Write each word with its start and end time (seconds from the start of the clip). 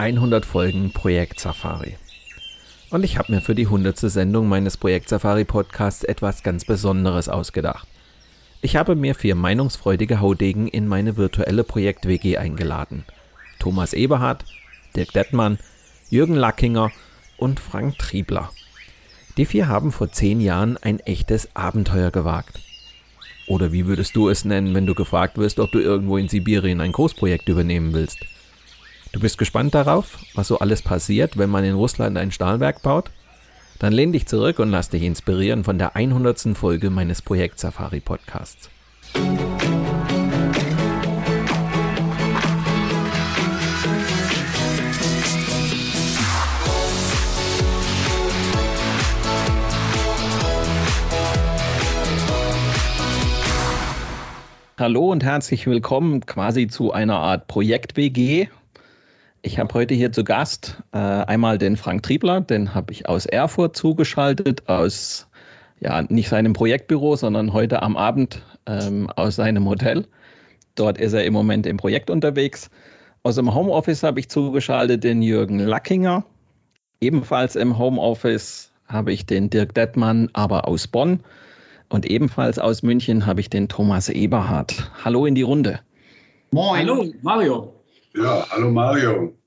100 0.00 0.46
Folgen 0.46 0.92
Projekt 0.92 1.40
Safari. 1.40 1.98
Und 2.88 3.04
ich 3.04 3.18
habe 3.18 3.32
mir 3.32 3.42
für 3.42 3.54
die 3.54 3.66
100. 3.66 3.98
Sendung 3.98 4.48
meines 4.48 4.78
Projekt 4.78 5.10
Safari 5.10 5.44
Podcasts 5.44 6.04
etwas 6.04 6.42
ganz 6.42 6.64
Besonderes 6.64 7.28
ausgedacht. 7.28 7.86
Ich 8.62 8.76
habe 8.76 8.96
mir 8.96 9.14
vier 9.14 9.34
meinungsfreudige 9.34 10.22
Haudegen 10.22 10.68
in 10.68 10.88
meine 10.88 11.18
virtuelle 11.18 11.64
Projekt-WG 11.64 12.38
eingeladen. 12.38 13.04
Thomas 13.58 13.92
Eberhardt, 13.92 14.46
Dirk 14.96 15.12
Dettmann, 15.12 15.58
Jürgen 16.08 16.34
Lackinger 16.34 16.90
und 17.36 17.60
Frank 17.60 17.98
Triebler. 17.98 18.50
Die 19.36 19.44
vier 19.44 19.68
haben 19.68 19.92
vor 19.92 20.10
zehn 20.10 20.40
Jahren 20.40 20.78
ein 20.78 21.00
echtes 21.00 21.54
Abenteuer 21.54 22.10
gewagt. 22.10 22.58
Oder 23.48 23.70
wie 23.70 23.84
würdest 23.84 24.16
du 24.16 24.30
es 24.30 24.46
nennen, 24.46 24.74
wenn 24.74 24.86
du 24.86 24.94
gefragt 24.94 25.36
wirst, 25.36 25.60
ob 25.60 25.70
du 25.72 25.78
irgendwo 25.78 26.16
in 26.16 26.28
Sibirien 26.28 26.80
ein 26.80 26.92
Großprojekt 26.92 27.50
übernehmen 27.50 27.92
willst? 27.92 28.24
Du 29.12 29.18
bist 29.18 29.38
gespannt 29.38 29.74
darauf, 29.74 30.18
was 30.34 30.46
so 30.46 30.60
alles 30.60 30.82
passiert, 30.82 31.36
wenn 31.36 31.50
man 31.50 31.64
in 31.64 31.74
Russland 31.74 32.16
ein 32.16 32.30
Stahlwerk 32.30 32.80
baut? 32.82 33.10
Dann 33.80 33.92
lehn 33.92 34.12
dich 34.12 34.26
zurück 34.26 34.60
und 34.60 34.70
lass 34.70 34.88
dich 34.88 35.02
inspirieren 35.02 35.64
von 35.64 35.78
der 35.78 35.96
100. 35.96 36.56
Folge 36.56 36.90
meines 36.90 37.20
Projekt 37.20 37.58
Safari 37.58 37.98
Podcasts. 37.98 38.70
Hallo 54.78 55.10
und 55.10 55.24
herzlich 55.24 55.66
willkommen 55.66 56.24
quasi 56.24 56.68
zu 56.68 56.92
einer 56.92 57.16
Art 57.16 57.48
Projekt-WG 57.48 58.46
ich 59.42 59.58
habe 59.58 59.72
heute 59.74 59.94
hier 59.94 60.12
zu 60.12 60.24
Gast 60.24 60.82
äh, 60.92 60.98
einmal 60.98 61.58
den 61.58 61.76
Frank 61.76 62.02
Triebler, 62.02 62.40
den 62.40 62.74
habe 62.74 62.92
ich 62.92 63.08
aus 63.08 63.26
Erfurt 63.26 63.76
zugeschaltet, 63.76 64.68
aus 64.68 65.28
ja 65.78 66.02
nicht 66.02 66.28
seinem 66.28 66.52
Projektbüro, 66.52 67.16
sondern 67.16 67.52
heute 67.52 67.82
am 67.82 67.96
Abend 67.96 68.42
ähm, 68.66 69.08
aus 69.10 69.36
seinem 69.36 69.68
Hotel. 69.68 70.06
Dort 70.74 70.98
ist 70.98 71.14
er 71.14 71.24
im 71.24 71.32
Moment 71.32 71.66
im 71.66 71.78
Projekt 71.78 72.10
unterwegs. 72.10 72.70
Aus 73.22 73.36
dem 73.36 73.54
Homeoffice 73.54 74.02
habe 74.02 74.20
ich 74.20 74.28
zugeschaltet 74.28 75.04
den 75.04 75.22
Jürgen 75.22 75.58
Lackinger. 75.58 76.24
Ebenfalls 77.00 77.56
im 77.56 77.78
Homeoffice 77.78 78.72
habe 78.86 79.12
ich 79.12 79.24
den 79.24 79.48
Dirk 79.50 79.74
Dettmann, 79.74 80.28
aber 80.32 80.68
aus 80.68 80.86
Bonn. 80.86 81.20
Und 81.88 82.06
ebenfalls 82.06 82.58
aus 82.58 82.82
München 82.82 83.26
habe 83.26 83.40
ich 83.40 83.50
den 83.50 83.68
Thomas 83.68 84.10
Eberhardt. 84.10 84.90
Hallo 85.04 85.26
in 85.26 85.34
die 85.34 85.42
Runde. 85.42 85.80
Moin. 86.50 86.80
Hallo, 86.80 87.06
Mario. 87.22 87.79
Ja, 88.14 88.44
hallo 88.50 88.72
Mario. 88.72 89.38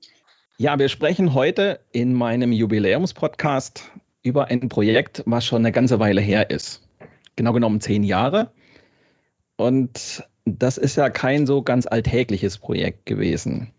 Ja, 0.56 0.78
wir 0.78 0.88
sprechen 0.88 1.34
heute 1.34 1.80
in 1.92 2.14
meinem 2.14 2.50
Jubiläumspodcast 2.50 3.90
über 4.22 4.46
ein 4.46 4.70
Projekt, 4.70 5.22
was 5.26 5.44
schon 5.44 5.58
eine 5.58 5.70
ganze 5.70 5.98
Weile 5.98 6.22
her 6.22 6.48
ist. 6.48 6.80
Genau 7.36 7.52
genommen 7.52 7.82
zehn 7.82 8.02
Jahre. 8.02 8.52
Und 9.56 10.24
das 10.46 10.78
ist 10.78 10.96
ja 10.96 11.10
kein 11.10 11.46
so 11.46 11.60
ganz 11.60 11.86
alltägliches 11.86 12.56
Projekt 12.56 13.04
gewesen. 13.04 13.70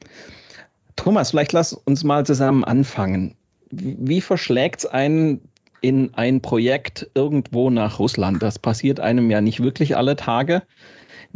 Thomas, 0.95 1.31
vielleicht 1.31 1.53
lass 1.53 1.73
uns 1.73 2.03
mal 2.03 2.23
zusammen 2.23 2.63
anfangen. 2.63 3.35
Wie 3.71 4.21
verschlägt 4.21 4.81
es 4.81 4.85
einen 4.85 5.49
in 5.81 6.13
ein 6.13 6.41
Projekt 6.41 7.09
irgendwo 7.15 7.71
nach 7.71 7.97
Russland? 7.97 8.43
Das 8.43 8.59
passiert 8.59 8.99
einem 8.99 9.31
ja 9.31 9.41
nicht 9.41 9.63
wirklich 9.63 9.97
alle 9.97 10.15
Tage. 10.15 10.61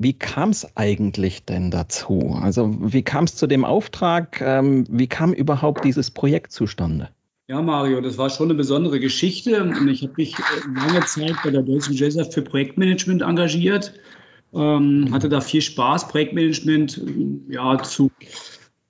Wie 0.01 0.13
kam 0.13 0.51
es 0.51 0.77
eigentlich 0.77 1.43
denn 1.43 1.71
dazu? 1.71 2.39
Also 2.41 2.73
wie 2.79 3.01
kam 3.01 3.25
es 3.25 3.35
zu 3.35 3.47
dem 3.47 3.65
Auftrag? 3.65 4.39
Ähm, 4.39 4.85
wie 4.89 5.07
kam 5.07 5.33
überhaupt 5.33 5.83
dieses 5.83 6.09
Projekt 6.09 6.53
zustande? 6.53 7.09
Ja, 7.49 7.61
Mario, 7.61 7.99
das 7.99 8.17
war 8.17 8.29
schon 8.29 8.45
eine 8.45 8.53
besondere 8.53 9.01
Geschichte. 9.01 9.61
Und 9.61 9.89
ich 9.89 10.01
habe 10.03 10.13
mich 10.15 10.35
äh, 10.39 10.41
lange 10.73 11.05
Zeit 11.05 11.35
bei 11.43 11.51
der 11.51 11.63
Deutschen 11.63 11.97
Gesellschaft 11.97 12.33
für 12.33 12.43
Projektmanagement 12.43 13.23
engagiert. 13.23 13.91
Ähm, 14.53 15.09
hatte 15.11 15.27
da 15.27 15.41
viel 15.41 15.61
Spaß, 15.61 16.07
Projektmanagement 16.07 16.97
äh, 16.97 17.53
ja, 17.55 17.83
zu 17.83 18.09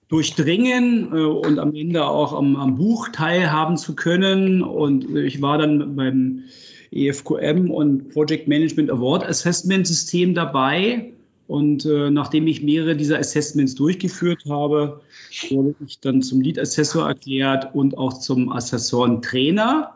durchdringen 0.10 1.12
äh, 1.12 1.22
und 1.22 1.58
am 1.58 1.74
Ende 1.74 2.06
auch 2.06 2.34
am, 2.34 2.56
am 2.56 2.76
Buch 2.76 3.10
teilhaben 3.10 3.78
zu 3.78 3.96
können. 3.96 4.62
Und 4.62 5.16
ich 5.16 5.42
war 5.42 5.58
dann 5.58 5.96
beim 5.96 6.44
EFQM 6.92 7.72
und 7.72 8.10
Project 8.10 8.48
Management 8.48 8.90
Award 8.90 9.26
Assessment 9.26 9.88
System 9.88 10.34
dabei. 10.34 11.14
Und 11.48 11.86
äh, 11.86 12.12
nachdem 12.12 12.46
ich 12.46 12.62
mehrere 12.62 12.96
dieser 12.96 13.18
Assessments 13.18 13.74
durchgeführt 13.74 14.44
habe, 14.48 15.02
wurde 15.50 15.76
ich 15.86 16.00
dann 16.00 16.22
zum 16.22 16.42
Lead 16.42 16.60
Assessor 16.60 17.08
erklärt 17.08 17.74
und 17.74 17.98
auch 17.98 18.14
zum 18.20 18.52
Assessoren-Trainer. 18.52 19.96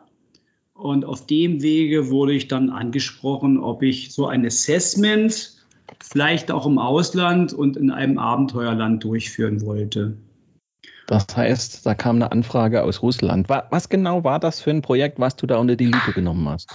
Und 0.74 1.06
auf 1.06 1.28
dem 1.28 1.62
Wege 1.62 2.09
wurde 2.09 2.34
ich 2.34 2.48
dann 2.48 2.72
angesprochen, 2.72 3.60
ob 3.60 3.84
ich 3.84 4.12
so 4.12 4.25
ein 4.25 4.46
Assessment 4.46 5.54
vielleicht 6.02 6.52
auch 6.52 6.66
im 6.66 6.80
Ausland 6.80 7.54
und 7.54 7.78
in 7.78 7.92
einem 7.92 8.18
Abenteuerland 8.18 9.04
durchführen 9.04 9.64
wollte. 9.64 10.18
Das 11.13 11.38
heißt, 11.38 11.85
da 11.85 11.94
kam 11.94 12.16
eine 12.16 12.31
Anfrage 12.31 12.81
aus 12.81 13.03
Russland. 13.03 13.47
Was 13.47 13.90
genau 13.90 14.24
war 14.24 14.40
das 14.40 14.62
für 14.62 14.72
ein 14.72 14.81
Projekt, 14.81 15.19
was 15.19 15.35
du 15.35 15.46
da 15.46 15.57
unter 15.57 15.75
die 15.75 15.85
Lupe 15.85 16.12
genommen 16.12 16.50
hast? 16.50 16.72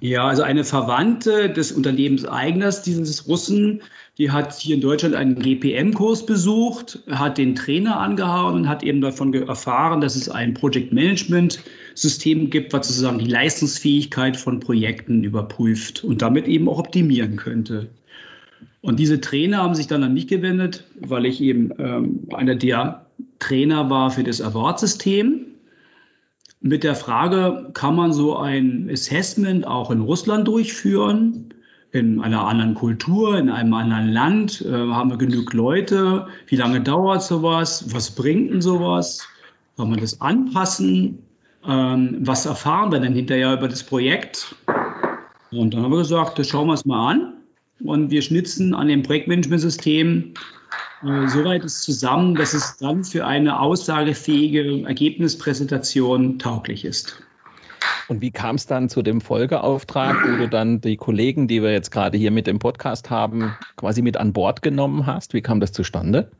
Ja, 0.00 0.26
also 0.26 0.42
eine 0.42 0.64
Verwandte 0.64 1.48
des 1.48 1.70
Unternehmenseigners 1.70 2.82
dieses 2.82 3.28
Russen, 3.28 3.82
die 4.18 4.32
hat 4.32 4.54
hier 4.54 4.74
in 4.74 4.80
Deutschland 4.80 5.14
einen 5.14 5.38
GPM-Kurs 5.38 6.26
besucht, 6.26 6.98
hat 7.08 7.38
den 7.38 7.54
Trainer 7.54 8.00
angehauen 8.00 8.56
und 8.56 8.68
hat 8.68 8.82
eben 8.82 9.00
davon 9.00 9.32
erfahren, 9.32 10.00
dass 10.00 10.16
es 10.16 10.28
ein 10.28 10.54
Project 10.54 10.92
Management-System 10.92 12.50
gibt, 12.50 12.72
was 12.72 12.88
sozusagen 12.88 13.20
die 13.20 13.30
Leistungsfähigkeit 13.30 14.36
von 14.36 14.58
Projekten 14.58 15.22
überprüft 15.22 16.02
und 16.02 16.20
damit 16.20 16.48
eben 16.48 16.68
auch 16.68 16.80
optimieren 16.80 17.36
könnte. 17.36 17.90
Und 18.80 18.98
diese 18.98 19.20
Trainer 19.20 19.58
haben 19.58 19.76
sich 19.76 19.86
dann 19.86 20.02
an 20.02 20.14
mich 20.14 20.26
gewendet, 20.26 20.84
weil 21.00 21.26
ich 21.26 21.40
eben 21.40 21.70
ähm, 21.78 22.28
einer 22.34 22.56
der 22.56 23.07
Trainer 23.38 23.88
war 23.90 24.10
für 24.10 24.24
das 24.24 24.40
Award-System. 24.40 25.46
Mit 26.60 26.82
der 26.82 26.96
Frage, 26.96 27.70
kann 27.72 27.94
man 27.94 28.12
so 28.12 28.36
ein 28.36 28.88
Assessment 28.90 29.66
auch 29.66 29.90
in 29.90 30.00
Russland 30.00 30.48
durchführen? 30.48 31.48
in 31.92 32.20
einer 32.20 32.46
anderen 32.46 32.74
Kultur, 32.74 33.38
in 33.38 33.48
einem 33.48 33.72
anderen 33.72 34.08
Land? 34.08 34.60
Äh, 34.62 34.72
haben 34.72 35.10
wir 35.10 35.16
genug 35.16 35.52
Leute? 35.52 36.26
Wie 36.46 36.56
lange 36.56 36.80
dauert 36.80 37.22
sowas? 37.22 37.92
Was 37.92 38.10
bringt 38.10 38.50
denn 38.50 38.60
sowas? 38.60 39.26
Kann 39.76 39.90
man 39.90 40.00
das 40.00 40.20
anpassen? 40.20 41.18
Ähm, 41.66 42.18
was 42.20 42.46
erfahren 42.46 42.92
wir 42.92 43.00
denn 43.00 43.14
hinterher 43.14 43.54
über 43.54 43.68
das 43.68 43.82
Projekt? 43.82 44.54
Und 45.50 45.72
dann 45.72 45.82
haben 45.82 45.92
wir 45.92 45.98
gesagt, 45.98 46.38
das 46.38 46.48
schauen 46.48 46.66
wir 46.66 46.74
es 46.74 46.84
mal 46.84 47.12
an. 47.12 47.34
Und 47.82 48.10
wir 48.10 48.22
schnitzen 48.22 48.74
an 48.74 48.88
dem 48.88 49.02
Projektmanagementsystem 49.02 50.34
soweit 51.02 51.64
ist 51.64 51.82
zusammen, 51.82 52.34
dass 52.34 52.54
es 52.54 52.76
dann 52.76 53.04
für 53.04 53.26
eine 53.26 53.60
aussagefähige 53.60 54.84
Ergebnispräsentation 54.86 56.38
tauglich 56.38 56.84
ist. 56.84 57.22
Und 58.08 58.22
wie 58.22 58.30
kam 58.30 58.56
es 58.56 58.66
dann 58.66 58.88
zu 58.88 59.02
dem 59.02 59.20
Folgeauftrag, 59.20 60.16
wo 60.26 60.36
du 60.36 60.48
dann 60.48 60.80
die 60.80 60.96
Kollegen, 60.96 61.46
die 61.46 61.62
wir 61.62 61.72
jetzt 61.72 61.90
gerade 61.90 62.16
hier 62.16 62.30
mit 62.30 62.46
dem 62.46 62.58
Podcast 62.58 63.10
haben, 63.10 63.54
quasi 63.76 64.00
mit 64.00 64.16
an 64.16 64.32
Bord 64.32 64.62
genommen 64.62 65.06
hast? 65.06 65.34
Wie 65.34 65.42
kam 65.42 65.60
das 65.60 65.72
zustande? 65.72 66.30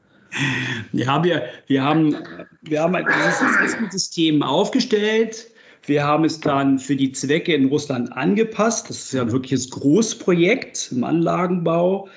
Ja, 0.92 1.22
wir, 1.22 1.44
wir 1.66 1.84
haben, 1.84 2.16
wir 2.62 2.82
haben 2.82 2.96
dieses 2.96 3.42
Assessment-System 3.42 4.42
aufgestellt 4.42 5.46
Wir 5.88 6.04
haben 6.04 6.24
es 6.24 6.40
dann 6.40 6.78
für 6.78 6.96
die 6.96 7.12
Zwecke 7.12 7.54
in 7.54 7.66
Russland 7.68 8.12
angepasst. 8.12 8.90
Das 8.90 8.98
ist 8.98 9.12
ja 9.12 9.22
ein 9.22 9.32
wirkliches 9.32 9.70
Großprojekt 9.70 10.90
im 10.92 11.04
Anlagenbau. 11.04 12.08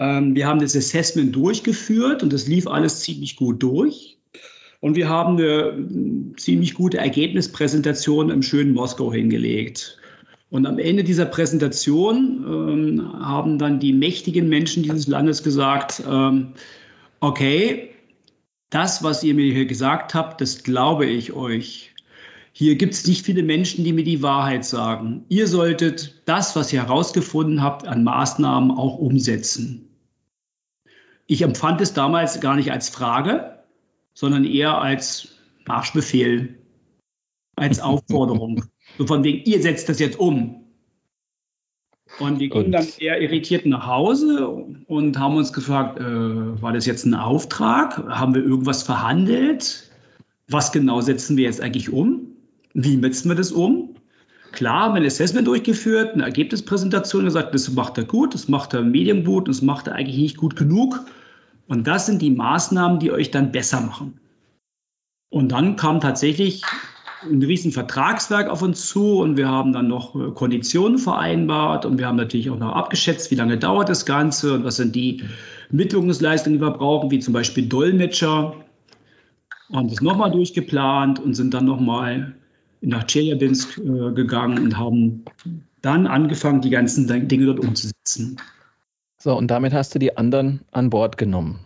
Ähm, 0.00 0.34
wir 0.34 0.48
haben 0.48 0.60
das 0.60 0.74
Assessment 0.74 1.36
durchgeführt 1.36 2.22
und 2.22 2.32
das 2.32 2.48
lief 2.48 2.66
alles 2.66 3.00
ziemlich 3.00 3.36
gut 3.36 3.62
durch. 3.62 4.16
Und 4.80 4.96
wir 4.96 5.10
haben 5.10 5.36
eine 5.36 6.34
ziemlich 6.38 6.72
gute 6.72 6.96
Ergebnispräsentation 6.96 8.30
im 8.30 8.42
schönen 8.42 8.72
Moskau 8.72 9.12
hingelegt. 9.12 9.98
Und 10.48 10.66
am 10.66 10.78
Ende 10.78 11.04
dieser 11.04 11.26
Präsentation 11.26 12.44
ähm, 12.48 13.12
haben 13.22 13.58
dann 13.58 13.78
die 13.78 13.92
mächtigen 13.92 14.48
Menschen 14.48 14.82
dieses 14.82 15.06
Landes 15.06 15.42
gesagt, 15.42 16.02
ähm, 16.10 16.54
okay, 17.20 17.90
das, 18.70 19.02
was 19.02 19.22
ihr 19.22 19.34
mir 19.34 19.52
hier 19.52 19.66
gesagt 19.66 20.14
habt, 20.14 20.40
das 20.40 20.62
glaube 20.62 21.04
ich 21.04 21.34
euch. 21.34 21.94
Hier 22.52 22.76
gibt 22.76 22.94
es 22.94 23.06
nicht 23.06 23.26
viele 23.26 23.42
Menschen, 23.42 23.84
die 23.84 23.92
mir 23.92 24.02
die 24.02 24.22
Wahrheit 24.22 24.64
sagen. 24.64 25.24
Ihr 25.28 25.46
solltet 25.46 26.22
das, 26.24 26.56
was 26.56 26.72
ihr 26.72 26.82
herausgefunden 26.82 27.62
habt, 27.62 27.86
an 27.86 28.02
Maßnahmen 28.02 28.70
auch 28.70 28.98
umsetzen. 28.98 29.89
Ich 31.30 31.42
empfand 31.42 31.80
es 31.80 31.94
damals 31.94 32.40
gar 32.40 32.56
nicht 32.56 32.72
als 32.72 32.88
Frage, 32.88 33.60
sondern 34.14 34.44
eher 34.44 34.78
als 34.78 35.28
Marschbefehl, 35.64 36.58
als 37.54 37.78
Aufforderung. 37.80 38.64
so 38.98 39.06
von 39.06 39.22
wegen, 39.22 39.44
ihr 39.48 39.62
setzt 39.62 39.88
das 39.88 40.00
jetzt 40.00 40.18
um. 40.18 40.64
Und 42.18 42.40
die 42.40 42.48
gingen 42.48 42.72
dann 42.72 42.88
eher 42.98 43.20
irritiert 43.20 43.64
nach 43.64 43.86
Hause 43.86 44.48
und 44.48 45.20
haben 45.20 45.36
uns 45.36 45.52
gefragt, 45.52 46.00
äh, 46.00 46.02
war 46.60 46.72
das 46.72 46.84
jetzt 46.84 47.04
ein 47.04 47.14
Auftrag? 47.14 47.98
Haben 48.08 48.34
wir 48.34 48.42
irgendwas 48.42 48.82
verhandelt? 48.82 49.88
Was 50.48 50.72
genau 50.72 51.00
setzen 51.00 51.36
wir 51.36 51.44
jetzt 51.44 51.60
eigentlich 51.60 51.92
um? 51.92 52.26
Wie 52.74 53.00
setzen 53.00 53.28
wir 53.28 53.36
das 53.36 53.52
um? 53.52 53.94
Klar, 54.50 54.80
haben 54.82 54.94
wir 54.94 55.00
ein 55.00 55.06
Assessment 55.06 55.46
durchgeführt, 55.46 56.14
eine 56.14 56.24
Ergebnispräsentation 56.24 57.24
gesagt, 57.24 57.54
das 57.54 57.70
macht 57.70 57.98
er 57.98 58.04
gut, 58.04 58.34
das 58.34 58.48
macht 58.48 58.74
er 58.74 58.82
medium 58.82 59.22
gut, 59.22 59.46
das 59.46 59.62
macht 59.62 59.86
er 59.86 59.94
eigentlich 59.94 60.18
nicht 60.18 60.36
gut 60.36 60.56
genug. 60.56 61.04
Und 61.70 61.86
das 61.86 62.06
sind 62.06 62.20
die 62.20 62.32
Maßnahmen, 62.32 62.98
die 62.98 63.12
euch 63.12 63.30
dann 63.30 63.52
besser 63.52 63.80
machen. 63.80 64.18
Und 65.30 65.52
dann 65.52 65.76
kam 65.76 66.00
tatsächlich 66.00 66.64
ein 67.22 67.40
riesen 67.44 67.70
Vertragswerk 67.70 68.48
auf 68.48 68.60
uns 68.62 68.88
zu 68.88 69.20
und 69.20 69.36
wir 69.36 69.48
haben 69.48 69.72
dann 69.72 69.86
noch 69.86 70.16
äh, 70.16 70.32
Konditionen 70.32 70.98
vereinbart 70.98 71.86
und 71.86 71.98
wir 71.98 72.08
haben 72.08 72.16
natürlich 72.16 72.50
auch 72.50 72.58
noch 72.58 72.74
abgeschätzt, 72.74 73.30
wie 73.30 73.36
lange 73.36 73.56
dauert 73.56 73.88
das 73.88 74.04
Ganze 74.04 74.54
und 74.54 74.64
was 74.64 74.76
sind 74.76 74.96
die 74.96 75.22
Mittlungsleistungen, 75.70 76.58
die 76.58 76.64
wir 76.64 76.72
brauchen, 76.72 77.12
wie 77.12 77.20
zum 77.20 77.34
Beispiel 77.34 77.68
Dolmetscher. 77.68 78.56
Haben 79.72 79.88
das 79.88 80.00
nochmal 80.00 80.32
durchgeplant 80.32 81.20
und 81.20 81.34
sind 81.34 81.54
dann 81.54 81.66
nochmal 81.66 82.34
nach 82.80 83.04
Tscheljabinsk 83.04 83.78
äh, 83.78 84.12
gegangen 84.12 84.58
und 84.58 84.76
haben 84.76 85.24
dann 85.82 86.08
angefangen, 86.08 86.62
die 86.62 86.70
ganzen 86.70 87.06
Dinge 87.28 87.46
dort 87.46 87.60
umzusetzen. 87.60 88.38
So, 89.22 89.36
und 89.36 89.50
damit 89.50 89.74
hast 89.74 89.94
du 89.94 89.98
die 89.98 90.16
anderen 90.16 90.60
an 90.72 90.88
Bord 90.88 91.18
genommen. 91.18 91.60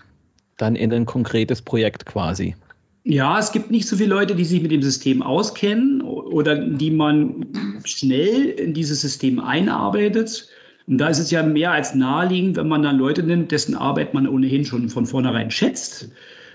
Dann 0.57 0.75
in 0.75 0.93
ein 0.93 1.07
konkretes 1.07 1.63
Projekt 1.63 2.05
quasi. 2.05 2.57
Ja, 3.05 3.39
es 3.39 3.53
gibt 3.53 3.71
nicht 3.71 3.87
so 3.87 3.97
viele 3.97 4.09
Leute, 4.09 4.35
die 4.35 4.45
sich 4.45 4.61
mit 4.61 4.73
dem 4.73 4.83
System 4.83 5.23
auskennen 5.23 6.01
oder 6.01 6.57
die 6.57 6.91
man 6.91 7.47
schnell 7.85 8.47
in 8.47 8.75
dieses 8.75 9.03
System 9.03 9.39
einarbeitet. 9.39 10.49
Und 10.89 10.99
da 10.99 11.09
ist 11.09 11.21
es 11.21 11.31
ja 11.31 11.45
mehr 11.45 11.71
als 11.71 11.95
naheliegend, 11.95 12.57
wenn 12.57 12.67
man 12.67 12.83
dann 12.83 12.99
Leute 12.99 13.23
nimmt, 13.23 13.53
dessen 13.53 13.77
Arbeit 13.77 14.15
man 14.15 14.27
ohnehin 14.27 14.65
schon 14.65 14.89
von 14.89 15.07
vornherein 15.07 15.51
schätzt, 15.51 16.09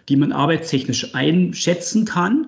die 0.10 0.18
man 0.18 0.34
arbeitstechnisch 0.34 1.16
einschätzen 1.16 2.04
kann 2.04 2.48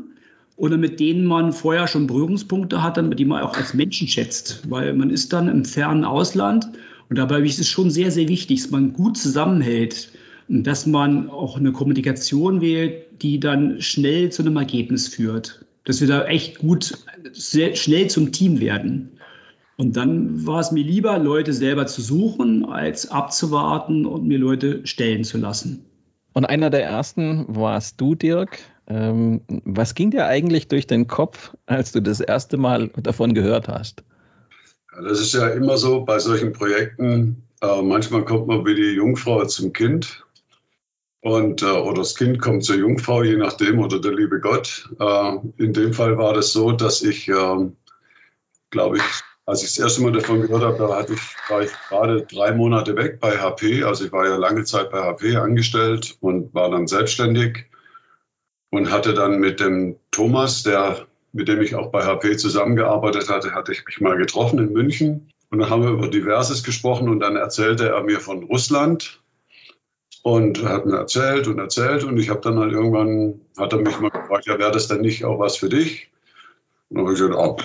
oder 0.58 0.78
mit 0.78 1.00
denen 1.00 1.26
man 1.26 1.54
vorher 1.54 1.88
schon 1.88 2.08
Berührungspunkte 2.08 2.84
hat, 2.84 3.00
die 3.18 3.26
man 3.26 3.44
auch 3.44 3.56
als 3.56 3.74
Menschen 3.74 4.10
schätzt. 4.10 4.70
Weil 4.70 4.94
man 4.94 5.10
ist 5.10 5.32
dann 5.32 5.48
im 5.48 5.64
fernen 5.64 6.04
Ausland 6.04 6.70
und 7.12 7.18
dabei 7.18 7.42
ist 7.42 7.60
es 7.60 7.68
schon 7.68 7.92
sehr, 7.92 8.10
sehr 8.10 8.30
wichtig, 8.30 8.62
dass 8.62 8.72
man 8.72 8.94
gut 8.94 9.18
zusammenhält 9.18 10.12
und 10.48 10.66
dass 10.66 10.86
man 10.86 11.30
auch 11.30 11.58
eine 11.58 11.74
Kommunikation 11.74 12.62
wählt, 12.62 13.22
die 13.22 13.38
dann 13.38 13.82
schnell 13.82 14.32
zu 14.32 14.44
einem 14.44 14.56
Ergebnis 14.56 15.10
führt. 15.10 15.66
Dass 15.84 16.00
wir 16.00 16.08
da 16.08 16.24
echt 16.24 16.60
gut, 16.60 16.98
sehr 17.34 17.76
schnell 17.76 18.10
zum 18.10 18.32
Team 18.32 18.62
werden. 18.62 19.20
Und 19.76 19.98
dann 19.98 20.48
war 20.48 20.62
es 20.62 20.72
mir 20.72 20.86
lieber, 20.86 21.20
Leute 21.20 21.52
selber 21.52 21.86
zu 21.86 22.02
suchen, 22.02 22.64
als 22.64 23.12
abzuwarten 23.12 24.06
und 24.06 24.26
mir 24.26 24.38
Leute 24.38 24.88
stellen 24.88 25.26
zu 25.26 25.38
lassen. 25.38 25.84
Und 26.32 26.46
einer 26.46 26.70
der 26.70 26.86
ersten 26.86 27.44
warst 27.50 28.00
du, 28.00 28.16
Dirk. 28.16 28.58
Ähm, 28.88 29.42
was 29.66 29.96
ging 29.96 30.12
dir 30.12 30.28
eigentlich 30.28 30.70
durch 30.70 30.88
den 30.88 31.08
Kopf, 31.08 31.58
als 31.66 31.92
du 31.92 32.02
das 32.02 32.22
erste 32.22 32.56
Mal 32.56 32.88
davon 33.04 33.34
gehört 33.34 33.68
hast? 33.68 34.06
Ja, 34.92 35.02
das 35.02 35.20
ist 35.20 35.34
ja 35.34 35.48
immer 35.50 35.78
so 35.78 36.02
bei 36.06 36.20
solchen 36.20 36.54
Projekten. 36.54 37.44
Äh, 37.62 37.82
manchmal 37.82 38.26
kommt 38.26 38.48
man 38.48 38.66
wie 38.66 38.76
die 38.76 38.92
Jungfrau 38.92 39.46
zum 39.46 39.74
Kind 39.74 40.26
und, 41.22 41.62
äh, 41.62 41.66
oder 41.66 42.00
das 42.00 42.16
Kind 42.16 42.42
kommt 42.42 42.64
zur 42.64 42.76
Jungfrau, 42.76 43.24
je 43.24 43.38
nachdem, 43.38 43.80
oder 43.80 44.00
der 44.00 44.14
liebe 44.14 44.40
Gott. 44.40 44.90
Äh, 45.00 45.38
in 45.58 45.74
dem 45.74 45.94
Fall 45.94 46.18
war 46.18 46.34
das 46.34 46.52
so, 46.52 46.72
dass 46.72 47.04
ich, 47.04 47.28
ähm, 47.28 47.78
glaube 48.72 48.98
ich, 48.98 49.04
als 49.46 49.64
ich 49.64 49.76
das 49.76 49.80
erste 49.80 50.02
Mal 50.02 50.12
davon 50.14 50.42
gehört 50.42 50.64
habe, 50.64 50.78
da 50.78 50.96
hatte 50.96 51.14
ich, 51.14 51.22
war 51.50 51.62
ich 51.62 51.72
gerade 51.90 52.26
drei 52.26 52.54
Monate 52.54 52.96
weg 52.96 53.20
bei 53.20 53.38
HP. 53.38 53.84
Also 53.84 54.06
ich 54.06 54.12
war 54.12 54.26
ja 54.26 54.36
lange 54.36 54.64
Zeit 54.64 54.92
bei 54.92 55.04
HP 55.04 55.36
angestellt 55.36 56.18
und 56.22 56.54
war 56.54 56.72
dann 56.72 56.88
selbstständig 56.88 57.66
und 58.72 58.92
hatte 58.92 59.14
dann 59.14 59.40
mit 59.40 59.60
dem 59.60 59.98
Thomas, 60.10 60.64
der 60.64 61.06
mit 61.34 61.48
dem 61.48 61.62
ich 61.62 61.76
auch 61.76 61.92
bei 61.92 62.04
HP 62.04 62.38
zusammengearbeitet 62.38 63.30
hatte, 63.30 63.54
hatte 63.54 63.72
ich 63.72 63.86
mich 63.86 64.02
mal 64.02 64.18
getroffen 64.18 64.60
in 64.60 64.74
München. 64.74 65.32
Und 65.50 65.60
dann 65.60 65.70
haben 65.70 65.84
wir 65.84 65.92
über 65.92 66.08
Diverses 66.08 66.64
gesprochen 66.64 67.10
und 67.10 67.20
dann 67.20 67.36
erzählte 67.36 67.90
er 67.90 68.04
mir 68.04 68.20
von 68.20 68.44
Russland 68.44 69.22
und 70.24 70.64
hat 70.64 70.86
mir 70.86 70.98
erzählt 70.98 71.48
und 71.48 71.60
erzählt. 71.60 72.04
Und 72.04 72.18
ich 72.18 72.30
habe 72.30 72.42
dann 72.42 72.60
halt 72.60 72.72
irgendwann, 72.72 73.42
hat 73.58 73.74
er 73.74 73.80
mich 73.80 74.00
mal 74.00 74.12
gefragt, 74.12 74.46
ja, 74.46 74.60
wäre 74.60 74.72
das 74.72 74.88
denn 74.88 75.02
nicht 75.02 75.26
auch 75.26 75.40
was 75.40 75.58
für 75.58 75.70
dich? 75.70 76.10
Und 76.90 76.98
dann 76.98 77.06
habe 77.06 77.14
ich 77.14 77.20
gesagt, 77.20 77.38
oh, 77.38 77.58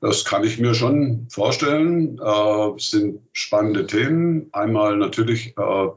das 0.00 0.24
kann 0.24 0.44
ich 0.44 0.58
mir 0.58 0.74
schon 0.74 1.26
vorstellen. 1.30 2.18
Äh, 2.18 2.70
sind 2.78 3.20
spannende 3.32 3.86
Themen. 3.86 4.48
Einmal 4.52 4.96
natürlich, 4.96 5.56
äh, 5.58 5.88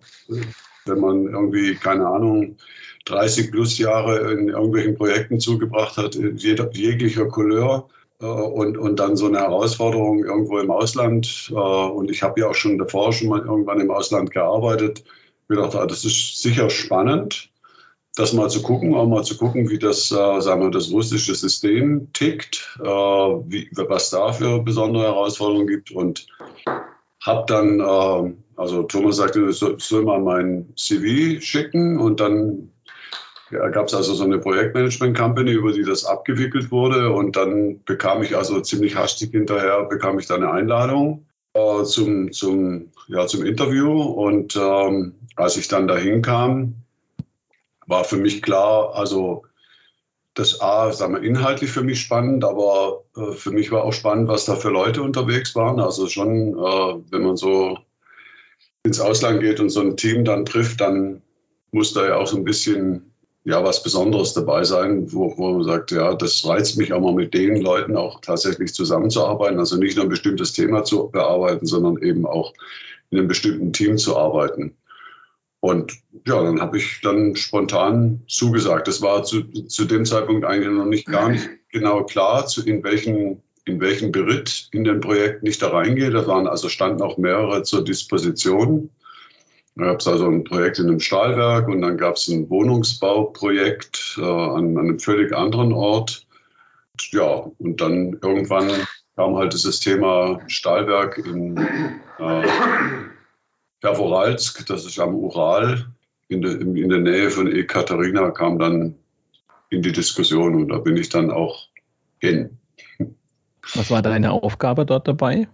wenn 0.85 0.99
man 0.99 1.25
irgendwie, 1.27 1.75
keine 1.75 2.07
Ahnung, 2.07 2.57
30 3.05 3.51
plus 3.51 3.77
Jahre 3.77 4.31
in 4.31 4.50
irgendwelchen 4.50 4.95
Projekten 4.95 5.39
zugebracht 5.39 5.97
hat, 5.97 6.15
jeder, 6.15 6.71
jeglicher 6.73 7.27
Couleur. 7.27 7.89
Äh, 8.23 8.25
und, 8.25 8.77
und 8.77 9.00
dann 9.00 9.17
so 9.17 9.27
eine 9.27 9.39
Herausforderung 9.39 10.23
irgendwo 10.23 10.59
im 10.59 10.71
Ausland. 10.71 11.51
Äh, 11.51 11.55
und 11.55 12.09
ich 12.09 12.23
habe 12.23 12.39
ja 12.39 12.47
auch 12.47 12.55
schon 12.55 12.77
davor 12.77 13.13
schon 13.13 13.29
mal 13.29 13.41
irgendwann 13.41 13.81
im 13.81 13.91
Ausland 13.91 14.31
gearbeitet. 14.31 15.03
Ich 15.50 15.57
dachte, 15.57 15.81
ah, 15.81 15.86
das 15.86 16.05
ist 16.05 16.41
sicher 16.41 16.69
spannend, 16.69 17.51
das 18.15 18.33
mal 18.33 18.50
zu 18.50 18.62
gucken, 18.62 18.95
auch 18.95 19.07
mal 19.07 19.24
zu 19.24 19.38
gucken, 19.38 19.69
wie 19.69 19.77
das, 19.77 20.12
äh, 20.12 20.41
sagen 20.41 20.62
wir, 20.62 20.72
das 20.72 20.91
russische 20.91 21.36
System 21.36 22.12
tickt, 22.13 22.79
äh, 22.79 22.86
wie, 22.86 23.69
was 23.74 24.10
da 24.10 24.31
für 24.31 24.60
besondere 24.60 25.03
Herausforderungen 25.03 25.67
gibt. 25.67 25.91
Und 25.91 26.25
habe 27.22 27.43
dann, 27.48 27.79
äh, 27.79 28.33
also 28.55 28.83
Thomas 28.83 29.17
sagte, 29.17 29.51
soll, 29.51 29.79
soll 29.79 30.03
mal 30.03 30.22
mein 30.22 30.74
CV 30.75 31.41
schicken 31.41 32.00
und 32.00 32.19
dann 32.19 32.73
gab 33.53 33.88
es 33.88 33.93
also 33.93 34.13
so 34.13 34.24
eine 34.24 34.39
Projektmanagement-Company, 34.39 35.51
über 35.51 35.72
die 35.72 35.83
das 35.83 36.05
abgewickelt 36.05 36.72
wurde. 36.72 37.12
Und 37.12 37.36
dann 37.36 37.83
bekam 37.83 38.24
ich 38.24 38.36
also 38.36 38.60
ziemlich 38.62 38.95
hastig 38.95 39.31
hinterher, 39.31 39.83
bekam 39.83 40.19
ich 40.19 40.27
dann 40.27 40.43
eine 40.43 40.51
Einladung 40.51 41.25
äh, 41.53 41.83
zum, 41.83 42.31
zum, 42.31 42.91
ja, 43.07 43.27
zum 43.27 43.45
Interview. 43.45 44.01
Und 44.01 44.55
ähm, 44.55 45.15
als 45.36 45.57
ich 45.57 45.67
dann 45.67 45.88
dahin 45.88 46.22
kam, 46.22 46.75
war 47.88 48.03
für 48.03 48.17
mich 48.17 48.41
klar, 48.41 48.95
also 48.95 49.43
das 50.33 50.62
A, 50.62 50.91
sagen 50.91 51.13
wir, 51.13 51.22
inhaltlich 51.22 51.72
für 51.72 51.83
mich 51.83 52.01
spannend, 52.01 52.43
aber 52.43 53.03
äh, 53.15 53.33
für 53.33 53.51
mich 53.51 53.72
war 53.72 53.83
auch 53.83 53.93
spannend, 53.93 54.27
was 54.27 54.45
da 54.45 54.55
für 54.55 54.69
Leute 54.69 55.03
unterwegs 55.03 55.55
waren. 55.55 55.79
Also 55.79 56.07
schon, 56.07 56.57
äh, 56.57 57.12
wenn 57.12 57.24
man 57.24 57.38
so 57.38 57.77
ins 58.83 59.00
Ausland 59.00 59.41
geht 59.41 59.60
und 59.60 59.69
so 59.69 59.81
ein 59.81 59.95
Team 59.95 60.25
dann 60.25 60.45
trifft, 60.45 60.81
dann 60.81 61.22
muss 61.72 61.93
da 61.93 62.07
ja 62.07 62.17
auch 62.17 62.27
so 62.27 62.38
ein 62.38 62.43
bisschen 62.43 63.12
ja 63.45 63.63
was 63.63 63.83
Besonderes 63.83 64.33
dabei 64.33 64.63
sein, 64.63 65.12
wo, 65.12 65.38
wo 65.38 65.53
man 65.53 65.63
sagt, 65.63 65.91
ja, 65.91 66.13
das 66.15 66.45
reizt 66.45 66.77
mich 66.77 66.93
auch 66.93 67.01
mal 67.01 67.13
mit 67.13 67.33
den 67.33 67.57
Leuten 67.57 67.97
auch 67.97 68.21
tatsächlich 68.21 68.73
zusammenzuarbeiten. 68.73 69.59
Also 69.59 69.77
nicht 69.77 69.95
nur 69.95 70.05
ein 70.05 70.09
bestimmtes 70.09 70.53
Thema 70.53 70.83
zu 70.83 71.09
bearbeiten, 71.09 71.65
sondern 71.65 72.01
eben 72.01 72.25
auch 72.25 72.53
in 73.09 73.19
einem 73.19 73.27
bestimmten 73.27 73.73
Team 73.73 73.97
zu 73.97 74.17
arbeiten. 74.17 74.75
Und 75.59 75.93
ja, 76.25 76.41
dann 76.43 76.59
habe 76.62 76.77
ich 76.77 77.00
dann 77.01 77.35
spontan 77.35 78.23
zugesagt. 78.27 78.88
Das 78.88 79.01
war 79.01 79.23
zu, 79.23 79.43
zu 79.43 79.85
dem 79.85 80.05
Zeitpunkt 80.05 80.45
eigentlich 80.45 80.73
noch 80.73 80.85
nicht 80.85 81.05
gar 81.05 81.29
nicht 81.29 81.50
genau 81.71 82.03
klar, 82.03 82.47
zu, 82.47 82.65
in 82.65 82.83
welchen 82.83 83.41
in 83.65 83.79
welchen 83.79 84.12
Beritt 84.12 84.67
in 84.71 84.83
den 84.83 85.00
Projekten 85.00 85.45
ich 85.45 85.57
da 85.57 85.69
reingehe. 85.69 86.12
Da 86.12 86.27
waren 86.27 86.47
also 86.47 86.67
standen 86.67 87.01
auch 87.01 87.17
mehrere 87.17 87.63
zur 87.63 87.83
Disposition. 87.83 88.89
Da 89.75 89.86
gab 89.86 90.00
es 90.00 90.08
also 90.08 90.27
ein 90.27 90.44
Projekt 90.44 90.80
in 90.80 90.88
einem 90.88 91.00
Stahlwerk 91.00 91.68
und 91.68 91.82
dann 91.82 91.98
gab 91.98 92.15
es 92.15 92.27
ein 92.27 92.50
Wohnungsbauprojekt 92.50 94.18
äh, 94.20 94.22
an, 94.22 94.77
an, 94.77 94.77
einem 94.77 95.00
völlig 95.00 95.34
anderen 95.36 95.74
Ort. 95.74 96.27
ja, 97.12 97.51
und 97.58 97.82
dann 97.82 98.20
irgendwann 98.22 98.70
kam 99.15 99.36
halt 99.36 99.53
dieses 99.53 99.80
Thema 99.80 100.42
Stahlwerk 100.48 101.18
in 101.18 101.58
äh, 102.20 102.48
Pervoralsk, 103.82 104.65
das 104.68 104.86
ist 104.86 105.00
am 105.00 105.15
Ural, 105.15 105.88
in, 106.27 106.42
de, 106.42 106.53
in 106.62 106.89
der 106.89 107.00
Nähe 107.00 107.30
von 107.30 107.51
Ekaterina, 107.51 108.32
kam 108.32 108.60
dann 108.60 108.96
in 109.70 109.82
die 109.82 109.92
Diskussion 109.92 110.56
und 110.56 110.70
da 110.70 110.77
bin 110.77 110.98
ich 110.98 111.10
dann 111.10 111.32
auch 111.32 111.68
hin. 112.20 112.58
Was 113.75 113.89
war 113.89 114.01
deine 114.01 114.32
Aufgabe 114.32 114.86
dort 114.86 115.08
dabei? 115.08 115.48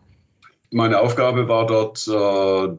Meine 0.72 1.00
Aufgabe 1.00 1.48
war 1.48 1.66
dort 1.66 2.08
äh, 2.08 2.78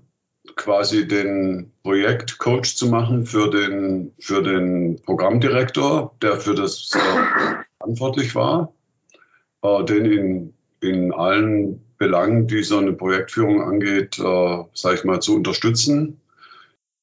quasi 0.60 1.08
den 1.08 1.72
Projektcoach 1.82 2.76
zu 2.76 2.88
machen 2.88 3.24
für 3.24 3.50
den, 3.50 4.12
für 4.18 4.42
den 4.42 5.00
Programmdirektor, 5.02 6.14
der 6.20 6.38
für 6.38 6.54
das 6.54 6.90
verantwortlich 7.78 8.34
war, 8.34 8.74
äh, 9.62 9.84
den 9.84 10.04
in, 10.04 10.54
in 10.80 11.14
allen 11.14 11.80
Belangen, 11.96 12.46
die 12.46 12.62
so 12.62 12.76
eine 12.76 12.92
Projektführung 12.92 13.62
angeht, 13.62 14.18
äh, 14.18 14.64
sage 14.74 14.96
ich 14.96 15.04
mal, 15.04 15.20
zu 15.20 15.34
unterstützen. 15.34 16.20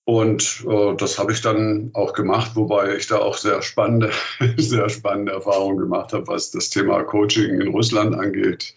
Und 0.05 0.63
äh, 0.69 0.95
das 0.95 1.17
habe 1.17 1.31
ich 1.31 1.41
dann 1.41 1.89
auch 1.93 2.13
gemacht, 2.13 2.51
wobei 2.53 2.95
ich 2.95 3.07
da 3.07 3.17
auch 3.17 3.37
sehr 3.37 3.63
spannende, 3.63 4.11
sehr 4.57 4.89
spannende 4.89 5.31
Erfahrungen 5.31 5.79
gemacht 5.79 6.13
habe, 6.13 6.27
was 6.27 6.51
das 6.51 6.69
Thema 6.69 7.03
Coaching 7.03 7.59
in 7.59 7.69
Russland 7.69 8.15
angeht, 8.15 8.75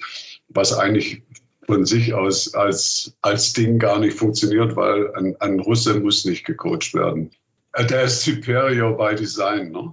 was 0.48 0.76
eigentlich 0.76 1.22
von 1.66 1.84
sich 1.84 2.14
aus 2.14 2.54
als, 2.54 3.16
als 3.22 3.52
Ding 3.52 3.78
gar 3.78 3.98
nicht 3.98 4.18
funktioniert, 4.18 4.76
weil 4.76 5.14
ein, 5.14 5.36
ein 5.40 5.60
Russe 5.60 6.00
muss 6.00 6.24
nicht 6.24 6.44
gecoacht 6.44 6.94
werden. 6.94 7.30
Äh, 7.72 7.86
der 7.86 8.02
ist 8.04 8.22
superior 8.22 8.96
by 8.96 9.14
design. 9.14 9.70
Ne? 9.70 9.90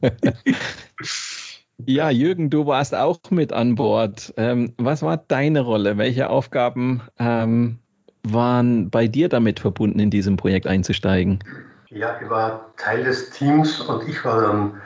ja, 1.86 2.10
Jürgen, 2.10 2.50
du 2.50 2.66
warst 2.66 2.94
auch 2.94 3.18
mit 3.30 3.52
an 3.52 3.74
Bord. 3.74 4.32
Ähm, 4.36 4.72
was 4.78 5.02
war 5.02 5.16
deine 5.16 5.60
Rolle? 5.60 5.98
Welche 5.98 6.30
Aufgaben 6.30 7.02
ähm, 7.18 7.78
waren 8.22 8.90
bei 8.90 9.06
dir 9.06 9.28
damit 9.28 9.60
verbunden, 9.60 9.98
in 9.98 10.10
diesem 10.10 10.36
Projekt 10.36 10.66
einzusteigen? 10.66 11.40
Ja, 11.90 12.18
ich 12.20 12.28
war 12.28 12.74
Teil 12.76 13.04
des 13.04 13.30
Teams 13.30 13.80
und 13.80 14.08
ich 14.08 14.24
war 14.24 14.40
dann 14.40 14.80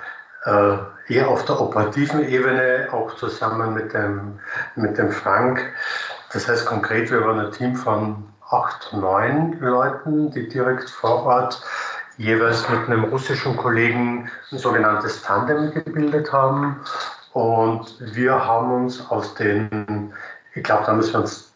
äh, 0.44 0.76
eher 1.08 1.28
auf 1.28 1.44
der 1.44 1.60
operativen 1.60 2.26
Ebene, 2.28 2.88
auch 2.92 3.14
zusammen 3.16 3.74
mit 3.74 3.92
dem, 3.92 4.38
mit 4.76 4.98
dem 4.98 5.10
Frank. 5.10 5.72
Das 6.32 6.48
heißt 6.48 6.66
konkret, 6.66 7.10
wir 7.10 7.24
waren 7.24 7.40
ein 7.40 7.52
Team 7.52 7.74
von 7.74 8.28
acht, 8.50 8.92
neun 8.92 9.58
Leuten, 9.60 10.30
die 10.30 10.48
direkt 10.48 10.90
vor 10.90 11.24
Ort 11.24 11.62
jeweils 12.16 12.68
mit 12.68 12.86
einem 12.88 13.04
russischen 13.04 13.56
Kollegen 13.56 14.30
ein 14.50 14.58
sogenanntes 14.58 15.22
Tandem 15.22 15.72
gebildet 15.72 16.32
haben. 16.32 16.80
Und 17.32 17.94
wir 18.00 18.44
haben 18.44 18.84
uns 18.84 19.10
aus 19.10 19.34
den, 19.34 20.12
ich 20.54 20.62
glaube, 20.62 20.84
da 20.86 20.94
müssen 20.94 21.12
wir 21.12 21.20
uns 21.20 21.52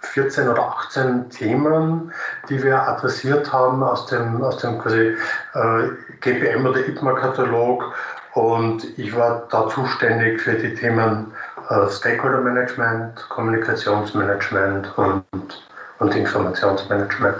14 0.00 0.48
oder 0.48 0.62
18 0.62 1.28
Themen, 1.28 2.12
die 2.48 2.62
wir 2.62 2.80
adressiert 2.80 3.52
haben 3.52 3.82
aus 3.82 4.06
dem, 4.06 4.42
aus 4.42 4.58
dem 4.58 4.78
quasi 4.78 5.16
äh, 5.54 5.88
GPM 6.20 6.66
oder 6.66 6.80
IPMA-Katalog. 6.86 7.84
Und 8.34 8.98
ich 8.98 9.16
war 9.16 9.46
da 9.50 9.68
zuständig 9.68 10.40
für 10.40 10.54
die 10.54 10.74
Themen 10.74 11.32
äh, 11.70 11.88
Stakeholder 11.90 12.40
Management, 12.40 13.26
Kommunikationsmanagement 13.30 14.98
und, 14.98 15.24
und 15.98 16.14
Informationsmanagement. 16.14 17.38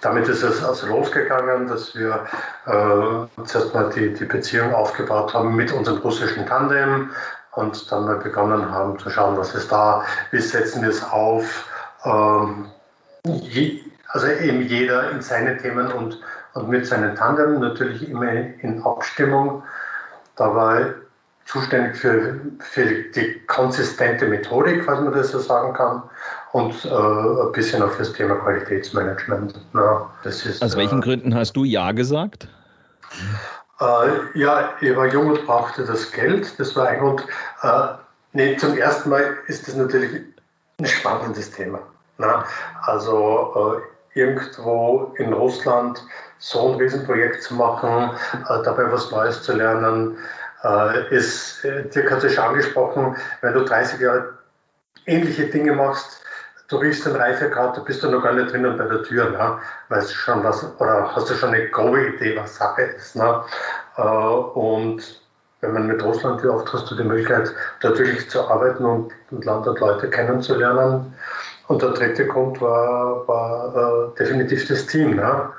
Damit 0.00 0.28
ist 0.28 0.42
es 0.42 0.62
also 0.62 0.88
losgegangen, 0.88 1.68
dass 1.68 1.94
wir 1.94 2.24
äh, 2.66 3.44
zuerst 3.44 3.74
mal 3.74 3.90
die, 3.90 4.12
die 4.12 4.24
Beziehung 4.24 4.74
aufgebaut 4.74 5.32
haben 5.34 5.56
mit 5.56 5.72
unserem 5.72 5.98
russischen 5.98 6.46
Tandem, 6.46 7.10
und 7.56 7.90
dann 7.90 8.04
mal 8.04 8.16
begonnen 8.16 8.70
haben 8.70 8.98
zu 8.98 9.10
schauen, 9.10 9.36
was 9.36 9.54
ist 9.54 9.72
da, 9.72 10.04
wie 10.30 10.40
setzen 10.40 10.82
wir 10.82 10.90
es 10.90 11.02
auf. 11.02 11.66
Ähm, 12.04 12.70
also 14.16 14.28
eben 14.28 14.62
jeder 14.62 15.10
in 15.10 15.20
seine 15.20 15.58
Themen 15.58 15.92
und, 15.92 16.18
und 16.54 16.68
mit 16.70 16.86
seinen 16.86 17.14
Tandem, 17.16 17.60
natürlich 17.60 18.08
immer 18.08 18.32
in 18.32 18.82
Abstimmung. 18.82 19.62
Da 20.36 20.54
war 20.54 20.86
zuständig 21.44 21.96
für, 21.96 22.40
für 22.60 22.86
die 23.14 23.40
konsistente 23.46 24.26
Methodik, 24.26 24.86
was 24.86 25.00
man 25.00 25.12
das 25.12 25.32
so 25.32 25.38
sagen 25.38 25.74
kann, 25.74 26.02
und 26.52 26.84
äh, 26.86 26.88
ein 26.88 27.52
bisschen 27.52 27.82
auch 27.82 27.90
fürs 27.90 28.12
Thema 28.14 28.36
Qualitätsmanagement. 28.36 29.60
Ja, 29.74 30.10
ist, 30.24 30.62
Aus 30.62 30.76
welchen 30.76 31.00
äh, 31.00 31.02
Gründen 31.02 31.34
hast 31.34 31.52
du 31.52 31.64
Ja 31.64 31.92
gesagt? 31.92 32.48
Äh, 33.80 34.38
ja, 34.38 34.70
ich 34.80 34.96
war 34.96 35.06
jung 35.08 35.28
und 35.28 35.44
brauchte 35.44 35.84
das 35.84 36.10
Geld. 36.10 36.58
Das 36.58 36.74
war 36.74 36.88
ein 36.88 37.00
Grund. 37.00 37.22
Äh, 37.62 37.88
nee, 38.32 38.56
zum 38.56 38.78
ersten 38.78 39.10
Mal 39.10 39.36
ist 39.46 39.68
das 39.68 39.76
natürlich 39.76 40.22
ein 40.80 40.86
spannendes 40.86 41.50
Thema. 41.50 41.80
Ne? 42.16 42.44
Also 42.82 43.76
äh, 43.78 43.95
irgendwo 44.16 45.14
in 45.18 45.32
Russland 45.32 46.02
so 46.38 46.72
ein 46.72 46.78
Riesenprojekt 46.78 47.42
zu 47.42 47.54
machen, 47.54 48.10
äh, 48.32 48.62
dabei 48.64 48.90
was 48.90 49.10
Neues 49.10 49.42
zu 49.42 49.52
lernen, 49.52 50.16
äh, 50.64 51.14
ist, 51.14 51.64
äh, 51.64 51.84
Dirk 51.88 52.10
hat 52.10 52.24
es 52.24 52.34
schon 52.34 52.44
angesprochen, 52.44 53.16
wenn 53.42 53.52
du 53.52 53.64
30 53.64 54.00
Jahre 54.00 54.38
ähnliche 55.04 55.46
Dinge 55.46 55.72
machst, 55.72 56.22
du 56.68 56.78
riechst 56.78 57.04
den 57.04 57.14
Reifegrad, 57.14 57.76
da 57.76 57.82
bist 57.82 58.02
du 58.02 58.10
noch 58.10 58.22
gar 58.22 58.32
nicht 58.32 58.50
drinnen 58.50 58.76
bei 58.76 58.84
der 58.84 59.02
Tür, 59.02 59.30
ne? 59.30 59.58
weißt 59.90 60.14
schon 60.14 60.42
was, 60.42 60.64
oder 60.80 61.14
hast 61.14 61.30
du 61.30 61.34
schon 61.34 61.50
eine 61.54 61.68
grobe 61.68 62.06
Idee, 62.06 62.36
was 62.36 62.56
Sache 62.56 62.82
ist. 62.82 63.16
Ne? 63.16 63.42
Äh, 63.98 64.02
und 64.02 65.20
wenn 65.60 65.72
man 65.72 65.86
mit 65.86 66.02
Russland 66.02 66.40
hier 66.40 66.52
oft 66.52 66.72
hast 66.72 66.90
du 66.90 66.94
die 66.94 67.04
Möglichkeit, 67.04 67.52
dort 67.80 67.98
wirklich 67.98 68.28
zu 68.30 68.48
arbeiten 68.48 68.84
und, 68.84 69.12
und 69.30 69.44
Land 69.44 69.66
und 69.66 69.78
Leute 69.80 70.08
kennenzulernen. 70.08 71.14
Und 71.68 71.82
der 71.82 71.90
dritte 71.90 72.26
Grund 72.26 72.60
war, 72.60 73.26
war 73.26 74.12
äh, 74.14 74.18
definitiv 74.18 74.68
das 74.68 74.86
Team. 74.86 75.16
Ne? 75.16 75.50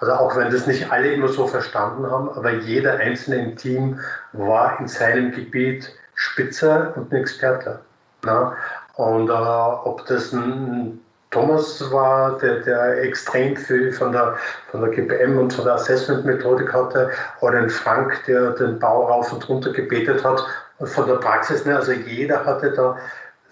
Also 0.00 0.12
auch 0.14 0.36
wenn 0.36 0.50
das 0.50 0.66
nicht 0.66 0.90
alle 0.90 1.12
immer 1.12 1.28
so 1.28 1.46
verstanden 1.46 2.10
haben, 2.10 2.30
aber 2.30 2.52
jeder 2.52 2.94
Einzelne 2.94 3.44
im 3.44 3.56
Team 3.56 4.00
war 4.32 4.80
in 4.80 4.88
seinem 4.88 5.32
Gebiet 5.32 5.92
Spitze 6.14 6.92
und 6.96 7.12
ein 7.12 7.16
Experte. 7.16 7.80
Ne? 8.24 8.52
Und 8.94 9.28
äh, 9.28 9.32
ob 9.32 10.06
das 10.06 10.32
ein 10.32 11.00
Thomas 11.32 11.90
war, 11.90 12.38
der, 12.38 12.60
der 12.60 13.02
extrem 13.02 13.56
viel 13.56 13.90
von 13.90 14.12
der, 14.12 14.36
von 14.70 14.82
der 14.82 14.90
GPM 14.90 15.38
und 15.38 15.52
von 15.52 15.64
der 15.64 15.74
Assessment-Methodik 15.74 16.72
hatte, 16.72 17.10
oder 17.40 17.58
ein 17.58 17.70
Frank, 17.70 18.22
der 18.26 18.50
den 18.50 18.78
Bau 18.78 19.06
rauf 19.06 19.32
und 19.32 19.48
runter 19.48 19.72
gebetet 19.72 20.22
hat, 20.22 20.44
von 20.84 21.06
der 21.06 21.14
Praxis. 21.14 21.64
Ne? 21.64 21.74
Also 21.74 21.92
jeder 21.92 22.44
hatte 22.44 22.72
da 22.72 22.98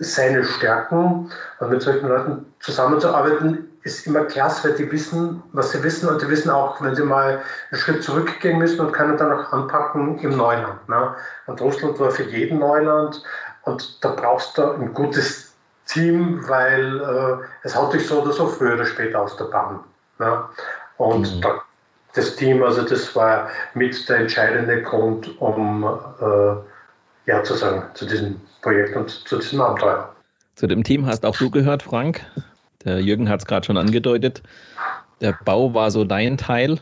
seine 0.00 0.44
Stärken. 0.44 1.30
Und 1.60 1.70
mit 1.70 1.82
solchen 1.82 2.08
Leuten 2.08 2.46
zusammenzuarbeiten, 2.60 3.70
ist 3.82 4.06
immer 4.06 4.24
klasse, 4.24 4.68
weil 4.68 4.76
die 4.76 4.92
wissen, 4.92 5.42
was 5.52 5.70
sie 5.70 5.82
wissen 5.82 6.08
und 6.08 6.20
die 6.20 6.28
wissen 6.28 6.50
auch, 6.50 6.82
wenn 6.82 6.94
sie 6.94 7.02
mal 7.02 7.40
einen 7.70 7.80
Schritt 7.80 8.02
zurückgehen 8.04 8.58
müssen 8.58 8.80
und 8.80 8.92
können 8.92 9.16
dann 9.16 9.32
auch 9.32 9.52
anpacken 9.52 10.18
im 10.18 10.36
Neuland. 10.36 10.86
Ne? 10.88 11.14
Und 11.46 11.60
Russland 11.60 11.98
war 11.98 12.10
für 12.10 12.24
jeden 12.24 12.58
Neuland 12.58 13.22
und 13.62 14.04
da 14.04 14.10
brauchst 14.10 14.58
du 14.58 14.72
ein 14.72 14.92
gutes 14.92 15.54
Team, 15.86 16.46
weil 16.46 17.00
äh, 17.00 17.44
es 17.62 17.74
haut 17.74 17.94
dich 17.94 18.06
so 18.06 18.22
oder 18.22 18.32
so 18.32 18.46
früher 18.46 18.74
oder 18.74 18.84
später 18.84 19.20
aus 19.20 19.36
der 19.36 19.46
Bahn. 19.46 19.80
Ne? 20.18 20.44
Und 20.98 21.36
mhm. 21.36 21.40
da, 21.40 21.62
das 22.14 22.36
Team, 22.36 22.62
also 22.62 22.82
das 22.82 23.16
war 23.16 23.48
mit 23.72 24.08
der 24.08 24.18
entscheidende 24.18 24.82
Grund, 24.82 25.40
um 25.40 25.84
äh, 26.20 27.30
Ja 27.30 27.42
zu 27.44 27.54
sagen 27.54 27.84
zu 27.94 28.04
diesem 28.04 28.40
Projekt 28.62 28.96
und 28.96 29.10
zu 29.10 29.38
diesem 29.38 29.60
Abenteuer. 29.60 30.14
Zu 30.54 30.66
dem 30.66 30.84
Team 30.84 31.06
hast 31.06 31.24
auch 31.24 31.36
du 31.36 31.50
gehört, 31.50 31.82
Frank. 31.82 32.26
Der 32.84 33.00
Jürgen 33.00 33.28
hat 33.28 33.40
es 33.40 33.46
gerade 33.46 33.64
schon 33.64 33.76
angedeutet. 33.76 34.42
Der 35.20 35.38
Bau 35.44 35.74
war 35.74 35.90
so 35.90 36.04
dein 36.04 36.36
Teil. 36.38 36.80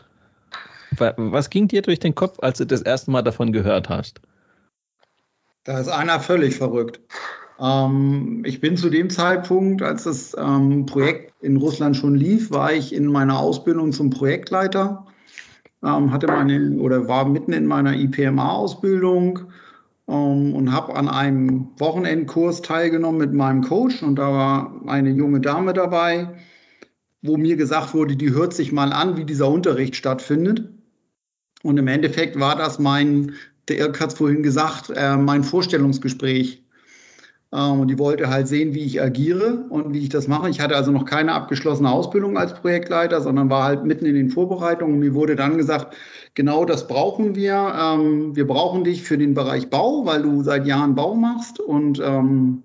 Was 0.97 1.49
ging 1.49 1.67
dir 1.67 1.81
durch 1.81 1.99
den 1.99 2.15
Kopf, 2.15 2.39
als 2.41 2.57
du 2.57 2.65
das 2.65 2.81
erste 2.81 3.11
Mal 3.11 3.21
davon 3.21 3.51
gehört 3.51 3.89
hast? 3.89 4.21
Da 5.63 5.79
ist 5.79 5.89
einer 5.89 6.19
völlig 6.19 6.57
verrückt. 6.57 6.99
Ähm, 7.59 8.43
ich 8.45 8.61
bin 8.61 8.77
zu 8.77 8.89
dem 8.89 9.09
Zeitpunkt, 9.09 9.81
als 9.81 10.05
das 10.05 10.35
ähm, 10.37 10.85
Projekt 10.85 11.33
in 11.41 11.57
Russland 11.57 11.97
schon 11.97 12.15
lief, 12.15 12.51
war 12.51 12.73
ich 12.73 12.93
in 12.93 13.05
meiner 13.05 13.39
Ausbildung 13.39 13.91
zum 13.91 14.09
Projektleiter, 14.09 15.05
ähm, 15.83 16.11
hatte 16.11 16.27
meine 16.27 16.77
oder 16.79 17.07
war 17.07 17.25
mitten 17.25 17.53
in 17.53 17.65
meiner 17.65 17.93
IPMA-Ausbildung 17.93 19.51
ähm, 20.09 20.55
und 20.55 20.73
habe 20.73 20.95
an 20.95 21.07
einem 21.07 21.69
Wochenendkurs 21.77 22.61
teilgenommen 22.61 23.19
mit 23.19 23.33
meinem 23.33 23.61
Coach 23.61 24.01
und 24.01 24.15
da 24.15 24.31
war 24.31 24.81
eine 24.87 25.11
junge 25.11 25.39
Dame 25.39 25.73
dabei, 25.73 26.35
wo 27.21 27.37
mir 27.37 27.55
gesagt 27.55 27.93
wurde, 27.93 28.15
die 28.15 28.31
hört 28.31 28.53
sich 28.53 28.71
mal 28.71 28.91
an, 28.91 29.17
wie 29.17 29.25
dieser 29.25 29.49
Unterricht 29.49 29.95
stattfindet. 29.95 30.69
Und 31.61 31.77
im 31.77 31.87
Endeffekt 31.87 32.39
war 32.39 32.55
das 32.55 32.79
mein, 32.79 33.33
der 33.67 33.77
Irk 33.77 33.99
hat 33.99 34.09
es 34.11 34.17
vorhin 34.17 34.43
gesagt, 34.43 34.89
äh, 34.89 35.17
mein 35.17 35.43
Vorstellungsgespräch 35.43 36.63
und 37.51 37.87
die 37.87 37.97
wollte 37.97 38.29
halt 38.29 38.47
sehen, 38.47 38.75
wie 38.75 38.83
ich 38.83 39.01
agiere 39.01 39.65
und 39.69 39.91
wie 39.91 39.99
ich 39.99 40.09
das 40.09 40.27
mache. 40.27 40.49
Ich 40.49 40.59
hatte 40.59 40.75
also 40.75 40.91
noch 40.91 41.05
keine 41.05 41.33
abgeschlossene 41.33 41.89
Ausbildung 41.89 42.37
als 42.37 42.53
Projektleiter, 42.53 43.21
sondern 43.21 43.49
war 43.49 43.63
halt 43.63 43.85
mitten 43.85 44.05
in 44.05 44.13
den 44.13 44.29
Vorbereitungen. 44.29 44.99
Mir 44.99 45.15
wurde 45.15 45.35
dann 45.35 45.57
gesagt, 45.57 45.95
genau 46.35 46.63
das 46.63 46.87
brauchen 46.87 47.33
wir. 47.33 47.73
Ähm, 47.75 48.35
wir 48.35 48.45
brauchen 48.45 48.83
dich 48.83 49.01
für 49.01 49.17
den 49.17 49.33
Bereich 49.33 49.71
Bau, 49.71 50.05
weil 50.05 50.21
du 50.21 50.43
seit 50.43 50.67
Jahren 50.67 50.93
Bau 50.93 51.15
machst 51.15 51.59
und 51.59 51.99
ähm, 52.05 52.61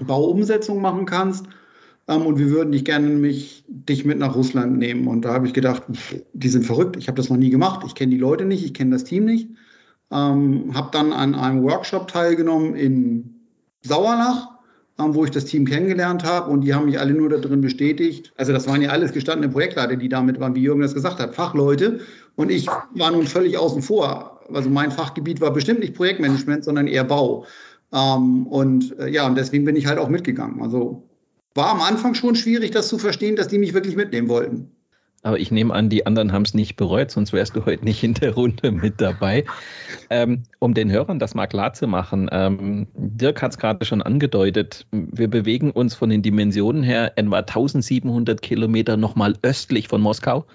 Bauumsetzung 0.00 0.80
machen 0.80 1.04
kannst. 1.04 1.46
Ähm, 2.08 2.24
und 2.24 2.38
wir 2.38 2.48
würden 2.48 2.72
dich 2.72 2.86
gerne 2.86 3.08
mich, 3.08 3.64
dich 3.68 4.06
mit 4.06 4.18
nach 4.18 4.34
Russland 4.34 4.78
nehmen. 4.78 5.08
Und 5.08 5.26
da 5.26 5.34
habe 5.34 5.46
ich 5.46 5.52
gedacht, 5.52 5.82
die 6.32 6.48
sind 6.48 6.64
verrückt. 6.64 6.96
Ich 6.96 7.08
habe 7.08 7.16
das 7.16 7.28
noch 7.28 7.36
nie 7.36 7.50
gemacht. 7.50 7.84
Ich 7.86 7.94
kenne 7.94 8.12
die 8.12 8.18
Leute 8.18 8.46
nicht, 8.46 8.64
ich 8.64 8.72
kenne 8.72 8.92
das 8.92 9.04
Team 9.04 9.26
nicht. 9.26 9.50
Ähm, 10.10 10.72
habe 10.74 10.88
dann 10.92 11.12
an 11.12 11.34
einem 11.34 11.62
Workshop 11.64 12.08
teilgenommen 12.08 12.74
in 12.76 13.35
Sauerlach, 13.86 14.48
wo 14.98 15.24
ich 15.24 15.30
das 15.30 15.44
Team 15.44 15.66
kennengelernt 15.66 16.24
habe. 16.24 16.50
Und 16.50 16.62
die 16.62 16.74
haben 16.74 16.86
mich 16.86 16.98
alle 16.98 17.12
nur 17.12 17.28
darin 17.28 17.60
bestätigt. 17.60 18.32
Also 18.36 18.52
das 18.52 18.66
waren 18.66 18.82
ja 18.82 18.90
alles 18.90 19.12
gestandene 19.12 19.52
Projektleiter, 19.52 19.96
die 19.96 20.08
damit 20.08 20.40
waren, 20.40 20.54
wie 20.54 20.62
Jürgen 20.62 20.80
das 20.80 20.94
gesagt 20.94 21.20
hat, 21.20 21.34
Fachleute. 21.34 22.00
Und 22.34 22.50
ich 22.50 22.66
war 22.66 23.10
nun 23.10 23.26
völlig 23.26 23.58
außen 23.58 23.82
vor. 23.82 24.40
Also 24.52 24.70
mein 24.70 24.90
Fachgebiet 24.90 25.40
war 25.40 25.52
bestimmt 25.52 25.80
nicht 25.80 25.94
Projektmanagement, 25.94 26.64
sondern 26.64 26.86
eher 26.86 27.04
Bau. 27.04 27.46
Ähm, 27.92 28.46
und 28.46 28.98
äh, 28.98 29.08
ja, 29.08 29.26
und 29.26 29.36
deswegen 29.36 29.64
bin 29.64 29.76
ich 29.76 29.86
halt 29.86 29.98
auch 29.98 30.08
mitgegangen. 30.08 30.62
Also 30.62 31.08
war 31.54 31.70
am 31.70 31.80
Anfang 31.80 32.14
schon 32.14 32.36
schwierig, 32.36 32.70
das 32.70 32.88
zu 32.88 32.98
verstehen, 32.98 33.36
dass 33.36 33.48
die 33.48 33.58
mich 33.58 33.74
wirklich 33.74 33.96
mitnehmen 33.96 34.28
wollten. 34.28 34.75
Aber 35.26 35.40
ich 35.40 35.50
nehme 35.50 35.74
an, 35.74 35.88
die 35.88 36.06
anderen 36.06 36.30
haben 36.30 36.42
es 36.42 36.54
nicht 36.54 36.76
bereut, 36.76 37.10
sonst 37.10 37.32
wärst 37.32 37.56
du 37.56 37.66
heute 37.66 37.84
nicht 37.84 38.04
in 38.04 38.14
der 38.14 38.34
Runde 38.34 38.70
mit 38.70 39.00
dabei. 39.00 39.44
Ähm, 40.08 40.44
um 40.60 40.72
den 40.72 40.88
Hörern 40.88 41.18
das 41.18 41.34
mal 41.34 41.48
klar 41.48 41.72
zu 41.72 41.88
machen, 41.88 42.28
ähm, 42.30 42.86
Dirk 42.94 43.42
hat 43.42 43.50
es 43.50 43.58
gerade 43.58 43.84
schon 43.84 44.02
angedeutet, 44.02 44.86
wir 44.92 45.26
bewegen 45.26 45.72
uns 45.72 45.96
von 45.96 46.10
den 46.10 46.22
Dimensionen 46.22 46.84
her 46.84 47.14
etwa 47.16 47.38
1700 47.38 48.40
Kilometer 48.40 48.96
nochmal 48.96 49.34
östlich 49.42 49.88
von 49.88 50.00
Moskau. 50.00 50.46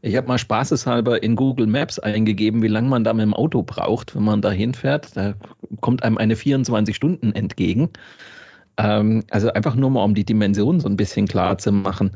Ich 0.00 0.14
habe 0.14 0.28
mal 0.28 0.38
spaßeshalber 0.38 1.20
in 1.24 1.34
Google 1.34 1.66
Maps 1.66 1.98
eingegeben, 1.98 2.62
wie 2.62 2.68
lange 2.68 2.88
man 2.88 3.02
da 3.02 3.12
mit 3.14 3.24
dem 3.24 3.34
Auto 3.34 3.64
braucht, 3.64 4.14
wenn 4.14 4.22
man 4.22 4.42
da 4.42 4.52
hinfährt. 4.52 5.16
Da 5.16 5.34
kommt 5.80 6.04
einem 6.04 6.18
eine 6.18 6.36
24 6.36 6.94
Stunden 6.94 7.32
entgegen. 7.32 7.88
Ähm, 8.76 9.24
also 9.30 9.52
einfach 9.52 9.74
nur 9.74 9.90
mal, 9.90 10.04
um 10.04 10.14
die 10.14 10.24
Dimension 10.24 10.78
so 10.78 10.88
ein 10.88 10.96
bisschen 10.96 11.26
klar 11.26 11.58
zu 11.58 11.72
machen. 11.72 12.12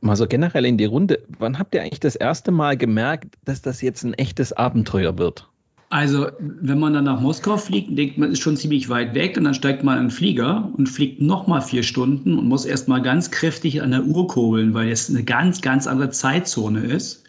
Mal 0.00 0.16
so 0.16 0.26
generell 0.26 0.64
in 0.66 0.76
die 0.76 0.84
Runde. 0.84 1.22
Wann 1.38 1.58
habt 1.58 1.74
ihr 1.74 1.82
eigentlich 1.82 2.00
das 2.00 2.16
erste 2.16 2.50
Mal 2.50 2.76
gemerkt, 2.76 3.36
dass 3.44 3.62
das 3.62 3.80
jetzt 3.82 4.04
ein 4.04 4.14
echtes 4.14 4.52
Abenteuer 4.52 5.18
wird? 5.18 5.48
Also, 5.88 6.28
wenn 6.38 6.80
man 6.80 6.94
dann 6.94 7.04
nach 7.04 7.20
Moskau 7.20 7.56
fliegt, 7.56 7.96
denkt 7.96 8.18
man, 8.18 8.32
ist 8.32 8.40
schon 8.40 8.56
ziemlich 8.56 8.88
weit 8.88 9.14
weg 9.14 9.36
und 9.36 9.44
dann 9.44 9.54
steigt 9.54 9.84
man 9.84 9.94
in 9.94 10.00
einen 10.00 10.10
Flieger 10.10 10.72
und 10.76 10.88
fliegt 10.88 11.22
nochmal 11.22 11.62
vier 11.62 11.84
Stunden 11.84 12.38
und 12.38 12.48
muss 12.48 12.64
erstmal 12.64 13.02
ganz 13.02 13.30
kräftig 13.30 13.82
an 13.82 13.92
der 13.92 14.04
Uhr 14.04 14.26
kurbeln, 14.26 14.74
weil 14.74 14.90
es 14.90 15.08
eine 15.08 15.22
ganz, 15.22 15.60
ganz 15.60 15.86
andere 15.86 16.10
Zeitzone 16.10 16.80
ist. 16.80 17.24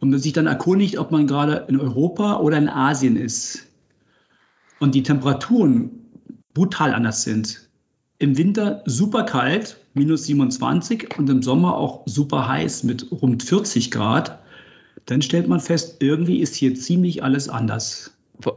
Und 0.00 0.10
man 0.10 0.18
sich 0.18 0.32
dann 0.32 0.46
erkundigt, 0.46 0.96
ob 0.96 1.10
man 1.10 1.26
gerade 1.26 1.66
in 1.68 1.78
Europa 1.78 2.38
oder 2.38 2.56
in 2.56 2.70
Asien 2.70 3.16
ist. 3.16 3.66
Und 4.78 4.94
die 4.94 5.02
Temperaturen 5.02 5.90
brutal 6.54 6.94
anders 6.94 7.22
sind 7.22 7.70
im 8.20 8.36
Winter 8.36 8.82
super 8.84 9.24
kalt, 9.24 9.78
minus 10.00 10.24
27 10.24 11.18
und 11.18 11.28
im 11.28 11.42
Sommer 11.42 11.76
auch 11.76 12.02
super 12.06 12.48
heiß 12.48 12.84
mit 12.84 13.12
rund 13.12 13.42
40 13.42 13.90
Grad, 13.90 14.38
dann 15.04 15.20
stellt 15.20 15.46
man 15.46 15.60
fest, 15.60 15.96
irgendwie 16.00 16.40
ist 16.40 16.54
hier 16.54 16.74
ziemlich 16.74 17.22
alles 17.22 17.50
anders. 17.50 18.12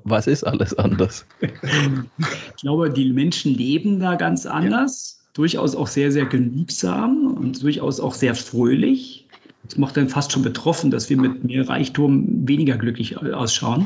Was 0.05 0.27
ist 0.27 0.45
alles 0.45 0.73
anders? 0.73 1.25
ich 1.41 2.61
glaube, 2.61 2.89
die 2.89 3.11
Menschen 3.11 3.53
leben 3.53 3.99
da 3.99 4.15
ganz 4.15 4.45
anders, 4.45 5.19
ja. 5.19 5.29
durchaus 5.33 5.75
auch 5.75 5.87
sehr, 5.87 6.13
sehr 6.13 6.25
genügsam 6.25 7.35
und 7.37 7.61
durchaus 7.61 7.99
auch 7.99 8.13
sehr 8.13 8.35
fröhlich. 8.35 9.27
Das 9.63 9.77
macht 9.77 9.97
dann 9.97 10.07
fast 10.07 10.31
schon 10.31 10.43
betroffen, 10.43 10.91
dass 10.91 11.09
wir 11.09 11.17
mit 11.17 11.43
mehr 11.43 11.67
Reichtum 11.67 12.47
weniger 12.47 12.77
glücklich 12.77 13.17
ausschauen. 13.17 13.85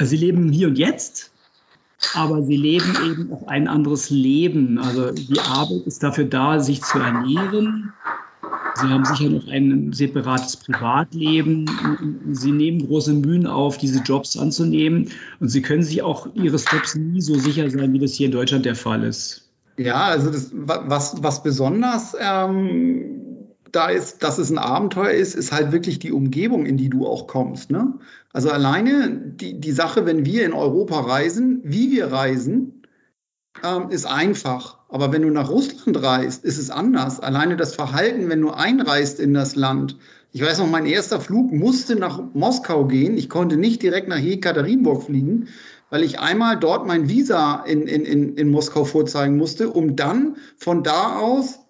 Sie 0.00 0.16
leben 0.16 0.50
hier 0.50 0.68
und 0.68 0.78
jetzt, 0.78 1.33
aber 2.14 2.42
sie 2.42 2.56
leben 2.56 2.94
eben 3.06 3.32
auch 3.32 3.46
ein 3.48 3.68
anderes 3.68 4.10
Leben. 4.10 4.78
Also 4.78 5.10
die 5.12 5.40
Arbeit 5.40 5.86
ist 5.86 6.02
dafür 6.02 6.24
da, 6.24 6.60
sich 6.60 6.82
zu 6.82 6.98
ernähren. 6.98 7.92
Sie 8.76 8.88
haben 8.88 9.04
sicher 9.04 9.30
noch 9.30 9.46
ein 9.48 9.92
separates 9.92 10.56
Privatleben. 10.56 11.70
Sie 12.32 12.50
nehmen 12.50 12.86
große 12.86 13.12
Mühen 13.12 13.46
auf, 13.46 13.78
diese 13.78 14.00
Jobs 14.00 14.36
anzunehmen. 14.36 15.10
Und 15.38 15.48
sie 15.48 15.62
können 15.62 15.82
sich 15.82 16.02
auch 16.02 16.28
ihres 16.34 16.64
Jobs 16.70 16.96
nie 16.96 17.20
so 17.20 17.38
sicher 17.38 17.70
sein, 17.70 17.92
wie 17.92 18.00
das 18.00 18.14
hier 18.14 18.26
in 18.26 18.32
Deutschland 18.32 18.64
der 18.64 18.74
Fall 18.74 19.04
ist. 19.04 19.48
Ja, 19.76 20.04
also 20.04 20.30
das, 20.30 20.50
was, 20.52 21.22
was 21.22 21.42
besonders 21.42 22.16
ähm, 22.20 23.23
da 23.74 23.88
ist, 23.88 24.22
dass 24.22 24.38
es 24.38 24.50
ein 24.50 24.58
Abenteuer 24.58 25.10
ist, 25.10 25.34
ist 25.34 25.52
halt 25.52 25.72
wirklich 25.72 25.98
die 25.98 26.12
Umgebung, 26.12 26.66
in 26.66 26.76
die 26.76 26.88
du 26.88 27.06
auch 27.06 27.26
kommst. 27.26 27.70
Ne? 27.70 27.94
Also 28.32 28.50
alleine 28.50 29.10
die, 29.10 29.60
die 29.60 29.72
Sache, 29.72 30.06
wenn 30.06 30.24
wir 30.24 30.44
in 30.44 30.52
Europa 30.52 31.00
reisen, 31.00 31.60
wie 31.64 31.90
wir 31.90 32.12
reisen, 32.12 32.82
ähm, 33.62 33.90
ist 33.90 34.06
einfach. 34.06 34.78
Aber 34.88 35.12
wenn 35.12 35.22
du 35.22 35.30
nach 35.30 35.50
Russland 35.50 36.02
reist, 36.02 36.44
ist 36.44 36.58
es 36.58 36.70
anders. 36.70 37.20
Alleine 37.20 37.56
das 37.56 37.74
Verhalten, 37.74 38.28
wenn 38.28 38.40
du 38.40 38.50
einreist 38.50 39.20
in 39.20 39.34
das 39.34 39.56
Land. 39.56 39.96
Ich 40.32 40.42
weiß 40.42 40.58
noch, 40.58 40.68
mein 40.68 40.86
erster 40.86 41.20
Flug 41.20 41.52
musste 41.52 41.96
nach 41.96 42.20
Moskau 42.34 42.86
gehen. 42.86 43.16
Ich 43.16 43.28
konnte 43.28 43.56
nicht 43.56 43.82
direkt 43.82 44.08
nach 44.08 44.18
Jekaterinburg 44.18 45.04
fliegen, 45.04 45.48
weil 45.90 46.02
ich 46.02 46.18
einmal 46.18 46.58
dort 46.58 46.86
mein 46.86 47.08
Visa 47.08 47.62
in, 47.66 47.86
in, 47.86 48.04
in, 48.04 48.34
in 48.34 48.50
Moskau 48.50 48.84
vorzeigen 48.84 49.36
musste, 49.36 49.70
um 49.70 49.94
dann 49.94 50.36
von 50.56 50.82
da 50.82 51.18
aus 51.18 51.60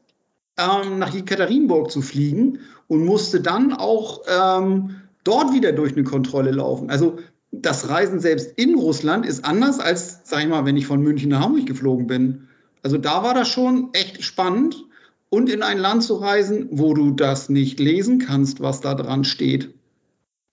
ähm, 0.58 0.98
nach 0.98 1.12
Jekaterinburg 1.12 1.90
zu 1.90 2.02
fliegen 2.02 2.60
und 2.88 3.04
musste 3.04 3.40
dann 3.40 3.72
auch 3.72 4.22
ähm, 4.28 4.96
dort 5.24 5.52
wieder 5.52 5.72
durch 5.72 5.92
eine 5.92 6.04
Kontrolle 6.04 6.50
laufen. 6.50 6.90
Also 6.90 7.18
das 7.50 7.88
Reisen 7.88 8.20
selbst 8.20 8.52
in 8.56 8.74
Russland 8.74 9.26
ist 9.26 9.44
anders 9.44 9.80
als, 9.80 10.20
sag 10.24 10.42
ich 10.42 10.48
mal, 10.48 10.64
wenn 10.64 10.76
ich 10.76 10.86
von 10.86 11.00
München 11.00 11.30
nach 11.30 11.40
Hamburg 11.40 11.66
geflogen 11.66 12.06
bin. 12.06 12.48
Also 12.82 12.98
da 12.98 13.22
war 13.22 13.34
das 13.34 13.48
schon 13.48 13.90
echt 13.92 14.22
spannend 14.22 14.84
und 15.30 15.48
in 15.48 15.62
ein 15.62 15.78
Land 15.78 16.02
zu 16.02 16.16
reisen, 16.16 16.68
wo 16.70 16.94
du 16.94 17.10
das 17.10 17.48
nicht 17.48 17.80
lesen 17.80 18.18
kannst, 18.18 18.60
was 18.60 18.80
da 18.80 18.94
dran 18.94 19.24
steht. 19.24 19.74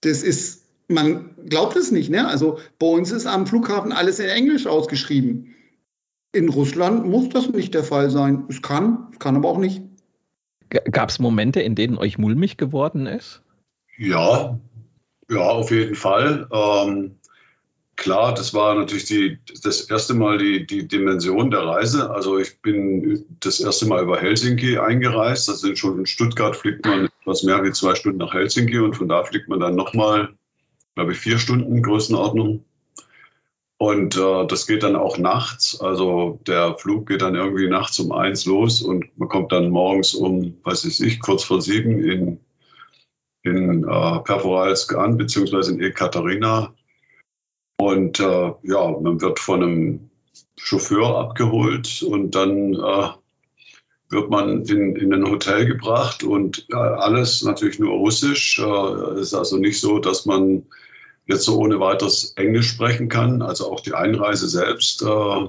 Das 0.00 0.22
ist, 0.22 0.64
man 0.88 1.30
glaubt 1.48 1.76
es 1.76 1.92
nicht, 1.92 2.10
ne? 2.10 2.26
Also 2.26 2.58
bei 2.78 2.86
uns 2.86 3.12
ist 3.12 3.26
am 3.26 3.46
Flughafen 3.46 3.92
alles 3.92 4.18
in 4.18 4.28
Englisch 4.28 4.66
ausgeschrieben. 4.66 5.54
In 6.32 6.48
Russland 6.48 7.06
muss 7.06 7.28
das 7.28 7.50
nicht 7.50 7.74
der 7.74 7.84
Fall 7.84 8.10
sein. 8.10 8.44
Es 8.48 8.62
kann, 8.62 9.08
es 9.12 9.18
kann 9.18 9.36
aber 9.36 9.50
auch 9.50 9.58
nicht. 9.58 9.82
Gab 10.90 11.10
es 11.10 11.18
Momente, 11.18 11.60
in 11.60 11.74
denen 11.74 11.98
euch 11.98 12.18
mulmig 12.18 12.56
geworden 12.56 13.06
ist? 13.06 13.42
Ja, 13.98 14.58
ja, 15.30 15.40
auf 15.40 15.70
jeden 15.70 15.94
Fall. 15.94 16.48
Ähm, 16.50 17.16
klar, 17.96 18.34
das 18.34 18.52
war 18.54 18.74
natürlich 18.74 19.04
die, 19.04 19.38
das 19.62 19.82
erste 19.82 20.14
Mal 20.14 20.38
die, 20.38 20.66
die 20.66 20.88
Dimension 20.88 21.50
der 21.50 21.60
Reise. 21.60 22.10
Also 22.10 22.38
ich 22.38 22.60
bin 22.60 23.24
das 23.40 23.60
erste 23.60 23.86
Mal 23.86 24.02
über 24.02 24.20
Helsinki 24.20 24.78
eingereist. 24.78 25.48
Das 25.48 25.60
sind 25.60 25.78
schon 25.78 25.98
in 25.98 26.06
Stuttgart 26.06 26.56
fliegt 26.56 26.84
man 26.84 27.08
etwas 27.20 27.42
mehr 27.42 27.62
wie 27.64 27.72
zwei 27.72 27.94
Stunden 27.94 28.18
nach 28.18 28.34
Helsinki 28.34 28.78
und 28.78 28.96
von 28.96 29.08
da 29.08 29.24
fliegt 29.24 29.48
man 29.48 29.60
dann 29.60 29.76
nochmal, 29.76 30.30
glaube 30.94 31.12
ich, 31.12 31.18
vier 31.18 31.38
Stunden 31.38 31.82
Größenordnung. 31.82 32.64
Und 33.82 34.16
äh, 34.16 34.46
das 34.46 34.68
geht 34.68 34.84
dann 34.84 34.94
auch 34.94 35.18
nachts. 35.18 35.80
Also 35.80 36.38
der 36.46 36.78
Flug 36.78 37.08
geht 37.08 37.20
dann 37.20 37.34
irgendwie 37.34 37.66
nachts 37.66 37.98
um 37.98 38.12
eins 38.12 38.46
los 38.46 38.80
und 38.80 39.06
man 39.18 39.28
kommt 39.28 39.50
dann 39.50 39.70
morgens 39.70 40.14
um, 40.14 40.56
weiß 40.62 40.84
ich 40.84 41.00
nicht, 41.00 41.20
kurz 41.20 41.42
vor 41.42 41.60
sieben 41.60 42.00
in, 42.04 42.38
in 43.42 43.82
äh, 43.82 44.20
Perforalsk 44.20 44.94
an, 44.94 45.16
beziehungsweise 45.16 45.72
in 45.72 45.80
Ekaterina. 45.80 46.72
Und 47.76 48.20
äh, 48.20 48.52
ja, 48.62 48.90
man 49.00 49.20
wird 49.20 49.40
von 49.40 49.64
einem 49.64 50.10
Chauffeur 50.56 51.18
abgeholt 51.18 52.04
und 52.04 52.36
dann 52.36 52.74
äh, 52.74 53.08
wird 54.10 54.30
man 54.30 54.64
in, 54.64 54.94
in 54.94 55.12
ein 55.12 55.28
Hotel 55.28 55.66
gebracht 55.66 56.22
und 56.22 56.68
äh, 56.70 56.76
alles 56.76 57.42
natürlich 57.42 57.80
nur 57.80 57.94
russisch. 57.94 58.60
Äh, 58.60 59.20
ist 59.20 59.34
also 59.34 59.56
nicht 59.56 59.80
so, 59.80 59.98
dass 59.98 60.24
man 60.24 60.66
jetzt 61.26 61.44
so 61.44 61.58
ohne 61.58 61.80
weiteres 61.80 62.32
Englisch 62.36 62.68
sprechen 62.68 63.08
kann. 63.08 63.42
Also 63.42 63.70
auch 63.70 63.80
die 63.80 63.94
Einreise 63.94 64.48
selbst, 64.48 65.02
äh, 65.02 65.48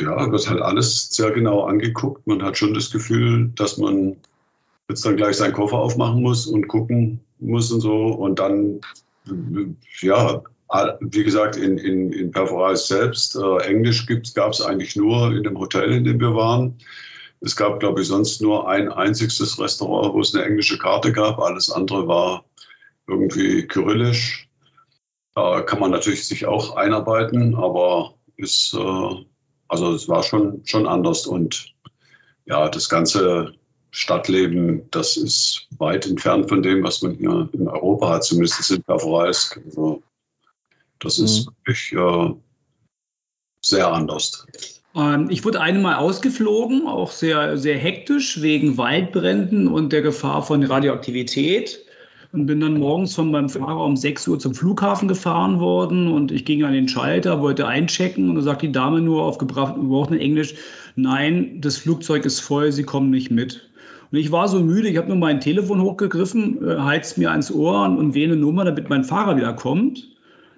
ja, 0.00 0.30
wird 0.30 0.48
halt 0.48 0.60
alles 0.60 1.10
sehr 1.10 1.30
genau 1.30 1.64
angeguckt. 1.64 2.26
Man 2.26 2.42
hat 2.42 2.58
schon 2.58 2.74
das 2.74 2.90
Gefühl, 2.90 3.50
dass 3.54 3.78
man 3.78 4.16
jetzt 4.88 5.04
dann 5.04 5.16
gleich 5.16 5.36
seinen 5.36 5.54
Koffer 5.54 5.78
aufmachen 5.78 6.22
muss 6.22 6.46
und 6.46 6.68
gucken 6.68 7.20
muss 7.38 7.72
und 7.72 7.80
so. 7.80 8.08
Und 8.08 8.38
dann, 8.38 8.80
ja, 10.00 10.42
wie 11.00 11.24
gesagt, 11.24 11.56
in, 11.56 11.78
in, 11.78 12.12
in 12.12 12.30
Perforais 12.32 12.86
selbst, 12.86 13.36
äh, 13.36 13.58
Englisch 13.64 14.06
gab 14.34 14.52
es 14.52 14.60
eigentlich 14.60 14.96
nur 14.96 15.32
in 15.32 15.44
dem 15.44 15.58
Hotel, 15.58 15.92
in 15.92 16.04
dem 16.04 16.20
wir 16.20 16.34
waren. 16.34 16.78
Es 17.40 17.54
gab, 17.54 17.80
glaube 17.80 18.00
ich, 18.00 18.08
sonst 18.08 18.40
nur 18.40 18.68
ein 18.68 18.90
einziges 18.90 19.58
Restaurant, 19.58 20.14
wo 20.14 20.20
es 20.20 20.34
eine 20.34 20.44
englische 20.44 20.78
Karte 20.78 21.12
gab. 21.12 21.38
Alles 21.38 21.70
andere 21.70 22.08
war 22.08 22.44
irgendwie 23.06 23.66
kyrillisch. 23.66 24.48
Da 25.34 25.62
kann 25.62 25.80
man 25.80 25.90
natürlich 25.90 26.26
sich 26.26 26.46
auch 26.46 26.76
einarbeiten, 26.76 27.54
aber 27.54 28.14
ist, 28.36 28.74
äh, 28.74 29.24
also 29.68 29.92
es 29.92 30.08
war 30.08 30.22
schon, 30.22 30.62
schon 30.64 30.86
anders. 30.86 31.26
Und 31.26 31.74
ja, 32.46 32.68
das 32.68 32.88
ganze 32.88 33.54
Stadtleben, 33.90 34.90
das 34.90 35.16
ist 35.16 35.68
weit 35.78 36.06
entfernt 36.06 36.48
von 36.48 36.62
dem, 36.62 36.82
was 36.84 37.02
man 37.02 37.14
hier 37.14 37.48
in 37.52 37.68
Europa 37.68 38.10
hat, 38.10 38.24
zumindest 38.24 38.70
in 38.70 38.82
Perforeisk. 38.82 39.60
Also 39.64 40.02
das 40.98 41.18
ist 41.18 41.46
mhm. 41.46 41.52
wirklich 41.64 41.92
äh, 41.92 42.34
sehr 43.60 43.92
anders. 43.92 44.46
Ähm, 44.94 45.28
ich 45.30 45.44
wurde 45.44 45.60
einmal 45.60 45.96
ausgeflogen, 45.96 46.86
auch 46.86 47.10
sehr, 47.10 47.56
sehr 47.56 47.78
hektisch 47.78 48.42
wegen 48.42 48.78
Waldbränden 48.78 49.68
und 49.68 49.92
der 49.92 50.02
Gefahr 50.02 50.42
von 50.42 50.62
Radioaktivität. 50.62 51.85
Und 52.36 52.44
bin 52.44 52.60
dann 52.60 52.78
morgens 52.78 53.14
von 53.14 53.30
meinem 53.30 53.48
Fahrer 53.48 53.82
um 53.82 53.96
6 53.96 54.28
Uhr 54.28 54.38
zum 54.38 54.54
Flughafen 54.54 55.08
gefahren 55.08 55.58
worden 55.58 56.12
und 56.12 56.30
ich 56.30 56.44
ging 56.44 56.64
an 56.64 56.74
den 56.74 56.86
Schalter, 56.86 57.40
wollte 57.40 57.66
einchecken 57.66 58.28
und 58.28 58.34
da 58.34 58.42
sagt 58.42 58.60
die 58.60 58.70
Dame 58.70 59.00
nur 59.00 59.22
auf 59.22 59.38
gebrochenen 59.38 60.20
Englisch, 60.20 60.54
nein, 60.96 61.62
das 61.62 61.78
Flugzeug 61.78 62.26
ist 62.26 62.40
voll, 62.40 62.72
Sie 62.72 62.82
kommen 62.82 63.08
nicht 63.08 63.30
mit. 63.30 63.70
Und 64.12 64.18
ich 64.18 64.32
war 64.32 64.48
so 64.48 64.60
müde, 64.60 64.88
ich 64.88 64.98
habe 64.98 65.08
nur 65.08 65.16
mein 65.16 65.40
Telefon 65.40 65.80
hochgegriffen, 65.80 66.62
äh, 66.62 66.78
heizt 66.80 67.16
mir 67.16 67.30
ans 67.30 67.50
Ohr 67.50 67.84
und 67.84 68.12
wähle 68.14 68.34
eine 68.34 68.42
Nummer, 68.42 68.66
damit 68.66 68.90
mein 68.90 69.04
Fahrer 69.04 69.38
wieder 69.38 69.54
kommt. 69.54 70.06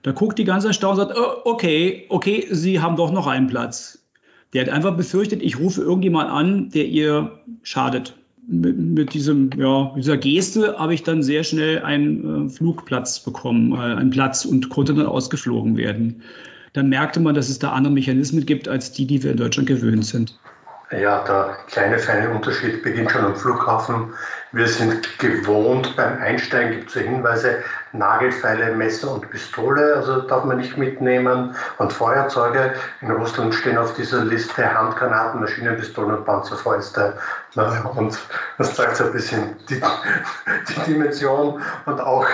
Da 0.02 0.10
guckt 0.10 0.36
die 0.36 0.44
ganze 0.44 0.66
erstaunt 0.66 0.98
und 0.98 1.06
sagt, 1.06 1.16
oh, 1.16 1.48
okay, 1.48 2.06
okay, 2.08 2.48
Sie 2.50 2.80
haben 2.80 2.96
doch 2.96 3.12
noch 3.12 3.28
einen 3.28 3.46
Platz. 3.46 4.04
Der 4.52 4.62
hat 4.62 4.68
einfach 4.68 4.96
befürchtet, 4.96 5.44
ich 5.44 5.60
rufe 5.60 5.80
irgendjemand 5.82 6.28
an, 6.28 6.70
der 6.70 6.86
ihr 6.86 7.38
schadet. 7.62 8.16
Mit, 8.50 8.78
mit 8.78 9.12
diesem, 9.12 9.50
ja, 9.56 9.92
dieser 9.94 10.16
Geste 10.16 10.78
habe 10.78 10.94
ich 10.94 11.02
dann 11.02 11.22
sehr 11.22 11.44
schnell 11.44 11.82
einen 11.82 12.46
äh, 12.46 12.50
Flugplatz 12.50 13.20
bekommen, 13.20 13.72
äh, 13.72 13.96
einen 13.96 14.08
Platz 14.08 14.46
und 14.46 14.70
konnte 14.70 14.94
dann 14.94 15.04
ausgeflogen 15.04 15.76
werden. 15.76 16.22
Dann 16.72 16.88
merkte 16.88 17.20
man, 17.20 17.34
dass 17.34 17.50
es 17.50 17.58
da 17.58 17.72
andere 17.72 17.92
Mechanismen 17.92 18.46
gibt 18.46 18.66
als 18.66 18.92
die, 18.92 19.06
die 19.06 19.22
wir 19.22 19.32
in 19.32 19.36
Deutschland 19.36 19.68
gewöhnt 19.68 20.06
sind. 20.06 20.38
Ja, 20.90 21.22
der 21.24 21.58
kleine 21.66 21.98
feine 21.98 22.30
Unterschied 22.30 22.82
beginnt 22.82 23.10
schon 23.10 23.22
am 23.22 23.36
Flughafen. 23.36 24.14
Wir 24.52 24.66
sind 24.66 25.18
gewohnt, 25.18 25.94
beim 25.96 26.18
Einsteigen 26.18 26.78
gibt 26.78 26.96
es 26.96 27.02
Hinweise, 27.02 27.56
Nagelfeile, 27.92 28.74
Messer 28.74 29.12
und 29.12 29.30
Pistole, 29.30 29.96
also 29.96 30.20
darf 30.22 30.44
man 30.44 30.58
nicht 30.58 30.76
mitnehmen. 30.76 31.54
Und 31.78 31.92
Feuerzeuge, 31.92 32.74
in 33.00 33.10
Russland 33.10 33.54
stehen 33.54 33.78
auf 33.78 33.94
dieser 33.94 34.24
Liste 34.24 34.74
Handgranaten, 34.74 35.40
Maschinenpistolen 35.40 36.16
und 36.16 36.24
Panzerfäuste. 36.24 37.14
Und 37.94 38.18
das 38.58 38.74
zeigt 38.74 38.96
so 38.96 39.04
ein 39.04 39.12
bisschen 39.12 39.56
die, 39.68 39.80
die 40.68 40.92
Dimension 40.92 41.62
und 41.86 42.00
auch 42.00 42.26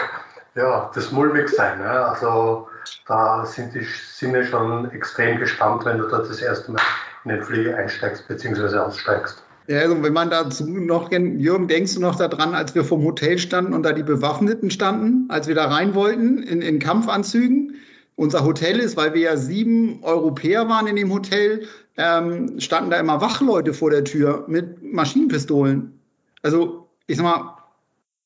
ja, 0.55 0.91
das 0.95 1.11
Mulmigsein. 1.11 1.83
Also 1.83 2.69
da 3.07 3.45
sind 3.45 3.75
die 3.75 3.85
Sinne 3.85 4.45
schon 4.45 4.91
extrem 4.93 5.39
gespannt, 5.39 5.85
wenn 5.85 5.99
du 5.99 6.09
dort 6.09 6.29
das 6.29 6.41
erste 6.41 6.73
Mal 6.73 6.83
in 7.25 7.31
den 7.31 7.43
Flieger 7.43 7.77
einsteigst 7.77 8.27
bzw. 8.29 8.79
aussteigst. 8.79 9.44
Ja, 9.67 9.79
also 9.79 10.03
wenn 10.03 10.13
man 10.13 10.29
dazu 10.29 10.67
noch, 10.67 11.11
Jürgen, 11.11 11.69
denkst 11.69 11.95
du 11.95 12.01
noch 12.01 12.17
daran, 12.17 12.55
als 12.55 12.75
wir 12.75 12.85
vom 12.85 13.03
Hotel 13.03 13.39
standen 13.39 13.73
und 13.73 13.83
da 13.83 13.93
die 13.93 14.03
Bewaffneten 14.03 14.71
standen, 14.71 15.25
als 15.31 15.49
wir 15.49 15.55
da 15.55 15.69
rein 15.69 15.95
wollten 15.95 16.43
in, 16.43 16.61
in 16.61 16.79
Kampfanzügen? 16.79 17.77
Unser 18.17 18.45
Hotel 18.45 18.79
ist, 18.79 18.97
weil 18.97 19.15
wir 19.15 19.23
ja 19.23 19.37
sieben 19.37 20.03
Europäer 20.03 20.69
waren 20.69 20.87
in 20.87 20.97
dem 20.97 21.13
Hotel, 21.13 21.67
ähm, 21.97 22.61
standen 22.61 22.91
da 22.91 23.01
immer 23.01 23.21
Wachleute 23.21 23.73
vor 23.73 23.91
der 23.91 24.05
Tür 24.05 24.45
mit 24.49 24.83
Maschinenpistolen. 24.83 25.99
Also, 26.43 26.89
ich 27.07 27.17
sag 27.17 27.25
mal, 27.25 27.57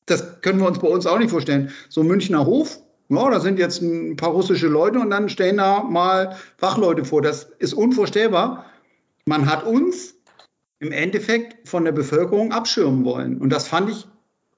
das 0.07 0.41
können 0.43 0.59
wir 0.59 0.67
uns 0.67 0.81
bei 0.81 0.89
uns 0.89 1.07
auch 1.07 1.19
nicht 1.19 1.31
vorstellen. 1.31 1.71
So 1.89 2.03
Münchner 2.03 2.47
Hof, 2.47 2.81
ja, 3.09 3.31
da 3.31 3.41
sind 3.41 3.59
jetzt 3.59 3.81
ein 3.81 4.17
paar 4.17 4.31
russische 4.31 4.67
Leute 4.67 4.99
und 4.99 5.11
dann 5.11 5.29
stehen 5.29 5.59
da 5.59 5.83
mal 5.85 6.37
Wachleute 6.59 7.05
vor. 7.05 7.23
Das 7.23 7.45
ist 7.59 7.75
unvorstellbar. 7.75 8.67
Man 9.25 9.51
hat 9.51 9.65
uns 9.65 10.15
im 10.81 10.93
Endeffekt 10.93 11.69
von 11.69 11.85
der 11.85 11.93
Bevölkerung 11.93 12.53
abschirmen 12.53 13.05
wollen. 13.05 13.39
Und 13.39 13.51
das 13.51 13.69
fand 13.69 13.91
ich 13.91 14.07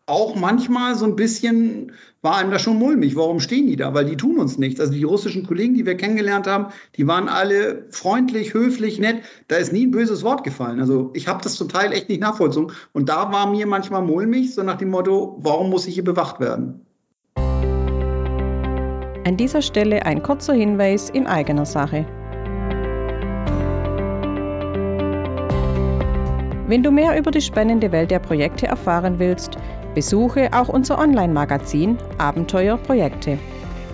auch 0.07 0.35
manchmal 0.35 0.97
so 0.97 1.05
ein 1.05 1.15
bisschen, 1.15 1.93
war 2.21 2.37
einem 2.37 2.51
da 2.51 2.59
schon 2.59 2.79
mulmig. 2.79 3.15
Warum 3.15 3.39
stehen 3.39 3.69
die 3.69 3.77
da? 3.77 3.95
Weil 3.95 4.05
die 4.05 4.17
tun 4.17 4.39
uns 4.39 4.59
nichts. 4.59 4.81
Also 4.81 4.93
die 4.93 5.05
russischen 5.05 5.47
Kollegen, 5.47 5.75
die 5.75 5.87
wir 5.87 5.97
kennengelernt 5.97 6.49
haben, 6.49 6.67
die 6.97 7.07
waren 7.07 7.29
alle 7.29 7.87
freundlich, 7.91 8.53
höflich, 8.53 8.99
nett. 8.99 9.23
Da 9.47 9.57
ist 9.57 9.73
nie 9.73 9.87
ein 9.87 9.93
böses 9.93 10.25
Wort 10.25 10.43
gefallen. 10.43 10.81
Also 10.81 11.11
ich 11.15 11.29
habe 11.29 11.43
das 11.43 11.55
zum 11.55 11.69
Teil 11.69 11.93
echt 11.93 12.09
nicht 12.09 12.21
nachvollzogen. 12.21 12.73
Und 12.93 13.09
da 13.09 13.33
war 13.33 13.49
mir 13.51 13.67
manchmal 13.67 14.03
mulmig, 14.03 14.53
so 14.53 14.63
nach 14.63 14.79
dem 14.79 14.91
Motto, 14.91 15.39
warum 15.41 15.71
muss 15.71 15.87
ich 15.87 15.95
hier 15.95 16.05
bewacht 16.05 16.41
werden? 16.41 16.85
An 19.25 19.37
dieser 19.37 19.63
Stelle 19.63 20.05
ein 20.07 20.23
kurzer 20.25 20.55
Hinweis 20.55 21.09
in 21.09 21.29
eigener 21.29 21.67
Sache. 21.67 22.05
Wenn 26.71 26.85
du 26.85 26.93
mehr 26.93 27.19
über 27.19 27.33
die 27.33 27.41
spannende 27.41 27.91
Welt 27.91 28.13
der 28.13 28.21
Projekte 28.21 28.69
erfahren 28.69 29.19
willst, 29.19 29.57
besuche 29.97 30.51
auch 30.53 30.69
unser 30.69 31.01
Online-Magazin 31.01 31.99
Abenteuer 32.17 32.77
Projekte. 32.77 33.41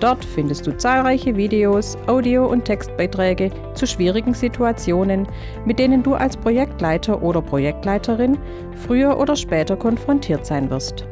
Dort 0.00 0.22
findest 0.22 0.66
du 0.66 0.76
zahlreiche 0.76 1.36
Videos, 1.36 1.96
Audio- 2.06 2.44
und 2.44 2.66
Textbeiträge 2.66 3.50
zu 3.72 3.86
schwierigen 3.86 4.34
Situationen, 4.34 5.26
mit 5.64 5.78
denen 5.78 6.02
du 6.02 6.12
als 6.12 6.36
Projektleiter 6.36 7.22
oder 7.22 7.40
Projektleiterin 7.40 8.36
früher 8.86 9.18
oder 9.18 9.36
später 9.36 9.76
konfrontiert 9.76 10.44
sein 10.44 10.68
wirst. 10.68 11.06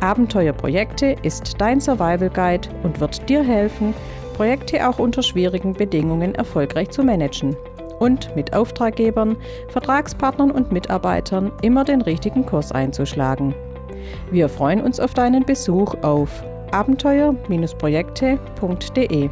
Abenteuer 0.00 0.52
Projekte 0.52 1.16
ist 1.22 1.58
dein 1.58 1.80
Survival 1.80 2.28
Guide 2.28 2.68
und 2.82 3.00
wird 3.00 3.26
dir 3.30 3.42
helfen, 3.42 3.94
Projekte 4.34 4.86
auch 4.86 4.98
unter 4.98 5.22
schwierigen 5.22 5.72
Bedingungen 5.72 6.34
erfolgreich 6.34 6.90
zu 6.90 7.02
managen 7.02 7.56
und 7.98 8.34
mit 8.36 8.54
Auftraggebern, 8.54 9.36
Vertragspartnern 9.68 10.50
und 10.50 10.72
Mitarbeitern 10.72 11.52
immer 11.62 11.84
den 11.84 12.02
richtigen 12.02 12.44
Kurs 12.46 12.72
einzuschlagen. 12.72 13.54
Wir 14.30 14.48
freuen 14.48 14.80
uns 14.82 15.00
auf 15.00 15.14
deinen 15.14 15.44
Besuch 15.44 15.94
auf 16.02 16.44
abenteuer-projekte.de. 16.72 19.30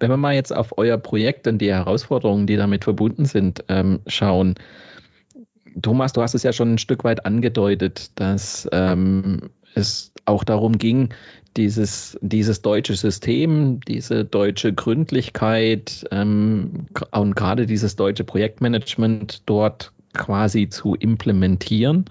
Wenn 0.00 0.10
wir 0.10 0.16
mal 0.18 0.34
jetzt 0.34 0.54
auf 0.54 0.76
euer 0.76 0.98
Projekt 0.98 1.46
und 1.46 1.58
die 1.58 1.72
Herausforderungen, 1.72 2.46
die 2.46 2.56
damit 2.56 2.84
verbunden 2.84 3.24
sind, 3.24 3.64
ähm, 3.68 4.00
schauen, 4.06 4.54
Thomas, 5.82 6.12
du 6.12 6.22
hast 6.22 6.34
es 6.34 6.42
ja 6.42 6.52
schon 6.52 6.74
ein 6.74 6.78
Stück 6.78 7.04
weit 7.04 7.26
angedeutet, 7.26 8.10
dass 8.14 8.68
ähm, 8.72 9.50
es 9.74 10.12
auch 10.24 10.44
darum 10.44 10.78
ging, 10.78 11.10
dieses, 11.56 12.18
dieses 12.20 12.62
deutsche 12.62 12.94
System, 12.94 13.80
diese 13.80 14.24
deutsche 14.24 14.72
Gründlichkeit 14.72 16.04
ähm, 16.10 16.86
und 17.12 17.36
gerade 17.36 17.66
dieses 17.66 17.96
deutsche 17.96 18.24
Projektmanagement 18.24 19.42
dort 19.46 19.92
quasi 20.14 20.68
zu 20.68 20.94
implementieren. 20.94 22.06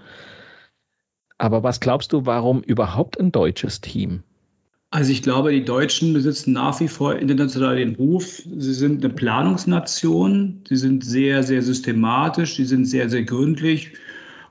Aber 1.38 1.62
was 1.62 1.80
glaubst 1.80 2.12
du, 2.12 2.26
warum 2.26 2.62
überhaupt 2.62 3.18
ein 3.18 3.32
deutsches 3.32 3.80
Team? 3.80 4.22
Also 4.94 5.10
ich 5.10 5.24
glaube, 5.24 5.50
die 5.50 5.64
Deutschen 5.64 6.12
besitzen 6.12 6.52
nach 6.52 6.78
wie 6.78 6.86
vor 6.86 7.16
international 7.16 7.74
den 7.74 7.96
Ruf. 7.96 8.42
Sie 8.56 8.74
sind 8.74 9.04
eine 9.04 9.12
Planungsnation. 9.12 10.62
Sie 10.68 10.76
sind 10.76 11.04
sehr, 11.04 11.42
sehr 11.42 11.62
systematisch. 11.62 12.54
Sie 12.54 12.64
sind 12.64 12.84
sehr, 12.84 13.10
sehr 13.10 13.24
gründlich. 13.24 13.90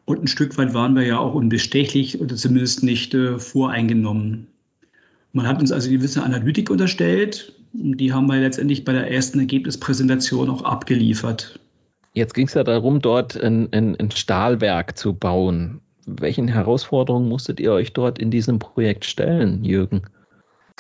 Und 0.04 0.22
ein 0.22 0.28
Stück 0.28 0.58
weit 0.58 0.74
waren 0.74 0.98
wir 0.98 1.04
ja 1.04 1.18
auch 1.18 1.34
unbestechlich 1.34 2.20
oder 2.20 2.36
zumindest 2.36 2.84
nicht 2.84 3.14
äh, 3.14 3.40
voreingenommen. 3.40 4.48
Man 5.32 5.48
hat 5.48 5.62
uns 5.62 5.72
also 5.72 5.88
die 5.88 5.96
gewisse 5.96 6.24
Analytik 6.24 6.70
unterstellt. 6.70 7.54
Und 7.74 7.96
die 8.02 8.12
haben 8.12 8.28
wir 8.28 8.36
letztendlich 8.36 8.84
bei 8.84 8.92
der 8.92 9.10
ersten 9.10 9.40
Ergebnispräsentation 9.40 10.50
auch 10.50 10.66
abgeliefert. 10.66 11.58
Jetzt 12.12 12.34
ging 12.34 12.48
es 12.48 12.54
ja 12.54 12.66
darum, 12.66 13.00
dort 13.00 13.42
ein, 13.42 13.70
ein, 13.72 13.96
ein 13.98 14.12
Stahlwerk 14.12 14.98
zu 14.98 15.14
bauen. 15.14 15.80
Welchen 16.06 16.50
Herausforderungen 16.50 17.30
musstet 17.30 17.62
ihr 17.62 17.72
euch 17.72 17.94
dort 17.94 18.20
in 18.20 18.30
diesem 18.30 18.60
Projekt 18.60 19.06
stellen, 19.06 19.64
Jürgen? 19.64 20.02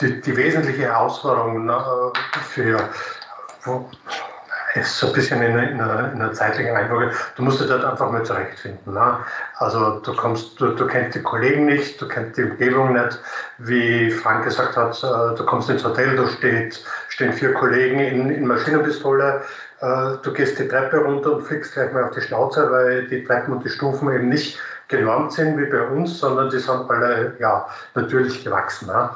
Die, 0.01 0.21
die 0.21 0.35
wesentliche 0.35 0.83
Herausforderung 0.83 1.65
ne, 1.65 2.11
für 2.49 2.89
ist 4.75 4.97
so 4.97 5.07
ein 5.07 5.13
bisschen 5.13 5.41
in 5.41 5.53
einer, 5.53 6.11
in 6.11 6.21
einer 6.21 6.33
zeitlichen 6.33 6.75
Reihenfolge. 6.75 7.13
Du 7.35 7.43
musst 7.43 7.61
dich 7.61 7.67
dort 7.67 7.85
einfach 7.85 8.11
mal 8.11 8.23
zurechtfinden. 8.23 8.93
Ne? 8.93 9.17
Also 9.57 9.99
du 9.99 10.15
kommst, 10.15 10.59
du, 10.59 10.69
du 10.69 10.87
kennst 10.87 11.15
die 11.15 11.21
Kollegen 11.21 11.65
nicht, 11.65 12.01
du 12.01 12.07
kennst 12.07 12.37
die 12.37 12.43
Umgebung 12.43 12.93
nicht. 12.93 13.19
Wie 13.59 14.09
Frank 14.09 14.45
gesagt 14.45 14.75
hat, 14.75 14.97
äh, 15.03 15.37
du 15.37 15.45
kommst 15.45 15.69
ins 15.69 15.83
Hotel, 15.83 16.15
da 16.15 16.27
steht, 16.27 16.83
stehen 17.09 17.33
vier 17.33 17.53
Kollegen 17.53 17.99
in, 17.99 18.29
in 18.31 18.47
Maschinenpistole. 18.47 19.43
Äh, 19.81 19.85
du 20.23 20.33
gehst 20.33 20.57
die 20.57 20.67
Treppe 20.67 20.97
runter 20.97 21.33
und 21.33 21.43
fliegst 21.43 21.73
gleich 21.73 21.93
mal 21.93 22.05
auf 22.05 22.11
die 22.11 22.21
Schnauze, 22.21 22.71
weil 22.71 23.07
die 23.07 23.23
Treppen 23.23 23.53
und 23.53 23.63
die 23.63 23.69
Stufen 23.69 24.11
eben 24.11 24.29
nicht 24.29 24.57
genormt 24.87 25.33
sind 25.33 25.57
wie 25.57 25.65
bei 25.65 25.81
uns, 25.87 26.19
sondern 26.19 26.49
die 26.49 26.59
sind 26.59 26.89
alle 26.89 27.35
ja, 27.39 27.67
natürlich 27.95 28.43
gewachsen. 28.43 28.87
Ne? 28.87 29.09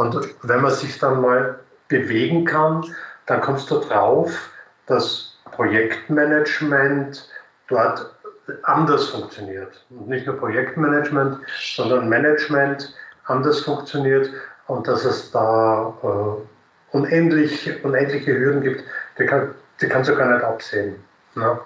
Und 0.00 0.16
wenn 0.44 0.62
man 0.62 0.72
sich 0.72 0.98
dann 0.98 1.20
mal 1.20 1.58
bewegen 1.88 2.46
kann, 2.46 2.86
dann 3.26 3.42
kommst 3.42 3.70
du 3.70 3.80
drauf, 3.80 4.50
dass 4.86 5.36
Projektmanagement 5.52 7.28
dort 7.68 8.14
anders 8.62 9.10
funktioniert. 9.10 9.84
Und 9.90 10.08
nicht 10.08 10.26
nur 10.26 10.38
Projektmanagement, 10.38 11.40
sondern 11.74 12.08
Management 12.08 12.94
anders 13.26 13.60
funktioniert 13.60 14.30
und 14.68 14.88
dass 14.88 15.04
es 15.04 15.32
da 15.32 15.92
äh, 16.02 16.96
unendlich, 16.96 17.70
unendliche 17.84 18.38
Hürden 18.38 18.62
gibt, 18.62 18.82
die, 19.18 19.26
kann, 19.26 19.54
die 19.82 19.88
kannst 19.88 20.08
du 20.08 20.16
gar 20.16 20.32
nicht 20.32 20.42
absehen. 20.42 20.96
Ne? 21.34 21.60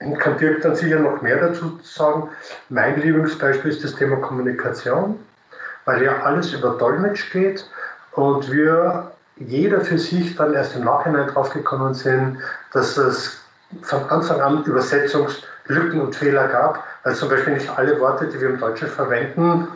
Und 0.00 0.18
kann 0.18 0.38
Dirk 0.38 0.62
dann 0.62 0.74
sicher 0.74 1.00
noch 1.00 1.20
mehr 1.20 1.36
dazu 1.36 1.78
sagen. 1.82 2.30
Mein 2.70 2.98
Lieblingsbeispiel 2.98 3.70
ist 3.70 3.84
das 3.84 3.94
Thema 3.94 4.16
Kommunikation, 4.16 5.18
weil 5.88 6.02
ja 6.02 6.20
alles 6.22 6.52
über 6.52 6.76
Dolmetsch 6.76 7.32
geht 7.32 7.64
und 8.12 8.52
wir 8.52 9.10
jeder 9.36 9.80
für 9.80 9.98
sich 9.98 10.36
dann 10.36 10.52
erst 10.52 10.76
im 10.76 10.84
Nachhinein 10.84 11.28
draufgekommen 11.28 11.94
sind, 11.94 12.36
dass 12.74 12.98
es 12.98 13.40
von 13.80 14.04
Anfang 14.10 14.38
an 14.42 14.64
Übersetzungslücken 14.64 15.98
und 16.02 16.14
Fehler 16.14 16.48
gab, 16.48 16.84
weil 17.04 17.14
zum 17.14 17.30
Beispiel 17.30 17.54
nicht 17.54 17.70
alle 17.78 17.98
Worte, 18.00 18.26
die 18.26 18.38
wir 18.38 18.50
im 18.50 18.60
Deutschen 18.60 18.88
verwenden, 18.88 19.66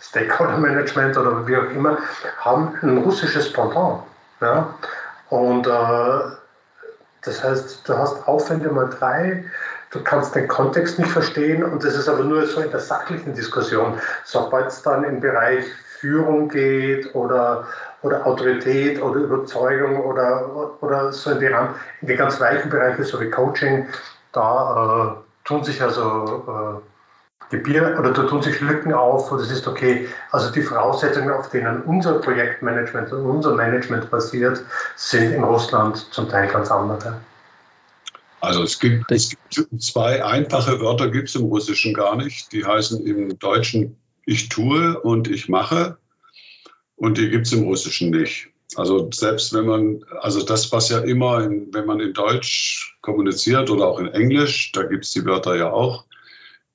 Stakeholder 0.00 0.56
Management 0.56 1.18
oder 1.18 1.46
wie 1.46 1.58
auch 1.58 1.70
immer, 1.70 1.98
haben 2.38 2.74
ein 2.80 2.96
russisches 2.98 3.52
Pendant. 3.52 4.04
Ja? 4.40 4.72
Und 5.28 5.66
äh, 5.66 6.20
das 7.24 7.44
heißt, 7.44 7.86
du 7.86 7.98
hast 7.98 8.26
Aufwände 8.26 8.70
mal 8.70 8.88
drei, 8.88 9.44
du 9.90 10.02
kannst 10.02 10.34
den 10.34 10.48
Kontext 10.48 10.98
nicht 10.98 11.10
verstehen 11.10 11.62
und 11.62 11.84
das 11.84 11.94
ist 11.94 12.08
aber 12.08 12.24
nur 12.24 12.46
so 12.46 12.60
in 12.60 12.70
der 12.70 12.80
sachlichen 12.80 13.34
Diskussion. 13.34 13.98
Sobald 14.24 14.68
es 14.68 14.82
dann 14.82 15.04
im 15.04 15.20
Bereich 15.20 15.64
Führung 16.00 16.48
geht 16.48 17.14
oder, 17.14 17.66
oder 18.02 18.26
Autorität 18.26 19.02
oder 19.02 19.16
Überzeugung 19.16 20.04
oder, 20.04 20.76
oder 20.80 21.12
so 21.12 21.30
in 21.30 21.40
die, 21.40 21.46
in 21.46 22.08
die 22.08 22.14
ganz 22.14 22.40
weichen 22.40 22.70
Bereiche, 22.70 23.02
so 23.04 23.20
wie 23.20 23.30
Coaching, 23.30 23.86
da 24.32 25.16
äh, 25.16 25.46
tun 25.46 25.64
sich 25.64 25.82
also 25.82 26.80
äh, 26.80 26.88
Gebier 27.50 27.96
oder 27.98 28.12
da 28.12 28.24
tun 28.24 28.42
sich 28.42 28.60
Lücken 28.60 28.92
auf 28.92 29.32
und 29.32 29.40
es 29.40 29.50
ist 29.50 29.66
okay. 29.66 30.06
Also 30.30 30.52
die 30.52 30.62
Voraussetzungen, 30.62 31.30
auf 31.30 31.48
denen 31.48 31.82
unser 31.82 32.20
Projektmanagement 32.20 33.10
und 33.12 33.24
unser 33.24 33.54
Management 33.54 34.10
basiert, 34.10 34.62
sind 34.96 35.32
in 35.32 35.42
Russland 35.42 35.96
zum 36.12 36.28
Teil 36.28 36.48
ganz 36.48 36.70
andere. 36.70 37.20
Also 38.40 38.62
es 38.62 38.78
gibt, 38.78 39.10
es 39.10 39.30
gibt 39.30 39.82
zwei 39.82 40.24
einfache 40.24 40.80
Wörter 40.80 41.10
gibt 41.10 41.28
es 41.28 41.34
im 41.34 41.46
Russischen 41.46 41.92
gar 41.94 42.16
nicht. 42.16 42.52
Die 42.52 42.64
heißen 42.64 43.04
im 43.04 43.38
Deutschen 43.38 43.96
ich 44.24 44.48
tue 44.48 45.00
und 45.00 45.28
ich 45.28 45.48
mache. 45.48 45.96
Und 46.96 47.18
die 47.18 47.30
gibt 47.30 47.46
es 47.46 47.52
im 47.52 47.64
Russischen 47.64 48.10
nicht. 48.10 48.48
Also 48.76 49.08
selbst 49.12 49.54
wenn 49.54 49.66
man, 49.66 50.04
also 50.20 50.42
das, 50.42 50.70
was 50.72 50.90
ja 50.90 50.98
immer, 50.98 51.42
in, 51.42 51.72
wenn 51.72 51.86
man 51.86 52.00
in 52.00 52.12
Deutsch 52.12 52.96
kommuniziert 53.00 53.70
oder 53.70 53.86
auch 53.86 53.98
in 53.98 54.08
Englisch, 54.08 54.72
da 54.72 54.82
gibt 54.82 55.06
es 55.06 55.12
die 55.12 55.24
Wörter 55.24 55.56
ja 55.56 55.72
auch, 55.72 56.04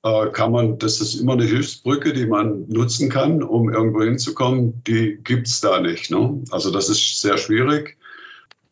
äh, 0.02 0.30
kann 0.30 0.50
man, 0.50 0.78
das 0.78 1.00
ist 1.00 1.14
immer 1.14 1.34
eine 1.34 1.44
Hilfsbrücke, 1.44 2.12
die 2.12 2.26
man 2.26 2.66
nutzen 2.68 3.08
kann, 3.08 3.42
um 3.42 3.72
irgendwo 3.72 4.02
hinzukommen, 4.02 4.82
die 4.84 5.20
gibt 5.22 5.46
es 5.46 5.60
da 5.60 5.80
nicht. 5.80 6.10
Ne? 6.10 6.42
Also 6.50 6.72
das 6.72 6.88
ist 6.88 7.20
sehr 7.20 7.38
schwierig. 7.38 7.96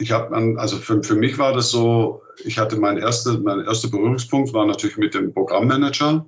Ich 0.03 0.11
habe 0.11 0.35
also 0.59 0.77
für, 0.77 1.03
für 1.03 1.15
mich 1.15 1.39
war 1.39 1.53
das 1.53 1.71
so, 1.71 2.23
ich 2.45 2.59
hatte 2.59 2.77
mein 2.77 2.99
erster, 2.99 3.39
mein 3.39 3.61
erster 3.61 3.89
Berührungspunkt 3.89 4.53
war 4.53 4.67
natürlich 4.67 4.97
mit 4.97 5.15
dem 5.15 5.33
Programmmanager 5.33 6.27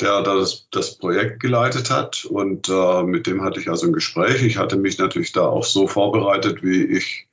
der 0.00 0.22
das, 0.22 0.66
das 0.70 0.96
Projekt 0.96 1.40
geleitet 1.40 1.90
hat. 1.90 2.24
Und 2.24 2.68
äh, 2.68 3.02
mit 3.02 3.26
dem 3.26 3.42
hatte 3.42 3.60
ich 3.60 3.68
also 3.68 3.86
ein 3.86 3.92
Gespräch. 3.92 4.42
Ich 4.42 4.56
hatte 4.56 4.76
mich 4.76 4.98
natürlich 4.98 5.32
da 5.32 5.42
auch 5.42 5.64
so 5.64 5.86
vorbereitet, 5.86 6.62
wie 6.62 6.84
ich 6.84 7.26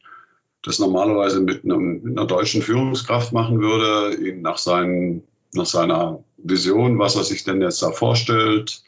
das 0.63 0.79
normalerweise 0.79 1.39
mit, 1.39 1.63
einem, 1.63 2.01
mit 2.03 2.17
einer 2.17 2.27
deutschen 2.27 2.61
Führungskraft 2.61 3.31
machen 3.31 3.61
würde, 3.61 4.15
ihn 4.15 4.41
nach, 4.41 4.57
seinen, 4.57 5.23
nach 5.53 5.65
seiner 5.65 6.23
Vision, 6.37 6.99
was 6.99 7.15
er 7.15 7.23
sich 7.23 7.43
denn 7.43 7.61
jetzt 7.61 7.81
da 7.81 7.91
vorstellt, 7.91 8.83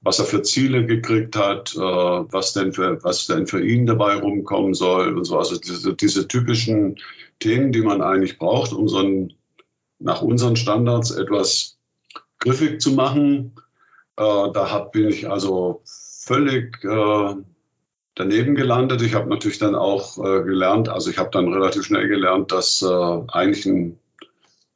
was 0.00 0.18
er 0.18 0.24
für 0.24 0.42
Ziele 0.42 0.86
gekriegt 0.86 1.36
hat, 1.36 1.74
äh, 1.74 1.80
was, 1.80 2.52
denn 2.52 2.72
für, 2.72 3.02
was 3.02 3.26
denn 3.26 3.46
für 3.46 3.64
ihn 3.64 3.86
dabei 3.86 4.14
rumkommen 4.16 4.74
soll 4.74 5.16
und 5.16 5.24
so. 5.24 5.38
Also 5.38 5.58
diese, 5.58 5.94
diese 5.94 6.28
typischen 6.28 6.98
Themen, 7.40 7.72
die 7.72 7.82
man 7.82 8.00
eigentlich 8.00 8.38
braucht, 8.38 8.72
um 8.72 8.88
so 8.88 8.98
ein, 8.98 9.34
nach 9.98 10.22
unseren 10.22 10.56
Standards 10.56 11.10
etwas 11.10 11.78
griffig 12.38 12.80
zu 12.80 12.92
machen. 12.92 13.56
Äh, 14.16 14.52
da 14.52 14.70
hab, 14.70 14.92
bin 14.92 15.08
ich 15.08 15.28
also 15.28 15.82
völlig 15.84 16.84
äh, 16.84 17.34
daneben 18.14 18.54
gelandet. 18.54 19.02
Ich 19.02 19.14
habe 19.14 19.28
natürlich 19.28 19.58
dann 19.58 19.74
auch 19.74 20.16
gelernt, 20.16 20.88
also 20.88 21.08
ich 21.08 21.18
habe 21.18 21.30
dann 21.32 21.52
relativ 21.52 21.84
schnell 21.84 22.08
gelernt, 22.08 22.50
dass 22.50 22.82
eigentlich 22.82 23.64
ein 23.64 24.00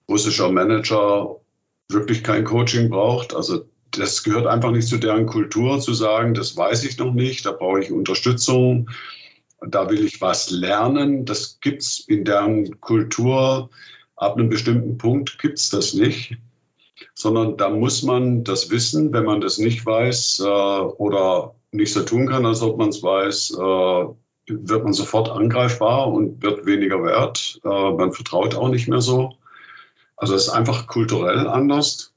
russischer 0.08 0.52
Manager 0.52 1.40
wirklich 1.88 2.22
kein 2.22 2.44
Coaching 2.44 2.88
braucht. 2.88 3.34
Also 3.34 3.64
das 3.92 4.22
gehört 4.24 4.46
einfach 4.46 4.70
nicht 4.70 4.88
zu 4.88 4.98
deren 4.98 5.26
Kultur 5.26 5.80
zu 5.80 5.94
sagen, 5.94 6.34
das 6.34 6.56
weiß 6.56 6.84
ich 6.84 6.98
noch 6.98 7.12
nicht, 7.12 7.46
da 7.46 7.52
brauche 7.52 7.80
ich 7.80 7.92
Unterstützung, 7.92 8.90
da 9.66 9.88
will 9.90 10.04
ich 10.04 10.20
was 10.20 10.50
lernen. 10.50 11.24
Das 11.24 11.60
gibt 11.60 11.82
es 11.82 12.00
in 12.00 12.24
deren 12.24 12.80
Kultur. 12.80 13.70
Ab 14.16 14.36
einem 14.36 14.48
bestimmten 14.48 14.98
Punkt 14.98 15.38
gibt 15.38 15.58
es 15.58 15.70
das 15.70 15.94
nicht 15.94 16.36
sondern 17.14 17.56
da 17.56 17.68
muss 17.68 18.02
man 18.02 18.44
das 18.44 18.70
wissen. 18.70 19.12
Wenn 19.12 19.24
man 19.24 19.40
das 19.40 19.58
nicht 19.58 19.84
weiß 19.84 20.40
äh, 20.40 20.48
oder 20.48 21.54
nicht 21.70 21.92
so 21.92 22.02
tun 22.02 22.28
kann, 22.28 22.46
als 22.46 22.62
ob 22.62 22.78
man 22.78 22.90
es 22.90 23.02
weiß, 23.02 23.56
äh, 23.58 24.04
wird 24.46 24.84
man 24.84 24.92
sofort 24.92 25.30
angreifbar 25.30 26.08
und 26.08 26.42
wird 26.42 26.66
weniger 26.66 27.02
wert. 27.02 27.60
Äh, 27.64 27.68
man 27.68 28.12
vertraut 28.12 28.54
auch 28.54 28.68
nicht 28.68 28.88
mehr 28.88 29.00
so. 29.00 29.34
Also 30.16 30.34
es 30.34 30.44
ist 30.48 30.50
einfach 30.50 30.86
kulturell 30.86 31.46
anders. 31.48 32.11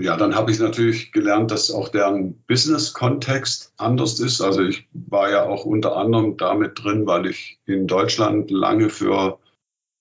Ja, 0.00 0.16
dann 0.16 0.36
habe 0.36 0.52
ich 0.52 0.60
natürlich 0.60 1.10
gelernt, 1.10 1.50
dass 1.50 1.72
auch 1.72 1.88
deren 1.88 2.40
Business-Kontext 2.46 3.72
anders 3.78 4.20
ist. 4.20 4.40
Also 4.40 4.62
ich 4.62 4.88
war 4.92 5.28
ja 5.28 5.44
auch 5.44 5.64
unter 5.64 5.96
anderem 5.96 6.36
damit 6.36 6.82
drin, 6.82 7.04
weil 7.06 7.26
ich 7.26 7.58
in 7.66 7.88
Deutschland 7.88 8.48
lange 8.52 8.90
für 8.90 9.40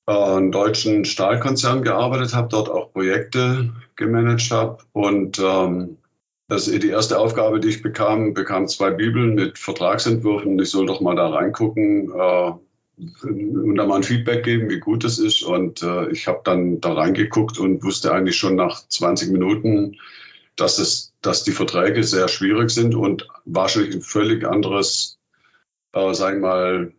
äh, 0.08 0.12
einen 0.12 0.52
deutschen 0.52 1.04
Stahlkonzern 1.04 1.82
gearbeitet 1.82 2.36
habe, 2.36 2.48
dort 2.50 2.70
auch 2.70 2.94
Projekte 2.94 3.74
gemanagt 3.96 4.52
habe. 4.52 4.78
Und 4.92 5.40
ähm, 5.40 5.98
das 6.48 6.68
ist 6.68 6.84
die 6.84 6.90
erste 6.90 7.18
Aufgabe, 7.18 7.60
die 7.60 7.70
ich 7.70 7.82
bekam, 7.82 8.36
bekam 8.36 8.68
zwei 8.68 8.92
Bibeln 8.92 9.34
mit 9.34 9.58
Vertragsentwürfen. 9.58 10.60
Ich 10.60 10.70
soll 10.70 10.86
doch 10.86 11.02
mal 11.02 11.16
da 11.16 11.30
reingucken 11.30 12.12
äh, 12.12 12.52
und 12.98 13.76
da 13.76 13.86
mal 13.86 13.98
ein 13.98 14.04
Feedback 14.04 14.44
geben, 14.44 14.70
wie 14.70 14.80
gut 14.80 15.04
es 15.04 15.20
ist. 15.20 15.44
Und 15.44 15.84
äh, 15.84 16.10
ich 16.10 16.28
habe 16.28 16.42
dann 16.44 16.82
da 16.82 16.94
reingeguckt 16.94 17.60
und 17.60 17.84
wusste 17.84 18.12
eigentlich 18.12 18.38
schon 18.38 18.56
nach 18.56 18.88
20 18.88 19.32
Minuten, 19.32 19.98
dass, 20.56 20.80
es, 20.80 21.14
dass 21.22 21.44
die 21.44 21.52
Verträge 21.52 22.04
sehr 22.04 22.28
schwierig 22.28 22.72
sind 22.72 22.96
und 22.96 23.28
wahrscheinlich 23.46 23.96
ein 23.96 24.02
völlig 24.02 24.46
anderes, 24.46 25.20
äh, 25.94 26.14
sagen 26.14 26.42
wir 26.42 26.48
mal, 26.48 26.94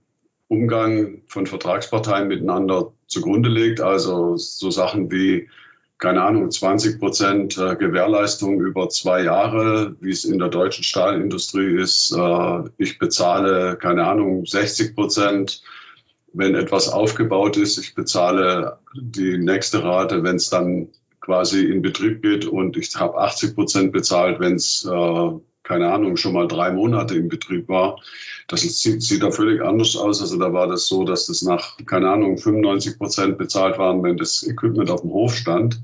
Umgang 0.47 1.23
von 1.27 1.47
Vertragsparteien 1.47 2.29
miteinander 2.29 2.93
zugrunde 3.07 3.49
legt. 3.49 3.81
Also 3.81 4.37
so 4.37 4.71
Sachen 4.71 5.11
wie, 5.11 5.51
keine 5.99 6.23
Ahnung, 6.23 6.51
20 6.51 7.01
Prozent 7.01 7.59
äh, 7.59 7.75
Gewährleistung 7.75 8.61
über 8.61 8.89
zwei 8.89 9.25
Jahre, 9.25 9.97
wie 10.01 10.13
es 10.13 10.25
in 10.25 10.39
der 10.39 10.49
deutschen 10.49 10.85
Stahlindustrie 10.85 11.75
ist. 11.75 12.13
Äh, 12.17 12.71
ich 12.79 13.01
bezahle, 13.01 13.77
keine 13.77 14.07
Ahnung, 14.07 14.47
60 14.47 14.95
Prozent, 14.95 15.63
wenn 16.38 16.55
etwas 16.55 16.88
aufgebaut 16.88 17.57
ist. 17.57 17.79
Ich 17.79 17.96
bezahle 17.96 18.79
die 18.94 19.38
nächste 19.38 19.83
Rate, 19.83 20.22
wenn 20.22 20.37
es 20.37 20.51
dann 20.51 20.87
quasi 21.20 21.64
in 21.64 21.83
Betrieb 21.83 22.22
geht 22.22 22.46
und 22.46 22.77
ich 22.77 22.94
habe 22.94 23.18
80 23.18 23.57
Prozent 23.57 23.92
bezahlt, 23.92 24.38
wenn 24.38 24.55
es, 24.55 24.88
äh, 24.88 25.31
keine 25.64 25.92
Ahnung, 25.92 26.16
schon 26.16 26.35
mal 26.35 26.46
drei 26.46 26.70
Monate 26.70 27.16
im 27.16 27.29
Betrieb 27.29 27.68
war. 27.68 28.01
Das 28.46 28.61
sieht, 28.61 29.03
sieht 29.03 29.24
da 29.24 29.33
völlig 29.33 29.62
anders 29.62 29.96
aus. 29.96 30.20
Also 30.20 30.38
da 30.38 30.53
war 30.53 30.68
das 30.68 30.87
so, 30.87 31.03
dass 31.03 31.27
das 31.27 31.42
nach, 31.42 31.77
keine 31.85 32.09
Ahnung, 32.09 32.38
95 32.38 32.98
Prozent 32.98 33.37
bezahlt 33.37 33.77
waren, 33.77 34.05
wenn 34.05 34.16
das 34.16 34.46
Equipment 34.46 34.92
auf 34.92 35.01
dem 35.01 35.11
Hof 35.11 35.35
stand. 35.35 35.83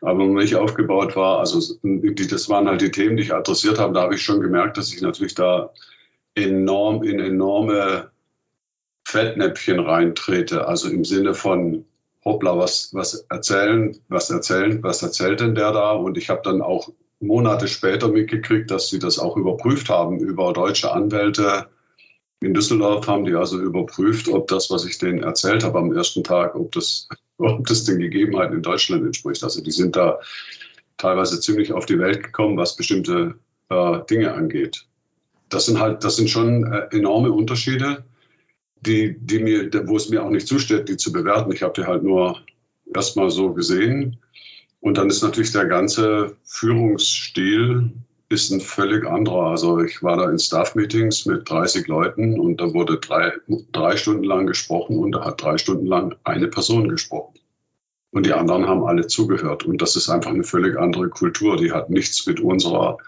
Aber 0.00 0.20
wenn 0.20 0.34
nicht 0.34 0.54
aufgebaut 0.54 1.16
war, 1.16 1.40
also 1.40 1.60
die, 1.82 2.28
das 2.28 2.48
waren 2.48 2.68
halt 2.68 2.82
die 2.82 2.92
Themen, 2.92 3.16
die 3.16 3.24
ich 3.24 3.34
adressiert 3.34 3.80
habe. 3.80 3.94
Da 3.94 4.02
habe 4.02 4.14
ich 4.14 4.22
schon 4.22 4.40
gemerkt, 4.40 4.76
dass 4.78 4.94
ich 4.94 5.02
natürlich 5.02 5.34
da 5.34 5.72
enorm 6.36 7.02
in 7.02 7.18
enorme 7.18 8.11
Fettnäpfchen 9.12 9.80
reintrete. 9.80 10.66
Also 10.66 10.88
im 10.88 11.04
Sinne 11.04 11.34
von, 11.34 11.84
hoppla, 12.24 12.58
was, 12.58 12.92
was 12.92 13.26
erzählen, 13.28 13.96
was 14.08 14.30
erzählen, 14.30 14.82
was 14.82 15.02
erzählt 15.02 15.40
denn 15.40 15.54
der 15.54 15.72
da? 15.72 15.92
Und 15.92 16.18
ich 16.18 16.30
habe 16.30 16.42
dann 16.44 16.62
auch 16.62 16.88
Monate 17.20 17.68
später 17.68 18.08
mitgekriegt, 18.08 18.70
dass 18.70 18.88
sie 18.88 18.98
das 18.98 19.18
auch 19.18 19.36
überprüft 19.36 19.88
haben 19.88 20.18
über 20.18 20.52
deutsche 20.52 20.92
Anwälte, 20.92 21.68
in 22.42 22.54
Düsseldorf 22.54 23.06
haben 23.06 23.24
die 23.24 23.34
also 23.34 23.60
überprüft, 23.60 24.28
ob 24.28 24.48
das, 24.48 24.68
was 24.70 24.84
ich 24.84 24.98
denen 24.98 25.22
erzählt 25.22 25.62
habe 25.62 25.78
am 25.78 25.92
ersten 25.92 26.24
Tag, 26.24 26.56
ob 26.56 26.72
das, 26.72 27.08
ob 27.38 27.66
das 27.66 27.84
den 27.84 28.00
Gegebenheiten 28.00 28.56
in 28.56 28.62
Deutschland 28.62 29.04
entspricht. 29.04 29.44
Also 29.44 29.62
die 29.62 29.70
sind 29.70 29.96
da 29.96 30.18
teilweise 30.98 31.40
ziemlich 31.40 31.72
auf 31.72 31.86
die 31.86 31.98
Welt 31.98 32.22
gekommen, 32.22 32.56
was 32.56 32.76
bestimmte 32.76 33.36
äh, 33.68 33.98
Dinge 34.10 34.34
angeht. 34.34 34.86
Das 35.48 35.66
sind 35.66 35.78
halt, 35.78 36.04
das 36.04 36.16
sind 36.16 36.30
schon 36.30 36.72
äh, 36.72 36.88
enorme 36.90 37.30
Unterschiede. 37.30 38.04
Die, 38.86 39.16
die 39.18 39.38
mir, 39.38 39.70
wo 39.86 39.96
es 39.96 40.08
mir 40.08 40.22
auch 40.22 40.30
nicht 40.30 40.46
zusteht, 40.46 40.88
die 40.88 40.96
zu 40.96 41.12
bewerten. 41.12 41.52
Ich 41.52 41.62
habe 41.62 41.74
die 41.80 41.86
halt 41.86 42.02
nur 42.02 42.40
erstmal 42.94 43.30
so 43.30 43.52
gesehen. 43.52 44.18
Und 44.80 44.98
dann 44.98 45.08
ist 45.08 45.22
natürlich 45.22 45.52
der 45.52 45.66
ganze 45.66 46.36
Führungsstil 46.44 47.92
ist 48.28 48.50
ein 48.50 48.60
völlig 48.60 49.06
anderer. 49.06 49.50
Also 49.50 49.80
ich 49.80 50.02
war 50.02 50.16
da 50.16 50.30
in 50.30 50.38
Staff-Meetings 50.38 51.26
mit 51.26 51.48
30 51.48 51.86
Leuten 51.86 52.40
und 52.40 52.60
da 52.60 52.72
wurde 52.72 52.98
drei, 52.98 53.32
drei 53.72 53.96
Stunden 53.96 54.24
lang 54.24 54.46
gesprochen 54.46 54.98
und 54.98 55.12
da 55.12 55.24
hat 55.24 55.42
drei 55.42 55.58
Stunden 55.58 55.86
lang 55.86 56.16
eine 56.24 56.48
Person 56.48 56.88
gesprochen. 56.88 57.38
Und 58.10 58.26
die 58.26 58.32
anderen 58.32 58.66
haben 58.66 58.84
alle 58.84 59.06
zugehört. 59.06 59.64
Und 59.64 59.80
das 59.80 59.96
ist 59.96 60.08
einfach 60.08 60.30
eine 60.30 60.44
völlig 60.44 60.78
andere 60.78 61.08
Kultur. 61.08 61.56
Die 61.56 61.72
hat 61.72 61.90
nichts 61.90 62.26
mit 62.26 62.40
unserer 62.40 62.98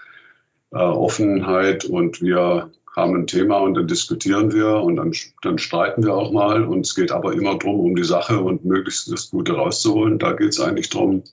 äh, 0.70 0.76
Offenheit 0.76 1.84
und 1.84 2.22
wir 2.22 2.70
haben 2.96 3.14
ein 3.16 3.26
Thema 3.26 3.58
und 3.58 3.74
dann 3.74 3.88
diskutieren 3.88 4.52
wir 4.52 4.76
und 4.76 4.96
dann, 4.96 5.12
dann 5.42 5.58
streiten 5.58 6.04
wir 6.04 6.14
auch 6.14 6.30
mal. 6.30 6.64
Und 6.64 6.86
es 6.86 6.94
geht 6.94 7.10
aber 7.10 7.32
immer 7.32 7.58
darum, 7.58 7.80
um 7.80 7.96
die 7.96 8.04
Sache 8.04 8.40
und 8.40 8.64
möglichst 8.64 9.10
das 9.10 9.30
Gute 9.30 9.54
rauszuholen. 9.54 10.18
Da 10.18 10.32
geht 10.32 10.50
es 10.50 10.60
eigentlich 10.60 10.90
darum, 10.90 11.24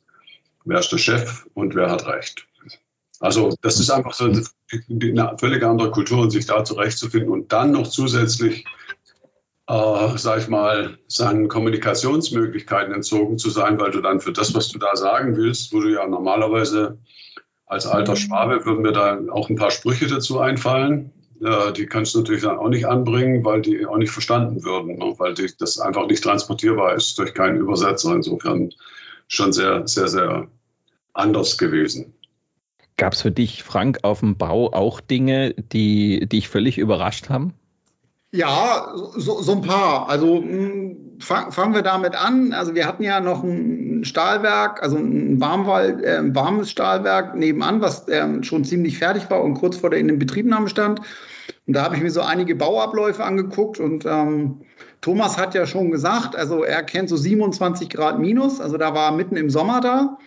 wer 0.66 0.80
ist 0.80 0.92
der 0.92 0.98
Chef 0.98 1.46
und 1.54 1.76
wer 1.76 1.92
hat 1.92 2.08
Recht. 2.08 2.48
Also 3.20 3.56
das 3.62 3.80
ist 3.80 3.92
einfach 3.92 4.14
so 4.14 4.26
eine, 4.26 4.44
eine 5.00 5.38
völlig 5.38 5.64
andere 5.64 5.92
Kultur 5.92 6.22
und 6.22 6.32
sich 6.32 6.48
da 6.48 6.64
zurechtzufinden 6.64 7.30
und 7.30 7.52
dann 7.54 7.72
noch 7.72 7.88
zusätzlich, 7.88 8.66
äh, 9.68 10.18
sag 10.18 10.40
ich 10.40 10.48
mal, 10.48 10.98
seinen 11.08 11.48
Kommunikationsmöglichkeiten 11.48 12.92
entzogen 12.92 13.38
zu 13.38 13.52
sein, 13.52 13.80
weil 13.80 13.92
du 13.92 14.02
dann 14.02 14.20
für 14.20 14.32
das, 14.32 14.56
was 14.56 14.70
du 14.70 14.80
da 14.80 14.96
sagen 14.96 15.38
willst, 15.38 15.72
wo 15.72 15.82
du 15.82 15.90
ja 15.90 16.08
normalerweise 16.08 16.98
als 17.68 17.86
alter 17.86 18.16
Schwabe 18.16 18.66
würden 18.66 18.82
mir 18.82 18.92
da 18.92 19.20
auch 19.30 19.50
ein 19.50 19.56
paar 19.56 19.72
Sprüche 19.72 20.08
dazu 20.08 20.40
einfallen. 20.40 21.12
Äh, 21.44 21.74
die 21.74 21.88
kannst 21.88 22.14
du 22.14 22.20
natürlich 22.20 22.44
dann 22.44 22.60
auch 22.60 22.70
nicht 22.70 22.86
anbringen, 22.86 23.44
weil 23.44 23.62
die 23.62 23.86
auch 23.86 23.98
nicht 23.98 24.12
verstanden 24.12 24.64
würden, 24.64 24.98
ne? 24.98 25.16
weil 25.18 25.34
die, 25.34 25.50
das 25.58 25.80
einfach 25.80 26.08
nicht 26.08 26.24
transportierbar 26.24 26.96
ist 26.96 27.18
durch 27.18 27.34
keinen 27.34 27.58
Übersetzer. 27.58 28.14
Insofern 28.14 28.72
schon 29.28 29.52
sehr, 29.54 29.88
sehr, 29.88 30.08
sehr 30.08 30.48
anders 31.14 31.58
gewesen. 31.58 32.14
Gab 32.98 33.14
es 33.14 33.22
für 33.22 33.32
dich, 33.32 33.64
Frank, 33.64 34.00
auf 34.04 34.20
dem 34.20 34.38
Bau 34.38 34.72
auch 34.72 35.02
Dinge, 35.02 35.54
die 35.56 36.28
dich 36.28 36.50
völlig 36.50 36.78
überrascht 36.78 37.30
haben? 37.30 37.54
Ja, 38.34 38.94
so, 38.96 39.42
so 39.42 39.54
ein 39.54 39.62
paar. 39.62 40.08
Also 40.08 40.38
hm, 40.38 41.18
fang, 41.20 41.52
fangen 41.52 41.74
wir 41.74 41.82
damit 41.82 42.16
an. 42.16 42.54
Also 42.54 42.76
wir 42.76 42.86
hatten 42.86 43.04
ja 43.04 43.20
noch 43.20 43.44
ein 43.44 44.06
Stahlwerk, 44.06 44.84
also 44.84 44.98
ein 44.98 45.42
Warmwald, 45.42 46.04
äh, 46.04 46.22
warmes 46.36 46.70
Stahlwerk 46.70 47.36
nebenan, 47.36 47.82
was 47.82 48.08
äh, 48.08 48.44
schon 48.44 48.64
ziemlich 48.64 49.00
fertig 49.00 49.30
war 49.30 49.44
und 49.44 49.56
kurz 49.56 49.78
vor 49.78 49.90
der 49.90 50.00
Inbetriebnahme 50.00 50.70
stand. 50.70 51.02
Und 51.72 51.76
da 51.76 51.84
habe 51.84 51.96
ich 51.96 52.02
mir 52.02 52.12
so 52.12 52.20
einige 52.20 52.54
Bauabläufe 52.54 53.24
angeguckt 53.24 53.80
und 53.80 54.06
ähm, 54.06 54.60
Thomas 55.00 55.38
hat 55.38 55.56
ja 55.56 55.66
schon 55.66 55.90
gesagt, 55.90 56.36
also 56.36 56.66
er 56.66 56.84
kennt 56.84 57.08
so 57.08 57.16
27 57.16 57.90
Grad 57.90 58.20
minus, 58.20 58.60
also 58.60 58.76
da 58.76 58.94
war 58.94 59.14
mitten 59.14 59.38
im 59.38 59.50
Sommer 59.50 59.80
da. 59.80 60.18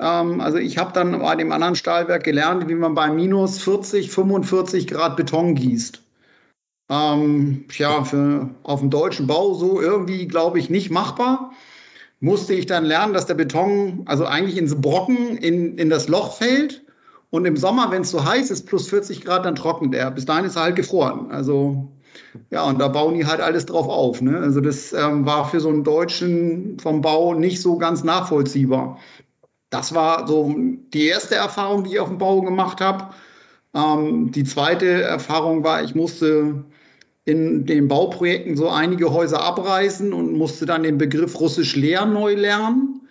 Ähm, 0.00 0.40
also 0.40 0.58
ich 0.58 0.76
habe 0.76 0.92
dann 0.92 1.20
bei 1.20 1.36
dem 1.36 1.52
anderen 1.52 1.76
Stahlwerk 1.76 2.24
gelernt, 2.24 2.68
wie 2.68 2.74
man 2.74 2.96
bei 2.96 3.12
minus 3.12 3.62
40, 3.62 4.10
45 4.10 4.88
Grad 4.88 5.16
Beton 5.16 5.54
gießt. 5.54 6.02
Ähm, 6.90 7.66
ja, 7.76 8.02
für, 8.02 8.50
auf 8.64 8.80
dem 8.80 8.90
deutschen 8.90 9.28
Bau 9.28 9.54
so 9.54 9.80
irgendwie, 9.80 10.26
glaube 10.26 10.58
ich, 10.58 10.68
nicht 10.68 10.90
machbar. 10.90 11.52
Musste 12.18 12.54
ich 12.54 12.66
dann 12.66 12.84
lernen, 12.84 13.14
dass 13.14 13.26
der 13.26 13.34
Beton 13.34 14.02
also 14.06 14.26
eigentlich 14.26 14.58
ins 14.58 14.80
Brocken 14.80 15.36
in, 15.36 15.78
in 15.78 15.90
das 15.90 16.08
Loch 16.08 16.34
fällt. 16.38 16.82
Und 17.30 17.44
im 17.44 17.56
Sommer, 17.56 17.90
wenn 17.90 18.02
es 18.02 18.10
so 18.10 18.24
heiß 18.24 18.50
ist, 18.50 18.66
plus 18.66 18.88
40 18.88 19.24
Grad, 19.24 19.44
dann 19.44 19.54
trocknet 19.54 19.94
er. 19.94 20.10
Bis 20.10 20.24
dahin 20.24 20.46
ist 20.46 20.56
er 20.56 20.62
halt 20.62 20.76
gefroren. 20.76 21.30
Also 21.30 21.92
ja, 22.50 22.64
und 22.64 22.80
da 22.80 22.88
bauen 22.88 23.14
die 23.14 23.26
halt 23.26 23.40
alles 23.40 23.66
drauf 23.66 23.88
auf. 23.88 24.22
Ne? 24.22 24.38
Also 24.38 24.60
das 24.60 24.92
ähm, 24.92 25.26
war 25.26 25.48
für 25.48 25.60
so 25.60 25.68
einen 25.68 25.84
Deutschen 25.84 26.78
vom 26.80 27.00
Bau 27.00 27.34
nicht 27.34 27.60
so 27.60 27.76
ganz 27.76 28.04
nachvollziehbar. 28.04 28.98
Das 29.70 29.94
war 29.94 30.26
so 30.26 30.54
die 30.56 31.06
erste 31.06 31.34
Erfahrung, 31.34 31.84
die 31.84 31.92
ich 31.92 32.00
auf 32.00 32.08
dem 32.08 32.18
Bau 32.18 32.40
gemacht 32.40 32.80
habe. 32.80 33.10
Ähm, 33.74 34.32
die 34.32 34.44
zweite 34.44 35.02
Erfahrung 35.02 35.62
war, 35.64 35.82
ich 35.82 35.94
musste 35.94 36.64
in 37.24 37.66
den 37.66 37.88
Bauprojekten 37.88 38.56
so 38.56 38.70
einige 38.70 39.12
Häuser 39.12 39.42
abreißen 39.42 40.14
und 40.14 40.32
musste 40.32 40.64
dann 40.64 40.82
den 40.82 40.96
Begriff 40.96 41.38
Russisch 41.38 41.76
leer 41.76 42.06
neu 42.06 42.34
lernen. 42.34 43.02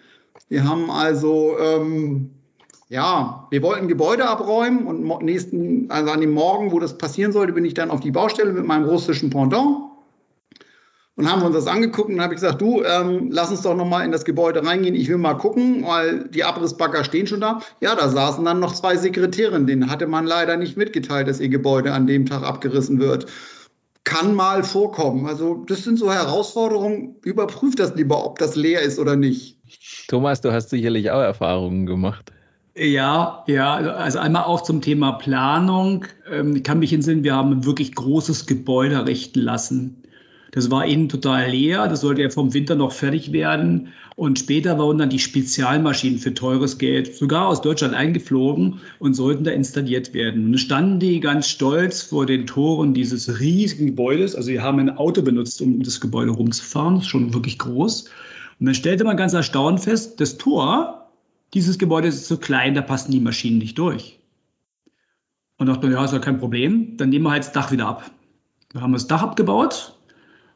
Wir 0.50 0.68
haben 0.68 0.90
also, 0.90 1.56
ähm, 1.60 2.32
ja, 2.90 3.48
wir 3.50 3.62
wollten 3.64 3.88
Gebäude 3.88 4.28
abräumen 4.28 4.88
und 4.88 5.24
nächsten, 5.24 5.92
also 5.92 6.12
an 6.12 6.22
dem 6.22 6.32
Morgen, 6.32 6.72
wo 6.72 6.80
das 6.80 6.98
passieren 6.98 7.34
sollte, 7.34 7.54
bin 7.54 7.66
ich 7.66 7.74
dann 7.74 7.92
auf 7.92 8.00
die 8.00 8.12
Baustelle 8.12 8.54
mit 8.54 8.66
meinem 8.66 8.86
russischen 8.86 9.30
Pendant 9.30 9.88
und 11.18 11.30
haben 11.30 11.42
uns 11.42 11.56
das 11.56 11.68
angeguckt 11.68 12.10
und 12.10 12.22
habe 12.22 12.34
ich 12.34 12.40
gesagt, 12.40 12.62
du, 12.62 12.84
ähm, 12.84 13.30
lass 13.32 13.50
uns 13.50 13.64
doch 13.64 13.76
noch 13.76 13.88
mal 13.88 14.06
in 14.06 14.12
das 14.12 14.24
Gebäude 14.24 14.64
reingehen. 14.64 14.96
Ich 14.96 15.10
will 15.10 15.18
mal 15.18 15.34
gucken, 15.34 15.84
weil 15.86 16.30
die 16.30 16.44
Abrissbagger 16.44 17.04
stehen 17.04 17.28
schon 17.28 17.42
da. 17.42 17.60
Ja, 17.82 17.96
da 17.96 18.08
saßen 18.08 18.46
dann 18.46 18.60
noch 18.60 18.74
zwei 18.74 18.96
Sekretärinnen. 18.96 19.68
Denen 19.68 19.90
hatte 19.90 20.08
man 20.08 20.26
leider 20.26 20.56
nicht 20.56 20.78
mitgeteilt, 20.78 21.28
dass 21.28 21.40
ihr 21.40 21.50
Gebäude 21.50 21.92
an 21.92 22.08
dem 22.08 22.28
Tag 22.28 22.44
abgerissen 22.44 23.00
wird. 23.00 23.26
Kann 24.04 24.36
mal 24.36 24.64
vorkommen. 24.64 25.26
Also 25.26 25.66
das 25.68 25.84
sind 25.84 25.98
so 25.98 26.14
Herausforderungen. 26.14 27.16
Überprüft 27.24 27.80
das 27.80 27.96
lieber, 27.96 28.24
ob 28.24 28.38
das 28.38 28.56
leer 28.56 28.82
ist 28.82 29.00
oder 29.00 29.16
nicht. 29.16 29.58
Thomas, 30.08 30.40
du 30.40 30.54
hast 30.54 30.70
sicherlich 30.70 31.10
auch 31.12 31.20
Erfahrungen 31.20 31.88
gemacht. 31.88 32.32
Ja, 32.78 33.44
ja, 33.48 33.76
also 33.76 34.20
einmal 34.20 34.44
auch 34.44 34.62
zum 34.62 34.82
Thema 34.82 35.14
Planung. 35.14 36.06
Ähm, 36.32 36.58
ich 36.58 36.64
kann 36.64 36.78
mich 36.78 36.94
entsinnen, 36.94 37.24
wir 37.24 37.36
haben 37.36 37.52
ein 37.52 37.66
wirklich 37.66 37.96
großes 37.96 38.46
Gebäude 38.46 38.96
errichten 38.96 39.40
lassen. 39.40 40.04
Das 40.52 40.70
war 40.70 40.86
innen 40.86 41.10
total 41.10 41.50
leer, 41.50 41.88
das 41.88 42.02
sollte 42.02 42.22
ja 42.22 42.30
vom 42.30 42.54
Winter 42.54 42.76
noch 42.76 42.92
fertig 42.92 43.32
werden. 43.32 43.90
Und 44.16 44.40
später 44.40 44.78
wurden 44.78 45.00
dann 45.00 45.10
die 45.10 45.20
Spezialmaschinen 45.20 46.20
für 46.20 46.34
teures 46.34 46.78
Geld 46.78 47.16
sogar 47.16 47.48
aus 47.48 47.62
Deutschland 47.62 47.94
eingeflogen 47.96 48.80
und 49.00 49.14
sollten 49.16 49.44
da 49.44 49.52
installiert 49.52 50.14
werden. 50.14 50.46
Und 50.46 50.58
standen 50.60 51.00
die 51.00 51.20
ganz 51.20 51.48
stolz 51.48 52.04
vor 52.04 52.26
den 52.26 52.46
Toren 52.46 52.94
dieses 52.94 53.40
riesigen 53.40 53.88
Gebäudes. 53.88 54.36
Also 54.36 54.48
sie 54.48 54.62
haben 54.62 54.80
ein 54.80 54.98
Auto 54.98 55.22
benutzt, 55.24 55.62
um 55.62 55.82
das 55.82 56.00
Gebäude 56.00 56.32
rumzufahren, 56.32 56.96
das 56.96 57.04
ist 57.06 57.10
schon 57.10 57.34
wirklich 57.34 57.58
groß. 57.58 58.06
Und 58.60 58.66
dann 58.66 58.76
stellte 58.76 59.04
man 59.04 59.18
ganz 59.18 59.34
erstaunt 59.34 59.82
fest, 59.82 60.20
das 60.20 60.38
Tor 60.38 60.97
dieses 61.54 61.78
Gebäudes 61.78 62.16
ist 62.16 62.28
so 62.28 62.38
klein, 62.38 62.76
da 62.76 62.82
passen 62.82 63.12
die 63.12 63.20
Maschinen 63.20 63.58
nicht 63.58 63.78
durch. 63.78 64.20
Und 65.58 65.68
dachte 65.68 65.90
ja, 65.90 66.06
ist 66.06 66.14
ja 66.14 66.20
kein 66.20 66.40
Problem, 66.40 66.98
dann 66.98 67.10
nehmen 67.10 67.26
wir 67.26 67.32
halt 67.32 67.44
das 67.44 67.52
Dach 67.52 67.72
wieder 67.72 67.88
ab. 67.88 68.12
Wir 68.72 68.82
haben 68.82 68.94
das 68.94 69.08
Dach 69.08 69.24
abgebaut, 69.24 69.98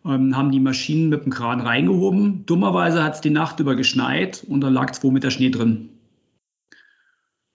ähm, 0.05 0.35
haben 0.35 0.51
die 0.51 0.59
Maschinen 0.59 1.09
mit 1.09 1.25
dem 1.25 1.31
Kran 1.31 1.61
reingehoben. 1.61 2.45
Dummerweise 2.45 3.03
hat 3.03 3.15
es 3.15 3.21
die 3.21 3.29
Nacht 3.29 3.59
über 3.59 3.75
geschneit 3.75 4.45
und 4.47 4.61
da 4.61 4.69
lag 4.69 4.91
zwei 4.91 5.09
Meter 5.09 5.31
Schnee 5.31 5.49
drin. 5.49 5.89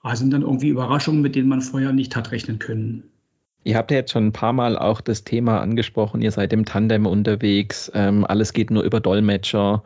Also 0.00 0.20
sind 0.20 0.32
dann 0.32 0.42
irgendwie 0.42 0.68
Überraschungen, 0.68 1.20
mit 1.20 1.34
denen 1.34 1.48
man 1.48 1.60
vorher 1.60 1.92
nicht 1.92 2.16
hat 2.16 2.30
rechnen 2.30 2.58
können. 2.58 3.04
Ihr 3.64 3.76
habt 3.76 3.90
ja 3.90 3.96
jetzt 3.96 4.12
schon 4.12 4.28
ein 4.28 4.32
paar 4.32 4.52
Mal 4.52 4.78
auch 4.78 5.00
das 5.00 5.24
Thema 5.24 5.60
angesprochen, 5.60 6.22
ihr 6.22 6.30
seid 6.30 6.52
im 6.52 6.64
Tandem 6.64 7.04
unterwegs, 7.04 7.90
ähm, 7.94 8.24
alles 8.24 8.52
geht 8.52 8.70
nur 8.70 8.84
über 8.84 9.00
Dolmetscher. 9.00 9.82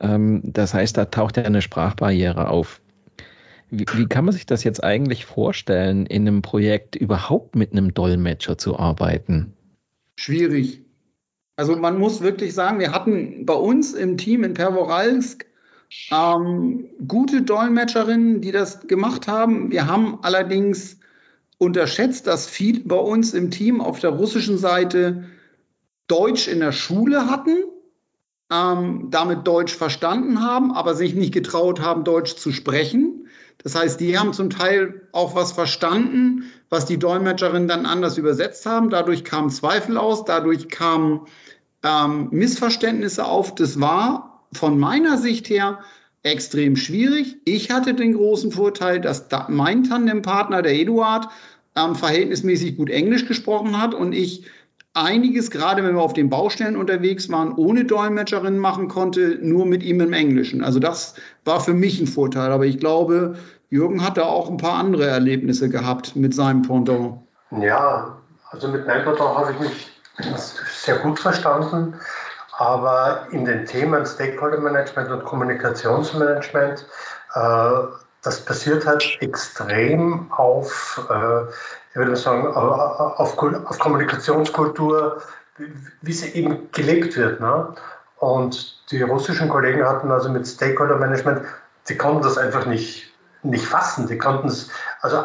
Ähm, 0.00 0.40
das 0.42 0.74
heißt, 0.74 0.96
da 0.96 1.04
taucht 1.04 1.36
ja 1.36 1.44
eine 1.44 1.62
Sprachbarriere 1.62 2.48
auf. 2.48 2.81
Wie, 3.74 3.86
wie, 3.94 4.06
kann 4.06 4.26
man 4.26 4.32
sich 4.32 4.44
das 4.44 4.64
jetzt 4.64 4.84
eigentlich 4.84 5.24
vorstellen, 5.24 6.04
in 6.04 6.28
einem 6.28 6.42
Projekt 6.42 6.94
überhaupt 6.94 7.56
mit 7.56 7.72
einem 7.72 7.94
Dolmetscher 7.94 8.58
zu 8.58 8.78
arbeiten? 8.78 9.54
Schwierig. 10.14 10.82
Also 11.56 11.74
man 11.76 11.98
muss 11.98 12.20
wirklich 12.20 12.52
sagen, 12.52 12.80
wir 12.80 12.92
hatten 12.92 13.46
bei 13.46 13.54
uns 13.54 13.94
im 13.94 14.18
Team 14.18 14.44
in 14.44 14.52
Pervoralsk 14.52 15.46
ähm, 16.10 16.90
gute 17.08 17.42
Dolmetscherinnen, 17.42 18.42
die 18.42 18.52
das 18.52 18.86
gemacht 18.88 19.26
haben. 19.26 19.70
Wir 19.70 19.86
haben 19.86 20.18
allerdings 20.20 20.98
unterschätzt, 21.56 22.26
dass 22.26 22.46
viele 22.46 22.80
bei 22.80 22.96
uns 22.96 23.32
im 23.32 23.50
Team 23.50 23.80
auf 23.80 24.00
der 24.00 24.10
russischen 24.10 24.58
Seite 24.58 25.24
Deutsch 26.08 26.46
in 26.46 26.60
der 26.60 26.72
Schule 26.72 27.30
hatten, 27.30 27.56
ähm, 28.52 29.08
damit 29.10 29.46
Deutsch 29.46 29.74
verstanden 29.74 30.42
haben, 30.42 30.72
aber 30.72 30.94
sich 30.94 31.14
nicht 31.14 31.32
getraut 31.32 31.80
haben, 31.80 32.04
Deutsch 32.04 32.36
zu 32.36 32.52
sprechen. 32.52 33.11
Das 33.64 33.74
heißt, 33.74 34.00
die 34.00 34.18
haben 34.18 34.32
zum 34.32 34.50
Teil 34.50 35.02
auch 35.12 35.34
was 35.34 35.52
verstanden, 35.52 36.44
was 36.68 36.86
die 36.86 36.98
Dolmetscherinnen 36.98 37.68
dann 37.68 37.86
anders 37.86 38.18
übersetzt 38.18 38.66
haben. 38.66 38.90
Dadurch 38.90 39.24
kamen 39.24 39.50
Zweifel 39.50 39.96
aus, 39.98 40.24
dadurch 40.24 40.68
kamen 40.68 41.26
ähm, 41.82 42.28
Missverständnisse 42.30 43.24
auf. 43.24 43.54
Das 43.54 43.80
war 43.80 44.44
von 44.52 44.78
meiner 44.78 45.18
Sicht 45.18 45.48
her 45.48 45.80
extrem 46.22 46.76
schwierig. 46.76 47.36
Ich 47.44 47.70
hatte 47.70 47.94
den 47.94 48.14
großen 48.14 48.52
Vorteil, 48.52 49.00
dass 49.00 49.28
da 49.28 49.46
mein 49.48 49.84
Tandempartner, 49.84 50.62
der 50.62 50.74
Eduard, 50.74 51.28
ähm, 51.74 51.94
verhältnismäßig 51.94 52.76
gut 52.76 52.90
Englisch 52.90 53.26
gesprochen 53.26 53.80
hat 53.80 53.94
und 53.94 54.12
ich 54.12 54.44
einiges, 54.94 55.50
gerade 55.50 55.82
wenn 55.82 55.94
wir 55.94 56.02
auf 56.02 56.12
den 56.12 56.28
Baustellen 56.28 56.76
unterwegs 56.76 57.30
waren, 57.30 57.52
ohne 57.54 57.84
Dolmetscherin 57.84 58.58
machen 58.58 58.88
konnte, 58.88 59.38
nur 59.40 59.64
mit 59.64 59.82
ihm 59.82 60.00
im 60.00 60.12
Englischen. 60.12 60.62
Also 60.62 60.80
das 60.80 61.14
war 61.44 61.60
für 61.60 61.72
mich 61.72 61.98
ein 62.00 62.06
Vorteil. 62.06 62.50
Aber 62.50 62.66
ich 62.66 62.78
glaube, 62.78 63.36
Jürgen 63.72 64.04
hat 64.04 64.18
da 64.18 64.24
auch 64.24 64.50
ein 64.50 64.58
paar 64.58 64.74
andere 64.74 65.06
Erlebnisse 65.06 65.70
gehabt 65.70 66.14
mit 66.14 66.34
seinem 66.34 66.60
Pendant. 66.60 67.22
Ja, 67.52 68.18
also 68.50 68.68
mit 68.68 68.86
meinem 68.86 69.02
Pendant 69.02 69.34
habe 69.34 69.52
ich 69.52 69.60
mich 69.60 69.90
sehr 70.66 70.96
gut 70.98 71.18
verstanden. 71.18 71.94
Aber 72.58 73.28
in 73.30 73.46
den 73.46 73.64
Themen 73.64 74.04
Stakeholder 74.04 74.60
Management 74.60 75.10
und 75.10 75.24
Kommunikationsmanagement, 75.24 76.86
äh, 77.34 77.70
das 78.22 78.44
basiert 78.44 78.86
halt 78.86 79.16
extrem 79.20 80.30
auf, 80.32 81.08
äh, 81.08 81.44
ich 81.90 81.96
würde 81.96 82.14
sagen, 82.14 82.46
auf, 82.46 83.38
auf 83.38 83.78
Kommunikationskultur, 83.78 85.22
wie 86.02 86.12
sie 86.12 86.28
eben 86.34 86.70
gelebt 86.72 87.16
wird. 87.16 87.40
Ne? 87.40 87.68
Und 88.18 88.82
die 88.90 89.00
russischen 89.00 89.48
Kollegen 89.48 89.82
hatten 89.82 90.12
also 90.12 90.28
mit 90.28 90.46
Stakeholder 90.46 90.96
Management, 90.96 91.46
die 91.88 91.96
konnten 91.96 92.22
das 92.22 92.36
einfach 92.36 92.66
nicht, 92.66 93.11
nicht 93.42 93.64
fassen. 93.64 94.06
Die 94.06 94.18
konnten 94.18 94.48
es, 94.48 94.70
also 95.00 95.24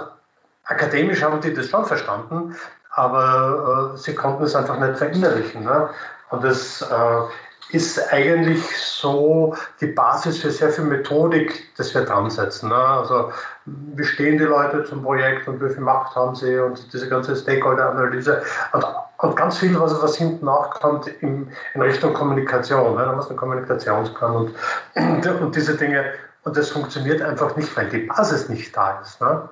akademisch 0.66 1.22
haben 1.24 1.42
die 1.42 1.54
das 1.54 1.70
schon 1.70 1.86
verstanden, 1.86 2.56
aber 2.92 3.94
äh, 3.94 3.98
sie 3.98 4.16
konnten 4.16 4.44
es 4.44 4.56
einfach 4.56 4.80
nicht 4.80 4.98
verinnerlichen. 4.98 5.64
Ne? 5.64 5.90
Und 6.30 6.44
das 6.44 6.82
äh, 6.82 7.76
ist 7.76 8.14
eigentlich 8.14 8.64
so 8.78 9.56
die 9.82 9.88
Basis 9.88 10.40
für 10.40 10.52
sehr 10.52 10.70
viel 10.70 10.86
Methodik, 10.86 11.76
das 11.78 11.94
wir 11.94 12.06
dran 12.06 12.30
setzen. 12.30 12.70
Ne? 12.70 12.76
Also 12.76 13.32
wie 13.66 14.04
stehen 14.04 14.38
die 14.38 14.46
Leute 14.46 14.84
zum 14.86 15.04
Projekt 15.04 15.48
und 15.48 15.62
wie 15.62 15.70
viel 15.70 15.84
Macht 15.84 16.16
haben 16.16 16.36
sie 16.36 16.58
und 16.58 16.92
diese 16.94 17.10
ganze 17.10 17.36
Stakeholder-Analyse 17.36 18.42
und, 18.72 18.86
und, 19.18 19.36
ganz 19.36 19.58
viel, 19.58 19.78
was, 19.80 20.02
was 20.02 20.16
hinten 20.16 20.46
nachkommt 20.46 21.08
in, 21.08 21.50
in 21.74 21.82
Richtung 21.82 22.14
Kommunikation. 22.14 22.96
Ne? 22.96 23.06
Da 23.06 23.12
muss 23.12 23.30
ein 23.30 23.38
Kommunikationsplan 23.38 24.36
und, 24.36 24.56
und, 25.42 25.56
diese 25.56 25.76
Dinge. 25.76 26.06
Und 26.48 26.56
das 26.56 26.70
funktioniert 26.70 27.22
einfach 27.22 27.58
nicht, 27.58 27.76
weil 27.76 27.90
die 27.90 28.06
Basis 28.06 28.48
nicht 28.48 28.76
da 28.78 29.02
ist. 29.02 29.20
Ne? 29.20 29.50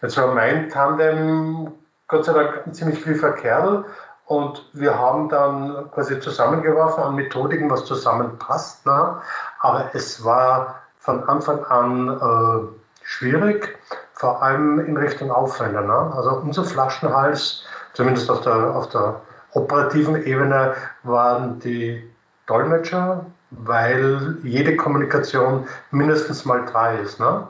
Jetzt 0.00 0.16
war 0.16 0.28
mein 0.28 0.70
Tandem 0.70 1.70
Gott 2.08 2.24
sei 2.24 2.32
Dank 2.32 2.66
ein 2.66 2.72
ziemlich 2.72 3.04
lieber 3.04 3.32
Kerl 3.32 3.84
und 4.24 4.66
wir 4.72 4.98
haben 4.98 5.28
dann 5.28 5.90
quasi 5.90 6.18
zusammengeworfen 6.20 7.04
an 7.04 7.14
Methodiken, 7.14 7.68
was 7.70 7.84
zusammenpasst. 7.84 8.86
Ne? 8.86 9.20
Aber 9.60 9.90
es 9.92 10.24
war 10.24 10.76
von 10.96 11.28
Anfang 11.28 11.62
an 11.66 12.08
äh, 12.08 13.04
schwierig, 13.04 13.78
vor 14.14 14.42
allem 14.42 14.78
in 14.78 14.96
Richtung 14.96 15.30
Aufwände. 15.30 15.82
Ne? 15.82 16.12
Also 16.16 16.36
unser 16.36 16.64
Flaschenhals, 16.64 17.66
zumindest 17.92 18.30
auf 18.30 18.40
der, 18.40 18.74
auf 18.74 18.88
der 18.88 19.20
operativen 19.52 20.24
Ebene, 20.24 20.72
waren 21.02 21.58
die 21.58 22.10
Dolmetscher, 22.46 23.26
weil 23.58 24.36
jede 24.42 24.76
Kommunikation 24.76 25.66
mindestens 25.90 26.44
mal 26.44 26.64
drei 26.66 26.96
ist. 26.98 27.20
Ne? 27.20 27.46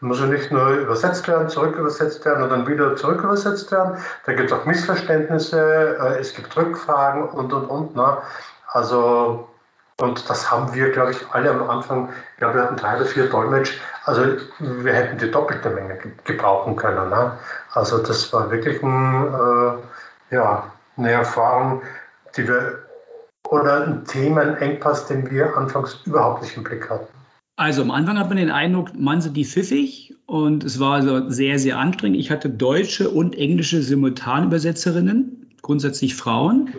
muss 0.00 0.20
ja 0.20 0.26
nicht 0.26 0.52
nur 0.52 0.68
übersetzt 0.68 1.26
werden, 1.26 1.48
zurückübersetzt 1.48 2.24
werden 2.24 2.44
und 2.44 2.50
dann 2.50 2.66
wieder 2.66 2.94
zurückübersetzt 2.96 3.70
werden. 3.72 3.98
Da 4.26 4.32
gibt 4.32 4.50
es 4.50 4.56
auch 4.56 4.64
Missverständnisse, 4.64 5.98
äh, 6.00 6.18
es 6.20 6.34
gibt 6.34 6.56
Rückfragen 6.56 7.28
und 7.28 7.52
und 7.52 7.64
und. 7.66 7.96
Ne? 7.96 8.18
Also, 8.68 9.48
und 10.00 10.30
das 10.30 10.50
haben 10.50 10.72
wir, 10.74 10.92
glaube 10.92 11.10
ich, 11.10 11.26
alle 11.32 11.50
am 11.50 11.68
Anfang, 11.68 12.10
ich 12.32 12.38
glaube, 12.38 12.54
wir 12.54 12.62
hatten 12.62 12.76
drei 12.76 12.96
oder 12.96 13.06
vier 13.06 13.28
Dolmetsch. 13.28 13.76
Also, 14.04 14.22
wir 14.60 14.92
hätten 14.92 15.18
die 15.18 15.30
doppelte 15.30 15.70
Menge 15.70 15.98
gebrauchen 16.24 16.76
können. 16.76 17.08
Ne? 17.10 17.32
Also, 17.72 17.98
das 17.98 18.32
war 18.32 18.50
wirklich 18.50 18.80
ein, 18.82 19.34
äh, 19.34 20.34
ja, 20.34 20.64
eine 20.96 21.10
Erfahrung, 21.10 21.82
die 22.36 22.46
wir, 22.46 22.84
oder 23.50 23.86
ein 23.86 24.04
Themenengpass, 24.04 25.06
den 25.06 25.30
wir 25.30 25.56
anfangs 25.56 26.00
überhaupt 26.04 26.42
nicht 26.42 26.56
im 26.56 26.64
Blick 26.64 26.88
hatten. 26.88 27.06
Also 27.56 27.82
am 27.82 27.90
Anfang 27.90 28.18
hat 28.18 28.28
man 28.28 28.38
den 28.38 28.50
Eindruck, 28.50 28.96
man 28.96 29.20
sind 29.20 29.36
die 29.36 29.44
pfiffig 29.44 30.14
und 30.26 30.62
es 30.62 30.78
war 30.78 30.94
also 30.94 31.28
sehr, 31.28 31.58
sehr 31.58 31.78
anstrengend. 31.78 32.18
Ich 32.18 32.30
hatte 32.30 32.48
deutsche 32.50 33.10
und 33.10 33.36
englische 33.36 33.82
Simultanübersetzerinnen, 33.82 35.48
grundsätzlich 35.60 36.14
Frauen. 36.14 36.72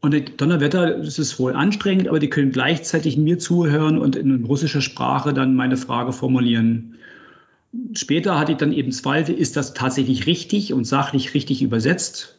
Und 0.00 0.40
Donnerwetter, 0.40 0.98
das 0.98 1.18
ist 1.18 1.38
wohl 1.38 1.54
anstrengend, 1.54 2.08
aber 2.08 2.18
die 2.18 2.30
können 2.30 2.50
gleichzeitig 2.50 3.16
mir 3.16 3.38
zuhören 3.38 3.98
und 3.98 4.16
in 4.16 4.44
russischer 4.44 4.80
Sprache 4.80 5.32
dann 5.32 5.54
meine 5.54 5.76
Frage 5.76 6.12
formulieren. 6.12 6.96
Später 7.92 8.38
hatte 8.38 8.52
ich 8.52 8.58
dann 8.58 8.72
eben 8.72 8.92
Zweifel, 8.92 9.34
ist 9.34 9.56
das 9.56 9.74
tatsächlich 9.74 10.26
richtig 10.26 10.72
und 10.72 10.84
sachlich 10.84 11.34
richtig 11.34 11.62
übersetzt? 11.62 12.37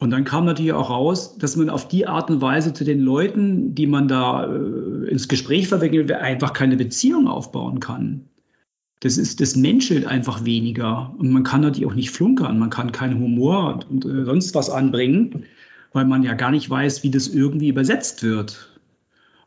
Und 0.00 0.10
dann 0.10 0.24
kam 0.24 0.46
natürlich 0.46 0.72
auch 0.72 0.88
raus, 0.88 1.36
dass 1.36 1.56
man 1.56 1.68
auf 1.68 1.86
die 1.86 2.06
Art 2.06 2.30
und 2.30 2.40
Weise 2.40 2.72
zu 2.72 2.84
den 2.84 3.00
Leuten, 3.00 3.74
die 3.74 3.86
man 3.86 4.08
da 4.08 4.46
äh, 4.46 5.10
ins 5.10 5.28
Gespräch 5.28 5.68
verwickelt, 5.68 6.10
einfach 6.10 6.54
keine 6.54 6.78
Beziehung 6.78 7.28
aufbauen 7.28 7.80
kann. 7.80 8.24
Das 9.00 9.18
ist, 9.18 9.42
das 9.42 9.56
menschelt 9.56 10.06
einfach 10.06 10.46
weniger. 10.46 11.14
Und 11.18 11.30
man 11.30 11.42
kann 11.42 11.60
natürlich 11.60 11.86
auch 11.86 11.94
nicht 11.94 12.12
flunkern. 12.12 12.58
Man 12.58 12.70
kann 12.70 12.92
keinen 12.92 13.20
Humor 13.20 13.74
und, 13.74 13.90
und 13.90 14.04
äh, 14.06 14.24
sonst 14.24 14.54
was 14.54 14.70
anbringen, 14.70 15.44
weil 15.92 16.06
man 16.06 16.22
ja 16.22 16.32
gar 16.32 16.50
nicht 16.50 16.68
weiß, 16.70 17.02
wie 17.02 17.10
das 17.10 17.28
irgendwie 17.28 17.68
übersetzt 17.68 18.22
wird. 18.22 18.70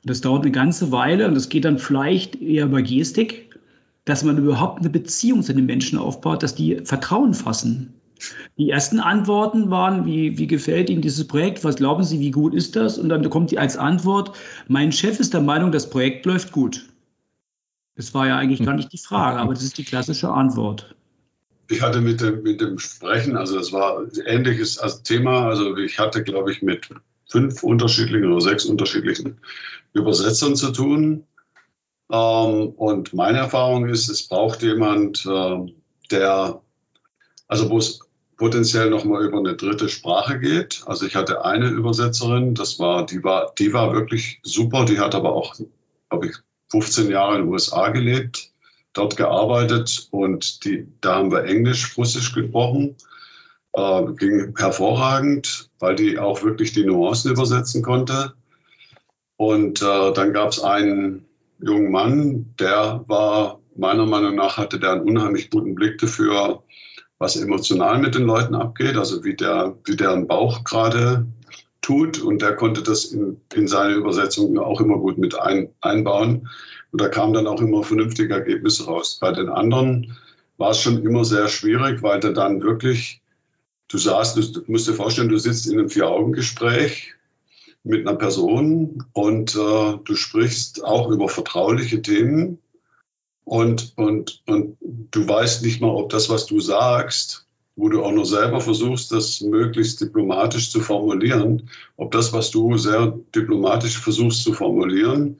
Und 0.03 0.09
das 0.11 0.21
dauert 0.21 0.43
eine 0.43 0.51
ganze 0.51 0.91
Weile 0.91 1.27
und 1.27 1.33
das 1.33 1.49
geht 1.49 1.65
dann 1.65 1.79
vielleicht 1.79 2.39
eher 2.39 2.65
über 2.65 2.83
Gestik, 2.83 3.57
dass 4.05 4.23
man 4.23 4.37
überhaupt 4.37 4.81
eine 4.81 4.91
Beziehung 4.91 5.41
zu 5.41 5.55
den 5.55 5.65
Menschen 5.65 5.97
aufbaut, 5.97 6.43
dass 6.43 6.53
die 6.53 6.81
Vertrauen 6.83 7.33
fassen. 7.33 7.95
Die 8.57 8.69
ersten 8.69 8.99
Antworten 8.99 9.69
waren, 9.69 10.05
wie, 10.05 10.37
wie 10.37 10.47
gefällt 10.47 10.89
Ihnen 10.89 11.01
dieses 11.01 11.27
Projekt? 11.27 11.63
Was 11.63 11.75
glauben 11.75 12.03
Sie, 12.03 12.19
wie 12.19 12.31
gut 12.31 12.53
ist 12.53 12.75
das? 12.75 12.97
Und 12.97 13.09
dann 13.09 13.29
kommt 13.29 13.51
die 13.51 13.59
als 13.59 13.77
Antwort, 13.77 14.35
mein 14.67 14.91
Chef 14.91 15.19
ist 15.19 15.33
der 15.33 15.41
Meinung, 15.41 15.71
das 15.71 15.89
Projekt 15.89 16.25
läuft 16.25 16.51
gut. 16.51 16.87
Das 17.95 18.13
war 18.13 18.27
ja 18.27 18.37
eigentlich 18.37 18.63
gar 18.63 18.75
nicht 18.75 18.91
die 18.91 18.97
Frage, 18.97 19.39
aber 19.39 19.53
das 19.53 19.63
ist 19.63 19.77
die 19.77 19.83
klassische 19.83 20.29
Antwort. 20.29 20.95
Ich 21.69 21.81
hatte 21.81 22.01
mit 22.01 22.21
dem, 22.21 22.43
mit 22.43 22.59
dem 22.59 22.79
Sprechen, 22.79 23.37
also 23.37 23.57
das 23.57 23.71
war 23.71 23.99
ein 23.99 24.09
ähnliches 24.25 24.77
Thema. 25.03 25.47
Also 25.47 25.77
ich 25.77 25.99
hatte, 25.99 26.23
glaube 26.23 26.51
ich, 26.51 26.61
mit 26.61 26.89
fünf 27.29 27.63
unterschiedlichen 27.63 28.31
oder 28.31 28.41
sechs 28.41 28.65
unterschiedlichen 28.65 29.39
Übersetzern 29.93 30.55
zu 30.55 30.71
tun. 30.71 31.23
Ähm, 32.11 32.69
und 32.75 33.13
meine 33.13 33.39
Erfahrung 33.39 33.87
ist, 33.87 34.09
es 34.09 34.27
braucht 34.27 34.61
jemand, 34.61 35.25
äh, 35.25 35.73
der, 36.11 36.61
also 37.53 37.69
wo 37.69 37.77
es 37.77 37.99
potenziell 38.35 38.89
nochmal 38.89 39.23
über 39.23 39.37
eine 39.37 39.55
dritte 39.55 39.87
Sprache 39.87 40.39
geht. 40.39 40.81
Also 40.87 41.05
ich 41.05 41.15
hatte 41.15 41.45
eine 41.45 41.67
Übersetzerin, 41.67 42.55
das 42.55 42.79
war, 42.79 43.05
die 43.05 43.23
war, 43.23 43.53
die 43.59 43.73
war 43.73 43.93
wirklich 43.93 44.39
super, 44.41 44.85
die 44.85 44.99
hat 44.99 45.13
aber 45.13 45.33
auch, 45.33 45.53
glaube 46.09 46.25
ich, 46.25 46.35
15 46.71 47.11
Jahre 47.11 47.35
in 47.35 47.41
den 47.43 47.51
USA 47.51 47.89
gelebt, 47.89 48.49
dort 48.93 49.17
gearbeitet 49.17 50.07
und 50.09 50.65
die, 50.65 50.87
da 50.99 51.13
haben 51.17 51.31
wir 51.31 51.43
Englisch, 51.43 51.95
Russisch 51.95 52.33
gesprochen. 52.33 52.95
Äh, 53.73 54.03
ging 54.17 54.55
hervorragend, 54.57 55.69
weil 55.77 55.93
die 55.93 56.17
auch 56.17 56.41
wirklich 56.41 56.73
die 56.73 56.85
Nuancen 56.85 57.31
übersetzen 57.31 57.83
konnte. 57.83 58.33
Und 59.37 59.83
äh, 59.83 60.11
dann 60.11 60.33
gab 60.33 60.49
es 60.49 60.59
einen 60.59 61.27
jungen 61.59 61.91
Mann, 61.91 62.55
der 62.59 63.03
war 63.05 63.59
meiner 63.75 64.07
Meinung 64.07 64.33
nach 64.33 64.57
hatte 64.57 64.79
der 64.79 64.93
einen 64.93 65.07
unheimlich 65.07 65.51
guten 65.51 65.75
Blick 65.75 65.99
dafür, 65.99 66.63
was 67.23 67.37
emotional 67.37 67.99
mit 67.99 68.15
den 68.15 68.25
Leuten 68.25 68.53
abgeht, 68.53 68.97
also 68.97 69.23
wie 69.23 69.33
der, 69.33 69.77
wie 69.85 69.95
deren 69.95 70.27
Bauch 70.27 70.65
gerade 70.65 71.25
tut. 71.81 72.21
Und 72.21 72.41
der 72.41 72.53
konnte 72.57 72.83
das 72.83 73.05
in, 73.05 73.39
in 73.53 73.69
seine 73.69 73.93
Übersetzung 73.93 74.59
auch 74.59 74.81
immer 74.81 74.97
gut 74.97 75.17
mit 75.17 75.39
ein, 75.39 75.69
einbauen. 75.79 76.49
Und 76.91 76.99
da 76.99 77.07
kamen 77.07 77.31
dann 77.31 77.47
auch 77.47 77.61
immer 77.61 77.83
vernünftige 77.83 78.33
Ergebnisse 78.33 78.87
raus. 78.87 79.19
Bei 79.21 79.31
den 79.31 79.47
anderen 79.47 80.17
war 80.57 80.71
es 80.71 80.81
schon 80.81 81.01
immer 81.01 81.23
sehr 81.23 81.47
schwierig, 81.47 82.03
weil 82.03 82.19
der 82.19 82.33
dann 82.33 82.61
wirklich, 82.61 83.21
du 83.87 83.97
saßt, 83.97 84.35
du, 84.35 84.41
du 84.41 84.63
musst 84.67 84.89
dir 84.89 84.93
vorstellen, 84.93 85.29
du 85.29 85.37
sitzt 85.37 85.65
in 85.67 85.79
einem 85.79 85.89
Vier-Augen-Gespräch 85.89 87.13
mit 87.85 88.05
einer 88.05 88.17
Person 88.17 89.05
und 89.13 89.55
äh, 89.55 89.97
du 90.03 90.15
sprichst 90.15 90.83
auch 90.83 91.09
über 91.09 91.29
vertrauliche 91.29 92.01
Themen 92.01 92.59
und, 93.45 93.93
und, 93.97 94.41
und 94.47 94.77
du 94.81 95.27
weißt 95.27 95.63
nicht 95.63 95.81
mal, 95.81 95.89
ob 95.89 96.09
das, 96.09 96.29
was 96.29 96.45
du 96.45 96.59
sagst, 96.59 97.45
wo 97.75 97.89
du 97.89 98.03
auch 98.03 98.11
noch 98.11 98.25
selber 98.25 98.61
versuchst, 98.61 99.11
das 99.11 99.41
möglichst 99.41 99.99
diplomatisch 99.99 100.71
zu 100.71 100.79
formulieren, 100.79 101.69
ob 101.97 102.11
das, 102.11 102.31
was 102.33 102.51
du 102.51 102.77
sehr 102.77 103.17
diplomatisch 103.35 103.99
versuchst 103.99 104.43
zu 104.43 104.53
formulieren, 104.53 105.39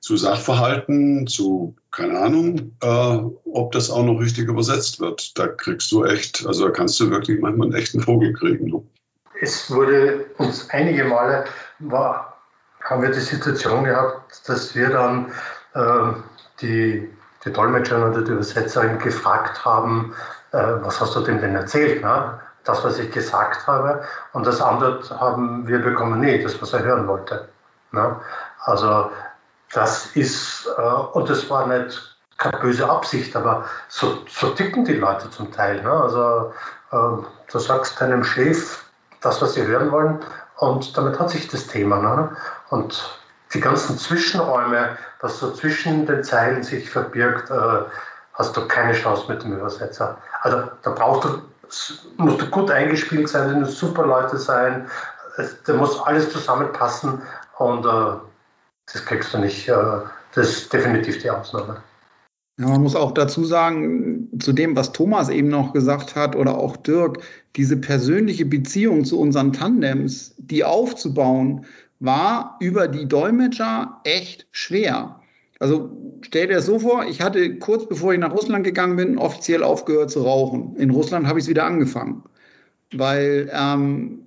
zu 0.00 0.16
Sachverhalten, 0.16 1.26
zu, 1.26 1.76
keine 1.90 2.18
Ahnung, 2.18 2.76
äh, 2.82 3.18
ob 3.52 3.72
das 3.72 3.90
auch 3.90 4.04
noch 4.04 4.20
richtig 4.20 4.48
übersetzt 4.48 5.00
wird. 5.00 5.38
Da 5.38 5.48
kriegst 5.48 5.90
du 5.92 6.04
echt, 6.04 6.46
also 6.46 6.66
da 6.66 6.70
kannst 6.70 6.98
du 7.00 7.10
wirklich 7.10 7.40
manchmal 7.40 7.68
einen 7.68 7.76
echten 7.76 8.00
Vogel 8.00 8.32
kriegen. 8.32 8.66
Ne? 8.66 8.82
Es 9.40 9.70
wurde 9.70 10.26
uns 10.38 10.70
einige 10.70 11.04
Male, 11.04 11.44
war, 11.78 12.40
haben 12.82 13.02
wir 13.02 13.10
die 13.10 13.20
Situation 13.20 13.84
gehabt, 13.84 14.48
dass 14.48 14.74
wir 14.74 14.90
dann 14.90 15.32
äh, 15.74 16.12
die 16.60 17.08
die 17.44 17.52
Dolmetscher 17.52 18.10
oder 18.10 18.22
die 18.22 18.32
Übersetzerin 18.32 18.98
gefragt 18.98 19.64
haben, 19.64 20.14
äh, 20.52 20.58
was 20.80 21.00
hast 21.00 21.14
du 21.16 21.20
denn 21.20 21.40
denn 21.40 21.54
erzählt? 21.54 22.02
Ne? 22.02 22.40
Das, 22.64 22.84
was 22.84 22.98
ich 22.98 23.10
gesagt 23.10 23.66
habe. 23.66 24.02
Und 24.32 24.46
das 24.46 24.60
andere 24.60 25.00
haben 25.18 25.66
wir 25.66 25.78
bekommen, 25.78 26.20
nee, 26.20 26.42
das, 26.42 26.60
was 26.60 26.72
er 26.72 26.82
hören 26.82 27.06
wollte. 27.06 27.48
Ne? 27.92 28.16
Also 28.60 29.10
das 29.72 30.06
ist, 30.16 30.68
äh, 30.76 30.82
und 30.82 31.30
das 31.30 31.48
war 31.50 31.66
nicht 31.66 32.16
keine 32.36 32.58
böse 32.58 32.88
Absicht, 32.88 33.34
aber 33.34 33.64
so, 33.88 34.18
so 34.28 34.50
ticken 34.50 34.84
die 34.84 34.94
Leute 34.94 35.30
zum 35.30 35.52
Teil. 35.52 35.82
Ne? 35.82 35.90
Also 35.90 36.52
äh, 36.92 37.22
du 37.50 37.58
sagst 37.58 38.00
deinem 38.00 38.24
Chef 38.24 38.84
das, 39.20 39.42
was 39.42 39.54
sie 39.54 39.66
hören 39.66 39.90
wollen, 39.90 40.20
und 40.58 40.96
damit 40.96 41.18
hat 41.18 41.30
sich 41.30 41.48
das 41.48 41.68
Thema. 41.68 41.98
Ne? 41.98 42.36
Und 42.70 43.17
die 43.54 43.60
ganzen 43.60 43.98
Zwischenräume, 43.98 44.96
was 45.20 45.38
so 45.38 45.52
zwischen 45.52 46.06
den 46.06 46.22
Zeilen 46.22 46.62
sich 46.62 46.90
verbirgt, 46.90 47.50
äh, 47.50 47.84
hast 48.34 48.56
du 48.56 48.66
keine 48.68 48.92
Chance 48.92 49.24
mit 49.28 49.42
dem 49.42 49.54
Übersetzer. 49.54 50.18
Also 50.42 50.62
da 50.82 50.90
brauchst 50.90 51.24
du, 51.24 51.42
musst 52.16 52.40
du 52.40 52.46
gut 52.46 52.70
eingespielt 52.70 53.28
sein, 53.28 53.48
du 53.50 53.60
musst 53.60 53.78
super 53.78 54.06
Leute 54.06 54.38
sein, 54.38 54.86
da 55.66 55.72
muss 55.74 56.00
alles 56.00 56.30
zusammenpassen 56.30 57.22
und 57.58 57.84
äh, 57.84 58.18
das 58.92 59.04
kriegst 59.04 59.32
du 59.34 59.38
nicht. 59.38 59.68
Äh, 59.68 59.74
das 60.34 60.50
ist 60.50 60.72
definitiv 60.72 61.20
die 61.22 61.30
Ausnahme. 61.30 61.82
Man 62.60 62.82
muss 62.82 62.96
auch 62.96 63.12
dazu 63.12 63.44
sagen, 63.44 64.28
zu 64.40 64.52
dem, 64.52 64.74
was 64.74 64.92
Thomas 64.92 65.28
eben 65.28 65.48
noch 65.48 65.72
gesagt 65.72 66.16
hat 66.16 66.34
oder 66.34 66.58
auch 66.58 66.76
Dirk, 66.76 67.18
diese 67.54 67.76
persönliche 67.76 68.44
Beziehung 68.44 69.04
zu 69.04 69.20
unseren 69.20 69.52
Tandems, 69.52 70.34
die 70.38 70.64
aufzubauen, 70.64 71.66
war 72.00 72.56
über 72.60 72.88
die 72.88 73.06
Dolmetscher 73.06 74.00
echt 74.04 74.46
schwer. 74.52 75.20
Also 75.58 75.90
stell 76.22 76.46
dir 76.46 76.56
das 76.56 76.66
so 76.66 76.78
vor, 76.78 77.04
ich 77.06 77.20
hatte 77.20 77.58
kurz 77.58 77.88
bevor 77.88 78.12
ich 78.12 78.20
nach 78.20 78.32
Russland 78.32 78.64
gegangen 78.64 78.96
bin, 78.96 79.18
offiziell 79.18 79.62
aufgehört 79.62 80.10
zu 80.10 80.22
rauchen. 80.22 80.76
In 80.76 80.90
Russland 80.90 81.26
habe 81.26 81.38
ich 81.38 81.44
es 81.44 81.48
wieder 81.48 81.64
angefangen, 81.64 82.22
weil 82.92 83.50
ähm, 83.52 84.26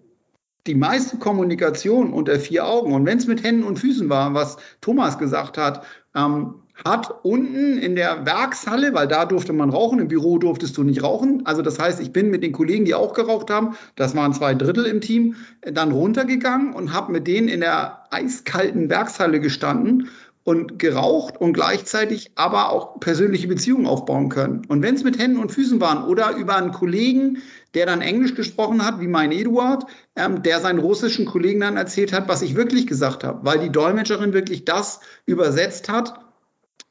die 0.68 0.76
meiste 0.76 1.18
Kommunikation 1.18 2.14
unter 2.14 2.40
vier 2.40 2.68
Augen, 2.68 2.94
und 2.94 3.06
wenn 3.06 3.18
es 3.18 3.28
mit 3.28 3.44
Händen 3.44 3.64
und 3.64 3.80
Füßen 3.80 4.10
war, 4.10 4.34
was 4.34 4.58
Thomas 4.82 5.18
gesagt 5.18 5.58
hat, 5.58 5.86
ähm, 6.16 6.56
hat 6.86 7.14
unten 7.24 7.78
in 7.78 7.96
der 7.96 8.26
Werkshalle, 8.26 8.94
weil 8.94 9.08
da 9.08 9.26
durfte 9.26 9.54
man 9.54 9.70
rauchen, 9.70 10.00
im 10.00 10.08
Büro 10.08 10.38
durftest 10.38 10.78
du 10.78 10.84
nicht 10.84 11.04
rauchen. 11.04 11.46
Also 11.46 11.62
das 11.62 11.80
heißt, 11.80 12.02
ich 12.02 12.12
bin 12.12 12.30
mit 12.30 12.44
den 12.44 12.52
Kollegen, 12.52 12.86
die 12.86 12.96
auch 12.96 13.14
geraucht 13.14 13.50
haben, 13.50 13.76
das 13.96 14.16
waren 14.16 14.34
zwei 14.34 14.54
Drittel 14.54 14.86
im 14.86 15.02
Team, 15.02 15.36
dann 15.62 15.92
runtergegangen 15.92 16.74
und 16.74 16.94
habe 16.94 17.12
mit 17.12 17.28
denen 17.28 17.48
in 17.48 17.62
der 17.62 18.04
eiskalten 18.12 18.90
Werkshalle 18.90 19.40
gestanden 19.40 20.10
und 20.44 20.80
geraucht 20.80 21.40
und 21.40 21.54
gleichzeitig 21.54 22.32
aber 22.36 22.72
auch 22.72 23.00
persönliche 23.00 23.48
Beziehungen 23.48 23.86
aufbauen 23.86 24.30
können. 24.30 24.64
Und 24.68 24.82
wenn 24.82 24.96
es 24.96 25.04
mit 25.04 25.20
Händen 25.20 25.40
und 25.40 25.52
Füßen 25.52 25.80
waren 25.80 26.04
oder 26.04 26.36
über 26.36 26.56
einen 26.56 26.72
Kollegen, 26.72 27.40
der 27.76 27.86
dann 27.86 28.02
Englisch 28.02 28.34
gesprochen 28.34 28.84
hat, 28.84 29.00
wie 29.00 29.08
mein 29.08 29.32
Eduard, 29.32 29.86
ähm, 30.16 30.42
der 30.42 30.60
seinen 30.60 30.80
russischen 30.80 31.26
Kollegen 31.26 31.60
dann 31.60 31.78
erzählt 31.78 32.12
hat, 32.12 32.28
was 32.28 32.42
ich 32.42 32.56
wirklich 32.56 32.88
gesagt 32.88 33.24
habe, 33.24 33.46
weil 33.46 33.60
die 33.60 33.72
Dolmetscherin 33.72 34.34
wirklich 34.34 34.66
das 34.66 35.00
übersetzt 35.26 35.90
hat, 35.90 36.20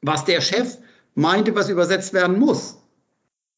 was 0.01 0.25
der 0.25 0.41
Chef 0.41 0.77
meinte, 1.15 1.55
was 1.55 1.69
übersetzt 1.69 2.13
werden 2.13 2.39
muss. 2.39 2.77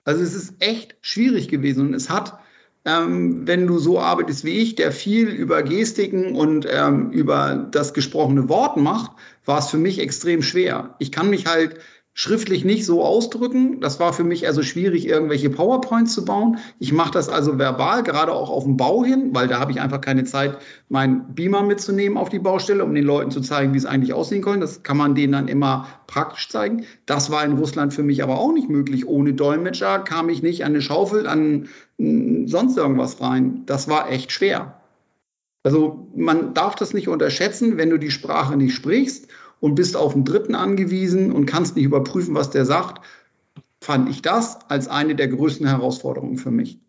Also 0.04 0.22
es 0.22 0.34
ist 0.34 0.56
echt 0.60 0.96
schwierig 1.02 1.48
gewesen 1.48 1.88
und 1.88 1.94
es 1.94 2.10
hat, 2.10 2.38
ähm, 2.86 3.48
wenn 3.48 3.68
du 3.68 3.80
so 3.80 4.00
arbeitest 4.00 4.44
wie 4.44 4.60
ich, 4.60 4.76
der 4.76 4.92
viel 4.92 5.30
über 5.30 5.64
Gestiken 5.64 6.36
und 6.36 6.68
ähm, 6.70 7.12
über 7.12 7.68
das 7.72 7.94
gesprochene 7.94 8.50
Wort 8.50 8.76
macht, 8.76 9.12
war 9.46 9.60
es 9.60 9.70
für 9.70 9.78
mich 9.78 10.00
extrem 10.00 10.42
schwer. 10.42 10.96
Ich 11.00 11.12
kann 11.12 11.30
mich 11.30 11.46
halt 11.46 11.80
schriftlich 12.16 12.64
nicht 12.64 12.86
so 12.86 13.04
ausdrücken. 13.04 13.82
Das 13.82 14.00
war 14.00 14.14
für 14.14 14.24
mich 14.24 14.46
also 14.46 14.62
schwierig, 14.62 15.08
irgendwelche 15.08 15.50
PowerPoints 15.50 16.14
zu 16.14 16.26
bauen. 16.26 16.60
Ich 16.78 16.94
mache 16.94 17.12
das 17.12 17.28
also 17.28 17.58
verbal, 17.58 18.04
gerade 18.04 18.32
auch 18.32 18.52
auf 18.52 18.66
dem 18.66 18.78
Bau 18.78 19.04
hin, 19.04 19.32
weil 19.34 19.48
da 19.48 19.60
habe 19.60 19.72
ich 19.72 19.82
einfach 19.82 20.00
keine 20.00 20.24
Zeit, 20.24 20.58
meinen 20.90 21.34
Beamer 21.34 21.64
mitzunehmen 21.64 22.18
auf 22.18 22.30
die 22.30 22.40
Baustelle, 22.40 22.84
um 22.84 22.94
den 22.94 23.04
Leuten 23.04 23.32
zu 23.32 23.42
zeigen, 23.42 23.74
wie 23.74 23.80
es 23.80 23.88
eigentlich 23.88 24.14
aussehen 24.14 24.44
kann. 24.44 24.62
Das 24.62 24.84
kann 24.84 24.98
man 24.98 25.16
denen 25.16 25.34
dann 25.34 25.48
immer 25.48 25.88
praktisch 26.06 26.50
zeigen. 26.50 26.86
Das 27.08 27.32
war 27.32 27.44
in 27.44 27.54
Russland 27.54 27.96
für 27.96 28.04
mich 28.04 28.22
aber 28.22 28.40
auch 28.40 28.54
nicht 28.54 28.70
möglich. 28.70 29.08
Ohne 29.08 29.34
Dolmetscher 29.34 30.00
kam 30.00 30.30
ich 30.30 30.44
nicht 30.44 30.64
an 30.64 30.74
eine 30.74 30.82
Schaufel, 30.82 31.26
an 31.26 31.68
sonst 31.98 32.78
irgendwas 32.78 33.22
rein. 33.22 33.64
Das 33.66 33.88
war 33.88 34.12
echt 34.12 34.32
schwer. 34.32 34.76
Also 35.64 36.10
man 36.16 36.54
darf 36.54 36.76
das 36.76 36.94
nicht 36.94 37.08
unterschätzen, 37.08 37.78
wenn 37.78 37.90
du 37.90 37.98
die 37.98 38.12
Sprache 38.12 38.58
nicht 38.58 38.76
sprichst 38.76 39.30
und 39.64 39.76
bist 39.76 39.96
auf 39.96 40.14
einen 40.14 40.26
Dritten 40.26 40.56
angewiesen 40.56 41.32
und 41.32 41.46
kannst 41.46 41.78
nicht 41.78 41.86
überprüfen, 41.86 42.36
was 42.36 42.50
der 42.50 42.66
sagt, 42.66 43.02
fand 43.80 44.10
ich 44.10 44.22
das 44.22 44.60
als 44.70 44.90
eine 44.90 45.16
der 45.16 45.30
größten 45.30 45.66
Herausforderungen 45.66 46.38
für 46.38 46.52
mich. 46.52 46.80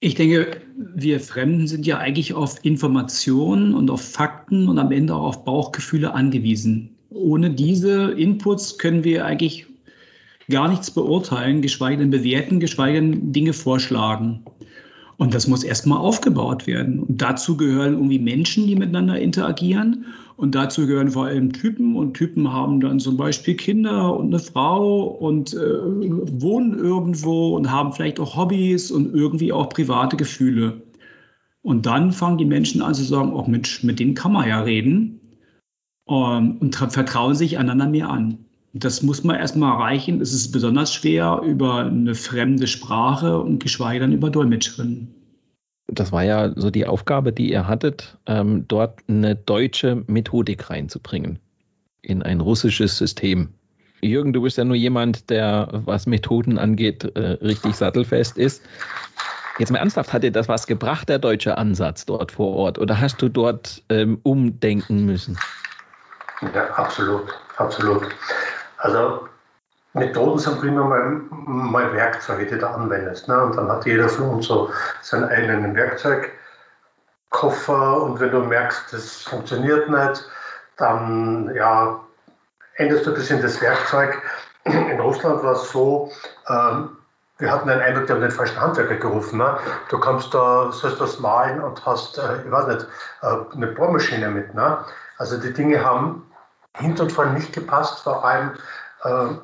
Ich 0.00 0.14
denke, 0.14 0.62
wir 0.78 1.20
Fremden 1.20 1.66
sind 1.66 1.84
ja 1.84 1.98
eigentlich 1.98 2.32
auf 2.32 2.64
Informationen 2.64 3.74
und 3.74 3.90
auf 3.90 4.00
Fakten 4.00 4.66
und 4.66 4.78
am 4.78 4.92
Ende 4.92 5.14
auch 5.14 5.26
auf 5.26 5.44
Bauchgefühle 5.44 6.14
angewiesen. 6.14 6.96
Ohne 7.10 7.50
diese 7.50 8.12
Inputs 8.12 8.78
können 8.78 9.04
wir 9.04 9.26
eigentlich 9.26 9.66
gar 10.48 10.70
nichts 10.70 10.90
beurteilen, 10.90 11.60
geschweige 11.60 11.98
denn 11.98 12.10
bewerten, 12.10 12.60
geschweige 12.60 12.98
denn 12.98 13.34
Dinge 13.34 13.52
vorschlagen. 13.52 14.42
Und 15.20 15.34
das 15.34 15.46
muss 15.46 15.64
erstmal 15.64 15.98
aufgebaut 15.98 16.66
werden. 16.66 17.00
Und 17.00 17.20
dazu 17.20 17.58
gehören 17.58 17.92
irgendwie 17.92 18.18
Menschen, 18.18 18.66
die 18.66 18.74
miteinander 18.74 19.20
interagieren. 19.20 20.06
Und 20.38 20.54
dazu 20.54 20.86
gehören 20.86 21.10
vor 21.10 21.26
allem 21.26 21.52
Typen. 21.52 21.94
Und 21.94 22.14
Typen 22.14 22.50
haben 22.54 22.80
dann 22.80 23.00
zum 23.00 23.18
Beispiel 23.18 23.54
Kinder 23.54 24.16
und 24.16 24.28
eine 24.28 24.38
Frau 24.38 25.02
und 25.02 25.52
äh, 25.52 25.58
wohnen 25.58 26.78
irgendwo 26.78 27.54
und 27.54 27.70
haben 27.70 27.92
vielleicht 27.92 28.18
auch 28.18 28.34
Hobbys 28.34 28.90
und 28.90 29.14
irgendwie 29.14 29.52
auch 29.52 29.68
private 29.68 30.16
Gefühle. 30.16 30.84
Und 31.60 31.84
dann 31.84 32.12
fangen 32.12 32.38
die 32.38 32.46
Menschen 32.46 32.80
an 32.80 32.94
zu 32.94 33.04
sagen, 33.04 33.34
oh 33.34 33.44
Mensch, 33.46 33.82
mit 33.82 34.00
denen 34.00 34.14
kann 34.14 34.32
man 34.32 34.48
ja 34.48 34.62
reden. 34.62 35.20
Ähm, 36.08 36.56
und 36.60 36.76
vertrauen 36.76 37.34
sich 37.34 37.58
einander 37.58 37.90
mehr 37.90 38.08
an. 38.08 38.46
Das 38.72 39.02
muss 39.02 39.24
man 39.24 39.36
erstmal 39.36 39.72
erreichen. 39.72 40.20
Es 40.20 40.32
ist 40.32 40.52
besonders 40.52 40.94
schwer 40.94 41.40
über 41.44 41.84
eine 41.86 42.14
fremde 42.14 42.66
Sprache 42.66 43.38
und 43.40 43.62
geschweige 43.62 44.00
denn 44.00 44.12
über 44.12 44.30
Dolmetscherinnen. 44.30 45.14
Das 45.88 46.12
war 46.12 46.22
ja 46.22 46.52
so 46.54 46.70
die 46.70 46.86
Aufgabe, 46.86 47.32
die 47.32 47.50
ihr 47.50 47.66
hattet, 47.66 48.16
ähm, 48.26 48.66
dort 48.68 49.00
eine 49.08 49.34
deutsche 49.34 50.04
Methodik 50.06 50.70
reinzubringen 50.70 51.40
in 52.00 52.22
ein 52.22 52.40
russisches 52.40 52.96
System. 52.96 53.54
Jürgen, 54.00 54.32
du 54.32 54.42
bist 54.42 54.56
ja 54.56 54.64
nur 54.64 54.76
jemand, 54.76 55.30
der, 55.30 55.68
was 55.84 56.06
Methoden 56.06 56.58
angeht, 56.58 57.04
äh, 57.16 57.38
richtig 57.42 57.74
sattelfest 57.74 58.38
ist. 58.38 58.62
Jetzt 59.58 59.70
mal 59.70 59.78
ernsthaft, 59.78 60.12
hat 60.12 60.22
dir 60.22 60.32
das 60.32 60.48
was 60.48 60.66
gebracht, 60.66 61.08
der 61.08 61.18
deutsche 61.18 61.58
Ansatz 61.58 62.06
dort 62.06 62.32
vor 62.32 62.54
Ort? 62.54 62.78
Oder 62.78 63.00
hast 63.00 63.20
du 63.20 63.28
dort 63.28 63.82
ähm, 63.90 64.20
umdenken 64.22 65.04
müssen? 65.04 65.38
Ja, 66.54 66.70
absolut, 66.70 67.28
absolut. 67.58 68.04
Also 68.80 69.28
Methoden 69.92 70.38
sind 70.38 70.60
primär 70.60 70.84
mal, 70.84 71.20
mal 71.30 71.92
Werkzeuge, 71.92 72.46
die 72.46 72.58
du 72.58 72.68
anwendest. 72.68 73.26
Ne? 73.28 73.42
Und 73.42 73.56
dann 73.56 73.68
hat 73.68 73.84
jeder 73.86 74.08
von 74.08 74.30
uns 74.30 74.46
so 74.46 74.70
seinen 75.02 75.28
eigenen 75.28 75.74
Werkzeugkoffer 75.74 78.02
und 78.02 78.20
wenn 78.20 78.30
du 78.30 78.40
merkst, 78.40 78.92
das 78.92 79.22
funktioniert 79.22 79.90
nicht, 79.90 80.24
dann 80.76 81.52
ja, 81.54 81.98
änderst 82.76 83.06
du 83.06 83.10
ein 83.10 83.16
bisschen 83.16 83.42
das 83.42 83.60
Werkzeug. 83.60 84.22
In 84.64 85.00
Russland 85.00 85.42
war 85.42 85.52
es 85.52 85.70
so, 85.70 86.10
ähm, 86.48 86.96
wir 87.38 87.50
hatten 87.50 87.68
den 87.68 87.80
Eindruck, 87.80 88.06
die 88.06 88.12
haben 88.12 88.20
den 88.20 88.30
falschen 88.30 88.60
Handwerker 88.60 88.96
gerufen. 88.96 89.38
Ne? 89.38 89.58
Du 89.88 89.98
kannst 89.98 90.32
da, 90.34 90.70
sollst 90.70 91.00
das 91.00 91.18
malen 91.18 91.60
und 91.60 91.84
hast, 91.84 92.18
äh, 92.18 92.42
ich 92.44 92.50
weiß 92.50 92.66
nicht, 92.68 92.86
äh, 93.22 93.36
eine 93.54 93.66
Bohrmaschine 93.68 94.28
mit. 94.28 94.54
Ne? 94.54 94.78
Also 95.18 95.38
die 95.38 95.52
Dinge 95.52 95.84
haben 95.84 96.29
hinten 96.76 97.02
und 97.02 97.12
vorne 97.12 97.32
nicht 97.32 97.52
gepasst, 97.52 98.00
vor 98.00 98.24
allem, 98.24 98.52
äh, 99.04 99.34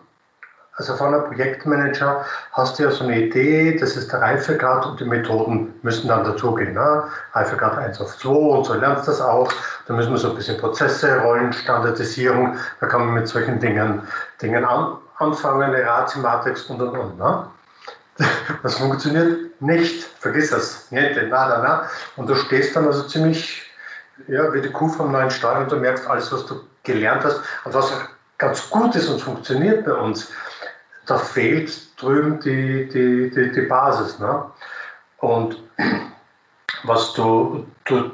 also 0.79 0.95
von 0.95 1.15
einem 1.15 1.25
Projektmanager 1.25 2.25
hast 2.53 2.79
du 2.79 2.83
ja 2.83 2.91
so 2.91 3.05
eine 3.05 3.19
Idee, 3.19 3.79
das 3.79 3.97
ist 3.97 4.13
der 4.13 4.21
Reifegrad 4.21 4.85
und 4.85 5.01
die 5.01 5.07
Methoden 5.07 5.75
müssen 5.83 6.09
dann 6.09 6.25
dazugehen. 6.25 6.75
Ne? 6.75 7.05
Reifegrad 7.33 7.79
1 7.79 7.99
auf 8.01 8.17
2 8.19 8.29
und 8.29 8.65
so 8.65 8.75
lernst 8.75 9.07
du 9.07 9.13
das 9.13 9.23
auch. 9.23 9.51
Da 9.87 9.95
müssen 9.95 10.11
wir 10.11 10.19
so 10.19 10.31
ein 10.31 10.37
bisschen 10.37 10.59
Prozesse, 10.59 11.19
Rollen, 11.21 11.53
Standardisierung, 11.55 12.57
da 12.81 12.87
kann 12.87 13.07
man 13.07 13.15
mit 13.15 13.27
solchen 13.27 13.59
Dingen, 13.59 14.03
Dingen 14.43 14.67
an, 14.67 14.99
anfangen, 15.17 15.63
eine 15.63 15.83
Ratio-Matrix 15.83 16.65
und 16.65 16.83
und 16.83 16.97
und. 16.97 17.19
Ne? 17.19 17.47
Das 18.63 18.77
funktioniert 18.77 19.61
nicht, 19.61 20.05
vergiss 20.19 20.51
das, 20.51 20.91
niente, 20.91 21.27
nada, 21.27 21.61
na. 21.63 21.91
Und 22.17 22.29
du 22.29 22.35
stehst 22.35 22.75
dann 22.77 22.87
also 22.87 23.03
ziemlich 23.03 23.66
ja, 24.29 24.53
wie 24.53 24.61
die 24.61 24.73
Kuh 24.73 24.89
vom 24.89 25.13
neuen 25.13 25.31
Stall 25.31 25.63
und 25.63 25.73
du 25.73 25.77
merkst 25.77 26.07
alles, 26.07 26.33
was 26.33 26.47
du 26.47 26.61
gelernt 26.83 27.25
hast 27.25 27.41
und 27.65 27.75
was 27.75 27.93
ganz 28.39 28.71
gut 28.71 28.95
ist 28.95 29.09
und 29.09 29.21
funktioniert 29.21 29.85
bei 29.85 29.93
uns, 29.93 30.31
da 31.07 31.19
fehlt 31.19 32.01
drüben 32.01 32.41
die, 32.41 32.89
die, 32.89 33.31
die, 33.31 33.53
die 33.53 33.63
Basis. 33.63 34.19
Ne? 34.19 34.45
Und 35.19 35.63
was 36.85 37.13
du, 37.15 37.67
du, 37.85 38.11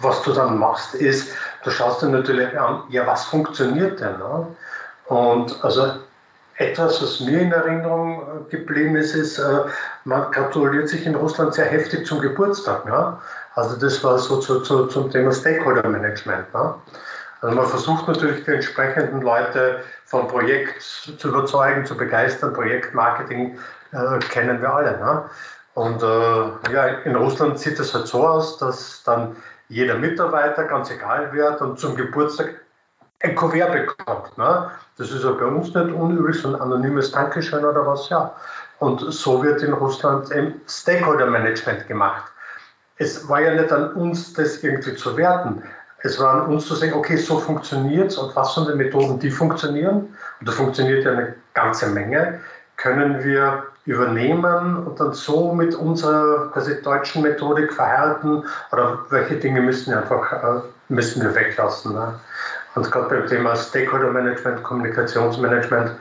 was 0.00 0.22
du 0.22 0.32
dann 0.32 0.58
machst, 0.58 0.94
ist, 0.94 1.34
du 1.64 1.70
schaust 1.70 2.02
dir 2.02 2.08
natürlich 2.08 2.58
an, 2.58 2.84
ja, 2.90 3.06
was 3.06 3.24
funktioniert 3.24 4.00
denn? 4.00 4.18
Ne? 4.18 4.46
Und 5.06 5.64
also 5.64 5.94
etwas, 6.56 7.02
was 7.02 7.20
mir 7.20 7.40
in 7.40 7.52
Erinnerung 7.52 8.48
geblieben 8.48 8.94
ist, 8.96 9.14
ist, 9.14 9.38
äh, 9.38 9.60
man 10.04 10.30
gratuliert 10.30 10.88
sich 10.88 11.04
in 11.04 11.14
Russland 11.14 11.54
sehr 11.54 11.66
heftig 11.66 12.06
zum 12.06 12.20
Geburtstag. 12.20 12.84
Ja? 12.86 13.20
Also 13.54 13.76
das 13.76 14.02
war 14.02 14.18
so 14.18 14.38
zu, 14.38 14.60
zu, 14.60 14.86
zum 14.86 15.10
Thema 15.10 15.32
Stakeholder 15.32 15.88
Management. 15.88 16.52
Ne? 16.52 16.74
Also 17.40 17.56
man 17.56 17.66
versucht 17.66 18.08
natürlich 18.08 18.44
die 18.44 18.52
entsprechenden 18.52 19.22
Leute 19.22 19.80
vom 20.06 20.28
Projekt 20.28 20.82
zu 20.82 21.28
überzeugen, 21.28 21.84
zu 21.84 21.96
begeistern. 21.96 22.52
Projektmarketing 22.52 23.58
äh, 23.92 24.18
kennen 24.30 24.60
wir 24.60 24.74
alle. 24.74 24.98
Ne? 24.98 25.24
Und 25.74 26.02
äh, 26.02 26.72
ja, 26.72 26.86
in 27.04 27.14
Russland 27.16 27.58
sieht 27.58 27.78
es 27.78 27.94
halt 27.94 28.06
so 28.06 28.26
aus, 28.26 28.58
dass 28.58 29.02
dann 29.04 29.36
jeder 29.68 29.96
Mitarbeiter, 29.96 30.64
ganz 30.64 30.90
egal 30.90 31.28
wer, 31.32 31.52
dann 31.52 31.76
zum 31.76 31.96
Geburtstag 31.96 32.54
ein 33.20 33.34
Kuvert 33.34 33.72
bekommt. 33.72 34.36
Ne? 34.36 34.70
Das 34.98 35.10
ist 35.10 35.24
ja 35.24 35.30
bei 35.32 35.46
uns 35.46 35.74
nicht 35.74 35.92
unüblich, 35.92 36.40
so 36.40 36.48
ein 36.48 36.60
anonymes 36.60 37.12
Dankeschön 37.12 37.64
oder 37.64 37.86
was, 37.86 38.08
ja. 38.08 38.34
Und 38.78 39.00
so 39.00 39.42
wird 39.42 39.62
in 39.62 39.72
Russland 39.72 40.30
ein 40.32 40.60
Stakeholder-Management 40.68 41.88
gemacht. 41.88 42.24
Es 42.96 43.28
war 43.28 43.40
ja 43.40 43.54
nicht 43.54 43.72
an 43.72 43.92
uns, 43.94 44.34
das 44.34 44.62
irgendwie 44.62 44.94
zu 44.94 45.16
werten. 45.16 45.62
Es 46.02 46.20
war 46.20 46.42
an 46.42 46.52
uns 46.52 46.66
zu 46.66 46.74
sagen, 46.74 46.92
okay, 46.92 47.16
so 47.16 47.38
funktioniert 47.38 48.12
es 48.12 48.18
und 48.18 48.36
was 48.36 48.54
sind 48.54 48.68
die 48.68 48.74
Methoden, 48.74 49.18
die 49.18 49.30
funktionieren? 49.30 50.14
Und 50.40 50.48
da 50.48 50.52
funktioniert 50.52 51.04
ja 51.04 51.12
eine 51.12 51.34
ganze 51.54 51.88
Menge. 51.88 52.40
Können 52.76 53.24
wir 53.24 53.64
übernehmen 53.86 54.86
und 54.86 54.98
dann 55.00 55.12
so 55.12 55.52
mit 55.52 55.74
unserer 55.74 56.50
quasi 56.52 56.80
deutschen 56.82 57.22
Methodik 57.22 57.72
verhärten 57.72 58.44
oder 58.72 58.98
welche 59.10 59.36
Dinge 59.36 59.60
müssen 59.60 59.92
wir 59.92 59.98
einfach 59.98 60.32
äh, 60.32 60.60
müssen 60.88 61.22
wir 61.22 61.34
weglassen. 61.34 61.94
Ne? 61.94 62.18
Und 62.74 62.90
gerade 62.90 63.14
beim 63.14 63.26
Thema 63.26 63.56
Stakeholder 63.56 64.10
Management, 64.10 64.62
Kommunikationsmanagement 64.62 65.92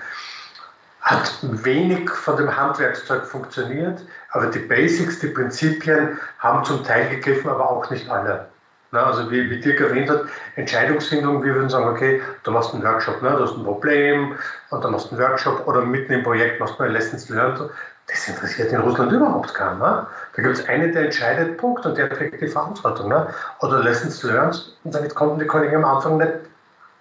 hat 1.02 1.34
wenig 1.42 2.10
von 2.10 2.38
dem 2.38 2.56
Handwerkszeug 2.56 3.26
funktioniert, 3.26 4.02
aber 4.34 4.48
die 4.48 4.60
Basics, 4.60 5.20
die 5.20 5.28
Prinzipien 5.28 6.20
haben 6.40 6.66
zum 6.66 6.84
Teil 6.84 7.08
gegriffen, 7.10 7.50
aber 7.50 7.70
auch 7.70 7.90
nicht 7.90 8.10
alle. 8.10 8.48
Na, 8.92 9.06
also 9.06 9.32
wie, 9.32 9.50
wie 9.50 9.60
Dirk 9.60 9.80
erwähnt 9.80 10.10
hat, 10.10 10.26
Entscheidungsfindung, 10.56 11.44
wir 11.44 11.56
würden 11.56 11.70
sagen, 11.70 11.88
okay, 11.88 12.22
du 12.44 12.52
machst 12.52 12.74
einen 12.74 12.84
Workshop, 12.84 13.24
ne, 13.24 13.32
du 13.32 13.44
hast 13.44 13.58
ein 13.58 13.64
Problem 13.64 14.36
und 14.70 14.84
dann 14.84 14.92
machst 14.92 15.12
du 15.12 15.16
einen 15.16 15.24
Workshop 15.24 15.68
oder 15.68 15.82
mitten 15.82 16.14
im 16.14 16.22
Projekt 16.22 16.60
machst 16.60 16.78
du 16.78 16.84
ein 16.84 16.92
Lessons 16.92 17.30
Learned. 17.30 17.72
Das 18.08 18.28
interessiert 18.28 18.72
in 18.72 18.82
Russland 18.82 19.12
überhaupt 19.12 19.54
keinen. 19.54 19.80
Ne? 19.80 20.06
Da 20.36 20.42
gibt 20.42 20.58
es 20.58 20.68
einen, 20.68 20.92
der 20.92 21.06
entscheidet, 21.06 21.58
Punkt, 21.58 21.86
und 21.86 21.98
der 21.98 22.10
trägt 22.10 22.42
die 22.42 22.48
Verantwortung. 22.48 23.10
Ne? 23.10 23.28
Oder 23.62 23.80
Lessons 23.80 24.22
Learned, 24.24 24.76
und 24.84 24.94
damit 24.94 25.16
konnten 25.16 25.40
die 25.40 25.48
Kollegen 25.48 25.78
am 25.78 25.86
Anfang 25.86 26.18
nicht, 26.18 26.34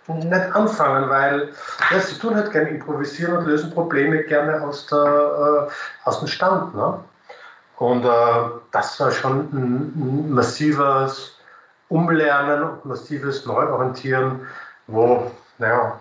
nicht 0.06 0.54
anfangen, 0.54 1.10
weil 1.10 1.50
ja, 1.90 2.00
sie 2.00 2.18
tun 2.18 2.36
halt 2.36 2.52
gerne 2.52 2.70
improvisieren 2.70 3.36
und 3.36 3.46
lösen 3.46 3.70
Probleme 3.70 4.22
gerne 4.22 4.62
aus, 4.62 4.86
der, 4.86 5.68
äh, 5.68 6.08
aus 6.08 6.20
dem 6.20 6.28
Stand. 6.28 6.74
Ne? 6.74 7.00
Und 7.82 8.04
äh, 8.04 8.08
das 8.70 9.00
war 9.00 9.10
schon 9.10 9.48
ein, 9.52 10.32
massives 10.32 11.36
Umlernen 11.88 12.62
und 12.62 12.84
massives 12.84 13.44
Neuorientieren, 13.44 14.42
wo, 14.86 15.32
naja, 15.58 15.98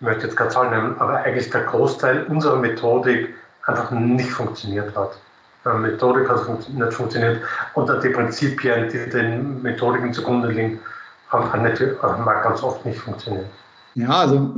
ich 0.00 0.04
möchte 0.04 0.26
jetzt 0.26 0.36
keine 0.36 0.50
Zahlen 0.50 0.70
nennen, 0.70 0.96
aber 0.98 1.18
eigentlich 1.18 1.48
der 1.50 1.62
Großteil 1.62 2.24
unserer 2.24 2.56
Methodik 2.56 3.32
einfach 3.66 3.92
nicht 3.92 4.30
funktioniert 4.30 4.96
hat. 4.96 5.16
Die 5.64 5.78
Methodik 5.78 6.28
hat 6.28 6.68
nicht 6.68 6.92
funktioniert 6.92 7.40
und 7.74 7.88
die 8.02 8.08
Prinzipien, 8.08 8.88
die 8.88 9.08
den 9.08 9.62
Methodiken 9.62 10.12
zugrunde 10.12 10.48
liegen, 10.48 10.80
haben 11.28 12.24
mal 12.24 12.42
ganz 12.42 12.64
oft 12.64 12.84
nicht 12.84 12.98
funktioniert. 12.98 13.46
Ja, 13.94 14.10
also 14.10 14.50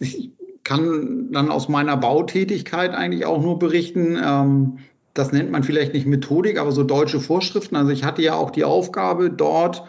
ich 0.00 0.30
kann 0.62 1.32
dann 1.32 1.50
aus 1.50 1.70
meiner 1.70 1.96
Bautätigkeit 1.96 2.94
eigentlich 2.94 3.24
auch 3.24 3.40
nur 3.40 3.58
berichten, 3.58 4.20
ähm, 4.22 4.78
das 5.14 5.32
nennt 5.32 5.50
man 5.50 5.62
vielleicht 5.62 5.94
nicht 5.94 6.06
Methodik, 6.06 6.58
aber 6.58 6.72
so 6.72 6.84
deutsche 6.84 7.20
Vorschriften. 7.20 7.76
Also 7.76 7.90
ich 7.90 8.04
hatte 8.04 8.22
ja 8.22 8.34
auch 8.34 8.50
die 8.50 8.64
Aufgabe, 8.64 9.30
dort 9.30 9.82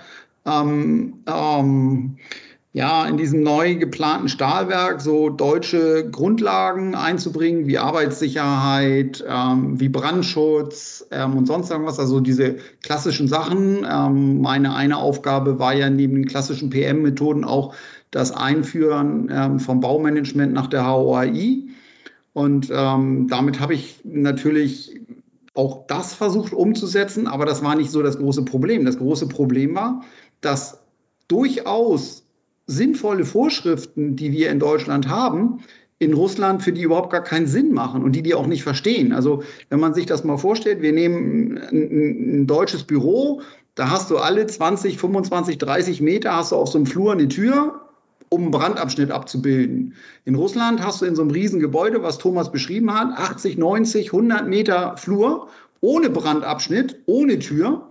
ähm, 0.46 1.24
ähm, 1.28 2.18
ja, 2.74 3.06
in 3.06 3.18
diesem 3.18 3.44
neu 3.44 3.76
geplanten 3.76 4.30
Stahlwerk 4.30 5.02
so 5.02 5.30
deutsche 5.30 6.10
Grundlagen 6.10 6.96
einzubringen, 6.96 7.68
wie 7.68 7.78
Arbeitssicherheit, 7.78 9.24
ähm, 9.28 9.78
wie 9.80 9.90
Brandschutz 9.90 11.06
ähm, 11.12 11.36
und 11.36 11.48
sonst 11.48 11.70
irgendwas, 11.70 12.00
also 12.00 12.22
diese 12.22 12.58
klassischen 12.82 13.28
Sachen. 13.28 13.86
Ähm, 13.90 14.40
meine 14.40 14.74
eine 14.74 14.98
Aufgabe 14.98 15.60
war 15.60 15.74
ja 15.74 15.90
neben 15.90 16.16
den 16.16 16.26
klassischen 16.26 16.70
PM-Methoden 16.70 17.44
auch 17.44 17.76
das 18.10 18.32
Einführen 18.32 19.30
ähm, 19.32 19.60
vom 19.60 19.82
Baumanagement 19.82 20.54
nach 20.54 20.68
der 20.68 20.88
HOAI. 20.88 21.68
Und 22.34 22.70
ähm, 22.74 23.28
damit 23.28 23.60
habe 23.60 23.74
ich 23.74 24.00
natürlich 24.06 25.02
auch 25.54 25.86
das 25.88 26.14
versucht 26.14 26.54
umzusetzen, 26.54 27.28
aber 27.28 27.46
das 27.46 27.64
war 27.64 27.76
nicht 27.76 27.92
so 27.92 28.02
das 28.02 28.18
große 28.18 28.46
Problem. 28.46 28.86
Das 28.86 28.98
große 28.98 29.28
Problem 29.28 29.76
war, 29.76 30.04
dass 30.40 30.82
durchaus 31.28 32.26
sinnvolle 32.68 33.26
Vorschriften, 33.26 34.16
die 34.16 34.32
wir 34.32 34.50
in 34.50 34.60
Deutschland 34.60 35.10
haben, 35.10 35.60
in 36.00 36.14
Russland 36.14 36.64
für 36.64 36.72
die 36.72 36.82
überhaupt 36.82 37.12
gar 37.12 37.24
keinen 37.24 37.48
Sinn 37.48 37.74
machen 37.74 38.04
und 38.04 38.14
die 38.14 38.24
die 38.24 38.34
auch 38.34 38.48
nicht 38.48 38.64
verstehen. 38.64 39.14
Also 39.14 39.44
wenn 39.70 39.80
man 39.80 39.94
sich 39.94 40.06
das 40.06 40.24
mal 40.24 40.38
vorstellt, 40.38 40.82
wir 40.82 40.94
nehmen 40.94 41.58
ein, 41.58 42.42
ein 42.42 42.48
deutsches 42.48 42.86
Büro, 42.86 43.42
da 43.76 43.92
hast 43.92 44.10
du 44.10 44.18
alle 44.18 44.48
20, 44.48 44.98
25, 44.98 45.58
30 45.58 46.02
Meter 46.02 46.36
hast 46.36 46.54
du 46.54 46.56
auf 46.56 46.70
so 46.70 46.78
einem 46.78 46.88
Flur 46.88 47.12
eine 47.12 47.28
Tür 47.28 47.91
um 48.32 48.44
einen 48.44 48.52
Brandabschnitt 48.52 49.12
abzubilden. 49.12 49.94
In 50.24 50.36
Russland 50.36 50.82
hast 50.82 51.02
du 51.02 51.06
in 51.06 51.16
so 51.16 51.22
einem 51.22 51.32
riesen 51.32 51.60
Gebäude, 51.60 52.02
was 52.02 52.18
Thomas 52.18 52.50
beschrieben 52.50 52.94
hat, 52.98 53.18
80, 53.18 53.58
90, 53.58 54.08
100 54.08 54.48
Meter 54.48 54.96
Flur 54.98 55.50
ohne 55.82 56.10
Brandabschnitt, 56.10 57.02
ohne 57.08 57.40
Tür. 57.40 57.90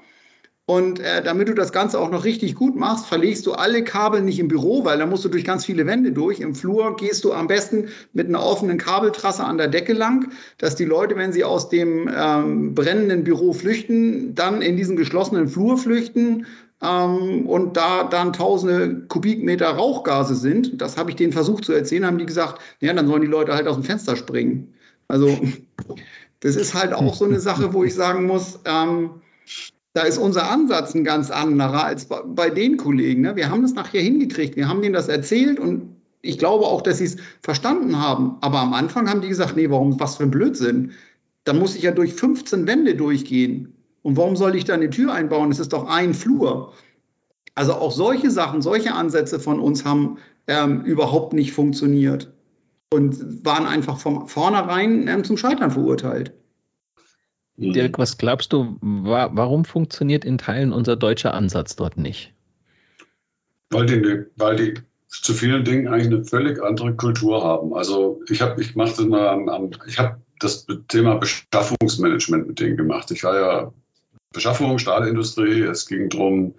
Und 0.64 1.00
äh, 1.00 1.22
damit 1.22 1.48
du 1.48 1.54
das 1.54 1.72
Ganze 1.72 1.98
auch 1.98 2.10
noch 2.10 2.24
richtig 2.24 2.54
gut 2.54 2.76
machst, 2.76 3.06
verlegst 3.06 3.44
du 3.44 3.52
alle 3.52 3.84
Kabel 3.84 4.22
nicht 4.22 4.38
im 4.38 4.48
Büro, 4.48 4.84
weil 4.84 4.98
da 4.98 5.04
musst 5.04 5.24
du 5.24 5.28
durch 5.28 5.44
ganz 5.44 5.66
viele 5.66 5.84
Wände 5.86 6.12
durch. 6.12 6.40
Im 6.40 6.54
Flur 6.54 6.96
gehst 6.96 7.24
du 7.24 7.32
am 7.32 7.48
besten 7.48 7.88
mit 8.12 8.28
einer 8.28 8.42
offenen 8.42 8.78
Kabeltrasse 8.78 9.44
an 9.44 9.58
der 9.58 9.68
Decke 9.68 9.92
lang, 9.92 10.30
dass 10.56 10.76
die 10.76 10.84
Leute, 10.84 11.16
wenn 11.16 11.32
sie 11.32 11.44
aus 11.44 11.68
dem 11.68 12.08
ähm, 12.16 12.74
brennenden 12.74 13.24
Büro 13.24 13.52
flüchten, 13.52 14.34
dann 14.36 14.62
in 14.62 14.76
diesen 14.76 14.96
geschlossenen 14.96 15.48
Flur 15.48 15.76
flüchten, 15.76 16.46
ähm, 16.82 17.46
und 17.46 17.76
da 17.76 18.04
dann 18.04 18.32
tausende 18.32 19.06
Kubikmeter 19.08 19.68
Rauchgase 19.68 20.34
sind, 20.34 20.80
das 20.80 20.96
habe 20.96 21.10
ich 21.10 21.16
denen 21.16 21.32
versucht 21.32 21.64
zu 21.64 21.72
erzählen, 21.72 22.06
haben 22.06 22.18
die 22.18 22.26
gesagt, 22.26 22.60
ja, 22.80 22.92
dann 22.92 23.06
sollen 23.06 23.22
die 23.22 23.28
Leute 23.28 23.52
halt 23.52 23.66
aus 23.68 23.76
dem 23.76 23.84
Fenster 23.84 24.16
springen. 24.16 24.74
Also 25.08 25.38
das 26.40 26.56
ist 26.56 26.74
halt 26.74 26.92
auch 26.92 27.14
so 27.14 27.24
eine 27.24 27.40
Sache, 27.40 27.74
wo 27.74 27.84
ich 27.84 27.94
sagen 27.94 28.26
muss, 28.26 28.60
ähm, 28.64 29.20
da 29.92 30.02
ist 30.02 30.18
unser 30.18 30.50
Ansatz 30.50 30.94
ein 30.94 31.04
ganz 31.04 31.30
anderer 31.30 31.84
als 31.84 32.06
bei, 32.06 32.22
bei 32.24 32.50
den 32.50 32.76
Kollegen. 32.76 33.22
Ne? 33.22 33.36
Wir 33.36 33.50
haben 33.50 33.62
das 33.62 33.74
nachher 33.74 34.00
hingekriegt, 34.00 34.56
wir 34.56 34.68
haben 34.68 34.82
denen 34.82 34.94
das 34.94 35.08
erzählt 35.08 35.58
und 35.58 35.96
ich 36.22 36.38
glaube 36.38 36.66
auch, 36.66 36.82
dass 36.82 36.98
sie 36.98 37.06
es 37.06 37.16
verstanden 37.42 37.98
haben. 37.98 38.36
Aber 38.40 38.60
am 38.60 38.72
Anfang 38.72 39.08
haben 39.08 39.20
die 39.20 39.28
gesagt, 39.28 39.56
nee, 39.56 39.70
warum, 39.70 39.98
was 39.98 40.16
für 40.16 40.24
ein 40.24 40.30
Blödsinn. 40.30 40.92
Da 41.44 41.54
muss 41.54 41.74
ich 41.74 41.82
ja 41.82 41.90
durch 41.90 42.12
15 42.12 42.66
Wände 42.66 42.94
durchgehen. 42.94 43.74
Und 44.02 44.16
warum 44.16 44.36
soll 44.36 44.56
ich 44.56 44.64
da 44.64 44.74
eine 44.74 44.90
Tür 44.90 45.12
einbauen? 45.12 45.50
Es 45.50 45.58
ist 45.58 45.72
doch 45.72 45.86
ein 45.86 46.14
Flur. 46.14 46.72
Also 47.54 47.74
auch 47.74 47.92
solche 47.92 48.30
Sachen, 48.30 48.62
solche 48.62 48.94
Ansätze 48.94 49.40
von 49.40 49.60
uns 49.60 49.84
haben 49.84 50.18
ähm, 50.46 50.82
überhaupt 50.82 51.32
nicht 51.32 51.52
funktioniert 51.52 52.32
und 52.92 53.44
waren 53.44 53.66
einfach 53.66 53.98
von 53.98 54.26
vornherein 54.28 55.06
ähm, 55.08 55.24
zum 55.24 55.36
Scheitern 55.36 55.70
verurteilt. 55.70 56.32
Dirk, 57.56 57.98
was 57.98 58.16
glaubst 58.16 58.52
du, 58.52 58.78
wa 58.80 59.30
warum 59.34 59.66
funktioniert 59.66 60.24
in 60.24 60.38
Teilen 60.38 60.72
unser 60.72 60.96
deutscher 60.96 61.34
Ansatz 61.34 61.76
dort 61.76 61.98
nicht? 61.98 62.32
Weil 63.68 63.86
die, 63.86 64.24
weil 64.36 64.56
die 64.56 64.74
zu 65.08 65.34
vielen 65.34 65.64
Dingen 65.64 65.88
eigentlich 65.88 66.06
eine 66.06 66.24
völlig 66.24 66.62
andere 66.62 66.96
Kultur 66.96 67.44
haben. 67.44 67.74
Also 67.74 68.22
ich 68.28 68.40
habe, 68.40 68.60
ich 68.62 68.76
mache 68.76 68.96
das 68.96 69.00
mal 69.00 69.28
an 69.28 69.70
ich 69.86 69.98
habe 69.98 70.22
das 70.38 70.66
Thema 70.88 71.16
Beschaffungsmanagement 71.16 72.46
mit 72.46 72.60
denen 72.60 72.78
gemacht. 72.78 73.10
Ich 73.10 73.22
war 73.24 73.38
ja 73.38 73.72
Beschaffung, 74.32 74.78
Stahlindustrie. 74.78 75.62
Es 75.62 75.86
ging 75.86 76.08
darum, 76.08 76.54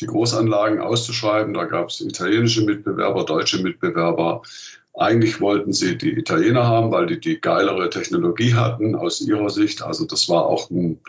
die 0.00 0.06
Großanlagen 0.06 0.80
auszuschreiben. 0.80 1.54
Da 1.54 1.64
gab 1.64 1.88
es 1.88 2.00
italienische 2.00 2.64
Mitbewerber, 2.64 3.24
deutsche 3.24 3.62
Mitbewerber. 3.62 4.42
Eigentlich 4.96 5.40
wollten 5.40 5.72
sie 5.72 5.98
die 5.98 6.12
Italiener 6.12 6.66
haben, 6.66 6.92
weil 6.92 7.06
die 7.06 7.18
die 7.18 7.40
geilere 7.40 7.90
Technologie 7.90 8.54
hatten 8.54 8.94
aus 8.94 9.20
ihrer 9.20 9.50
Sicht. 9.50 9.82
Also 9.82 10.04
das 10.04 10.28
war 10.28 10.46
auch 10.46 10.70
ein, 10.70 11.00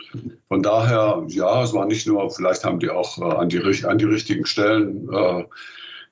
von 0.48 0.62
daher, 0.62 1.24
ja, 1.28 1.62
es 1.62 1.72
war 1.72 1.86
nicht 1.86 2.06
nur, 2.06 2.28
vielleicht 2.30 2.64
haben 2.64 2.80
die 2.80 2.90
auch 2.90 3.18
äh, 3.18 3.36
an, 3.36 3.48
die, 3.48 3.60
an 3.84 3.98
die 3.98 4.06
richtigen 4.06 4.46
Stellen 4.46 5.08
äh, 5.12 5.44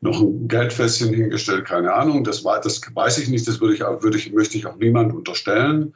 noch 0.02 0.20
ein 0.20 0.46
Geldfässchen 0.46 1.12
hingestellt, 1.12 1.64
keine 1.64 1.94
Ahnung. 1.94 2.22
Das, 2.22 2.44
war, 2.44 2.60
das 2.60 2.80
weiß 2.94 3.18
ich 3.18 3.28
nicht, 3.28 3.48
das 3.48 3.60
würde 3.60 3.74
ich, 3.74 3.80
würde 3.80 4.18
ich, 4.18 4.32
möchte 4.32 4.58
ich 4.58 4.66
auch 4.66 4.76
niemand 4.76 5.14
unterstellen. 5.14 5.94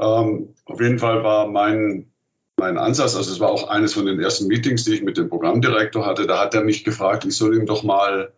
Ähm, 0.00 0.54
auf 0.64 0.80
jeden 0.80 0.98
Fall 0.98 1.22
war 1.22 1.46
mein 1.46 2.10
mein 2.56 2.78
Ansatz, 2.78 3.14
also 3.14 3.30
es 3.30 3.40
war 3.40 3.50
auch 3.50 3.68
eines 3.68 3.92
von 3.94 4.06
den 4.06 4.18
ersten 4.18 4.46
Meetings, 4.46 4.84
die 4.84 4.94
ich 4.94 5.02
mit 5.02 5.18
dem 5.18 5.28
Programmdirektor 5.28 6.06
hatte, 6.06 6.26
da 6.26 6.40
hat 6.40 6.54
er 6.54 6.64
mich 6.64 6.84
gefragt, 6.84 7.24
ich 7.26 7.36
soll 7.36 7.54
ihm 7.54 7.66
doch 7.66 7.82
mal 7.82 8.32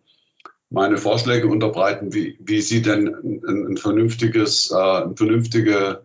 meine 0.69 0.97
Vorschläge 0.97 1.47
unterbreiten, 1.47 2.13
wie, 2.13 2.37
wie 2.39 2.61
sie 2.61 2.81
denn 2.81 3.07
ein, 3.07 3.71
ein 3.71 3.77
vernünftiges, 3.77 4.71
äh, 4.71 4.75
eine 4.75 5.15
vernünftige 5.15 6.01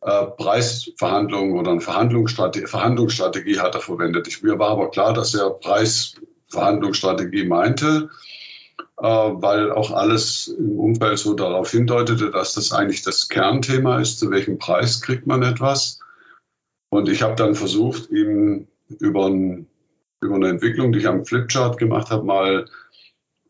äh, 0.00 0.26
Preisverhandlung 0.26 1.58
oder 1.58 1.72
eine 1.72 1.80
Verhandlungsstrategie, 1.80 2.66
Verhandlungsstrategie 2.66 3.58
hat 3.58 3.74
er 3.74 3.80
verwendet. 3.80 4.28
Ich, 4.28 4.42
mir 4.42 4.58
war 4.58 4.70
aber 4.70 4.90
klar, 4.90 5.12
dass 5.12 5.34
er 5.34 5.50
Preisverhandlungsstrategie 5.50 7.44
meinte, 7.44 8.08
äh, 8.98 9.02
weil 9.02 9.72
auch 9.72 9.90
alles 9.90 10.46
im 10.46 10.78
Umfeld 10.78 11.18
so 11.18 11.34
darauf 11.34 11.70
hindeutete, 11.70 12.30
dass 12.30 12.54
das 12.54 12.72
eigentlich 12.72 13.02
das 13.02 13.28
Kernthema 13.28 14.00
ist, 14.00 14.20
zu 14.20 14.30
welchem 14.30 14.58
Preis 14.58 15.02
kriegt 15.02 15.26
man 15.26 15.42
etwas. 15.42 15.98
Und 16.90 17.08
ich 17.08 17.22
habe 17.22 17.36
dann 17.36 17.54
versucht, 17.54 18.10
ihm 18.10 18.66
über 18.98 19.26
ein 19.26 19.66
über 20.20 20.34
eine 20.34 20.48
Entwicklung, 20.48 20.92
die 20.92 20.98
ich 21.00 21.06
am 21.06 21.24
Flipchart 21.24 21.78
gemacht 21.78 22.10
habe, 22.10 22.24
mal 22.24 22.66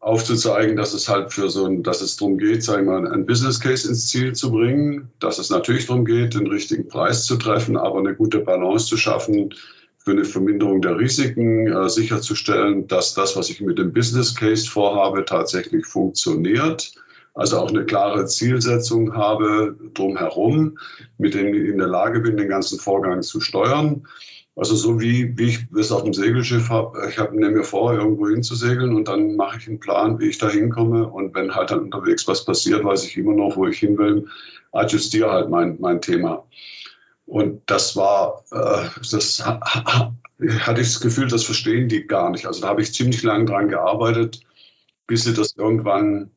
aufzuzeigen, 0.00 0.76
dass 0.76 0.94
es 0.94 1.08
halt 1.08 1.32
für 1.32 1.48
so 1.50 1.66
ein, 1.66 1.82
dass 1.82 2.02
es 2.02 2.16
darum 2.16 2.38
geht, 2.38 2.62
sagen 2.62 2.86
wir 2.86 3.00
mal, 3.00 3.12
ein 3.12 3.26
Business 3.26 3.58
Case 3.60 3.88
ins 3.88 4.08
Ziel 4.08 4.32
zu 4.34 4.52
bringen, 4.52 5.10
dass 5.18 5.38
es 5.38 5.50
natürlich 5.50 5.86
darum 5.86 6.04
geht, 6.04 6.34
den 6.34 6.46
richtigen 6.46 6.88
Preis 6.88 7.24
zu 7.24 7.36
treffen, 7.36 7.76
aber 7.76 7.98
eine 7.98 8.14
gute 8.14 8.38
Balance 8.38 8.86
zu 8.86 8.96
schaffen 8.96 9.54
für 9.96 10.12
eine 10.12 10.24
Verminderung 10.24 10.80
der 10.82 10.98
Risiken, 10.98 11.66
äh, 11.66 11.88
sicherzustellen, 11.88 12.86
dass 12.86 13.14
das, 13.14 13.36
was 13.36 13.50
ich 13.50 13.60
mit 13.60 13.78
dem 13.78 13.92
Business 13.92 14.36
Case 14.36 14.70
vorhabe, 14.70 15.24
tatsächlich 15.24 15.84
funktioniert. 15.84 16.92
Also 17.38 17.58
auch 17.58 17.68
eine 17.68 17.84
klare 17.84 18.26
Zielsetzung 18.26 19.14
habe 19.14 19.76
drumherum, 19.94 20.78
mit 21.18 21.34
dem 21.34 21.54
ich 21.54 21.68
in 21.68 21.78
der 21.78 21.86
Lage 21.86 22.20
bin, 22.20 22.36
den 22.36 22.48
ganzen 22.48 22.78
Vorgang 22.78 23.22
zu 23.22 23.40
steuern 23.40 24.02
also 24.58 24.74
so 24.74 25.00
wie, 25.00 25.38
wie 25.38 25.50
ich 25.50 25.66
es 25.78 25.92
auf 25.92 26.02
dem 26.02 26.12
Segelschiff 26.12 26.68
habe, 26.68 27.08
ich 27.08 27.18
hab, 27.18 27.32
nehme 27.32 27.58
mir 27.58 27.64
vor, 27.64 27.94
irgendwo 27.94 28.28
hinzusegeln 28.28 28.92
und 28.92 29.06
dann 29.06 29.36
mache 29.36 29.58
ich 29.58 29.68
einen 29.68 29.78
Plan, 29.78 30.18
wie 30.18 30.26
ich 30.26 30.38
da 30.38 30.48
hinkomme. 30.48 31.06
Und 31.06 31.32
wenn 31.36 31.54
halt 31.54 31.70
dann 31.70 31.82
unterwegs 31.82 32.26
was 32.26 32.44
passiert, 32.44 32.84
weiß 32.84 33.04
ich 33.04 33.16
immer 33.16 33.34
noch, 33.34 33.56
wo 33.56 33.68
ich 33.68 33.78
hin 33.78 33.96
will, 33.98 34.26
adjustiere 34.72 35.30
halt 35.30 35.48
mein, 35.48 35.76
mein 35.80 36.00
Thema. 36.00 36.44
Und 37.24 37.62
das 37.66 37.94
war, 37.94 38.42
äh, 38.50 38.88
das 39.12 39.46
hatte 39.46 40.80
ich 40.80 40.88
das 40.88 41.00
Gefühl, 41.00 41.28
das 41.28 41.44
verstehen 41.44 41.88
die 41.88 42.08
gar 42.08 42.30
nicht. 42.30 42.46
Also 42.46 42.60
da 42.62 42.68
habe 42.68 42.82
ich 42.82 42.92
ziemlich 42.92 43.22
lange 43.22 43.44
dran 43.44 43.68
gearbeitet, 43.68 44.40
bis 45.06 45.22
sie 45.22 45.34
das 45.34 45.54
irgendwann 45.56 46.32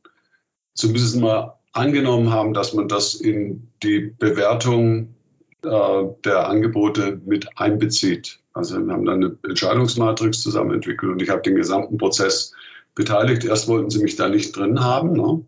zumindest 0.73 1.17
mal 1.17 1.57
angenommen 1.73 2.31
haben, 2.31 2.53
dass 2.53 2.73
man 2.73 2.87
das 2.87 3.15
in 3.15 3.69
die 3.83 3.99
Bewertung 3.99 5.15
äh, 5.63 6.03
der 6.25 6.49
Angebote 6.49 7.21
mit 7.25 7.57
einbezieht. 7.57 8.39
Also 8.53 8.85
wir 8.85 8.93
haben 8.93 9.05
dann 9.05 9.23
eine 9.23 9.37
Entscheidungsmatrix 9.47 10.41
zusammen 10.41 10.73
entwickelt 10.73 11.11
und 11.11 11.21
ich 11.21 11.29
habe 11.29 11.41
den 11.41 11.55
gesamten 11.55 11.97
Prozess 11.97 12.53
beteiligt. 12.95 13.45
Erst 13.45 13.67
wollten 13.67 13.89
sie 13.89 14.03
mich 14.03 14.17
da 14.17 14.27
nicht 14.27 14.55
drin 14.55 14.81
haben. 14.81 15.13
Ne? 15.13 15.45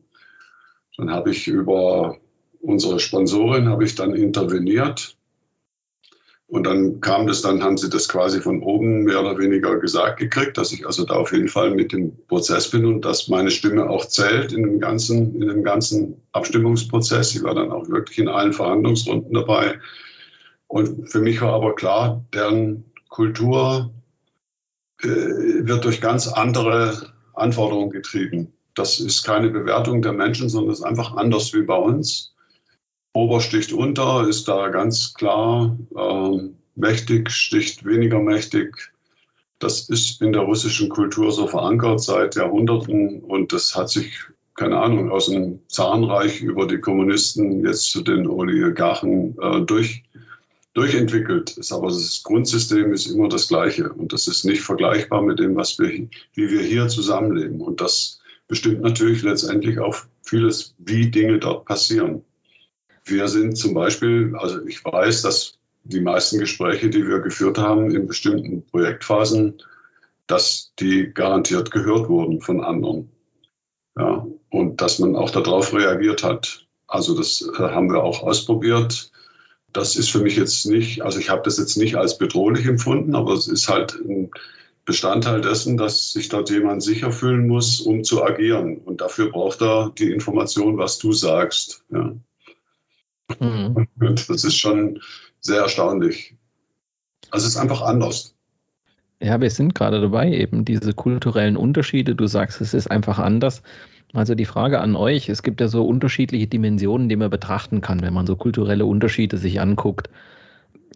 Dann 0.98 1.12
habe 1.12 1.32
ich 1.32 1.48
über 1.48 2.18
unsere 2.62 3.00
Sponsorin 3.00 3.68
habe 3.68 3.84
ich 3.84 3.96
dann 3.96 4.16
interveniert 4.16 5.18
und 6.54 6.66
dann 6.66 7.02
kam 7.02 7.26
das, 7.26 7.42
dann 7.42 7.64
haben 7.64 7.78
sie 7.78 7.90
das 7.90 8.08
quasi 8.08 8.40
von 8.40 8.62
oben 8.62 9.06
mehr 9.06 9.20
oder 9.22 9.40
weniger 9.40 9.80
gesagt 9.80 10.20
gekriegt, 10.20 10.56
dass 10.60 10.72
ich 10.72 10.86
also 10.86 11.04
da 11.04 11.16
auf 11.16 11.32
jeden 11.32 11.48
Fall 11.48 11.74
mit 11.74 11.92
dem 11.92 12.16
Prozess 12.28 12.70
bin 12.70 12.86
und 12.86 13.04
dass 13.06 13.28
meine 13.28 13.50
Stimme 13.50 13.90
auch 13.90 14.06
zählt 14.06 14.54
in 14.54 14.62
dem 14.62 14.80
ganzen, 14.80 15.42
in 15.42 15.48
dem 15.48 15.64
ganzen 15.64 16.22
Abstimmungsprozess. 16.32 17.34
Ich 17.34 17.42
war 17.42 17.56
dann 17.56 17.72
auch 17.72 17.90
wirklich 17.90 18.20
in 18.20 18.28
allen 18.28 18.54
Verhandlungsrunden 18.54 19.34
dabei. 19.34 19.80
Und 20.68 21.10
für 21.10 21.22
mich 21.22 21.42
war 21.42 21.54
aber 21.54 21.74
klar, 21.74 22.24
deren 22.36 22.86
Kultur 23.10 23.92
äh, 25.02 25.08
wird 25.08 25.84
durch 25.86 26.02
ganz 26.02 26.28
andere 26.28 27.14
Anforderungen 27.34 27.90
getrieben. 27.90 28.54
Das 28.76 29.00
ist 29.00 29.24
keine 29.24 29.50
Bewertung 29.50 30.04
der 30.04 30.14
Menschen, 30.14 30.50
sondern 30.50 30.74
es 30.74 30.82
ist 30.82 30.86
einfach 30.86 31.16
anders 31.16 31.52
wie 31.56 31.64
bei 31.64 31.78
uns. 31.78 32.33
Ober 33.14 33.42
sticht 33.42 33.74
unter, 33.74 34.28
ist 34.28 34.48
da 34.48 34.70
ganz 34.70 35.14
klar 35.14 35.78
äh, 35.96 36.50
mächtig, 36.76 37.30
sticht 37.30 37.86
weniger 37.86 38.20
mächtig. 38.20 38.92
Das 39.60 39.88
ist 39.88 40.20
in 40.22 40.34
der 40.34 40.42
russischen 40.42 40.90
Kultur 40.90 41.32
so 41.32 41.46
verankert 41.46 42.02
seit 42.02 42.36
Jahrhunderten 42.36 43.22
und 43.22 43.54
das 43.54 43.76
hat 43.76 43.90
sich, 43.90 44.20
keine 44.56 44.80
Ahnung, 44.80 45.12
aus 45.12 45.28
dem 45.28 45.60
Zarenreich 45.68 46.42
über 46.42 46.66
die 46.66 46.80
Kommunisten 46.80 47.64
jetzt 47.64 47.92
zu 47.92 48.02
den 48.02 48.28
Oligarchen 48.28 49.38
äh, 49.40 49.62
durch, 49.62 50.04
durchentwickelt. 50.74 51.56
Ist 51.56 51.72
aber 51.72 51.90
das 51.90 52.24
Grundsystem 52.24 52.94
ist 52.94 53.06
immer 53.06 53.30
das 53.30 53.48
gleiche 53.48 53.94
und 53.94 54.12
das 54.12 54.28
ist 54.28 54.44
nicht 54.44 54.62
vergleichbar 54.62 55.22
mit 55.22 55.38
dem, 55.38 55.56
was 55.56 55.78
wir, 55.78 55.88
wie 55.88 56.50
wir 56.50 56.64
hier 56.64 56.88
zusammenleben. 56.88 57.62
Und 57.62 57.80
das 57.80 58.22
bestimmt 58.48 58.82
natürlich 58.82 59.22
letztendlich 59.22 59.78
auch 59.78 59.96
vieles, 60.24 60.74
wie 60.80 61.12
Dinge 61.12 61.38
dort 61.38 61.66
passieren. 61.66 62.24
Wir 63.06 63.28
sind 63.28 63.58
zum 63.58 63.74
Beispiel, 63.74 64.36
also 64.38 64.66
ich 64.66 64.84
weiß, 64.84 65.22
dass 65.24 65.60
die 65.84 66.00
meisten 66.00 66.40
Gespräche, 66.40 66.90
die 66.90 67.06
wir 67.06 67.20
geführt 67.20 67.58
haben 67.58 67.94
in 67.94 68.08
bestimmten 68.08 68.66
Projektphasen, 68.66 69.62
dass 70.28 70.74
die 70.80 71.12
garantiert 71.14 71.72
gehört 71.72 72.08
wurden 72.08 72.42
von 72.42 72.64
anderen. 72.64 73.12
Ja, 73.98 74.26
und 74.50 74.82
dass 74.82 75.00
man 75.00 75.16
auch 75.16 75.30
darauf 75.30 75.74
reagiert 75.74 76.24
hat. 76.24 76.66
Also 76.88 77.16
das 77.16 77.42
äh, 77.42 77.62
haben 77.62 77.92
wir 77.92 78.04
auch 78.04 78.24
ausprobiert. 78.24 79.12
Das 79.72 79.96
ist 79.96 80.10
für 80.10 80.20
mich 80.20 80.36
jetzt 80.36 80.66
nicht, 80.66 81.02
also 81.02 81.20
ich 81.20 81.30
habe 81.30 81.42
das 81.44 81.58
jetzt 81.58 81.78
nicht 81.78 81.96
als 81.96 82.18
bedrohlich 82.18 82.66
empfunden, 82.66 83.16
aber 83.16 83.34
es 83.34 83.48
ist 83.48 83.70
halt 83.70 83.96
ein 83.96 84.32
Bestandteil 84.86 85.42
dessen, 85.42 85.78
dass 85.78 86.12
sich 86.12 86.30
dort 86.30 86.50
jemand 86.50 86.84
sicher 86.84 87.12
fühlen 87.12 87.48
muss, 87.48 87.82
um 87.82 88.04
zu 88.04 88.24
agieren. 88.24 88.78
Und 88.78 89.02
dafür 89.02 89.32
braucht 89.32 89.62
er 89.62 89.92
die 89.98 90.12
Information, 90.12 90.78
was 90.78 90.98
du 90.98 91.14
sagst. 91.14 91.84
Ja. 91.90 92.16
Mhm. 93.40 93.88
Das 93.96 94.30
ist 94.30 94.58
schon 94.58 95.00
sehr 95.40 95.62
erstaunlich. 95.62 96.36
Also 97.32 97.48
es 97.48 97.56
ist 97.56 97.60
einfach 97.60 97.82
anders. 97.82 98.36
Ja, 99.22 99.40
wir 99.40 99.50
sind 99.50 99.74
gerade 99.74 100.02
dabei, 100.02 100.32
eben 100.34 100.66
diese 100.66 100.94
kulturellen 100.94 101.56
Unterschiede. 101.56 102.16
Du 102.16 102.28
sagst, 102.28 102.62
es 102.62 102.74
ist 102.74 102.92
einfach 102.92 103.20
anders. 103.20 103.64
Also 104.14 104.36
die 104.36 104.46
Frage 104.46 104.80
an 104.80 104.96
euch, 104.96 105.30
es 105.30 105.42
gibt 105.42 105.62
ja 105.62 105.68
so 105.68 105.86
unterschiedliche 105.86 106.48
Dimensionen, 106.48 107.10
die 107.10 107.16
man 107.16 107.30
betrachten 107.30 107.82
kann, 107.82 108.02
wenn 108.02 108.14
man 108.14 108.28
so 108.28 108.36
kulturelle 108.36 108.86
Unterschiede 108.86 109.38
sich 109.38 109.60
anguckt. 109.60 110.10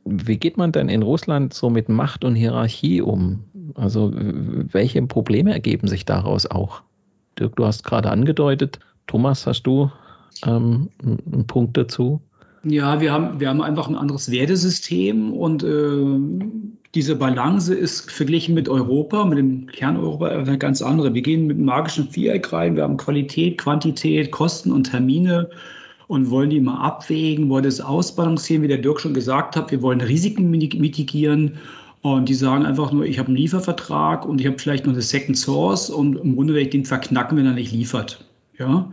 Wie 0.06 0.38
geht 0.38 0.58
man 0.58 0.72
denn 0.72 0.90
in 0.90 1.02
Russland 1.02 1.54
so 1.54 1.70
mit 1.70 1.90
Macht 1.90 2.24
und 2.24 2.36
Hierarchie 2.36 3.02
um? 3.02 3.46
Also 3.76 4.12
welche 4.14 5.02
Probleme 5.04 5.52
ergeben 5.52 5.88
sich 5.88 6.06
daraus 6.06 6.46
auch? 6.46 6.84
Dirk, 7.40 7.56
du 7.56 7.66
hast 7.66 7.84
gerade 7.84 8.12
angedeutet. 8.12 8.80
Thomas, 9.08 9.48
hast 9.48 9.64
du 9.64 9.92
ähm, 10.46 10.90
einen 11.04 11.48
Punkt 11.48 11.78
dazu? 11.78 12.22
Ja, 12.64 13.00
wir 13.00 13.12
haben, 13.12 13.40
wir 13.40 13.50
haben 13.50 13.62
einfach 13.62 13.88
ein 13.88 13.96
anderes 13.96 14.32
Wertesystem 14.32 15.32
und 15.32 15.64
äh, 15.64 16.20
diese 16.96 17.16
Balance 17.16 17.74
ist 17.74 18.12
verglichen 18.12 18.56
mit 18.56 18.68
Europa, 18.68 19.26
mit 19.26 19.38
dem 19.38 19.68
Kerneuropa, 19.68 20.28
eine 20.28 20.58
ganz 20.58 20.82
andere. 20.82 21.14
Wir 21.14 21.22
gehen 21.22 21.48
mit 21.48 21.58
dem 21.58 21.66
magischen 21.66 22.10
Viereck 22.10 22.52
rein, 22.52 22.76
wir 22.76 22.84
haben 22.84 22.98
Qualität, 22.98 23.58
Quantität, 23.58 24.32
Kosten 24.32 24.72
und 24.72 24.86
Termine 24.86 25.50
und 26.08 26.30
wollen 26.30 26.50
die 26.50 26.60
mal 26.60 26.82
abwägen, 26.82 27.50
wollen 27.50 27.64
das 27.64 27.82
ausbalancieren, 27.82 28.64
wie 28.64 28.68
der 28.68 28.80
Dirk 28.80 29.00
schon 29.00 29.14
gesagt 29.14 29.56
hat. 29.56 29.72
Wir 29.72 29.82
wollen 29.82 30.02
Risiken 30.02 30.50
mitigieren 30.50 31.60
und 32.02 32.30
die 32.30 32.34
sagen 32.34 32.66
einfach 32.66 32.92
nur, 32.92 33.06
ich 33.06 33.20
habe 33.20 33.28
einen 33.28 33.38
Liefervertrag 33.38 34.26
und 34.26 34.40
ich 34.40 34.48
habe 34.48 34.58
vielleicht 34.58 34.86
noch 34.86 34.94
eine 34.94 35.02
Second 35.02 35.38
Source 35.38 35.90
und 35.90 36.16
im 36.16 36.36
Grunde 36.36 36.54
werde 36.54 36.66
ich 36.66 36.72
den 36.72 36.86
verknacken, 36.86 37.38
wenn 37.38 37.46
er 37.46 37.54
nicht 37.54 37.72
liefert. 37.72 38.26
Ja. 38.58 38.92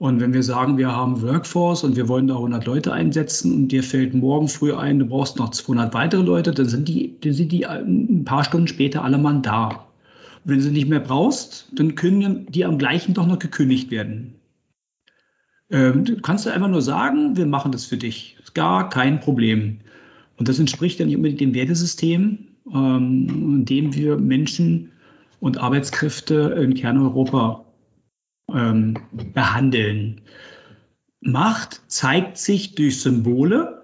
Und 0.00 0.18
wenn 0.18 0.32
wir 0.32 0.42
sagen, 0.42 0.78
wir 0.78 0.96
haben 0.96 1.20
Workforce 1.20 1.84
und 1.84 1.94
wir 1.94 2.08
wollen 2.08 2.26
da 2.26 2.36
100 2.36 2.64
Leute 2.64 2.90
einsetzen 2.90 3.52
und 3.52 3.68
dir 3.68 3.82
fällt 3.82 4.14
morgen 4.14 4.48
früh 4.48 4.72
ein, 4.72 4.98
du 4.98 5.04
brauchst 5.04 5.36
noch 5.36 5.50
200 5.50 5.92
weitere 5.92 6.22
Leute, 6.22 6.52
dann 6.52 6.70
sind 6.70 6.88
die, 6.88 7.20
dann 7.20 7.34
sind 7.34 7.52
die 7.52 7.66
ein 7.66 8.24
paar 8.24 8.42
Stunden 8.42 8.66
später 8.66 9.04
alle 9.04 9.18
Mann 9.18 9.42
da. 9.42 9.84
Wenn 10.42 10.56
du 10.56 10.62
sie 10.62 10.70
nicht 10.70 10.88
mehr 10.88 11.00
brauchst, 11.00 11.68
dann 11.74 11.96
können 11.96 12.46
die 12.48 12.64
am 12.64 12.78
gleichen 12.78 13.12
doch 13.12 13.26
noch 13.26 13.38
gekündigt 13.38 13.90
werden. 13.90 14.36
Ähm, 15.68 16.06
du 16.06 16.18
kannst 16.22 16.46
du 16.46 16.50
einfach 16.50 16.68
nur 16.68 16.80
sagen, 16.80 17.36
wir 17.36 17.44
machen 17.44 17.70
das 17.70 17.84
für 17.84 17.98
dich. 17.98 18.38
Gar 18.54 18.88
kein 18.88 19.20
Problem. 19.20 19.80
Und 20.38 20.48
das 20.48 20.58
entspricht 20.58 20.98
dann 20.98 21.08
nicht 21.08 21.16
unbedingt 21.16 21.42
dem 21.42 21.52
Wertesystem, 21.52 22.38
ähm, 22.72 23.28
in 23.28 23.64
dem 23.66 23.94
wir 23.94 24.16
Menschen 24.16 24.92
und 25.40 25.58
Arbeitskräfte 25.58 26.56
in 26.58 26.72
Kerneuropa 26.72 27.66
ähm, 28.54 28.94
behandeln. 29.32 30.22
Macht 31.20 31.82
zeigt 31.88 32.38
sich 32.38 32.74
durch 32.74 33.00
Symbole. 33.00 33.82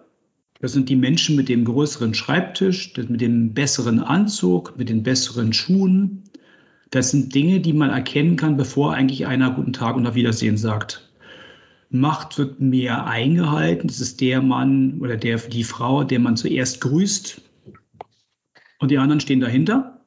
Das 0.60 0.72
sind 0.72 0.88
die 0.88 0.96
Menschen 0.96 1.36
mit 1.36 1.48
dem 1.48 1.64
größeren 1.64 2.14
Schreibtisch, 2.14 2.94
mit 2.96 3.20
dem 3.20 3.52
besseren 3.52 4.00
Anzug, 4.00 4.78
mit 4.78 4.88
den 4.88 5.02
besseren 5.02 5.52
Schuhen. 5.52 6.24
Das 6.90 7.10
sind 7.10 7.34
Dinge, 7.34 7.60
die 7.60 7.72
man 7.72 7.90
erkennen 7.90 8.36
kann, 8.36 8.56
bevor 8.56 8.94
eigentlich 8.94 9.26
einer 9.26 9.50
guten 9.50 9.72
Tag 9.72 9.96
und 9.96 10.06
auf 10.06 10.14
Wiedersehen 10.14 10.56
sagt. 10.56 11.10
Macht 11.90 12.38
wird 12.38 12.60
mehr 12.60 13.06
eingehalten. 13.06 13.88
Das 13.88 14.00
ist 14.00 14.20
der 14.20 14.40
Mann 14.40 14.98
oder 15.00 15.16
der, 15.16 15.38
die 15.38 15.64
Frau, 15.64 16.04
der 16.04 16.20
man 16.20 16.36
zuerst 16.36 16.80
grüßt. 16.80 17.42
Und 18.78 18.90
die 18.90 18.98
anderen 18.98 19.20
stehen 19.20 19.40
dahinter. 19.40 20.00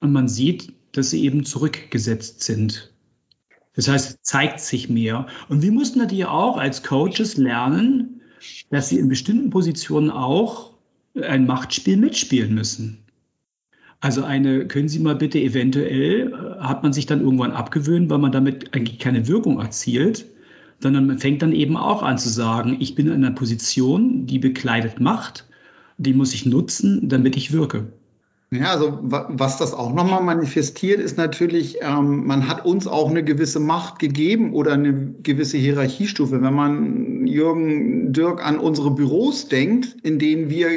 Und 0.00 0.12
man 0.12 0.28
sieht, 0.28 0.72
dass 0.92 1.10
sie 1.10 1.24
eben 1.24 1.44
zurückgesetzt 1.44 2.42
sind. 2.42 2.89
Das 3.80 3.88
heißt, 3.88 4.18
zeigt 4.20 4.60
sich 4.60 4.90
mehr. 4.90 5.26
Und 5.48 5.62
wir 5.62 5.72
mussten 5.72 6.00
natürlich 6.00 6.26
auch 6.26 6.58
als 6.58 6.82
Coaches 6.82 7.38
lernen, 7.38 8.20
dass 8.68 8.90
sie 8.90 8.98
in 8.98 9.08
bestimmten 9.08 9.48
Positionen 9.48 10.10
auch 10.10 10.74
ein 11.18 11.46
Machtspiel 11.46 11.96
mitspielen 11.96 12.54
müssen. 12.54 12.98
Also 13.98 14.22
eine, 14.22 14.66
können 14.66 14.90
Sie 14.90 14.98
mal 14.98 15.14
bitte 15.14 15.38
eventuell, 15.38 16.30
äh, 16.30 16.60
hat 16.60 16.82
man 16.82 16.92
sich 16.92 17.06
dann 17.06 17.22
irgendwann 17.22 17.52
abgewöhnt, 17.52 18.10
weil 18.10 18.18
man 18.18 18.32
damit 18.32 18.74
eigentlich 18.74 18.98
keine 18.98 19.28
Wirkung 19.28 19.58
erzielt, 19.58 20.26
sondern 20.80 21.06
man 21.06 21.18
fängt 21.18 21.40
dann 21.40 21.52
eben 21.52 21.78
auch 21.78 22.02
an 22.02 22.18
zu 22.18 22.28
sagen, 22.28 22.76
ich 22.80 22.94
bin 22.94 23.06
in 23.06 23.14
einer 23.14 23.30
Position, 23.30 24.26
die 24.26 24.38
bekleidet 24.38 25.00
Macht, 25.00 25.46
die 25.96 26.12
muss 26.12 26.34
ich 26.34 26.44
nutzen, 26.44 27.08
damit 27.08 27.34
ich 27.34 27.52
wirke. 27.52 27.94
Ja, 28.52 28.72
also 28.72 28.98
was 29.02 29.58
das 29.58 29.74
auch 29.74 29.92
nochmal 29.92 30.24
manifestiert, 30.24 30.98
ist 30.98 31.16
natürlich, 31.16 31.78
ähm, 31.82 32.26
man 32.26 32.48
hat 32.48 32.64
uns 32.66 32.88
auch 32.88 33.08
eine 33.08 33.22
gewisse 33.22 33.60
Macht 33.60 34.00
gegeben 34.00 34.54
oder 34.54 34.72
eine 34.72 35.14
gewisse 35.22 35.56
Hierarchiestufe. 35.56 36.42
Wenn 36.42 36.54
man 36.54 37.26
Jürgen 37.28 38.12
Dirk 38.12 38.44
an 38.44 38.58
unsere 38.58 38.90
Büros 38.90 39.46
denkt, 39.46 39.96
in 40.02 40.18
denen 40.18 40.50
wir 40.50 40.68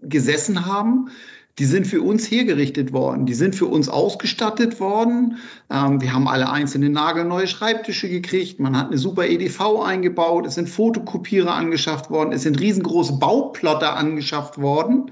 gesessen 0.00 0.64
haben, 0.64 1.10
die 1.58 1.66
sind 1.66 1.86
für 1.86 2.00
uns 2.00 2.30
hergerichtet 2.30 2.94
worden, 2.94 3.26
die 3.26 3.34
sind 3.34 3.54
für 3.54 3.66
uns 3.66 3.90
ausgestattet 3.90 4.80
worden. 4.80 5.36
Ähm, 5.68 6.00
wir 6.00 6.14
haben 6.14 6.26
alle 6.26 6.50
einzelne 6.50 6.88
nagelneue 6.88 7.46
Schreibtische 7.46 8.08
gekriegt, 8.08 8.60
man 8.60 8.78
hat 8.78 8.86
eine 8.86 8.96
super 8.96 9.26
EDV 9.26 9.82
eingebaut, 9.84 10.46
es 10.46 10.54
sind 10.54 10.70
Fotokopierer 10.70 11.52
angeschafft 11.52 12.08
worden, 12.08 12.32
es 12.32 12.44
sind 12.44 12.58
riesengroße 12.58 13.18
Bauplotter 13.18 13.94
angeschafft 13.94 14.56
worden. 14.56 15.10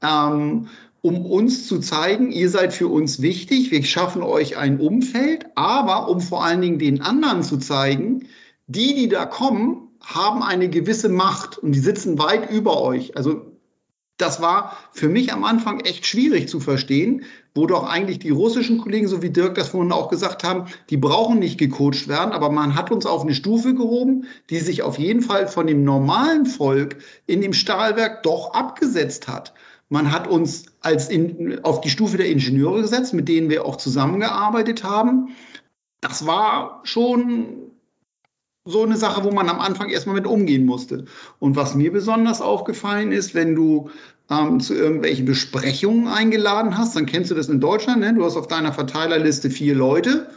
Ähm, 0.00 0.68
um 1.02 1.24
uns 1.24 1.66
zu 1.66 1.78
zeigen, 1.78 2.30
ihr 2.30 2.50
seid 2.50 2.72
für 2.72 2.88
uns 2.88 3.22
wichtig, 3.22 3.70
wir 3.70 3.82
schaffen 3.84 4.22
euch 4.22 4.56
ein 4.56 4.80
Umfeld, 4.80 5.46
aber 5.54 6.08
um 6.08 6.20
vor 6.20 6.44
allen 6.44 6.60
Dingen 6.60 6.78
den 6.78 7.00
anderen 7.00 7.42
zu 7.42 7.58
zeigen, 7.58 8.26
die, 8.66 8.94
die 8.94 9.08
da 9.08 9.26
kommen, 9.26 9.88
haben 10.02 10.42
eine 10.42 10.68
gewisse 10.68 11.08
Macht 11.08 11.58
und 11.58 11.72
die 11.72 11.80
sitzen 11.80 12.18
weit 12.18 12.50
über 12.50 12.80
euch. 12.80 13.16
Also 13.16 13.50
das 14.20 14.42
war 14.42 14.76
für 14.92 15.08
mich 15.08 15.32
am 15.32 15.44
Anfang 15.44 15.80
echt 15.80 16.06
schwierig 16.06 16.48
zu 16.48 16.60
verstehen, 16.60 17.24
wo 17.54 17.66
doch 17.66 17.88
eigentlich 17.88 18.18
die 18.18 18.30
russischen 18.30 18.78
Kollegen, 18.78 19.08
so 19.08 19.22
wie 19.22 19.30
Dirk 19.30 19.54
das 19.54 19.70
vorhin 19.70 19.92
auch 19.92 20.08
gesagt 20.08 20.44
haben, 20.44 20.66
die 20.90 20.98
brauchen 20.98 21.38
nicht 21.38 21.58
gecoacht 21.58 22.06
werden, 22.06 22.32
aber 22.32 22.50
man 22.50 22.74
hat 22.74 22.90
uns 22.90 23.06
auf 23.06 23.22
eine 23.22 23.34
Stufe 23.34 23.74
gehoben, 23.74 24.26
die 24.50 24.58
sich 24.58 24.82
auf 24.82 24.98
jeden 24.98 25.22
Fall 25.22 25.48
von 25.48 25.66
dem 25.66 25.84
normalen 25.84 26.46
Volk 26.46 26.96
in 27.26 27.40
dem 27.40 27.54
Stahlwerk 27.54 28.22
doch 28.22 28.52
abgesetzt 28.52 29.26
hat. 29.26 29.54
Man 29.90 30.12
hat 30.12 30.28
uns 30.28 30.66
als 30.80 31.08
in, 31.08 31.64
auf 31.64 31.80
die 31.80 31.90
Stufe 31.90 32.16
der 32.16 32.30
Ingenieure 32.30 32.80
gesetzt, 32.80 33.12
mit 33.12 33.28
denen 33.28 33.50
wir 33.50 33.66
auch 33.66 33.76
zusammengearbeitet 33.76 34.84
haben. 34.84 35.34
Das 36.00 36.26
war 36.26 36.80
schon 36.84 37.72
so 38.64 38.84
eine 38.84 38.96
Sache, 38.96 39.24
wo 39.24 39.32
man 39.32 39.48
am 39.48 39.58
Anfang 39.58 39.88
erstmal 39.88 40.14
mit 40.14 40.26
umgehen 40.26 40.64
musste. 40.64 41.06
Und 41.40 41.56
was 41.56 41.74
mir 41.74 41.92
besonders 41.92 42.40
aufgefallen 42.40 43.10
ist, 43.10 43.34
wenn 43.34 43.56
du 43.56 43.90
ähm, 44.30 44.60
zu 44.60 44.74
irgendwelchen 44.74 45.26
Besprechungen 45.26 46.06
eingeladen 46.06 46.78
hast, 46.78 46.94
dann 46.94 47.06
kennst 47.06 47.32
du 47.32 47.34
das 47.34 47.48
in 47.48 47.60
Deutschland, 47.60 48.00
ne? 48.00 48.14
du 48.14 48.24
hast 48.24 48.36
auf 48.36 48.46
deiner 48.46 48.72
Verteilerliste 48.72 49.50
vier 49.50 49.74
Leute 49.74 50.30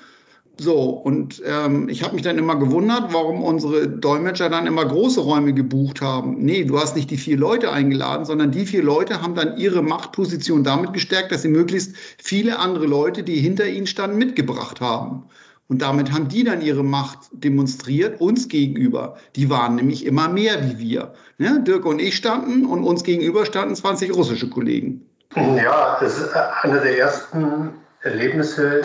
so, 0.59 0.89
und 0.89 1.41
ähm, 1.45 1.89
ich 1.89 2.03
habe 2.03 2.13
mich 2.13 2.21
dann 2.21 2.37
immer 2.37 2.55
gewundert, 2.55 3.11
warum 3.11 3.43
unsere 3.43 3.87
Dolmetscher 3.87 4.49
dann 4.49 4.67
immer 4.67 4.85
große 4.85 5.19
Räume 5.19 5.53
gebucht 5.53 6.01
haben. 6.01 6.35
Nee, 6.43 6.63
du 6.65 6.79
hast 6.79 6.95
nicht 6.95 7.09
die 7.09 7.17
vier 7.17 7.37
Leute 7.37 7.71
eingeladen, 7.71 8.25
sondern 8.25 8.51
die 8.51 8.67
vier 8.67 8.83
Leute 8.83 9.23
haben 9.23 9.33
dann 9.33 9.57
ihre 9.57 9.81
Machtposition 9.81 10.63
damit 10.63 10.93
gestärkt, 10.93 11.31
dass 11.31 11.41
sie 11.41 11.47
möglichst 11.47 11.95
viele 12.17 12.59
andere 12.59 12.85
Leute, 12.85 13.23
die 13.23 13.37
hinter 13.39 13.67
ihnen 13.67 13.87
standen, 13.87 14.17
mitgebracht 14.19 14.79
haben. 14.79 15.23
Und 15.67 15.81
damit 15.81 16.11
haben 16.11 16.27
die 16.27 16.43
dann 16.43 16.61
ihre 16.61 16.83
Macht 16.83 17.19
demonstriert, 17.31 18.21
uns 18.21 18.47
gegenüber. 18.47 19.17
Die 19.35 19.49
waren 19.49 19.75
nämlich 19.75 20.05
immer 20.05 20.29
mehr 20.29 20.69
wie 20.69 20.77
wir. 20.77 21.13
Ja, 21.39 21.57
Dirk 21.57 21.85
und 21.85 21.99
ich 21.99 22.15
standen 22.15 22.65
und 22.65 22.83
uns 22.83 23.03
gegenüber 23.03 23.47
standen 23.47 23.75
20 23.75 24.13
russische 24.13 24.49
Kollegen. 24.49 25.09
Ja, 25.35 25.97
das 25.99 26.19
ist 26.19 26.35
einer 26.61 26.79
der 26.79 26.99
ersten 26.99 27.69
Erlebnisse, 28.01 28.81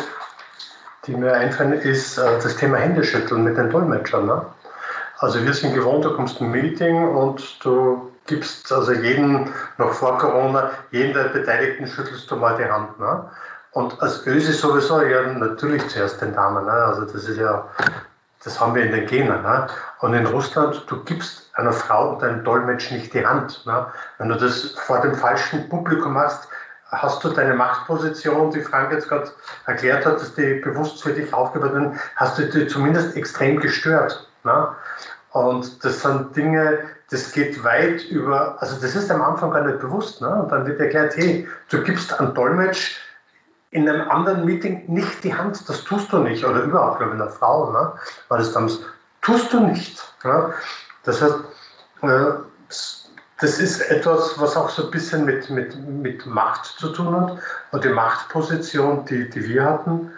die 1.09 1.17
mir 1.17 1.33
einfallen, 1.33 1.73
ist 1.73 2.19
äh, 2.19 2.39
das 2.41 2.57
Thema 2.57 2.77
Händeschütteln 2.77 3.43
mit 3.43 3.57
den 3.57 3.71
Dolmetschern. 3.71 4.27
Ne? 4.27 4.43
Also 5.19 5.43
wir 5.45 5.53
sind 5.53 5.75
gewohnt, 5.75 6.05
du 6.05 6.15
kommst 6.15 6.41
ein 6.41 6.51
Meeting 6.51 7.09
und 7.09 7.65
du 7.65 8.13
gibst 8.27 8.71
also 8.71 8.93
jeden, 8.93 9.53
noch 9.79 9.93
vor 9.93 10.19
Corona, 10.19 10.71
jeden 10.91 11.15
der 11.15 11.31
Beteiligten 11.31 11.87
schüttelst 11.87 12.31
du 12.31 12.37
mal 12.37 12.57
die 12.57 12.71
Hand. 12.71 13.01
Ne? 13.01 13.25
Und 13.73 14.01
als 14.01 14.27
Öse 14.27 14.53
sowieso 14.53 15.03
ja 15.03 15.23
natürlich 15.33 15.89
zuerst 15.89 16.21
den 16.21 16.35
Damen. 16.35 16.65
Ne? 16.67 16.71
Also 16.71 17.05
das 17.07 17.25
ist 17.25 17.39
ja, 17.39 17.67
das 18.45 18.61
haben 18.61 18.75
wir 18.75 18.85
in 18.85 18.93
den 18.93 19.07
Genen. 19.07 19.43
Ne? 19.43 19.67
Und 20.01 20.15
in 20.15 20.27
Russland, 20.27 20.85
du 20.87 21.03
gibst 21.05 21.51
einer 21.55 21.73
Frau 21.73 22.11
und 22.11 22.23
einem 22.23 22.45
Dolmetsch 22.45 22.93
nicht 22.93 23.13
die 23.15 23.27
Hand. 23.27 23.65
Ne? 23.67 23.87
Wenn 24.19 24.29
du 24.29 24.37
das 24.37 24.73
vor 24.73 25.01
dem 25.01 25.15
falschen 25.15 25.69
Publikum 25.69 26.13
machst, 26.13 26.49
hast 26.91 27.23
du 27.23 27.29
deine 27.31 27.55
Machtposition, 27.55 28.51
die 28.51 28.63
Frank 28.63 28.93
jetzt 28.93 29.09
gerade 29.09 29.31
erklärt 29.67 30.07
hat, 30.07 30.21
dass 30.21 30.35
die 30.35 30.55
bewusst 30.55 31.03
für 31.03 31.13
dich 31.13 31.33
aufgebaut 31.33 31.73
werden, 31.73 31.99
hast 32.17 32.39
du 32.39 32.49
die 32.49 32.67
zumindest 32.67 33.17
extrem 33.17 33.61
gestört. 33.61 34.27
Ne? 34.45 34.69
Und 35.33 35.85
das 35.85 36.01
sind 36.03 36.35
Dinge, 36.35 36.79
das 37.11 37.33
geht 37.33 37.63
weit 37.63 38.05
über, 38.07 38.57
also 38.61 38.81
das 38.81 38.95
ist 38.95 39.11
am 39.11 39.23
Anfang 39.23 39.51
gar 39.51 39.65
nicht 39.65 39.81
bewusst. 39.81 40.21
Ne? 40.21 40.29
Und 40.29 40.51
dann 40.51 40.67
wird 40.67 40.81
erklärt, 40.81 41.17
hey, 41.17 41.47
du 41.71 41.83
gibst 41.83 42.19
an 42.19 42.35
Dolmetsch 42.35 42.97
in 43.71 43.89
einem 43.89 44.11
anderen 44.11 44.47
Meeting 44.47 44.85
nicht 44.87 45.23
die 45.23 45.35
Hand, 45.35 45.69
das 45.69 45.85
tust 45.85 46.11
du 46.11 46.19
nicht. 46.19 46.45
Oder 46.45 46.63
überhaupt, 46.63 46.99
glaube 46.99 47.15
ich, 47.15 47.21
einer 47.21 47.31
Frau, 47.31 47.71
ne? 47.71 47.93
war 48.29 48.39
das 48.39 48.53
damals, 48.53 48.81
tust 49.21 49.53
du 49.53 49.61
nicht. 49.61 50.03
Ne? 50.25 50.55
Das 51.05 51.21
heißt, 51.21 51.37
äh, 52.03 52.33
das 53.41 53.61
ist 53.61 53.81
etwas, 53.91 54.41
was 54.41 54.57
auch 54.57 54.69
so 54.69 54.85
ein 54.85 54.91
bisschen 54.91 55.25
mit, 55.25 55.49
mit, 55.49 55.79
mit 55.89 56.27
Macht 56.27 56.65
zu 56.65 56.89
tun 56.89 57.21
hat 57.21 57.39
und 57.71 57.85
die 57.85 57.89
Machtposition, 57.89 59.05
die, 59.05 59.31
die 59.31 59.49
wir 59.49 59.65
hatten. 59.65 60.11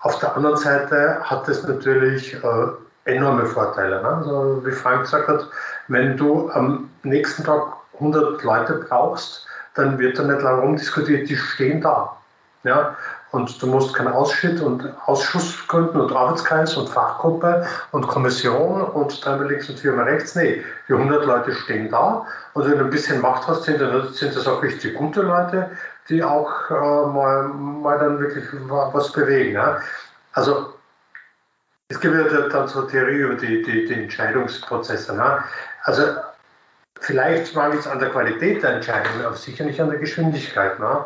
Auf 0.00 0.18
der 0.20 0.36
anderen 0.36 0.56
Seite 0.56 1.18
hat 1.22 1.48
es 1.48 1.64
natürlich 1.64 2.34
äh, 2.34 2.66
enorme 3.06 3.46
Vorteile. 3.46 4.02
Ne? 4.02 4.08
Also, 4.08 4.62
wie 4.64 4.72
Frank 4.72 5.02
gesagt 5.02 5.28
hat, 5.28 5.48
wenn 5.88 6.16
du 6.16 6.50
am 6.50 6.90
nächsten 7.02 7.42
Tag 7.42 7.74
100 7.94 8.42
Leute 8.42 8.84
brauchst, 8.88 9.46
dann 9.74 9.98
wird 9.98 10.18
da 10.18 10.22
nicht 10.22 10.42
lange 10.42 10.62
rumdiskutiert, 10.62 11.28
die 11.28 11.36
stehen 11.36 11.80
da. 11.80 12.16
Ja? 12.62 12.96
Und 13.34 13.60
du 13.60 13.66
musst 13.66 13.92
keinen 13.94 14.12
Ausschnitt 14.12 14.60
und 14.60 14.88
Ausschuss 15.06 15.66
gründen 15.66 16.00
und 16.00 16.12
Arbeitskreis 16.12 16.76
und 16.76 16.88
Fachgruppe 16.88 17.66
und 17.90 18.06
Kommission 18.06 18.80
und 18.80 19.24
dreimal 19.24 19.48
links 19.48 19.68
und 19.68 19.80
viermal 19.80 20.04
rechts. 20.04 20.36
Nee, 20.36 20.62
die 20.88 20.92
100 20.92 21.26
Leute 21.26 21.52
stehen 21.52 21.90
da. 21.90 22.24
Und 22.52 22.70
wenn 22.70 22.78
du 22.78 22.84
ein 22.84 22.90
bisschen 22.90 23.20
Macht 23.20 23.48
hast, 23.48 23.64
sind, 23.64 23.80
das 23.80 24.46
auch 24.46 24.62
richtig 24.62 24.94
gute 24.94 25.22
Leute, 25.22 25.68
die 26.08 26.22
auch 26.22 26.70
äh, 26.70 26.74
mal, 26.74 27.48
mal 27.48 27.98
dann 27.98 28.20
wirklich 28.20 28.44
was 28.68 29.10
bewegen. 29.10 29.54
Ja? 29.54 29.80
Also 30.34 30.72
es 31.88 31.98
gibt 31.98 32.14
ja 32.14 32.48
dann 32.48 32.68
so 32.68 32.82
Theorie 32.82 33.16
über 33.16 33.34
die, 33.34 33.64
die, 33.64 33.86
die 33.86 33.94
Entscheidungsprozesse. 33.94 35.12
Ne? 35.12 35.42
Also 35.82 36.04
vielleicht 37.00 37.52
mangelt 37.56 37.80
es 37.80 37.88
an 37.88 37.98
der 37.98 38.10
Qualität 38.10 38.62
der 38.62 38.74
Entscheidung, 38.74 39.24
aber 39.26 39.34
sicher 39.34 39.64
nicht 39.64 39.80
an 39.80 39.90
der 39.90 39.98
Geschwindigkeit. 39.98 40.78
Ne? 40.78 41.04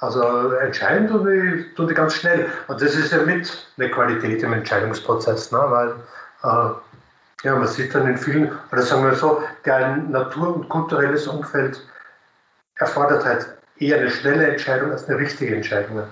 Also 0.00 0.52
entscheiden 0.52 1.08
tun 1.08 1.26
die, 1.26 1.74
tun 1.74 1.88
die 1.88 1.94
ganz 1.94 2.14
schnell. 2.14 2.46
Und 2.68 2.80
das 2.80 2.94
ist 2.94 3.12
ja 3.12 3.22
mit 3.22 3.66
eine 3.76 3.90
Qualität 3.90 4.42
im 4.42 4.52
Entscheidungsprozess, 4.52 5.50
ne? 5.50 5.58
weil 5.58 5.88
äh, 6.44 6.74
ja, 7.44 7.56
man 7.56 7.66
sieht 7.66 7.94
dann 7.94 8.06
in 8.06 8.16
vielen, 8.16 8.50
oder 8.72 8.82
sagen 8.82 9.04
wir 9.04 9.14
so, 9.14 9.42
ein 9.64 10.10
natur- 10.10 10.54
und 10.54 10.68
kulturelles 10.68 11.26
Umfeld 11.26 11.80
erfordert 12.76 13.24
halt 13.24 13.48
eher 13.78 13.98
eine 13.98 14.10
schnelle 14.10 14.46
Entscheidung 14.48 14.92
als 14.92 15.08
eine 15.08 15.18
richtige 15.18 15.54
Entscheidung. 15.54 16.02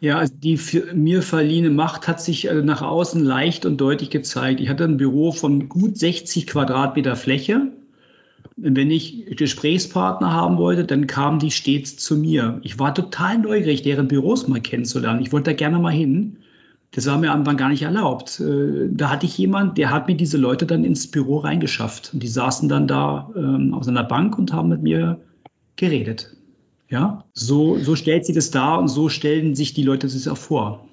Ja, 0.00 0.18
also 0.18 0.34
die 0.36 0.60
mir 0.94 1.22
verliehene 1.22 1.70
Macht 1.70 2.08
hat 2.08 2.20
sich 2.20 2.48
äh, 2.48 2.54
nach 2.54 2.82
außen 2.82 3.24
leicht 3.24 3.64
und 3.66 3.80
deutlich 3.80 4.10
gezeigt. 4.10 4.60
Ich 4.60 4.68
hatte 4.68 4.84
ein 4.84 4.96
Büro 4.96 5.30
von 5.30 5.68
gut 5.68 5.96
60 5.96 6.48
Quadratmeter 6.48 7.14
Fläche 7.14 7.68
wenn 8.56 8.90
ich 8.90 9.26
Gesprächspartner 9.36 10.32
haben 10.32 10.58
wollte, 10.58 10.84
dann 10.84 11.06
kamen 11.06 11.38
die 11.38 11.50
stets 11.50 11.96
zu 11.96 12.16
mir. 12.16 12.60
Ich 12.62 12.78
war 12.78 12.94
total 12.94 13.38
neugierig, 13.38 13.82
deren 13.82 14.08
Büros 14.08 14.48
mal 14.48 14.60
kennenzulernen. 14.60 15.22
Ich 15.22 15.32
wollte 15.32 15.50
da 15.50 15.56
gerne 15.56 15.78
mal 15.78 15.92
hin. 15.92 16.38
Das 16.90 17.06
war 17.06 17.18
mir 17.18 17.30
am 17.30 17.40
Anfang 17.40 17.56
gar 17.56 17.70
nicht 17.70 17.82
erlaubt. 17.82 18.40
Äh, 18.40 18.88
da 18.90 19.10
hatte 19.10 19.24
ich 19.24 19.38
jemand, 19.38 19.78
der 19.78 19.90
hat 19.90 20.08
mir 20.08 20.14
diese 20.14 20.36
Leute 20.36 20.66
dann 20.66 20.84
ins 20.84 21.10
Büro 21.10 21.38
reingeschafft. 21.38 22.10
Und 22.12 22.22
die 22.22 22.28
saßen 22.28 22.68
dann 22.68 22.86
da 22.86 23.30
ähm, 23.34 23.72
auf 23.72 23.84
seiner 23.84 24.04
Bank 24.04 24.38
und 24.38 24.52
haben 24.52 24.68
mit 24.68 24.82
mir 24.82 25.18
geredet. 25.76 26.36
Ja, 26.90 27.24
so, 27.32 27.78
so 27.78 27.96
stellt 27.96 28.26
sie 28.26 28.34
das 28.34 28.50
dar 28.50 28.78
und 28.78 28.88
so 28.88 29.08
stellen 29.08 29.54
sich 29.54 29.72
die 29.72 29.82
Leute 29.82 30.06
das 30.06 30.28
auch 30.28 30.36
vor. 30.36 30.86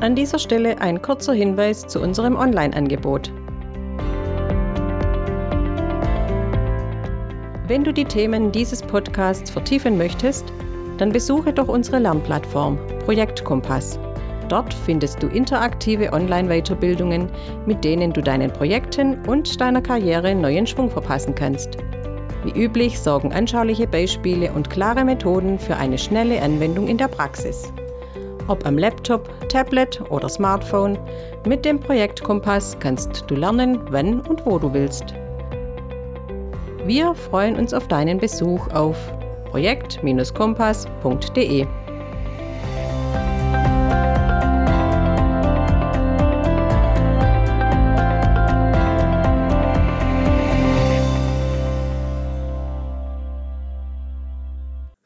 An 0.00 0.14
dieser 0.14 0.38
Stelle 0.38 0.80
ein 0.80 1.02
kurzer 1.02 1.32
Hinweis 1.32 1.88
zu 1.88 2.00
unserem 2.00 2.36
Online-Angebot. 2.36 3.32
Wenn 7.66 7.82
du 7.82 7.92
die 7.92 8.04
Themen 8.04 8.52
dieses 8.52 8.80
Podcasts 8.80 9.50
vertiefen 9.50 9.98
möchtest, 9.98 10.52
dann 10.98 11.10
besuche 11.10 11.52
doch 11.52 11.66
unsere 11.66 11.98
Lernplattform 11.98 12.78
Projekt 13.04 13.44
Kompass. 13.44 13.98
Dort 14.48 14.72
findest 14.72 15.20
du 15.20 15.26
interaktive 15.26 16.12
Online-Weiterbildungen, 16.12 17.28
mit 17.66 17.82
denen 17.82 18.12
du 18.12 18.22
deinen 18.22 18.52
Projekten 18.52 19.18
und 19.26 19.60
deiner 19.60 19.82
Karriere 19.82 20.32
neuen 20.32 20.68
Schwung 20.68 20.90
verpassen 20.90 21.34
kannst. 21.34 21.76
Wie 22.44 22.56
üblich 22.56 23.00
sorgen 23.00 23.32
anschauliche 23.32 23.88
Beispiele 23.88 24.52
und 24.52 24.70
klare 24.70 25.04
Methoden 25.04 25.58
für 25.58 25.76
eine 25.76 25.98
schnelle 25.98 26.40
Anwendung 26.40 26.86
in 26.86 26.98
der 26.98 27.08
Praxis. 27.08 27.72
Ob 28.48 28.66
am 28.66 28.76
Laptop, 28.76 29.28
Tablet 29.48 30.02
oder 30.10 30.28
Smartphone, 30.28 30.98
mit 31.46 31.64
dem 31.64 31.78
Projekt 31.80 32.24
Kompass 32.24 32.76
kannst 32.80 33.24
du 33.28 33.34
lernen, 33.34 33.80
wann 33.90 34.20
und 34.20 34.44
wo 34.44 34.58
du 34.58 34.70
willst. 34.72 35.14
Wir 36.84 37.14
freuen 37.14 37.56
uns 37.56 37.72
auf 37.74 37.88
deinen 37.88 38.18
Besuch 38.18 38.68
auf 38.72 38.96
projekt-kompass.de. 39.50 41.66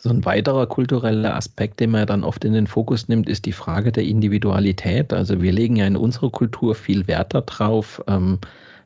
So 0.05 0.11
ein 0.11 0.25
weiterer 0.25 0.67
kultureller 0.67 1.37
Aspekt, 1.37 1.79
den 1.79 1.93
man 1.93 2.09
dann 2.09 2.25
oft 2.25 2.45
in 2.45 2.55
den 2.55 2.67
Fokus 2.67 3.07
nimmt, 3.07 3.29
ist 3.29 3.47
die 3.47 3.53
Frage 3.53 3.93
der 3.93 4.03
Individualität. 4.03 5.13
Also 5.13 5.41
wir 5.41 5.53
legen 5.53 5.77
ja 5.77 5.87
in 5.87 5.97
unserer 5.97 6.29
Kultur 6.29 6.75
viel 6.75 7.07
Wert 7.07 7.35
darauf, 7.35 8.03
ähm, 8.09 8.41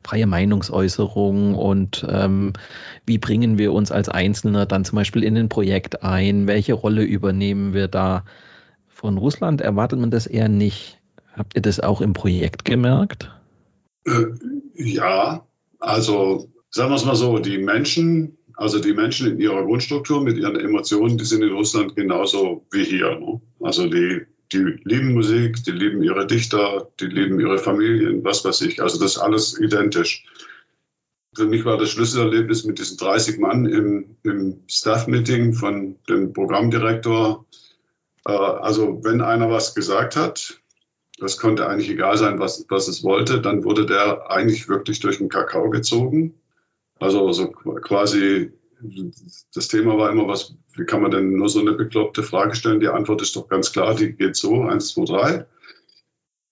freie 0.05 0.27
Meinungsäußerung 0.27 1.55
und 1.55 2.07
ähm, 2.07 2.53
wie 3.07 3.17
bringen 3.17 3.57
wir 3.57 3.73
uns 3.73 3.91
als 3.91 4.11
Einzelner 4.11 4.67
dann 4.67 4.85
zum 4.85 4.97
Beispiel 4.97 5.25
in 5.25 5.39
ein 5.39 5.49
Projekt 5.49 6.03
ein, 6.03 6.47
welche 6.47 6.75
Rolle 6.75 7.03
übernehmen 7.03 7.73
wir 7.73 7.89
da. 7.89 8.27
Von 8.87 9.17
Russland 9.17 9.63
erwartet 9.63 9.99
man 9.99 10.11
das 10.11 10.27
eher 10.27 10.51
nicht. 10.51 11.01
Habt 11.33 11.57
ihr 11.57 11.63
das 11.63 11.81
auch 11.81 12.03
im 12.03 12.13
Projekt 12.13 12.67
gemerkt? 12.67 13.35
Äh, 14.05 14.27
ja, 14.75 15.47
also 15.79 16.51
sagen 16.69 16.91
wir 16.91 16.97
es 16.97 17.07
mal 17.07 17.17
so, 17.17 17.39
die 17.39 17.57
Menschen 17.57 18.37
also 18.57 18.81
die 18.81 18.95
Menschen 18.95 19.31
in 19.31 19.39
ihrer 19.39 19.65
Grundstruktur 19.65 20.23
mit 20.23 20.39
ihren 20.39 20.59
Emotionen, 20.59 21.19
die 21.19 21.25
sind 21.25 21.43
in 21.43 21.53
Russland 21.53 21.95
genauso 21.95 22.67
wie 22.71 22.85
hier. 22.85 23.19
Ne? 23.19 23.41
Also 23.61 23.87
die, 23.87 24.23
die 24.53 24.81
lieben 24.83 25.13
Musik, 25.13 25.63
die 25.65 25.73
lieben 25.73 26.03
ihre 26.03 26.27
Dichter, 26.27 26.91
die 26.99 27.07
lieben 27.07 27.39
ihre 27.39 27.59
Familien, 27.59 28.25
was 28.25 28.45
weiß 28.45 28.63
ich. 28.63 28.83
Also 28.83 28.99
das 28.99 29.17
ist 29.17 29.19
alles 29.19 29.61
identisch. 29.61 30.25
Für 31.35 31.45
mich 31.45 31.67
war 31.67 31.77
das 31.77 31.91
Schlüsselerlebnis 31.91 32.65
mit 32.65 32.79
diesen 32.79 32.97
30 32.97 33.39
Mann 33.39 33.67
im, 33.67 34.17
im 34.23 34.63
Staff-Meeting 34.69 35.53
von 35.53 35.97
dem 36.09 36.33
Programmdirektor. 36.33 37.45
Äh, 38.27 38.33
also 38.33 39.05
wenn 39.05 39.21
einer 39.21 39.51
was 39.51 39.75
gesagt 39.75 40.17
hat, 40.17 40.63
das 41.19 41.37
konnte 41.37 41.69
eigentlich 41.69 41.91
egal 41.91 42.17
sein, 42.17 42.39
was, 42.39 42.65
was 42.71 42.89
es 42.89 43.05
wollte, 43.05 43.43
dann 43.43 43.65
wurde 43.65 43.85
der 43.85 44.31
eigentlich 44.31 44.69
wirklich 44.69 45.01
durch 45.01 45.19
den 45.19 45.29
Kakao 45.29 45.69
gezogen. 45.69 46.35
Also 46.99 47.31
so 47.33 47.49
quasi, 47.49 48.53
das 49.55 49.69
Thema 49.69 49.99
war 49.99 50.11
immer, 50.11 50.29
was, 50.29 50.55
wie 50.75 50.85
kann 50.85 51.03
man 51.03 51.11
denn 51.11 51.37
nur 51.37 51.49
so 51.49 51.61
eine 51.61 51.73
bekloppte 51.73 52.23
Frage 52.23 52.55
stellen? 52.55 52.81
Die 52.81 52.89
Antwort 52.89 53.23
ist 53.23 53.37
doch 53.37 53.49
ganz 53.49 53.73
klar, 53.73 53.95
die 53.95 54.13
geht 54.13 54.37
so, 54.37 54.63
eins, 54.63 54.93
zwei, 54.93 55.05
drei. 55.05 55.47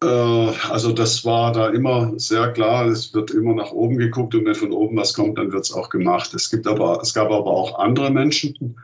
Äh, 0.02 0.52
also 0.70 0.92
das 0.92 1.24
war 1.24 1.52
da 1.52 1.68
immer 1.68 2.12
sehr 2.18 2.52
klar, 2.52 2.86
es 2.86 3.14
wird 3.14 3.30
immer 3.30 3.54
nach 3.54 3.72
oben 3.72 3.96
geguckt 3.96 4.34
und 4.34 4.44
wenn 4.44 4.54
von 4.54 4.72
oben 4.72 4.96
was 4.96 5.14
kommt, 5.14 5.38
dann 5.38 5.52
wird 5.52 5.64
es 5.64 5.72
auch 5.72 5.88
gemacht. 5.88 6.34
Es 6.34 6.50
gibt 6.50 6.66
aber, 6.66 7.00
es 7.00 7.14
gab 7.14 7.30
aber 7.30 7.50
auch 7.50 7.78
andere 7.78 8.10
Menschen, 8.10 8.76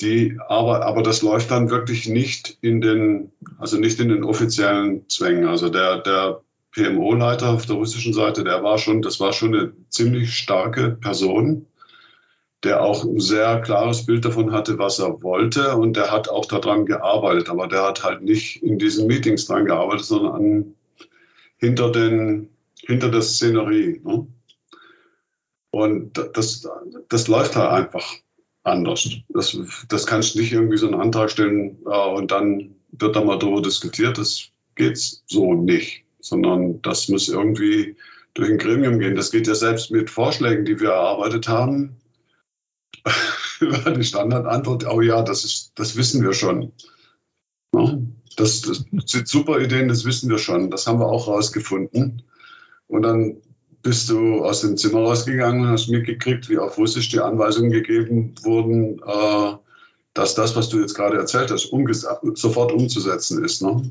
die, 0.00 0.38
aber, 0.48 0.84
aber 0.84 1.02
das 1.02 1.22
läuft 1.22 1.50
dann 1.50 1.70
wirklich 1.70 2.08
nicht 2.08 2.58
in 2.62 2.80
den, 2.80 3.32
also 3.58 3.78
nicht 3.78 4.00
in 4.00 4.08
den 4.08 4.24
offiziellen 4.24 5.08
Zwängen. 5.08 5.46
Also 5.46 5.68
der, 5.68 5.98
der 5.98 6.40
PMO-Leiter 6.72 7.50
auf 7.50 7.66
der 7.66 7.76
russischen 7.76 8.12
Seite, 8.12 8.44
der 8.44 8.62
war 8.62 8.78
schon, 8.78 9.02
das 9.02 9.20
war 9.20 9.32
schon 9.32 9.54
eine 9.54 9.72
ziemlich 9.88 10.34
starke 10.34 10.90
Person, 10.90 11.66
der 12.62 12.82
auch 12.82 13.04
ein 13.04 13.20
sehr 13.20 13.60
klares 13.60 14.06
Bild 14.06 14.24
davon 14.24 14.52
hatte, 14.52 14.78
was 14.78 14.98
er 14.98 15.22
wollte 15.22 15.76
und 15.76 15.96
der 15.96 16.10
hat 16.10 16.28
auch 16.28 16.44
daran 16.44 16.86
gearbeitet, 16.86 17.48
aber 17.48 17.66
der 17.66 17.82
hat 17.82 18.04
halt 18.04 18.22
nicht 18.22 18.62
in 18.62 18.78
diesen 18.78 19.06
Meetings 19.06 19.46
dran 19.46 19.64
gearbeitet, 19.64 20.04
sondern 20.04 20.34
an, 20.34 20.74
hinter, 21.56 21.90
den, 21.90 22.50
hinter 22.80 23.10
der 23.10 23.22
Szenerie. 23.22 24.00
Ne? 24.04 24.26
Und 25.70 26.20
das, 26.34 26.68
das 27.08 27.28
läuft 27.28 27.56
halt 27.56 27.70
einfach 27.70 28.14
anders. 28.62 29.08
Das, 29.28 29.56
das 29.88 30.06
kannst 30.06 30.34
du 30.34 30.40
nicht 30.40 30.52
irgendwie 30.52 30.76
so 30.76 30.86
einen 30.86 31.00
Antrag 31.00 31.30
stellen 31.30 31.78
äh, 31.86 32.08
und 32.14 32.30
dann 32.30 32.74
wird 32.92 33.16
da 33.16 33.24
mal 33.24 33.38
darüber 33.38 33.62
diskutiert. 33.62 34.18
Das 34.18 34.50
geht 34.74 34.98
so 34.98 35.54
nicht 35.54 36.04
sondern 36.20 36.82
das 36.82 37.08
muss 37.08 37.28
irgendwie 37.28 37.96
durch 38.34 38.50
ein 38.50 38.58
Gremium 38.58 38.98
gehen. 38.98 39.14
Das 39.14 39.30
geht 39.30 39.46
ja 39.46 39.54
selbst 39.54 39.90
mit 39.90 40.10
Vorschlägen, 40.10 40.64
die 40.64 40.80
wir 40.80 40.90
erarbeitet 40.90 41.48
haben. 41.48 41.96
die 43.60 44.04
Standardantwort, 44.04 44.86
oh 44.86 45.00
ja, 45.00 45.22
das, 45.22 45.44
ist, 45.44 45.72
das 45.74 45.96
wissen 45.96 46.22
wir 46.22 46.32
schon. 46.32 46.72
Das, 48.36 48.62
das 48.62 48.84
sind 49.06 49.28
super 49.28 49.60
Ideen, 49.60 49.88
das 49.88 50.04
wissen 50.04 50.30
wir 50.30 50.38
schon. 50.38 50.70
Das 50.70 50.86
haben 50.86 51.00
wir 51.00 51.08
auch 51.08 51.28
rausgefunden. 51.28 52.22
Und 52.86 53.02
dann 53.02 53.36
bist 53.82 54.10
du 54.10 54.44
aus 54.44 54.60
dem 54.60 54.76
Zimmer 54.76 55.00
rausgegangen 55.00 55.62
und 55.62 55.68
hast 55.68 55.88
mitgekriegt, 55.88 56.48
wie 56.48 56.58
auf 56.58 56.76
Russisch 56.76 57.08
die 57.08 57.20
Anweisungen 57.20 57.70
gegeben 57.70 58.34
wurden, 58.42 59.00
äh, 59.06 59.56
dass 60.14 60.34
das, 60.34 60.56
was 60.56 60.68
du 60.68 60.80
jetzt 60.80 60.94
gerade 60.94 61.16
erzählt 61.16 61.50
hast, 61.50 61.70
sofort 62.34 62.72
umzusetzen 62.72 63.44
ist. 63.44 63.62
Ne? 63.62 63.90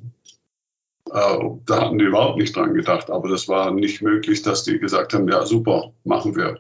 Äh, 1.12 1.40
da 1.66 1.82
hatten 1.82 1.98
die 1.98 2.06
überhaupt 2.06 2.38
nicht 2.38 2.56
dran 2.56 2.74
gedacht. 2.74 3.10
Aber 3.10 3.30
das 3.30 3.48
war 3.48 3.72
nicht 3.72 4.02
möglich, 4.02 4.42
dass 4.42 4.64
die 4.64 4.80
gesagt 4.80 5.14
haben, 5.14 5.28
ja 5.28 5.46
super, 5.46 5.94
machen 6.04 6.36
wir. 6.36 6.60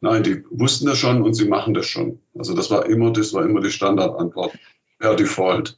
Nein, 0.00 0.22
die 0.22 0.44
wussten 0.50 0.86
das 0.86 0.98
schon 0.98 1.22
und 1.22 1.34
sie 1.34 1.48
machen 1.48 1.74
das 1.74 1.86
schon. 1.86 2.20
Also 2.36 2.54
das 2.54 2.70
war 2.70 2.86
immer, 2.86 3.12
das 3.12 3.32
war 3.32 3.44
immer 3.44 3.60
die 3.60 3.70
Standardantwort 3.70 4.52
per 4.98 5.16
Default. 5.16 5.76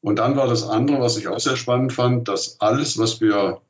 Und 0.00 0.18
dann 0.18 0.36
war 0.36 0.46
das 0.46 0.68
andere, 0.68 1.00
was 1.00 1.16
ich 1.16 1.28
auch 1.28 1.40
sehr 1.40 1.56
spannend 1.56 1.92
fand, 1.92 2.28
dass 2.28 2.60
alles, 2.60 2.98
was 2.98 3.20
wir, 3.20 3.62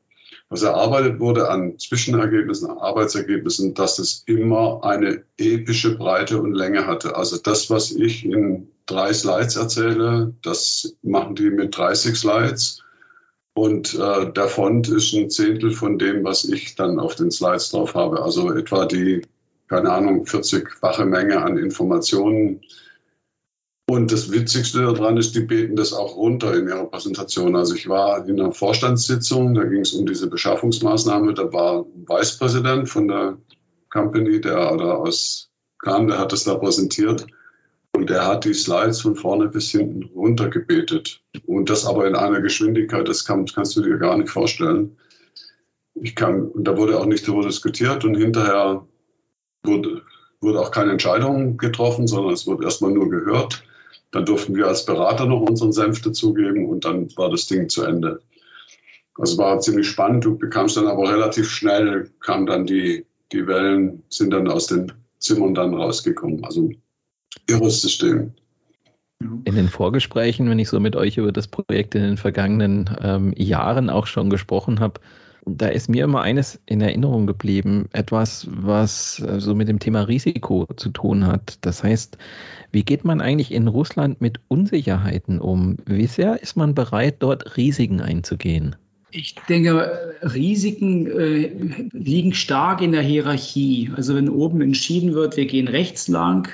was 0.49 0.63
erarbeitet 0.63 1.19
wurde 1.19 1.49
an 1.49 1.79
Zwischenergebnissen, 1.79 2.69
Arbeitsergebnissen, 2.69 3.73
dass 3.73 3.99
es 3.99 4.23
immer 4.27 4.83
eine 4.83 5.23
epische 5.37 5.97
Breite 5.97 6.41
und 6.41 6.53
Länge 6.53 6.85
hatte. 6.85 7.15
Also 7.15 7.37
das, 7.37 7.69
was 7.69 7.91
ich 7.91 8.25
in 8.25 8.69
drei 8.85 9.13
Slides 9.13 9.55
erzähle, 9.55 10.33
das 10.41 10.95
machen 11.01 11.35
die 11.35 11.49
mit 11.49 11.75
30 11.75 12.15
Slides. 12.15 12.83
Und 13.57 13.93
äh, 13.93 14.31
der 14.33 14.47
Font 14.49 14.89
ist 14.89 15.13
ein 15.13 15.29
Zehntel 15.29 15.71
von 15.71 15.97
dem, 15.97 16.25
was 16.25 16.43
ich 16.43 16.75
dann 16.75 16.99
auf 16.99 17.15
den 17.15 17.31
Slides 17.31 17.71
drauf 17.71 17.95
habe. 17.95 18.21
Also 18.21 18.51
etwa 18.51 18.85
die, 18.85 19.21
keine 19.69 19.91
Ahnung, 19.91 20.25
40-fache 20.25 21.05
Menge 21.05 21.41
an 21.41 21.57
Informationen. 21.57 22.61
Und 23.87 24.11
das 24.11 24.29
Witzigste 24.29 24.81
daran 24.81 25.15
ist, 25.15 25.35
die 25.35 25.41
beten 25.41 25.77
das 25.77 25.93
auch 25.93 26.17
runter 26.17 26.53
in 26.53 26.67
ihrer 26.67 26.85
Präsentation. 26.85 27.55
Also 27.55 27.75
ich 27.75 27.87
war 27.87 28.27
in 28.27 28.41
einer 28.41 28.51
Vorstandssitzung, 28.51 29.53
da 29.53 29.63
ging 29.63 29.81
es 29.81 29.93
um 29.93 30.05
diese 30.05 30.27
Beschaffungsmaßnahme. 30.27 31.33
Da 31.33 31.53
war 31.53 31.85
ein 31.85 32.05
Vicepräsident 32.09 32.89
von 32.89 33.07
der 33.07 33.37
Company, 33.89 34.41
der 34.41 34.73
oder 34.73 34.97
aus 34.99 35.49
kam, 35.79 36.07
der 36.07 36.19
hat 36.19 36.33
das 36.33 36.43
da 36.43 36.55
präsentiert. 36.55 37.25
Und 37.95 38.11
er 38.11 38.27
hat 38.27 38.43
die 38.43 38.53
Slides 38.53 39.01
von 39.01 39.15
vorne 39.15 39.47
bis 39.47 39.71
hinten 39.71 40.03
runtergebetet. 40.13 41.21
Und 41.45 41.69
das 41.69 41.85
aber 41.85 42.05
in 42.07 42.15
einer 42.15 42.41
Geschwindigkeit, 42.41 43.07
das 43.07 43.23
kann, 43.23 43.45
kannst 43.45 43.77
du 43.77 43.81
dir 43.81 43.97
gar 43.97 44.17
nicht 44.17 44.29
vorstellen. 44.29 44.97
Ich 45.93 46.13
kann, 46.13 46.49
und 46.49 46.65
da 46.65 46.75
wurde 46.75 46.99
auch 46.99 47.05
nicht 47.05 47.25
darüber 47.25 47.43
diskutiert 47.43 48.03
und 48.03 48.15
hinterher 48.15 48.85
wurde, 49.63 50.01
wurde 50.41 50.59
auch 50.59 50.71
keine 50.71 50.91
Entscheidung 50.91 51.55
getroffen, 51.55 52.05
sondern 52.05 52.33
es 52.33 52.45
wurde 52.45 52.65
erstmal 52.65 52.91
nur 52.91 53.09
gehört. 53.09 53.63
Dann 54.11 54.25
durften 54.25 54.55
wir 54.57 54.67
als 54.67 54.85
Berater 54.85 55.25
noch 55.25 55.41
unseren 55.41 55.71
Senf 55.71 56.01
dazugeben 56.01 56.67
und 56.67 56.83
dann 56.83 57.15
war 57.15 57.29
das 57.29 57.47
Ding 57.47 57.69
zu 57.69 57.83
Ende. 57.83 58.21
Also 59.17 59.37
war 59.37 59.61
ziemlich 59.61 59.87
spannend. 59.87 60.25
Du 60.25 60.37
bekamst 60.37 60.75
dann 60.75 60.87
aber 60.87 61.09
relativ 61.09 61.49
schnell, 61.49 62.11
kamen 62.19 62.45
dann 62.45 62.65
die, 62.65 63.05
die 63.31 63.47
Wellen, 63.47 64.03
sind 64.09 64.31
dann 64.31 64.49
aus 64.49 64.67
den 64.67 64.91
Zimmern 65.17 65.53
dann 65.53 65.73
rausgekommen. 65.73 66.43
Also 66.43 66.71
irres 67.47 67.81
System. 67.81 68.31
In 69.19 69.55
den 69.55 69.69
Vorgesprächen, 69.69 70.49
wenn 70.49 70.59
ich 70.59 70.69
so 70.69 70.79
mit 70.79 70.95
euch 70.95 71.17
über 71.17 71.31
das 71.31 71.47
Projekt 71.47 71.95
in 71.95 72.01
den 72.01 72.17
vergangenen 72.17 72.89
ähm, 73.01 73.33
Jahren 73.37 73.89
auch 73.89 74.07
schon 74.07 74.29
gesprochen 74.29 74.81
habe, 74.81 74.99
da 75.45 75.67
ist 75.67 75.89
mir 75.89 76.03
immer 76.03 76.21
eines 76.21 76.59
in 76.65 76.81
Erinnerung 76.81 77.27
geblieben, 77.27 77.87
etwas, 77.93 78.47
was 78.49 79.19
äh, 79.19 79.39
so 79.39 79.55
mit 79.55 79.69
dem 79.69 79.79
Thema 79.79 80.01
Risiko 80.01 80.67
zu 80.75 80.89
tun 80.89 81.27
hat. 81.27 81.59
Das 81.61 81.83
heißt, 81.83 82.17
wie 82.71 82.83
geht 82.83 83.05
man 83.05 83.21
eigentlich 83.21 83.51
in 83.51 83.67
Russland 83.67 84.21
mit 84.21 84.39
Unsicherheiten 84.47 85.39
um? 85.39 85.77
Wie 85.85 86.07
sehr 86.07 86.41
ist 86.41 86.57
man 86.57 86.73
bereit, 86.73 87.17
dort 87.19 87.57
Risiken 87.57 88.01
einzugehen? 88.01 88.75
Ich 89.11 89.35
denke, 89.47 90.15
Risiken 90.23 91.07
äh, 91.07 91.51
liegen 91.93 92.33
stark 92.33 92.81
in 92.81 92.91
der 92.91 93.03
Hierarchie. 93.03 93.91
Also 93.95 94.15
wenn 94.15 94.27
oben 94.27 94.61
entschieden 94.61 95.13
wird, 95.13 95.37
wir 95.37 95.45
gehen 95.45 95.69
rechts 95.69 96.07
lang, 96.09 96.49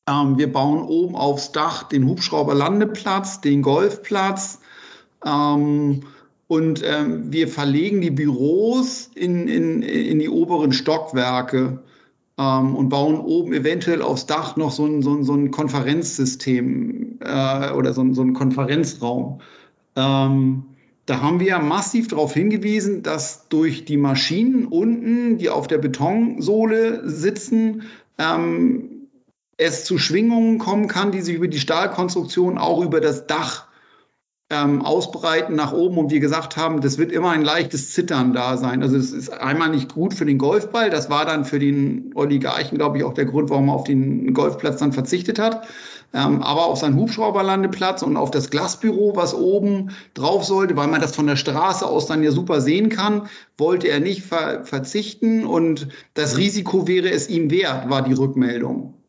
ähm, 0.10 0.38
wir 0.38 0.52
bauen 0.52 0.82
oben 0.82 1.16
aufs 1.16 1.52
Dach 1.52 1.84
den 1.84 2.08
Hubschrauberlandeplatz, 2.08 3.42
den 3.42 3.62
Golfplatz, 3.62 4.60
ähm, 5.26 6.02
und 6.48 6.82
ähm, 6.84 7.32
wir 7.32 7.48
verlegen 7.48 8.02
die 8.02 8.12
Büros 8.12 9.10
in, 9.16 9.48
in, 9.48 9.84
in 9.84 10.20
die 10.20 10.28
oberen 10.28 10.74
Stockwerke 10.74 11.80
ähm, 12.42 12.76
und 12.76 12.90
bauen 12.90 13.20
oben 13.20 13.54
eventuell 13.54 14.02
aufs 14.02 14.26
Dach 14.26 14.56
noch 14.56 14.72
so 14.72 14.86
ein, 14.86 15.02
so 15.02 15.14
ein, 15.14 15.24
so 15.24 15.34
ein 15.34 15.52
Konferenzsystem 15.52 17.20
äh, 17.20 17.72
oder 17.72 17.94
so 17.94 18.02
ein, 18.02 18.14
so 18.14 18.24
ein 18.24 18.34
Konferenzraum. 18.34 19.42
Ähm, 19.96 20.64
da 21.06 21.22
haben 21.22 21.40
wir 21.40 21.60
massiv 21.60 22.08
darauf 22.08 22.34
hingewiesen, 22.34 23.04
dass 23.04 23.48
durch 23.50 23.86
die 23.86 23.98
Maschinen 23.98 24.66
unten, 24.66 25.38
die 25.38 25.50
auf 25.50 25.68
der 25.68 25.78
Betonsohle 25.78 27.08
sitzen, 27.10 27.84
ähm, 28.18 29.08
es 29.58 29.86
zu 29.86 30.00
Schwingungen 30.00 30.58
kommen 30.58 30.88
kann, 30.88 31.12
die 31.12 31.22
sich 31.22 31.36
über 31.36 31.48
die 31.48 31.60
Stahlkonstruktion 31.60 32.58
auch 32.58 32.84
über 32.84 33.02
das 33.02 33.28
Dach 33.28 33.68
ähm, 34.52 34.82
ausbreiten 34.82 35.56
nach 35.56 35.72
oben 35.72 35.98
und 35.98 36.12
wir 36.12 36.20
gesagt 36.20 36.58
haben, 36.58 36.82
das 36.82 36.98
wird 36.98 37.12
immer 37.12 37.32
ein 37.32 37.42
leichtes 37.42 37.94
Zittern 37.94 38.34
da 38.34 38.58
sein. 38.58 38.84
Also 38.84 38.98
es 38.98 39.12
ist 39.12 39.30
einmal 39.30 39.70
nicht 39.70 39.94
gut 39.94 40.14
für 40.14 40.26
den 40.26 40.38
Golfball, 40.38 40.90
das 40.90 41.10
war 41.10 41.26
dann 41.26 41.46
für 41.46 41.58
den 41.58 42.12
Oligarchen, 42.16 42.78
glaube 42.78 42.98
ich, 42.98 43.04
auch 43.06 43.14
der 43.14 43.26
Grund, 43.26 43.50
warum 43.50 43.70
er 43.70 43.76
auf 43.76 43.86
den 43.86 44.34
Golfplatz 44.34 44.80
dann 44.80 44.92
verzichtet 44.92 45.40
hat. 45.40 45.66
Ähm, 46.14 46.42
aber 46.44 46.66
auf 46.66 46.78
seinen 46.78 46.98
Hubschrauberlandeplatz 46.98 48.04
und 48.04 48.18
auf 48.18 48.32
das 48.32 48.50
Glasbüro, 48.50 49.16
was 49.16 49.34
oben 49.34 49.92
drauf 50.14 50.44
sollte, 50.44 50.76
weil 50.76 50.88
man 50.88 51.00
das 51.00 51.16
von 51.16 51.28
der 51.28 51.38
Straße 51.38 51.88
aus 51.88 52.06
dann 52.06 52.22
ja 52.22 52.32
super 52.32 52.60
sehen 52.60 52.90
kann, 52.90 53.30
wollte 53.58 53.88
er 53.88 54.02
nicht 54.02 54.24
ver 54.24 54.66
verzichten 54.66 55.46
und 55.46 55.88
das 56.14 56.38
Risiko 56.38 56.88
wäre 56.88 57.10
es 57.10 57.30
ihm 57.30 57.50
wert, 57.50 57.90
war 57.90 58.02
die 58.02 58.14
Rückmeldung. 58.14 59.01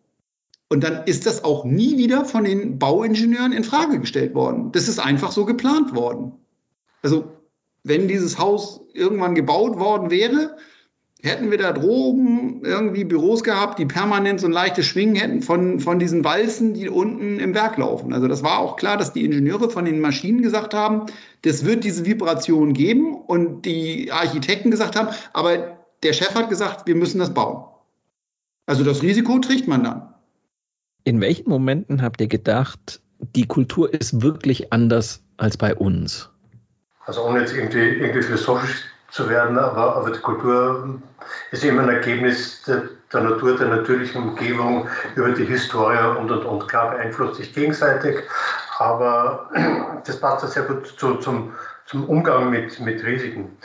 Und 0.73 0.85
dann 0.85 1.03
ist 1.05 1.27
das 1.27 1.45
auch 1.45 1.67
nie 1.67 1.99
wieder 1.99 2.25
von 2.25 2.45
den 2.45 2.79
Bauingenieuren 2.79 3.53
in 3.53 3.63
Frage 3.63 4.01
gestellt 4.01 4.35
worden. 4.35 4.73
Das 4.73 4.89
ist 4.89 5.01
einfach 5.01 5.31
so 5.31 5.45
geplant 5.45 5.95
worden. 5.95 6.33
Also, 7.03 7.25
wenn 7.85 8.09
dieses 8.09 8.39
Haus 8.39 8.81
irgendwann 8.95 9.35
gebaut 9.35 9.79
worden 9.79 10.11
wäre, 10.11 10.57
hätten 11.23 11.51
wir 11.51 11.59
da 11.59 11.73
droben 11.73 12.65
irgendwie 12.65 13.05
Büros 13.05 13.45
gehabt, 13.45 13.81
die 13.81 13.85
permanent 13.85 14.41
so 14.41 14.47
ein 14.47 14.53
leichtes 14.53 14.87
Schwingen 14.87 15.15
hätten 15.17 15.43
von, 15.43 15.79
von 15.79 15.99
diesen 15.99 16.25
Walzen, 16.25 16.73
die 16.73 16.89
unten 16.89 17.39
im 17.39 17.55
Werk 17.55 17.77
laufen. 17.77 18.15
Also 18.15 18.27
das 18.27 18.43
war 18.43 18.59
auch 18.59 18.77
klar, 18.77 18.97
dass 18.97 19.13
die 19.13 19.27
Ingenieure 19.27 19.69
von 19.69 19.85
den 19.85 20.01
Maschinen 20.01 20.41
gesagt 20.41 20.73
haben, 20.73 21.05
das 21.43 21.67
wird 21.67 21.85
diese 21.85 22.07
Vibration 22.07 22.73
geben 22.73 23.15
und 23.15 23.67
die 23.67 24.11
Architekten 24.11 24.71
gesagt 24.71 24.97
haben, 24.97 25.09
aber 25.35 25.77
der 26.03 26.15
Chef 26.15 26.35
hat 26.35 26.49
gesagt, 26.49 26.87
wir 26.87 26.95
müssen 26.95 27.19
das 27.19 27.35
bauen. 27.35 27.63
Also 28.65 28.85
das 28.85 29.03
Risiko 29.03 29.39
trägt 29.39 29.69
man 29.69 29.85
dann. 29.85 30.09
In 31.05 31.21
welchen 31.21 31.49
Momenten 31.49 32.03
habt 32.03 32.21
ihr 32.21 32.29
gedacht, 32.29 33.01
die 33.35 33.47
Kultur 33.47 33.93
ist 33.93 34.23
wirklich 34.23 34.73
anders 34.73 35.21
als 35.37 35.57
bei 35.57 35.75
uns? 35.75 36.31
Also 37.07 37.25
ohne 37.25 37.41
jetzt 37.41 37.55
irgendwie, 37.55 37.79
irgendwie 37.79 38.23
philosophisch 38.23 38.85
zu 39.11 39.29
werden, 39.29 39.59
aber, 39.59 39.97
aber 39.97 40.11
die 40.11 40.21
Kultur 40.21 41.01
ist 41.51 41.65
immer 41.65 41.83
ein 41.83 41.89
Ergebnis 41.89 42.63
der, 42.63 42.85
der 43.13 43.21
Natur, 43.23 43.57
der 43.57 43.69
natürlichen 43.69 44.23
Umgebung, 44.23 44.89
über 45.17 45.31
die 45.31 45.45
Historie 45.45 46.19
und 46.19 46.31
und 46.31 46.45
und. 46.45 46.69
Klar 46.69 46.93
beeinflusst 46.93 47.37
sich 47.37 47.53
gegenseitig, 47.53 48.21
aber 48.79 49.51
das 50.07 50.19
passt 50.21 50.45
ja 50.45 50.49
sehr 50.49 50.63
gut 50.63 50.87
zu, 50.87 51.17
zum, 51.17 51.53
zum 51.87 52.09
Umgang 52.09 52.51
mit, 52.51 52.79
mit 52.81 53.05
Risiken. 53.05 53.57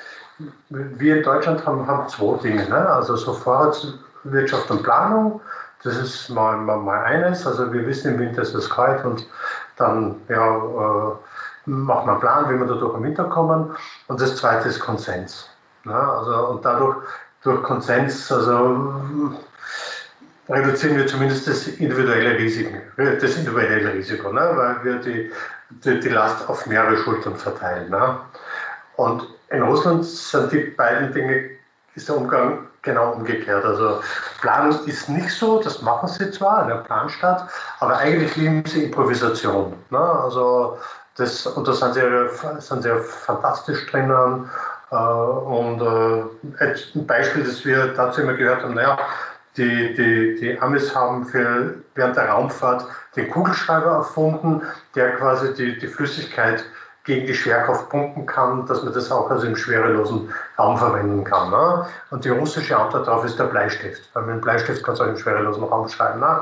Wir 0.70 1.18
in 1.18 1.24
Deutschland 1.24 1.66
haben, 1.66 1.88
haben 1.88 2.10
zwei 2.10 2.38
Dinge, 2.42 2.68
ne? 2.68 2.90
also 2.90 3.16
so 3.16 3.34
Vorratswirtschaft 3.34 4.70
und 4.70 4.84
Planung 4.84 5.42
das 5.84 5.98
ist 5.98 6.30
mal, 6.30 6.58
mal, 6.58 6.78
mal 6.78 7.04
eines. 7.04 7.46
Also 7.46 7.72
wir 7.72 7.86
wissen 7.86 8.14
im 8.14 8.20
Winter 8.20 8.42
ist 8.42 8.54
es 8.54 8.70
kalt 8.70 9.04
und 9.06 9.28
dann 9.76 10.22
ja, 10.28 10.58
äh, 10.58 11.12
macht 11.66 12.06
man 12.06 12.16
einen 12.16 12.20
Plan, 12.20 12.50
wie 12.50 12.60
wir 12.60 12.66
da 12.66 12.76
durch 12.76 12.94
den 12.94 13.04
Winter 13.04 13.26
kommen. 13.26 13.76
Und 14.08 14.22
das 14.22 14.36
zweite 14.36 14.70
ist 14.70 14.80
Konsens. 14.80 15.50
Ja, 15.86 16.18
also, 16.18 16.48
und 16.48 16.66
dadurch 16.66 16.98
durch 17.44 17.64
Konsens, 17.64 18.32
also 18.32 19.34
reduzieren 20.50 20.98
wir 20.98 21.08
zumindest 21.08 21.48
das 21.48 21.68
individuelle 21.68 22.38
Risiko, 22.38 22.78
das 22.98 23.36
individuelle 23.38 23.94
Risiko, 23.94 24.32
ne? 24.32 24.52
weil 24.56 24.84
wir 24.84 25.00
die, 25.00 25.32
die, 25.70 26.00
die 26.00 26.10
Last 26.10 26.50
auf 26.50 26.66
mehrere 26.68 26.98
Schultern 26.98 27.36
verteilen. 27.36 27.90
Ne? 27.90 28.20
Und 28.96 29.28
in 29.50 29.62
Russland 29.62 30.06
sind 30.06 30.52
die 30.52 30.60
beiden 30.60 31.14
Dinge, 31.14 31.50
ist 31.96 32.10
der 32.10 32.18
Umgang 32.18 32.68
genau 32.82 33.14
umgekehrt. 33.14 33.66
Also 33.66 34.02
Planung 34.42 34.78
ist 34.86 35.10
nicht 35.10 35.32
so, 35.32 35.62
das 35.62 35.82
machen 35.82 36.08
sie 36.08 36.32
zwar 36.32 36.64
in 36.64 36.70
der 36.70 36.76
Planstadt, 36.78 37.50
aber 37.80 37.98
eigentlich 37.98 38.36
lieben 38.36 38.64
sie 38.66 38.86
Improvisation. 38.86 39.74
Ne? 39.90 40.00
Also 40.00 40.78
das, 41.16 41.46
und 41.48 41.68
da 41.68 41.74
sind 41.74 41.96
sie, 41.96 42.02
sind 42.60 42.84
sie 42.84 43.00
fantastisch 43.00 43.86
drinnen. 43.88 44.50
Äh, 44.92 44.96
und 44.96 45.82
äh, 45.82 46.64
ein 46.64 47.08
Beispiel, 47.08 47.44
das 47.44 47.66
wir 47.66 47.94
dazu 47.94 48.22
immer 48.22 48.34
gehört 48.34 48.64
haben, 48.64 48.76
naja, 48.76 48.98
die, 49.58 49.94
die, 49.96 50.36
die 50.40 50.62
Amis 50.62 50.96
haben 50.96 51.26
für, 51.26 51.74
während 51.96 52.16
der 52.16 52.30
Raumfahrt 52.30 52.86
den 53.16 53.30
Kugelschreiber 53.32 53.92
erfunden, 53.92 54.62
der 54.96 55.16
quasi 55.16 55.54
die, 55.56 55.78
die 55.80 55.88
Flüssigkeit 55.88 56.64
gegen 57.08 57.26
die 57.26 57.34
Schwerkraft 57.34 57.90
pumpen 57.90 58.26
kann, 58.26 58.66
dass 58.68 58.84
man 58.84 58.94
das 58.94 59.10
auch 59.10 59.32
also 59.32 59.48
im 59.48 59.56
schwerelosen 59.56 60.30
Raum 60.60 60.78
verwenden 60.78 61.24
kann. 61.24 61.50
Ne? 61.50 61.88
Und 62.12 62.26
die 62.26 62.30
russische 62.30 62.78
Antwort 62.78 63.08
darauf 63.08 63.24
ist 63.24 63.40
der 63.40 63.46
Bleistift, 63.46 64.10
weil 64.14 64.24
mit 64.24 64.36
dem 64.36 64.42
Bleistift 64.42 64.84
kannst 64.84 65.00
du 65.00 65.06
auch 65.06 65.10
im 65.10 65.18
schwerelosen 65.18 65.64
Raum 65.64 65.88
schreiben. 65.88 66.20
Ne? 66.20 66.42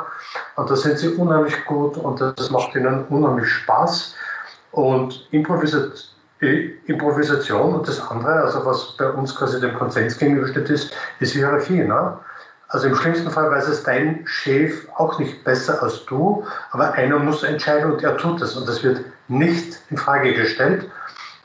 Und 0.55 0.69
da 0.69 0.75
sind 0.75 0.97
sie 0.97 1.09
unheimlich 1.09 1.63
gut 1.65 1.97
und 1.97 2.19
das 2.19 2.49
macht 2.49 2.75
ihnen 2.75 3.05
unheimlich 3.05 3.47
Spaß. 3.47 4.15
Und 4.71 5.27
Improvisation 5.31 6.11
Improvisation 6.85 7.75
und 7.75 7.87
das 7.87 7.99
andere, 8.11 8.41
also 8.41 8.65
was 8.65 8.97
bei 8.97 9.09
uns 9.09 9.33
quasi 9.35 9.59
dem 9.61 9.73
Konsens 9.73 10.17
gegenübersteht, 10.17 10.69
ist, 10.69 10.93
ist 11.21 11.31
Hierarchie. 11.31 11.83
Ne? 11.83 12.17
Also 12.75 12.89
im 12.89 12.95
schlimmsten 12.95 13.31
Fall 13.31 13.49
weiß 13.49 13.69
es 13.69 13.83
dein 13.83 14.27
Chef 14.27 14.85
auch 14.97 15.17
nicht 15.17 15.45
besser 15.45 15.81
als 15.81 16.03
du, 16.07 16.45
aber 16.71 16.91
einer 16.91 17.19
muss 17.19 17.41
entscheiden 17.41 17.89
und 17.89 18.03
er 18.03 18.17
tut 18.17 18.41
es 18.41 18.57
und 18.57 18.67
das 18.67 18.83
wird 18.83 18.99
nicht 19.29 19.77
in 19.89 19.95
Frage 19.95 20.33
gestellt. 20.33 20.91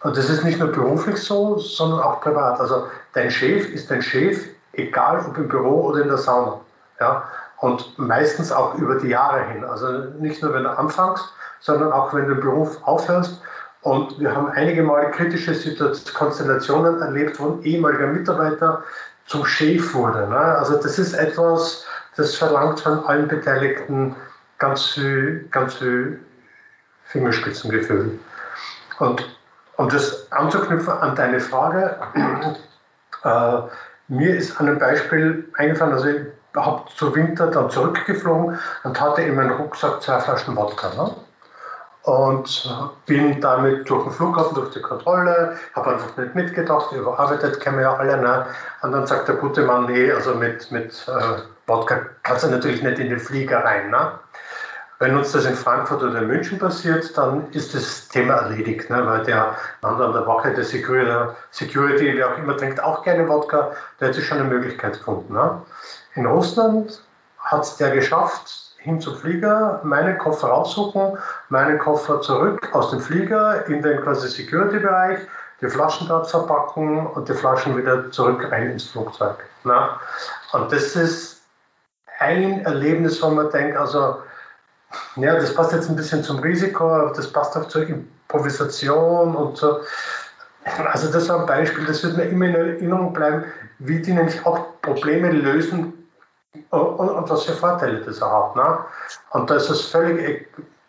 Und 0.03 0.17
das 0.17 0.29
ist 0.29 0.43
nicht 0.43 0.59
nur 0.59 0.73
beruflich 0.73 1.19
so, 1.19 1.57
sondern 1.57 2.01
auch 2.01 2.21
privat. 2.21 2.59
Also 2.59 2.89
dein 3.13 3.31
Chef 3.31 3.71
ist 3.71 3.93
dein 3.93 4.03
Chef, 4.03 4.45
egal 4.73 5.25
ob 5.25 5.39
im 5.39 5.47
Büro 5.47 5.85
oder 5.85 6.03
in 6.03 6.09
der 6.09 6.19
Sauna. 6.19 6.59
Ja? 6.99 7.23
Und 7.59 7.97
meistens 7.97 8.51
auch 8.51 8.75
über 8.75 8.97
die 8.97 9.11
Jahre 9.11 9.45
hin. 9.51 9.63
Also 9.63 9.87
nicht 10.19 10.43
nur, 10.43 10.53
wenn 10.53 10.65
du 10.65 10.77
anfängst, 10.77 11.33
sondern 11.61 11.93
auch, 11.93 12.13
wenn 12.13 12.27
du 12.27 12.35
den 12.35 12.41
Beruf 12.41 12.77
aufhörst. 12.83 13.41
Und 13.83 14.19
wir 14.19 14.35
haben 14.35 14.49
einige 14.49 14.83
Mal 14.83 15.13
kritische 15.13 15.55
Konstellationen 16.13 17.01
erlebt, 17.01 17.39
wo 17.39 17.53
ein 17.53 17.63
ehemaliger 17.63 18.09
Mitarbeiter 18.09 18.83
zum 19.31 19.47
Chef 19.47 19.95
wurde. 19.95 20.27
Ne? 20.29 20.37
Also 20.37 20.77
das 20.77 20.99
ist 20.99 21.15
etwas, 21.15 21.87
das 22.17 22.35
verlangt 22.35 22.81
von 22.81 23.07
allen 23.07 23.29
Beteiligten 23.29 24.17
ganz 24.59 24.87
viel, 24.87 25.47
ganz 25.53 25.75
viel 25.75 26.21
Fingerspitzengefühl. 27.05 28.19
Und 28.99 29.25
um 29.77 29.89
das 29.89 30.31
anzuknüpfen 30.33 30.93
an 30.93 31.15
deine 31.15 31.39
Frage, 31.39 31.97
äh, 33.25 33.59
mir 34.09 34.37
ist 34.37 34.61
an 34.61 34.67
einem 34.67 34.81
Beispiel 34.81 35.49
eingefallen, 35.57 35.93
also 35.93 36.09
ich 36.09 36.27
habe 36.57 36.83
zu 36.97 37.15
Winter 37.15 37.47
dann 37.47 37.71
zurückgeflogen 37.71 38.59
und 38.83 39.01
hatte 39.01 39.23
in 39.23 39.37
meinem 39.37 39.53
Rucksack 39.53 40.03
zwei 40.03 40.19
Flaschen 40.19 40.57
Wodka. 40.57 40.89
Ne? 40.95 41.15
Und 42.03 42.75
bin 43.07 43.41
damit 43.41 43.89
durch 43.89 44.05
den 44.05 44.13
Flughafen, 44.13 44.55
durch 44.55 44.71
die 44.71 44.81
Kontrolle, 44.81 45.57
habe 45.75 45.91
einfach 45.93 46.17
nicht 46.17 46.35
mitgedacht, 46.35 46.93
überarbeitet, 46.93 47.61
kennen 47.61 47.77
wir 47.77 47.85
ja 47.85 47.97
alle. 47.97 48.17
Ne? 48.17 48.47
Und 48.83 48.93
dann 48.93 49.07
sagt 49.07 49.29
der 49.29 49.37
gute 49.37 49.63
Mann, 49.63 49.87
nee, 49.87 50.11
also 50.11 50.35
mit, 50.35 50.71
mit 50.71 51.07
äh, 51.09 51.43
Wodka 51.67 52.01
kannst 52.23 52.45
du 52.45 52.49
natürlich 52.49 52.83
nicht 52.83 52.99
in 52.99 53.11
den 53.11 53.21
Flieger 53.21 53.65
rein. 53.65 53.91
Ne? 53.91 54.13
Wenn 54.99 55.17
uns 55.17 55.33
das 55.33 55.45
in 55.45 55.55
Frankfurt 55.55 56.03
oder 56.03 56.21
in 56.21 56.29
München 56.29 56.59
passiert, 56.59 57.17
dann 57.17 57.51
ist 57.53 57.75
das 57.75 58.09
Thema 58.09 58.35
erledigt, 58.35 58.89
ne? 58.89 59.07
weil 59.07 59.25
der 59.25 59.57
Mann 59.83 60.01
an 60.01 60.13
der 60.13 60.27
Wache, 60.27 60.55
der 60.55 60.65
Security, 60.65 61.35
Security, 61.51 62.13
wer 62.17 62.33
auch 62.33 62.39
immer 62.39 62.57
trinkt, 62.57 62.83
auch 62.83 63.03
gerne 63.03 63.29
Wodka, 63.29 63.73
der 64.01 64.15
sich 64.15 64.27
schon 64.27 64.39
eine 64.39 64.49
Möglichkeit 64.49 64.95
gefunden. 64.95 65.35
Ne? 65.35 65.61
In 66.15 66.27
Russland 66.27 67.03
hat 67.39 67.63
es 67.63 67.77
der 67.77 67.91
geschafft, 67.91 68.70
hin 68.81 69.01
zum 69.01 69.17
Flieger, 69.17 69.81
meinen 69.85 70.17
Koffer 70.19 70.49
raussuchen, 70.49 71.19
meinen 71.51 71.79
Koffer 71.79 72.21
zurück 72.23 72.69
aus 72.73 72.91
dem 72.91 73.01
Flieger 73.01 73.67
in 73.67 73.83
den 73.83 74.01
quasi 74.01 74.29
Security-Bereich, 74.29 75.21
die 75.61 75.69
Flaschen 75.69 76.09
dort 76.09 76.31
verpacken 76.31 77.07
und 77.07 77.29
die 77.29 77.35
Flaschen 77.35 77.77
wieder 77.77 78.11
zurück 78.11 78.51
rein 78.51 78.71
ins 78.71 78.85
Flugzeug. 78.85 79.37
Na? 79.65 80.01
Und 80.53 80.73
das 80.73 80.97
ist 80.97 81.43
ein 82.19 82.65
Erlebnis, 82.65 83.23
wo 83.23 83.29
man 83.29 83.51
denkt, 83.51 83.77
also, 83.77 84.17
ja, 85.17 85.35
das 85.35 85.55
passt 85.55 85.73
jetzt 85.73 85.91
ein 85.91 85.97
bisschen 85.97 86.25
zum 86.25 86.39
Risiko, 86.39 86.91
aber 86.91 87.13
das 87.13 87.31
passt 87.31 87.57
auch 87.57 87.69
zur 87.69 87.87
Improvisation 87.87 89.37
und 89.37 89.59
so. 89.59 89.81
Also 90.91 91.11
das 91.13 91.29
war 91.29 91.41
ein 91.41 91.47
Beispiel, 91.47 91.85
das 91.85 92.03
wird 92.03 92.17
mir 92.17 92.25
immer 92.25 92.47
in 92.47 92.55
Erinnerung 92.55 93.13
bleiben, 93.13 93.45
wie 93.79 94.01
die 94.01 94.13
nämlich 94.13 94.45
auch 94.45 94.81
Probleme 94.83 95.31
lösen 95.31 96.00
und, 96.71 97.09
und 97.09 97.31
was 97.31 97.45
für 97.45 97.53
Vorteile 97.53 98.01
das 98.01 98.21
er 98.21 98.31
hat. 98.31 98.57
Ne? 98.57 98.79
Und 99.31 99.51
da 99.51 99.57
ist 99.57 99.71
es 99.71 99.87
völlig, 99.87 100.49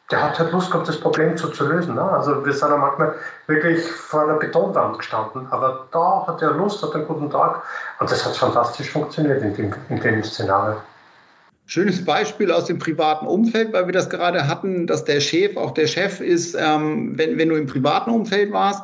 der 0.10 0.24
hat 0.24 0.40
halt 0.40 0.52
Lust 0.52 0.72
gehabt, 0.72 0.88
das 0.88 1.00
Problem 1.00 1.38
zu, 1.38 1.50
zu 1.50 1.68
lösen. 1.68 1.96
Ne? 1.96 2.02
Also 2.02 2.46
wir 2.46 2.54
sind 2.54 2.70
ja 2.70 2.78
manchmal 2.78 3.16
wirklich 3.48 3.84
vor 3.84 4.24
einer 4.24 4.38
Betonwand 4.38 4.98
gestanden, 4.98 5.48
aber 5.52 5.88
da 5.92 6.26
hat 6.28 6.42
er 6.42 6.52
Lust, 6.52 6.82
hat 6.84 6.96
einen 6.96 7.06
guten 7.06 7.30
Tag 7.30 7.62
und 8.00 8.12
das 8.12 8.26
hat 8.26 8.36
fantastisch 8.36 8.90
funktioniert 8.90 9.42
in 9.42 9.56
dem, 9.56 9.74
in 9.90 10.00
dem 10.00 10.24
Szenario. 10.24 10.78
Schönes 11.68 12.04
Beispiel 12.04 12.52
aus 12.52 12.66
dem 12.66 12.80
privaten 12.80 13.28
Umfeld, 13.28 13.72
weil 13.72 13.86
wir 13.86 13.94
das 13.94 14.10
gerade 14.10 14.48
hatten, 14.48 14.88
dass 14.88 15.06
der 15.06 15.22
Chef 15.22 15.56
auch 15.56 15.72
der 15.72 15.88
Chef 15.88 16.20
ist, 16.20 16.56
ähm, 16.60 17.18
wenn, 17.18 17.38
wenn 17.38 17.48
du 17.48 17.56
im 17.56 17.68
privaten 17.68 18.10
Umfeld 18.10 18.52
warst. 18.52 18.84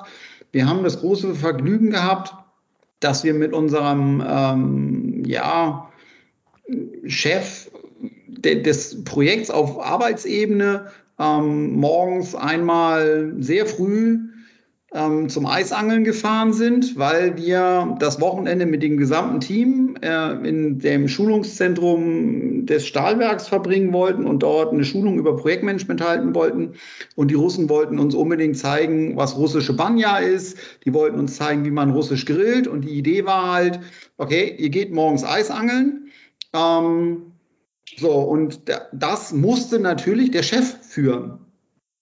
Wir 0.54 0.70
haben 0.70 0.84
das 0.84 1.02
große 1.02 1.36
Vergnügen 1.36 1.90
gehabt, 1.90 2.34
dass 3.02 3.26
wir 3.26 3.34
mit 3.34 3.52
unserem 3.52 4.24
ähm, 4.26 5.24
ja, 5.26 5.86
Chef 7.06 7.69
de, 8.27 8.61
des 8.61 9.03
Projekts 9.03 9.49
auf 9.49 9.80
Arbeitsebene 9.80 10.88
ähm, 11.19 11.73
morgens 11.73 12.35
einmal 12.35 13.34
sehr 13.39 13.65
früh 13.65 14.19
ähm, 14.94 15.27
zum 15.27 15.45
Eisangeln 15.45 16.03
gefahren 16.06 16.53
sind, 16.53 16.98
weil 16.98 17.35
wir 17.38 17.98
das 17.99 18.22
Wochenende 18.22 18.65
mit 18.65 18.81
dem 18.84 18.98
gesamten 18.98 19.41
Team 19.41 19.98
äh, 20.02 20.48
in 20.48 20.80
dem 20.80 21.07
Schulungszentrum 21.10 22.65
des 22.65 22.88
Stahlwerks 22.88 23.48
verbringen 23.48 23.91
wollten 23.91 24.26
und 24.26 24.44
dort 24.44 24.72
eine 24.72 24.85
Schulung 24.85 25.18
über 25.18 25.35
Projektmanagement 25.35 26.02
halten 26.02 26.35
wollten. 26.35 26.73
Und 27.15 27.31
die 27.31 27.35
Russen 27.35 27.69
wollten 27.69 27.99
uns 27.99 28.15
unbedingt 28.15 28.57
zeigen, 28.57 29.18
was 29.18 29.38
russische 29.38 29.73
Banja 29.73 30.18
ist. 30.18 30.57
Die 30.85 30.94
wollten 30.94 31.19
uns 31.19 31.35
zeigen, 31.35 31.65
wie 31.65 31.72
man 31.72 31.91
russisch 31.91 32.26
grillt. 32.26 32.68
Und 32.68 32.85
die 32.85 32.98
Idee 32.98 33.26
war 33.26 33.52
halt, 33.52 33.80
okay, 34.18 34.56
ihr 34.57 34.69
geht 34.69 34.94
morgens 34.94 35.26
Eisangeln. 35.26 36.07
Ähm, 36.53 37.34
so, 37.98 38.11
und 38.11 38.61
das 38.91 39.34
musste 39.34 39.80
natürlich 39.80 40.32
der 40.32 40.44
Chef 40.44 40.78
führen. 40.82 41.40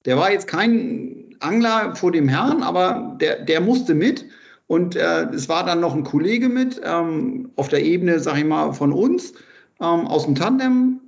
Der 0.06 0.18
war 0.18 0.32
jetzt 0.32 0.48
kein 0.48 1.36
Angler 1.40 1.96
vor 1.96 2.12
dem 2.12 2.28
Herrn, 2.28 2.64
aber 2.64 3.18
der, 3.20 3.44
der 3.44 3.62
musste 3.62 3.94
mit. 3.94 4.26
Und 4.68 4.96
äh, 4.96 5.26
es 5.30 5.48
war 5.48 5.64
dann 5.66 5.80
noch 5.80 5.94
ein 5.94 6.04
Kollege 6.04 6.50
mit 6.50 6.82
ähm, 6.84 7.52
auf 7.56 7.68
der 7.68 7.84
Ebene, 7.84 8.20
sag 8.20 8.38
ich 8.38 8.46
mal, 8.46 8.74
von 8.74 8.92
uns 8.92 9.34
ähm, 9.80 10.08
aus 10.08 10.26
dem 10.26 10.36
Tandem. 10.36 11.02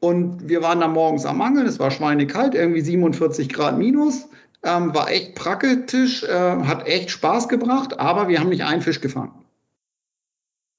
Und 0.00 0.48
wir 0.48 0.62
waren 0.62 0.80
dann 0.80 0.92
morgens 0.92 1.26
am 1.26 1.40
Angeln. 1.40 1.66
Es 1.66 1.78
war 1.78 1.90
schweinekalt, 1.90 2.54
irgendwie 2.54 2.80
47 2.80 3.50
Grad 3.50 3.78
minus. 3.78 4.28
Ähm, 4.62 4.94
war 4.94 5.10
echt 5.10 5.34
praktisch, 5.34 6.24
äh, 6.24 6.28
hat 6.32 6.86
echt 6.86 7.10
Spaß 7.10 7.48
gebracht, 7.48 8.00
aber 8.00 8.28
wir 8.28 8.40
haben 8.40 8.48
nicht 8.48 8.64
einen 8.64 8.80
Fisch 8.80 9.02
gefangen. 9.02 9.44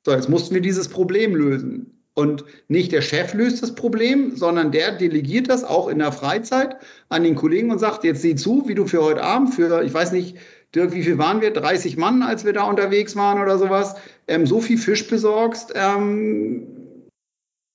So, 0.05 0.11
jetzt 0.11 0.29
mussten 0.29 0.55
wir 0.55 0.61
dieses 0.61 0.87
Problem 0.87 1.35
lösen. 1.35 1.94
Und 2.15 2.45
nicht 2.69 2.93
der 2.93 3.01
Chef 3.01 3.33
löst 3.33 3.61
das 3.61 3.75
Problem, 3.75 4.37
sondern 4.37 4.71
der 4.71 4.93
delegiert 4.93 5.49
das 5.49 5.65
auch 5.65 5.89
in 5.89 5.99
der 5.99 6.13
Freizeit 6.13 6.77
an 7.09 7.23
den 7.23 7.35
Kollegen 7.35 7.71
und 7.71 7.79
sagt, 7.79 8.05
jetzt 8.05 8.21
sieh 8.21 8.35
zu, 8.35 8.63
wie 8.67 8.75
du 8.75 8.87
für 8.87 9.03
heute 9.03 9.21
Abend, 9.21 9.53
für, 9.53 9.83
ich 9.83 9.93
weiß 9.93 10.13
nicht, 10.13 10.37
Dirk, 10.73 10.93
wie 10.93 11.03
viel 11.03 11.17
waren 11.17 11.41
wir? 11.41 11.51
30 11.51 11.97
Mann, 11.97 12.23
als 12.23 12.45
wir 12.45 12.53
da 12.53 12.63
unterwegs 12.63 13.17
waren 13.17 13.41
oder 13.41 13.57
sowas, 13.57 13.95
ähm, 14.27 14.45
so 14.45 14.61
viel 14.61 14.77
Fisch 14.77 15.07
besorgst, 15.07 15.73
ähm, 15.75 16.67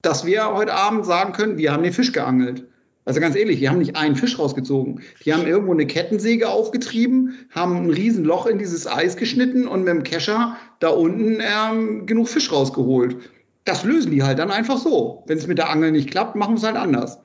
dass 0.03 0.25
wir 0.25 0.53
heute 0.55 0.73
Abend 0.73 1.05
sagen 1.05 1.35
können, 1.35 1.59
wir 1.59 1.73
haben 1.73 1.83
den 1.83 1.93
Fisch 1.93 2.13
geangelt. 2.13 2.67
Also 3.05 3.21
ganz 3.21 3.37
ehrlich, 3.37 3.61
wir 3.61 3.71
haben 3.71 3.79
nicht 3.79 3.97
einen 3.97 4.17
Fisch 4.17 4.39
rausgezogen. 4.39 5.01
Die 5.25 5.35
haben 5.35 5.47
irgendwo 5.47 5.73
eine 5.73 5.87
Kettensäge 5.87 6.49
aufgetrieben, 6.49 7.35
haben 7.51 7.77
ein 7.77 7.91
Riesenloch 7.91 8.47
in 8.47 8.59
dieses 8.59 8.87
Eis 8.87 9.17
geschnitten 9.17 9.67
und 9.67 9.85
mit 9.85 9.89
dem 9.89 10.03
Kescher 10.03 10.57
da 10.79 10.89
unten 10.89 11.41
ähm, 11.41 12.07
genug 12.07 12.29
Fisch 12.29 12.51
rausgeholt 12.53 13.17
das 13.65 13.85
lösen 13.85 14.11
die 14.11 14.23
halt 14.23 14.39
dann 14.39 14.51
einfach 14.51 14.79
so. 14.79 15.23
Wenn 15.27 15.39
es 15.39 15.47
mit 15.47 15.59
der 15.59 15.71
Angel 15.71 15.93
nicht 15.93 16.11
klappt, 16.11 16.37
machen 16.37 16.55
wir 16.55 16.59
es 16.59 16.65
halt 16.65 16.77
anders. 16.77 17.19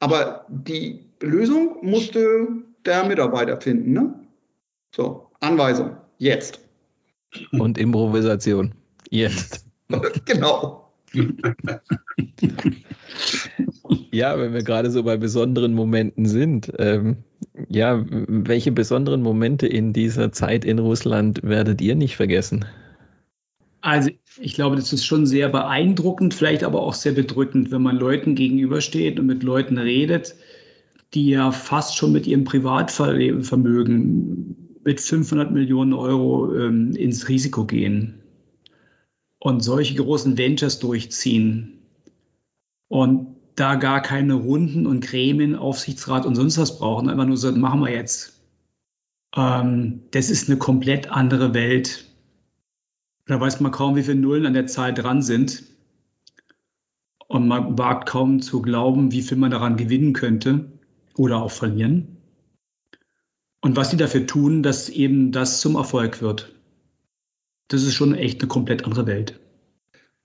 Aber 0.00 0.44
die 0.48 1.04
Lösung 1.20 1.78
musste 1.82 2.48
der 2.84 3.04
Mitarbeiter 3.04 3.60
finden. 3.60 3.92
Ne? 3.92 4.14
So, 4.94 5.28
Anweisung, 5.40 5.96
jetzt. 6.18 6.60
Und 7.52 7.78
Improvisation, 7.78 8.74
jetzt. 9.10 9.66
genau. 10.24 10.92
ja, 14.12 14.38
wenn 14.38 14.52
wir 14.52 14.62
gerade 14.62 14.90
so 14.90 15.02
bei 15.02 15.16
besonderen 15.16 15.74
Momenten 15.74 16.26
sind, 16.26 16.72
ähm, 16.78 17.18
ja, 17.68 18.04
welche 18.08 18.72
besonderen 18.72 19.22
Momente 19.22 19.66
in 19.66 19.92
dieser 19.92 20.32
Zeit 20.32 20.64
in 20.64 20.78
Russland 20.78 21.42
werdet 21.42 21.80
ihr 21.80 21.96
nicht 21.96 22.16
vergessen? 22.16 22.64
Also 23.80 24.10
ich 24.40 24.54
glaube, 24.54 24.76
das 24.76 24.92
ist 24.92 25.04
schon 25.04 25.26
sehr 25.26 25.48
beeindruckend, 25.48 26.34
vielleicht 26.34 26.64
aber 26.64 26.82
auch 26.82 26.94
sehr 26.94 27.12
bedrückend, 27.12 27.70
wenn 27.70 27.82
man 27.82 27.96
Leuten 27.96 28.34
gegenübersteht 28.34 29.20
und 29.20 29.26
mit 29.26 29.42
Leuten 29.42 29.78
redet, 29.78 30.34
die 31.14 31.30
ja 31.30 31.52
fast 31.52 31.96
schon 31.96 32.12
mit 32.12 32.26
ihrem 32.26 32.44
Privatvermögen 32.44 34.56
mit 34.84 35.00
500 35.00 35.50
Millionen 35.50 35.92
Euro 35.92 36.54
ähm, 36.54 36.94
ins 36.96 37.28
Risiko 37.28 37.64
gehen 37.64 38.22
und 39.38 39.62
solche 39.62 39.94
großen 39.94 40.38
Ventures 40.38 40.78
durchziehen 40.78 41.78
und 42.88 43.36
da 43.54 43.74
gar 43.74 44.02
keine 44.02 44.34
Runden 44.34 44.86
und 44.86 45.00
Gremien, 45.00 45.56
Aufsichtsrat 45.56 46.26
und 46.26 46.36
sonst 46.36 46.58
was 46.58 46.78
brauchen, 46.78 47.08
einfach 47.08 47.26
nur 47.26 47.36
so, 47.36 47.50
machen 47.52 47.80
wir 47.80 47.90
jetzt. 47.90 48.40
Ähm, 49.36 50.02
das 50.12 50.30
ist 50.30 50.48
eine 50.48 50.58
komplett 50.58 51.10
andere 51.10 51.54
Welt 51.54 52.07
da 53.28 53.38
weiß 53.40 53.60
man 53.60 53.72
kaum, 53.72 53.94
wie 53.94 54.02
viele 54.02 54.18
Nullen 54.18 54.46
an 54.46 54.54
der 54.54 54.66
Zahl 54.66 54.94
dran 54.94 55.22
sind. 55.22 55.62
Und 57.28 57.46
man 57.46 57.76
wagt 57.76 58.08
kaum 58.08 58.40
zu 58.40 58.62
glauben, 58.62 59.12
wie 59.12 59.22
viel 59.22 59.36
man 59.36 59.50
daran 59.50 59.76
gewinnen 59.76 60.14
könnte 60.14 60.72
oder 61.14 61.42
auch 61.42 61.50
verlieren. 61.50 62.16
Und 63.60 63.76
was 63.76 63.90
die 63.90 63.98
dafür 63.98 64.26
tun, 64.26 64.62
dass 64.62 64.88
eben 64.88 65.30
das 65.30 65.60
zum 65.60 65.76
Erfolg 65.76 66.22
wird. 66.22 66.54
Das 67.68 67.82
ist 67.82 67.94
schon 67.94 68.14
echt 68.14 68.40
eine 68.40 68.48
komplett 68.48 68.84
andere 68.84 69.06
Welt. 69.06 69.38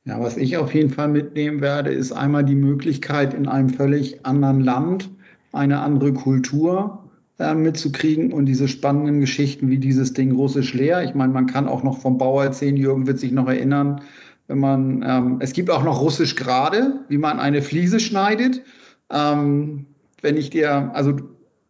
Ja, 0.05 0.21
was 0.21 0.37
ich 0.37 0.55
auf 0.55 0.73
jeden 0.73 0.89
Fall 0.89 1.09
mitnehmen 1.09 1.59
werde, 1.59 1.91
ist 1.91 2.13
einmal 2.13 2.45
die 2.45 2.55
Möglichkeit, 2.55 3.33
in 3.33 3.47
einem 3.47 3.69
völlig 3.69 4.25
anderen 4.25 4.61
Land 4.61 5.09
eine 5.51 5.81
andere 5.81 6.13
Kultur 6.13 7.02
mitzukriegen 7.39 8.31
und 8.31 8.45
diese 8.45 8.67
spannenden 8.67 9.19
Geschichten 9.19 9.69
wie 9.69 9.79
dieses 9.79 10.13
Ding 10.13 10.31
Russisch 10.33 10.73
leer. 10.73 11.03
Ich 11.03 11.15
meine, 11.15 11.33
man 11.33 11.47
kann 11.47 11.67
auch 11.67 11.83
noch 11.83 11.99
vom 11.99 12.17
Bau 12.17 12.41
erzählen, 12.41 12.77
Jürgen 12.77 13.07
wird 13.07 13.19
sich 13.19 13.31
noch 13.31 13.47
erinnern, 13.47 14.01
wenn 14.47 14.59
man, 14.59 15.03
ähm, 15.07 15.37
es 15.39 15.53
gibt 15.53 15.69
auch 15.69 15.83
noch 15.83 16.01
Russisch 16.01 16.35
gerade, 16.35 16.99
wie 17.07 17.17
man 17.17 17.39
eine 17.39 17.61
Fliese 17.61 17.99
schneidet. 17.99 18.61
Ähm, 19.09 19.85
wenn 20.21 20.37
ich 20.37 20.49
dir, 20.49 20.91
also 20.93 21.15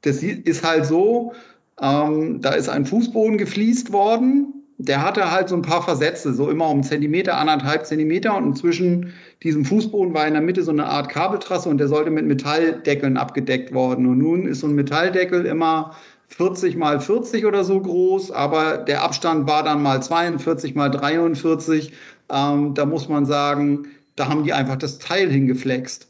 das 0.01 0.21
ist 0.21 0.63
halt 0.63 0.85
so, 0.85 1.33
ähm, 1.81 2.41
da 2.41 2.51
ist 2.51 2.69
ein 2.69 2.85
Fußboden 2.85 3.37
gefliest 3.37 3.93
worden 3.93 4.62
der 4.77 5.03
hatte 5.03 5.31
halt 5.31 5.49
so 5.49 5.55
ein 5.55 5.61
paar 5.61 5.83
Versätze, 5.83 6.33
so 6.33 6.49
immer 6.49 6.69
um 6.69 6.83
Zentimeter, 6.83 7.37
anderthalb 7.37 7.85
Zentimeter 7.85 8.35
und 8.35 8.57
zwischen 8.57 9.13
diesem 9.43 9.65
Fußboden 9.65 10.13
war 10.13 10.27
in 10.27 10.33
der 10.33 10.41
Mitte 10.41 10.63
so 10.63 10.71
eine 10.71 10.85
Art 10.85 11.09
Kabeltrasse 11.09 11.69
und 11.69 11.77
der 11.77 11.87
sollte 11.87 12.09
mit 12.09 12.25
Metalldeckeln 12.25 13.17
abgedeckt 13.17 13.73
worden. 13.73 14.07
Und 14.07 14.17
nun 14.17 14.47
ist 14.47 14.61
so 14.61 14.67
ein 14.67 14.75
Metalldeckel 14.75 15.45
immer 15.45 15.95
40 16.29 16.75
mal 16.75 16.99
40 16.99 17.45
oder 17.45 17.63
so 17.63 17.79
groß, 17.79 18.31
aber 18.31 18.77
der 18.77 19.03
Abstand 19.03 19.47
war 19.47 19.63
dann 19.63 19.83
mal 19.83 20.01
42 20.01 20.73
mal 20.75 20.89
43. 20.89 21.93
Ähm, 22.29 22.73
da 22.73 22.85
muss 22.85 23.07
man 23.07 23.25
sagen, 23.25 23.87
da 24.15 24.27
haben 24.27 24.43
die 24.43 24.53
einfach 24.53 24.77
das 24.77 24.97
Teil 24.97 25.29
hingeflext 25.29 26.07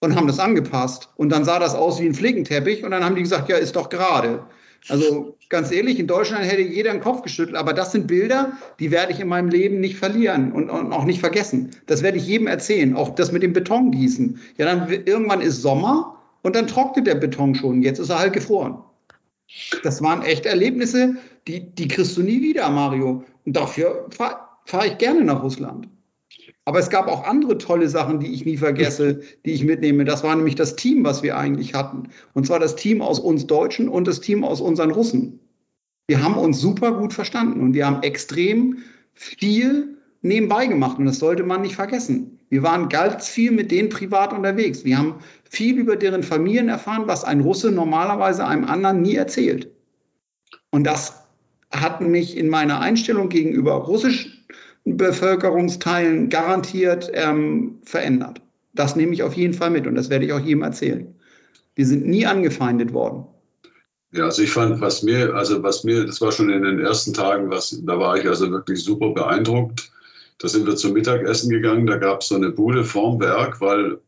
und 0.00 0.16
haben 0.16 0.26
das 0.26 0.40
angepasst. 0.40 1.10
Und 1.16 1.30
dann 1.30 1.44
sah 1.44 1.60
das 1.60 1.74
aus 1.74 2.00
wie 2.00 2.06
ein 2.06 2.14
Flickenteppich 2.14 2.84
und 2.84 2.90
dann 2.90 3.04
haben 3.04 3.14
die 3.14 3.22
gesagt, 3.22 3.48
ja, 3.48 3.56
ist 3.56 3.76
doch 3.76 3.88
gerade. 3.88 4.44
Also 4.88 5.36
ganz 5.48 5.70
ehrlich, 5.70 5.98
in 5.98 6.06
Deutschland 6.06 6.44
hätte 6.44 6.62
jeder 6.62 6.92
den 6.92 7.00
Kopf 7.00 7.22
geschüttelt, 7.22 7.56
aber 7.56 7.72
das 7.72 7.92
sind 7.92 8.08
Bilder, 8.08 8.52
die 8.80 8.90
werde 8.90 9.12
ich 9.12 9.20
in 9.20 9.28
meinem 9.28 9.48
Leben 9.48 9.80
nicht 9.80 9.96
verlieren 9.96 10.52
und, 10.52 10.70
und 10.70 10.92
auch 10.92 11.04
nicht 11.04 11.20
vergessen. 11.20 11.70
Das 11.86 12.02
werde 12.02 12.18
ich 12.18 12.26
jedem 12.26 12.48
erzählen. 12.48 12.96
Auch 12.96 13.14
das 13.14 13.30
mit 13.30 13.42
dem 13.42 13.52
Betongießen. 13.52 14.40
Ja, 14.58 14.66
dann 14.66 14.88
irgendwann 14.90 15.40
ist 15.40 15.62
Sommer 15.62 16.18
und 16.42 16.56
dann 16.56 16.66
trocknet 16.66 17.06
der 17.06 17.14
Beton 17.14 17.54
schon. 17.54 17.82
Jetzt 17.82 18.00
ist 18.00 18.10
er 18.10 18.18
halt 18.18 18.32
gefroren. 18.32 18.78
Das 19.82 20.02
waren 20.02 20.22
echt 20.22 20.46
Erlebnisse, 20.46 21.16
die, 21.46 21.60
die 21.60 21.88
kriegst 21.88 22.16
du 22.16 22.22
nie 22.22 22.40
wieder, 22.40 22.68
Mario. 22.70 23.24
Und 23.44 23.56
dafür 23.56 24.06
fahre 24.10 24.36
fahr 24.64 24.86
ich 24.86 24.98
gerne 24.98 25.24
nach 25.24 25.42
Russland. 25.42 25.88
Aber 26.64 26.78
es 26.78 26.90
gab 26.90 27.08
auch 27.08 27.24
andere 27.24 27.58
tolle 27.58 27.88
Sachen, 27.88 28.20
die 28.20 28.32
ich 28.32 28.44
nie 28.44 28.56
vergesse, 28.56 29.20
die 29.44 29.52
ich 29.52 29.64
mitnehme. 29.64 30.04
Das 30.04 30.22
war 30.22 30.34
nämlich 30.36 30.54
das 30.54 30.76
Team, 30.76 31.04
was 31.04 31.22
wir 31.22 31.36
eigentlich 31.36 31.74
hatten. 31.74 32.10
Und 32.34 32.46
zwar 32.46 32.60
das 32.60 32.76
Team 32.76 33.02
aus 33.02 33.18
uns 33.18 33.46
Deutschen 33.46 33.88
und 33.88 34.06
das 34.06 34.20
Team 34.20 34.44
aus 34.44 34.60
unseren 34.60 34.92
Russen. 34.92 35.40
Wir 36.06 36.22
haben 36.22 36.36
uns 36.36 36.60
super 36.60 36.92
gut 36.92 37.12
verstanden 37.12 37.60
und 37.60 37.74
wir 37.74 37.86
haben 37.86 38.02
extrem 38.02 38.78
viel 39.12 39.96
nebenbei 40.20 40.66
gemacht 40.66 40.98
und 40.98 41.06
das 41.06 41.18
sollte 41.18 41.42
man 41.42 41.62
nicht 41.62 41.74
vergessen. 41.74 42.38
Wir 42.48 42.62
waren 42.62 42.88
ganz 42.88 43.28
viel 43.28 43.50
mit 43.50 43.70
denen 43.70 43.88
privat 43.88 44.32
unterwegs. 44.32 44.84
Wir 44.84 44.98
haben 44.98 45.16
viel 45.48 45.78
über 45.78 45.96
deren 45.96 46.22
Familien 46.22 46.68
erfahren, 46.68 47.04
was 47.06 47.24
ein 47.24 47.40
Russe 47.40 47.72
normalerweise 47.72 48.46
einem 48.46 48.64
anderen 48.64 49.02
nie 49.02 49.16
erzählt. 49.16 49.72
Und 50.70 50.84
das 50.84 51.24
hat 51.70 52.00
mich 52.02 52.36
in 52.36 52.48
meiner 52.48 52.80
Einstellung 52.80 53.30
gegenüber 53.30 53.72
russischen 53.72 54.31
Bevölkerungsteilen 54.84 56.28
garantiert 56.28 57.10
ähm, 57.14 57.78
verändert. 57.84 58.40
Das 58.74 58.96
nehme 58.96 59.12
ich 59.12 59.22
auf 59.22 59.34
jeden 59.34 59.54
Fall 59.54 59.70
mit 59.70 59.86
und 59.86 59.94
das 59.94 60.10
werde 60.10 60.24
ich 60.24 60.32
auch 60.32 60.40
jedem 60.40 60.62
erzählen. 60.62 61.14
Wir 61.74 61.86
sind 61.86 62.06
nie 62.06 62.26
angefeindet 62.26 62.92
worden. 62.92 63.26
Ja, 64.12 64.24
also 64.24 64.42
ich 64.42 64.50
fand, 64.50 64.80
was 64.80 65.02
mir, 65.02 65.34
also 65.34 65.62
was 65.62 65.84
mir, 65.84 66.04
das 66.04 66.20
war 66.20 66.32
schon 66.32 66.50
in 66.50 66.62
den 66.62 66.80
ersten 66.80 67.14
Tagen, 67.14 67.50
was, 67.50 67.80
da 67.82 67.98
war 67.98 68.18
ich 68.18 68.28
also 68.28 68.50
wirklich 68.50 68.84
super 68.84 69.10
beeindruckt. 69.10 69.90
Da 70.38 70.48
sind 70.48 70.66
wir 70.66 70.76
zum 70.76 70.92
Mittagessen 70.92 71.50
gegangen, 71.50 71.86
da 71.86 71.96
gab 71.96 72.20
es 72.20 72.28
so 72.28 72.34
eine 72.34 72.50
Bude 72.50 72.84
vorm 72.84 73.20
Werk, 73.20 73.60
weil 73.60 74.00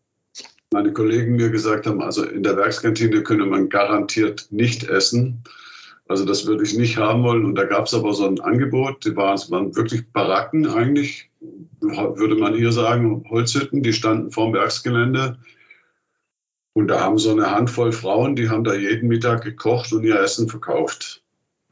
meine 0.73 0.93
Kollegen 0.93 1.37
mir 1.37 1.51
gesagt 1.51 1.87
haben, 1.87 2.03
also 2.03 2.25
in 2.25 2.43
der 2.43 2.57
Werkskantine 2.57 3.23
könne 3.23 3.47
man 3.47 3.69
garantiert 3.69 4.49
nicht 4.51 4.85
essen. 4.85 5.45
Also 6.07 6.25
das 6.25 6.47
würde 6.47 6.65
ich 6.65 6.77
nicht 6.77 6.99
haben 6.99 7.23
wollen. 7.23 7.45
Und 7.45 7.55
da 7.55 7.65
gab 7.65 7.87
es 7.87 7.95
aber 7.95 8.13
so 8.13 8.27
ein 8.27 8.41
Angebot, 8.41 9.05
die 9.05 9.17
waren, 9.17 9.39
waren 9.51 9.75
wirklich 9.77 10.11
Baracken 10.13 10.67
eigentlich, 10.67 11.31
würde 11.81 12.37
man 12.37 12.55
hier 12.55 12.73
sagen, 12.73 13.25
Holzhütten, 13.29 13.83
die 13.83 13.93
standen 13.93 14.31
vorm 14.31 14.53
Werksgelände. 14.53 15.39
Und 16.75 16.89
da 16.89 17.01
haben 17.01 17.19
so 17.19 17.31
eine 17.31 17.51
Handvoll 17.51 17.93
Frauen, 17.93 18.37
die 18.37 18.51
haben 18.51 18.65
da 18.65 18.75
jeden 18.75 19.09
Mittag 19.09 19.45
gekocht 19.45 19.93
und 19.93 20.05
ihr 20.05 20.21
Essen 20.21 20.49
verkauft. 20.49 21.23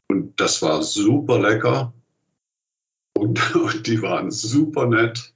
Und 0.07 0.39
das 0.39 0.61
war 0.61 0.81
super 0.81 1.39
lecker. 1.39 1.93
Und, 3.13 3.55
und 3.55 3.85
die 3.85 4.01
waren 4.01 4.31
super 4.31 4.87
nett 4.87 5.33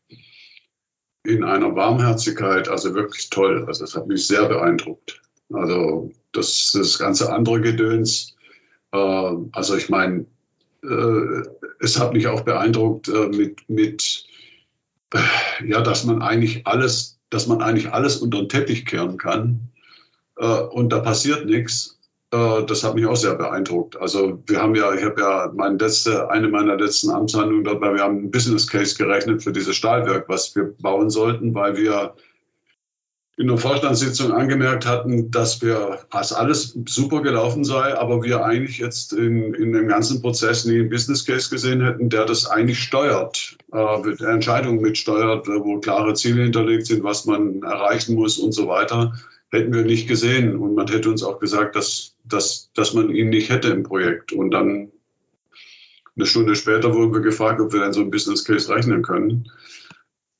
in 1.23 1.43
einer 1.43 1.75
Warmherzigkeit, 1.75 2.69
also 2.69 2.95
wirklich 2.95 3.29
toll. 3.29 3.65
Also 3.67 3.83
das 3.83 3.95
hat 3.95 4.07
mich 4.07 4.25
sehr 4.25 4.47
beeindruckt. 4.47 5.21
Also 5.51 6.11
das, 6.31 6.71
das 6.73 6.97
ganze 6.97 7.33
andere 7.33 7.59
Gedöns, 7.59 8.36
also 9.51 9.75
ich 9.75 9.89
meine, 9.89 10.25
äh, 10.83 11.43
es 11.79 11.99
hat 11.99 12.13
mich 12.13 12.27
auch 12.27 12.41
beeindruckt 12.41 13.07
äh, 13.07 13.27
mit, 13.27 13.69
mit 13.69 14.25
ja, 15.65 15.81
dass 15.81 16.03
man 16.03 16.21
eigentlich 16.21 16.67
alles, 16.67 17.19
dass 17.29 17.47
man 17.47 17.61
eigentlich 17.61 17.93
alles 17.93 18.17
unter 18.17 18.39
den 18.39 18.49
Teppich 18.49 18.85
kehren 18.85 19.17
kann 19.17 19.69
und 20.35 20.91
da 20.91 20.99
passiert 20.99 21.47
nichts. 21.47 21.97
das 22.29 22.83
hat 22.83 22.93
mich 22.93 23.07
auch 23.07 23.15
sehr 23.15 23.33
beeindruckt. 23.33 23.95
Also 23.99 24.43
wir 24.45 24.61
haben 24.61 24.75
ja, 24.75 24.93
ich 24.93 25.03
habe 25.03 25.19
ja 25.19 25.51
meine 25.55 25.77
letzte, 25.77 26.29
eine 26.29 26.47
meiner 26.49 26.75
letzten 26.75 27.09
Amtshandlungen 27.09 27.63
dabei, 27.63 27.93
wir 27.95 28.03
haben 28.03 28.17
einen 28.17 28.31
Business 28.31 28.67
Case 28.67 28.97
gerechnet 28.97 29.41
für 29.41 29.51
dieses 29.51 29.75
Stahlwerk, 29.75 30.29
was 30.29 30.55
wir 30.55 30.75
bauen 30.77 31.09
sollten, 31.09 31.55
weil 31.55 31.75
wir 31.77 32.13
in 33.37 33.47
der 33.47 33.57
Vorstandssitzung 33.59 34.31
angemerkt 34.31 34.87
hatten, 34.87 35.29
dass 35.29 35.61
wir, 35.61 35.99
als 36.09 36.33
alles 36.33 36.75
super 36.87 37.21
gelaufen 37.21 37.63
sei, 37.63 37.95
aber 37.95 38.23
wir 38.23 38.43
eigentlich 38.43 38.79
jetzt 38.79 39.13
in, 39.13 39.53
in 39.53 39.73
dem 39.73 39.87
ganzen 39.87 40.23
Prozess 40.23 40.65
nie 40.65 40.79
einen 40.79 40.89
Business 40.89 41.23
Case 41.23 41.51
gesehen 41.51 41.83
hätten, 41.85 42.09
der 42.09 42.25
das 42.25 42.47
eigentlich 42.47 42.79
steuert, 42.79 43.55
äh, 43.71 44.25
Entscheidungen 44.25 44.81
mitsteuert, 44.81 45.47
wo 45.47 45.79
klare 45.79 46.15
Ziele 46.15 46.43
hinterlegt 46.43 46.87
sind, 46.87 47.03
was 47.03 47.25
man 47.25 47.61
erreichen 47.61 48.15
muss 48.15 48.39
und 48.39 48.53
so 48.53 48.67
weiter, 48.67 49.13
hätten 49.51 49.71
wir 49.71 49.83
nicht 49.83 50.07
gesehen. 50.07 50.57
Und 50.57 50.73
man 50.73 50.87
hätte 50.87 51.09
uns 51.09 51.21
auch 51.21 51.39
gesagt, 51.39 51.75
dass, 51.75 52.15
dass, 52.23 52.71
dass 52.73 52.95
man 52.95 53.11
ihn 53.11 53.29
nicht 53.29 53.51
hätte 53.51 53.67
im 53.67 53.83
Projekt. 53.83 54.33
Und 54.33 54.49
dann 54.49 54.91
eine 56.15 56.25
Stunde 56.25 56.55
später 56.55 56.95
wurden 56.95 57.13
wir 57.13 57.21
gefragt, 57.21 57.61
ob 57.61 57.71
wir 57.71 57.81
denn 57.81 57.93
so 57.93 58.01
ein 58.01 58.09
Business 58.09 58.43
Case 58.43 58.73
rechnen 58.73 59.03
können. 59.03 59.51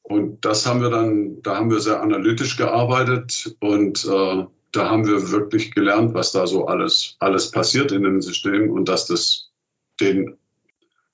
Und 0.08 0.46
das 0.46 0.66
haben 0.66 0.82
wir 0.82 0.90
dann, 0.90 1.42
da 1.42 1.58
haben 1.58 1.70
wir 1.70 1.82
sehr 1.82 2.02
analytisch 2.02 2.56
gearbeitet 2.56 3.54
und 3.60 4.06
äh, 4.06 4.46
da 4.72 4.90
haben 4.90 5.06
wir 5.06 5.32
wirklich 5.32 5.76
gelernt, 5.76 6.14
was 6.14 6.32
da 6.32 6.48
so 6.48 6.66
alles, 6.66 7.18
alles 7.20 7.52
passiert 7.52 7.92
in 7.92 8.04
dem 8.04 8.22
System 8.22 8.72
und 8.72 8.88
dass 8.88 9.08
das 9.08 9.52
den 10.00 10.38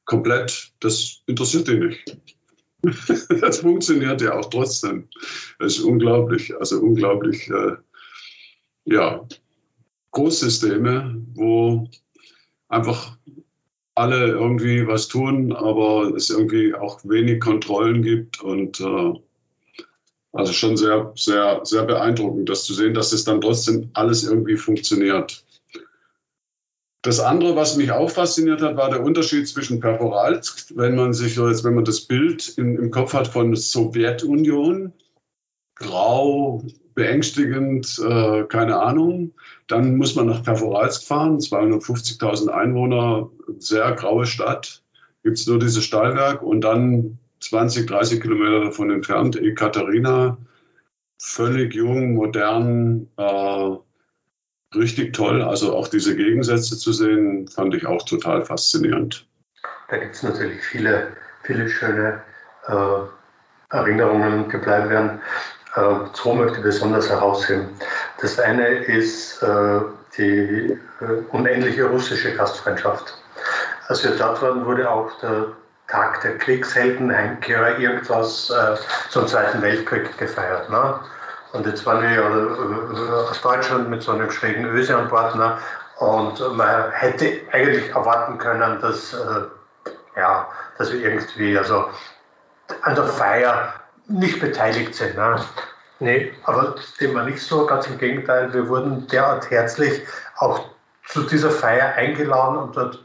komplett, 0.05 0.73
das 0.79 1.23
interessiert 1.25 1.69
den 1.69 1.87
nicht. 1.87 2.17
das 3.41 3.61
funktioniert 3.61 4.21
ja 4.21 4.35
auch 4.37 4.51
trotzdem. 4.51 5.09
Das 5.57 5.77
ist 5.77 5.83
unglaublich, 5.83 6.55
also 6.55 6.79
unglaublich, 6.79 7.49
äh, 7.49 7.77
ja, 8.85 9.27
Großsysteme, 10.11 11.19
wo 11.33 11.89
einfach 12.67 13.17
alle 13.95 14.27
irgendwie 14.27 14.87
was 14.87 15.07
tun, 15.07 15.53
aber 15.53 16.13
es 16.15 16.29
irgendwie 16.29 16.73
auch 16.73 17.01
wenig 17.03 17.39
Kontrollen 17.39 18.01
gibt 18.01 18.41
und 18.41 18.79
äh, 18.79 19.13
also 20.31 20.51
schon 20.51 20.77
sehr, 20.77 21.11
sehr, 21.15 21.61
sehr 21.63 21.83
beeindruckend, 21.83 22.49
das 22.49 22.65
zu 22.65 22.73
sehen, 22.73 22.95
dass 22.95 23.13
es 23.13 23.23
dann 23.23 23.39
trotzdem 23.39 23.91
alles 23.93 24.23
irgendwie 24.23 24.57
funktioniert. 24.57 25.45
Das 27.03 27.19
andere, 27.19 27.55
was 27.55 27.75
mich 27.75 27.91
auch 27.91 28.09
fasziniert 28.09 28.61
hat, 28.61 28.77
war 28.77 28.89
der 28.89 29.03
Unterschied 29.03 29.47
zwischen 29.47 29.79
Perforalsk, 29.79 30.71
wenn 30.75 30.95
man 30.95 31.13
sich 31.13 31.35
jetzt, 31.35 31.63
wenn 31.63 31.75
man 31.75 31.85
das 31.85 32.01
Bild 32.01 32.47
in, 32.57 32.77
im 32.77 32.91
Kopf 32.91 33.13
hat 33.13 33.27
von 33.27 33.55
Sowjetunion, 33.55 34.93
grau, 35.75 36.63
beängstigend, 36.95 37.99
äh, 37.99 38.43
keine 38.43 38.79
Ahnung. 38.79 39.33
Dann 39.67 39.97
muss 39.97 40.15
man 40.15 40.27
nach 40.27 40.43
Perforalsk 40.43 41.03
fahren, 41.03 41.39
250.000 41.39 42.49
Einwohner, 42.49 43.29
sehr 43.57 43.91
graue 43.93 44.25
Stadt. 44.25 44.83
Gibt 45.23 45.37
es 45.37 45.47
nur 45.47 45.59
dieses 45.59 45.83
Stahlwerk 45.83 46.41
und 46.41 46.61
dann 46.61 47.17
20, 47.39 47.87
30 47.87 48.21
Kilometer 48.21 48.65
davon 48.65 48.91
entfernt 48.91 49.35
Ekaterina, 49.35 50.37
völlig 51.17 51.73
jung, 51.73 52.13
modern, 52.13 53.07
äh, 53.17 53.77
richtig 54.75 55.13
toll. 55.13 55.41
Also 55.41 55.75
auch 55.75 55.87
diese 55.87 56.15
Gegensätze 56.15 56.77
zu 56.77 56.91
sehen, 56.91 57.47
fand 57.47 57.73
ich 57.75 57.85
auch 57.85 58.03
total 58.03 58.45
faszinierend. 58.45 59.25
Da 59.89 59.97
gibt 59.97 60.15
es 60.15 60.23
natürlich 60.23 60.61
viele, 60.61 61.15
viele 61.43 61.69
schöne 61.69 62.21
äh, 62.67 63.03
Erinnerungen, 63.69 64.49
die 64.49 64.57
bleiben 64.57 64.89
werden. 64.89 65.21
Äh, 65.75 66.13
zwei 66.13 66.35
möchte 66.35 66.57
ich 66.57 66.63
besonders 66.63 67.09
herausheben. 67.09 67.69
Das 68.21 68.39
eine 68.39 68.67
ist 68.67 69.41
äh, 69.41 69.81
die 70.17 70.79
äh, 71.01 71.05
unendliche 71.31 71.85
russische 71.85 72.35
Gastfreundschaft. 72.35 73.17
Als 73.87 74.03
wir 74.03 74.11
dort 74.11 74.41
waren, 74.41 74.65
wurde 74.65 74.89
auch 74.89 75.11
der 75.19 75.47
Tag 75.87 76.21
der 76.21 76.37
Kriegshelden, 76.37 77.15
Heimkehrer, 77.15 77.77
irgendwas 77.79 78.49
äh, 78.49 78.75
zum 79.09 79.27
Zweiten 79.27 79.61
Weltkrieg 79.61 80.17
gefeiert. 80.17 80.69
Ne? 80.69 80.99
Und 81.51 81.65
jetzt 81.65 81.85
waren 81.85 82.01
wir 82.01 83.29
aus 83.29 83.41
Deutschland 83.41 83.89
mit 83.89 84.01
so 84.01 84.11
einem 84.11 84.31
schrägen 84.31 84.65
Öse 84.65 84.95
an 84.95 85.09
Bord. 85.09 85.35
Ne? 85.35 85.57
Und 85.97 86.39
man 86.55 86.91
hätte 86.91 87.41
eigentlich 87.51 87.89
erwarten 87.89 88.37
können, 88.37 88.79
dass, 88.81 89.13
äh, 89.13 89.41
ja, 90.15 90.47
dass 90.77 90.91
wir 90.91 91.01
irgendwie 91.01 91.57
also 91.57 91.85
an 92.81 92.95
der 92.95 93.05
Feier 93.05 93.73
nicht 94.07 94.39
beteiligt 94.39 94.95
sind. 94.95 95.15
Ne? 95.15 95.43
Nee, 95.99 96.33
aber 96.43 96.75
dem 96.99 97.15
war 97.15 97.23
nicht 97.23 97.41
so, 97.41 97.65
ganz 97.65 97.87
im 97.87 97.97
Gegenteil, 97.97 98.53
wir 98.53 98.67
wurden 98.67 99.07
derart 99.07 99.49
herzlich 99.49 100.01
auch 100.37 100.69
zu 101.07 101.23
dieser 101.23 101.51
Feier 101.51 101.93
eingeladen 101.93 102.57
und 102.57 102.75
dort 102.75 103.03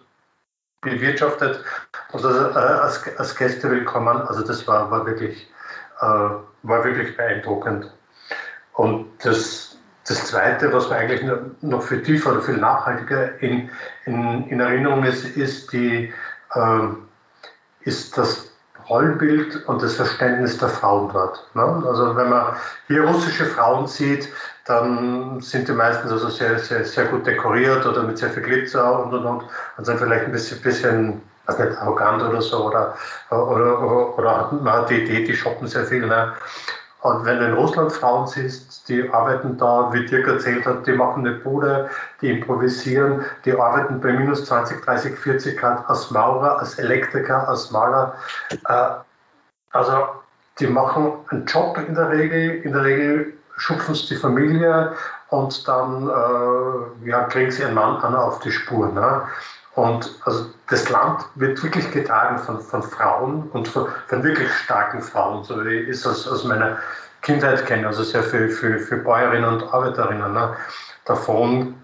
bewirtschaftet 0.80 1.64
und 2.12 2.24
äh, 2.24 2.26
als, 2.26 3.04
als 3.18 3.36
Gäste 3.36 3.70
willkommen. 3.70 4.20
Also 4.22 4.42
das 4.42 4.66
war, 4.66 4.90
war, 4.90 5.06
wirklich, 5.06 5.48
äh, 6.00 6.04
war 6.04 6.84
wirklich 6.84 7.16
beeindruckend. 7.16 7.92
Und 8.74 9.06
das, 9.24 9.76
das 10.06 10.26
Zweite, 10.26 10.72
was 10.72 10.88
mir 10.88 10.96
eigentlich 10.96 11.22
noch 11.60 11.82
viel 11.82 12.02
tiefer 12.02 12.32
oder 12.32 12.42
viel 12.42 12.56
nachhaltiger 12.56 13.40
in, 13.42 13.70
in, 14.06 14.48
in 14.48 14.60
Erinnerung 14.60 15.04
ist, 15.04 15.24
ist, 15.36 15.72
die, 15.72 16.12
äh, 16.54 16.80
ist 17.80 18.16
das 18.16 18.47
Rollenbild 18.89 19.66
und 19.66 19.82
das 19.82 19.94
Verständnis 19.94 20.59
der 20.59 20.69
Frauen 20.69 21.10
dort. 21.12 21.44
Ne? 21.55 21.85
Also 21.86 22.16
wenn 22.16 22.31
man 22.31 22.56
hier 22.86 23.05
russische 23.05 23.47
Frauen 23.47 23.86
sieht, 23.86 24.28
dann 24.65 25.40
sind 25.40 25.69
die 25.69 25.73
meistens 25.73 26.10
also 26.10 26.28
sehr, 26.28 26.59
sehr, 26.59 26.85
sehr 26.85 27.06
gut 27.06 27.27
dekoriert 27.27 27.86
oder 27.86 28.02
mit 28.02 28.19
sehr 28.19 28.31
viel 28.31 28.43
Glitzer 28.43 29.05
und 29.05 29.12
und 29.12 29.24
und 29.24 29.44
und 29.77 29.85
sind 29.85 29.98
vielleicht 29.98 30.27
ein 30.27 30.32
bisschen, 30.32 30.60
bisschen 30.62 31.23
weiß 31.47 31.59
nicht, 31.59 31.78
arrogant 31.78 32.23
oder 32.23 32.43
so 32.43 32.66
oder, 32.66 32.94
oder, 33.31 33.82
oder, 33.82 34.19
oder 34.19 34.52
man 34.62 34.73
hat 34.73 34.90
die 34.90 35.02
Idee, 35.02 35.24
die 35.24 35.35
shoppen 35.35 35.66
sehr 35.66 35.85
viel. 35.85 36.06
Ne? 36.06 36.35
Und 37.01 37.24
wenn 37.24 37.39
du 37.39 37.47
in 37.47 37.52
Russland 37.55 37.93
Frauen 37.93 38.27
siehst, 38.27 38.67
die 38.89 39.09
arbeiten 39.10 39.56
da, 39.59 39.93
wie 39.93 40.06
Dirk 40.06 40.27
erzählt 40.27 40.66
hat, 40.66 40.86
die 40.86 40.93
machen 40.93 41.27
eine 41.27 41.36
Bude, 41.36 41.89
die 42.20 42.31
improvisieren, 42.31 43.24
die 43.44 43.52
arbeiten 43.52 44.01
bei 44.01 44.12
minus 44.12 44.44
20, 44.47 44.85
30, 44.85 45.19
40 45.19 45.59
Grad 45.59 45.89
als 45.89 46.10
Maurer, 46.10 46.59
als 46.59 46.78
Elektriker, 46.78 47.48
als 47.48 47.70
Maler. 47.70 48.15
Äh, 48.66 48.90
also 49.73 50.09
die 50.59 50.66
machen 50.66 51.12
einen 51.28 51.47
Job 51.47 51.78
in 51.86 51.94
der 51.94 52.10
Regel, 52.10 52.62
in 52.62 52.73
der 52.73 52.85
Regel 52.85 53.35
schupfen 53.56 53.94
sie 53.94 54.09
die 54.09 54.16
Familie 54.16 54.94
und 55.28 55.69
dann 55.69 56.09
äh, 56.09 57.09
ja, 57.09 57.24
kriegen 57.24 57.51
sie 57.51 57.62
ihren 57.62 57.74
Mann 57.74 57.97
an 57.97 58.15
auf 58.15 58.40
die 58.40 58.51
Spur. 58.51 58.89
Ne? 58.93 59.23
Und 59.74 60.12
also 60.24 60.47
das 60.69 60.89
Land 60.89 61.24
wird 61.36 61.62
wirklich 61.62 61.90
getragen 61.93 62.39
von, 62.39 62.60
von 62.60 62.82
Frauen 62.82 63.48
und 63.52 63.69
von, 63.69 63.86
von, 64.09 64.23
wirklich 64.24 64.52
starken 64.52 65.01
Frauen, 65.01 65.44
so 65.44 65.60
es 65.60 66.06
aus, 66.06 66.27
aus 66.27 66.44
meiner 66.44 66.78
Kindheit 67.22 67.66
kenne, 67.66 67.86
also 67.86 68.02
sehr 68.02 68.22
viel 68.22 68.48
für, 68.48 68.78
für 68.78 68.96
Bäuerinnen 68.96 69.48
und 69.48 69.62
Arbeiterinnen. 69.74 70.32
Ne? 70.32 70.56
Davon 71.04 71.74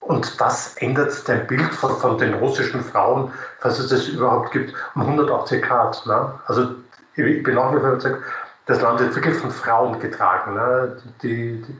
und 0.00 0.38
das 0.40 0.76
ändert 0.76 1.26
dein 1.28 1.46
Bild 1.46 1.72
von, 1.74 1.96
von, 1.96 2.18
den 2.18 2.34
russischen 2.34 2.82
Frauen, 2.82 3.32
falls 3.60 3.78
es 3.78 3.88
das 3.88 4.08
überhaupt 4.08 4.52
gibt, 4.52 4.74
um 4.94 5.02
180 5.02 5.62
Grad. 5.62 6.04
Ne? 6.06 6.38
Also 6.46 6.74
ich 7.16 7.42
bin 7.42 7.56
auch 7.56 7.74
wie 7.74 7.80
gesagt, 7.80 8.22
das 8.66 8.80
Land 8.80 9.00
wird 9.00 9.14
wirklich 9.14 9.36
von 9.36 9.50
Frauen 9.50 9.98
getragen. 10.00 10.54
Ne? 10.54 11.02
Die, 11.22 11.62
die, 11.62 11.76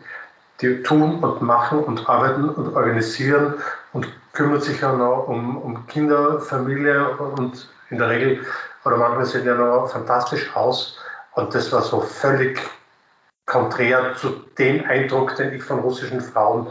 die, 0.60 0.82
tun 0.82 1.22
und 1.22 1.42
machen 1.42 1.80
und 1.80 2.08
arbeiten 2.08 2.48
und 2.48 2.74
organisieren 2.74 3.54
und 3.92 4.08
kümmern 4.32 4.60
sich 4.60 4.80
ja 4.80 4.92
noch 4.92 5.28
um, 5.28 5.58
um 5.58 5.86
Kinder, 5.86 6.40
Familie 6.40 7.08
und 7.18 7.68
in 7.90 7.98
der 7.98 8.08
Regel, 8.08 8.40
oder 8.84 8.96
manchmal 8.96 9.26
sehen 9.26 9.46
ja 9.46 9.54
noch 9.54 9.88
fantastisch 9.88 10.54
aus. 10.56 10.98
Und 11.34 11.54
das 11.54 11.72
war 11.72 11.82
so 11.82 12.00
völlig 12.00 12.60
konträr 13.46 14.14
zu 14.16 14.30
dem 14.58 14.84
Eindruck, 14.84 15.36
den 15.36 15.54
ich 15.54 15.62
von 15.62 15.80
russischen 15.80 16.20
Frauen 16.20 16.68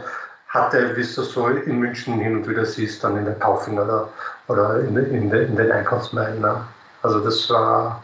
hatte, 0.48 0.96
wie 0.96 1.02
du 1.02 1.22
so 1.22 1.48
in 1.48 1.78
München 1.78 2.18
hin 2.20 2.36
und 2.36 2.48
wieder 2.48 2.64
siehst, 2.64 3.02
dann 3.02 3.16
in 3.16 3.24
der 3.24 3.34
Kaufing 3.34 3.78
oder, 3.78 4.08
oder 4.48 4.80
in, 4.80 4.96
in, 4.96 5.30
in 5.30 5.56
den 5.56 5.72
Einkaufsmeilen. 5.72 6.40
Ne? 6.40 6.64
Also 7.02 7.20
das 7.20 7.50
war 7.50 8.02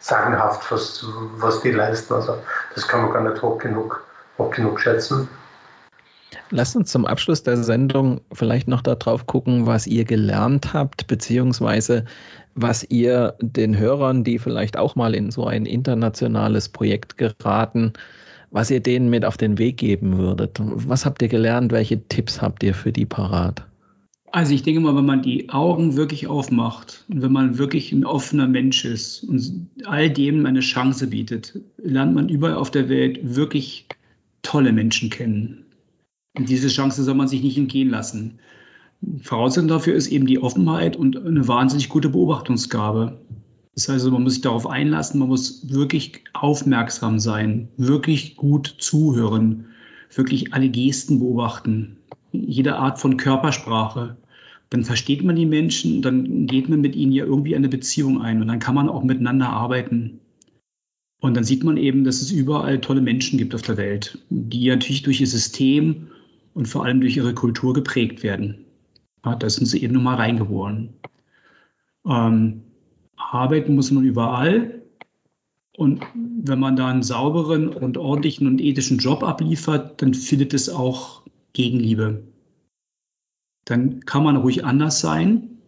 sagenhaft, 0.00 0.70
was, 0.70 1.04
was 1.38 1.62
die 1.62 1.72
leisten. 1.72 2.14
Also 2.14 2.38
das 2.74 2.86
kann 2.86 3.02
man 3.02 3.12
gar 3.12 3.22
nicht 3.22 3.42
hoch 3.42 3.58
genug, 3.58 4.04
hoch 4.38 4.50
genug 4.50 4.80
schätzen. 4.80 5.28
Lasst 6.50 6.76
uns 6.76 6.92
zum 6.92 7.06
Abschluss 7.06 7.42
der 7.42 7.56
Sendung 7.56 8.20
vielleicht 8.32 8.68
noch 8.68 8.82
darauf 8.82 9.26
gucken, 9.26 9.66
was 9.66 9.86
ihr 9.86 10.04
gelernt 10.04 10.74
habt, 10.74 11.06
beziehungsweise 11.06 12.04
was 12.56 12.84
ihr 12.88 13.34
den 13.40 13.78
Hörern, 13.78 14.24
die 14.24 14.38
vielleicht 14.38 14.76
auch 14.76 14.96
mal 14.96 15.14
in 15.14 15.30
so 15.30 15.44
ein 15.46 15.66
internationales 15.66 16.70
Projekt 16.70 17.18
geraten, 17.18 17.92
was 18.50 18.70
ihr 18.70 18.80
denen 18.80 19.10
mit 19.10 19.24
auf 19.24 19.36
den 19.36 19.58
Weg 19.58 19.76
geben 19.76 20.16
würdet. 20.16 20.58
Was 20.60 21.04
habt 21.04 21.20
ihr 21.20 21.28
gelernt? 21.28 21.70
Welche 21.70 22.08
Tipps 22.08 22.40
habt 22.40 22.62
ihr 22.62 22.74
für 22.74 22.92
die 22.92 23.04
parat? 23.04 23.66
Also 24.32 24.54
ich 24.54 24.62
denke 24.62 24.80
mal, 24.80 24.96
wenn 24.96 25.06
man 25.06 25.22
die 25.22 25.50
Augen 25.50 25.96
wirklich 25.96 26.26
aufmacht 26.26 27.04
und 27.08 27.22
wenn 27.22 27.32
man 27.32 27.58
wirklich 27.58 27.92
ein 27.92 28.04
offener 28.04 28.48
Mensch 28.48 28.84
ist 28.84 29.22
und 29.24 29.68
all 29.84 30.10
dem 30.10 30.44
eine 30.46 30.60
Chance 30.60 31.06
bietet, 31.08 31.60
lernt 31.78 32.14
man 32.14 32.28
überall 32.28 32.54
auf 32.54 32.70
der 32.70 32.88
Welt 32.88 33.18
wirklich 33.22 33.86
tolle 34.42 34.72
Menschen 34.72 35.10
kennen. 35.10 35.66
Und 36.36 36.48
diese 36.48 36.68
Chance 36.68 37.02
soll 37.02 37.14
man 37.14 37.28
sich 37.28 37.42
nicht 37.42 37.56
entgehen 37.56 37.90
lassen. 37.90 38.38
Voraussetzung 39.22 39.68
dafür 39.68 39.94
ist 39.94 40.08
eben 40.08 40.26
die 40.26 40.40
Offenheit 40.40 40.96
und 40.96 41.16
eine 41.16 41.46
wahnsinnig 41.46 41.88
gute 41.88 42.08
Beobachtungsgabe. 42.08 43.20
Das 43.74 43.88
heißt, 43.88 44.10
man 44.10 44.22
muss 44.22 44.34
sich 44.34 44.42
darauf 44.42 44.66
einlassen, 44.66 45.20
man 45.20 45.28
muss 45.28 45.70
wirklich 45.70 46.24
aufmerksam 46.32 47.18
sein, 47.18 47.68
wirklich 47.76 48.36
gut 48.36 48.76
zuhören, 48.78 49.66
wirklich 50.14 50.54
alle 50.54 50.68
Gesten 50.68 51.18
beobachten, 51.18 51.98
jede 52.32 52.76
Art 52.76 52.98
von 52.98 53.16
Körpersprache. 53.16 54.16
Dann 54.70 54.84
versteht 54.84 55.22
man 55.22 55.36
die 55.36 55.46
Menschen, 55.46 56.02
dann 56.02 56.46
geht 56.46 56.68
man 56.68 56.80
mit 56.80 56.96
ihnen 56.96 57.12
ja 57.12 57.24
irgendwie 57.24 57.54
eine 57.54 57.68
Beziehung 57.68 58.20
ein 58.20 58.40
und 58.40 58.48
dann 58.48 58.58
kann 58.58 58.74
man 58.74 58.88
auch 58.88 59.04
miteinander 59.04 59.50
arbeiten. 59.50 60.20
Und 61.20 61.36
dann 61.36 61.44
sieht 61.44 61.62
man 61.62 61.76
eben, 61.76 62.04
dass 62.04 62.22
es 62.22 62.30
überall 62.30 62.80
tolle 62.80 63.00
Menschen 63.00 63.38
gibt 63.38 63.54
auf 63.54 63.62
der 63.62 63.76
Welt, 63.76 64.18
die 64.30 64.68
natürlich 64.68 65.02
durch 65.02 65.20
ihr 65.20 65.26
System 65.26 66.08
und 66.54 66.66
vor 66.66 66.84
allem 66.84 67.00
durch 67.00 67.16
ihre 67.16 67.34
Kultur 67.34 67.74
geprägt 67.74 68.22
werden. 68.22 68.65
Da 69.34 69.50
sind 69.50 69.66
sie 69.66 69.82
eben 69.82 69.94
nun 69.94 70.04
mal 70.04 70.16
reingeboren. 70.16 70.94
Ähm, 72.06 72.62
arbeiten 73.16 73.74
muss 73.74 73.90
man 73.90 74.04
überall. 74.04 74.82
Und 75.76 76.06
wenn 76.14 76.58
man 76.58 76.76
da 76.76 76.88
einen 76.88 77.02
sauberen 77.02 77.68
und 77.68 77.98
ordentlichen 77.98 78.46
und 78.46 78.60
ethischen 78.60 78.98
Job 78.98 79.22
abliefert, 79.22 80.00
dann 80.00 80.14
findet 80.14 80.54
es 80.54 80.70
auch 80.70 81.22
Gegenliebe. 81.52 82.22
Dann 83.64 84.00
kann 84.00 84.22
man 84.22 84.36
ruhig 84.36 84.64
anders 84.64 85.00
sein. 85.00 85.58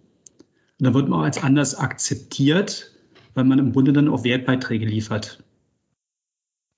Und 0.79 0.87
dann 0.87 0.95
wird 0.95 1.09
man 1.09 1.21
auch 1.21 1.25
als 1.25 1.43
anders 1.43 1.75
akzeptiert, 1.75 2.93
weil 3.35 3.45
man 3.45 3.59
im 3.59 3.73
Grunde 3.73 3.93
dann 3.93 4.09
auch 4.09 4.25
Wertbeiträge 4.25 4.87
liefert. 4.87 5.43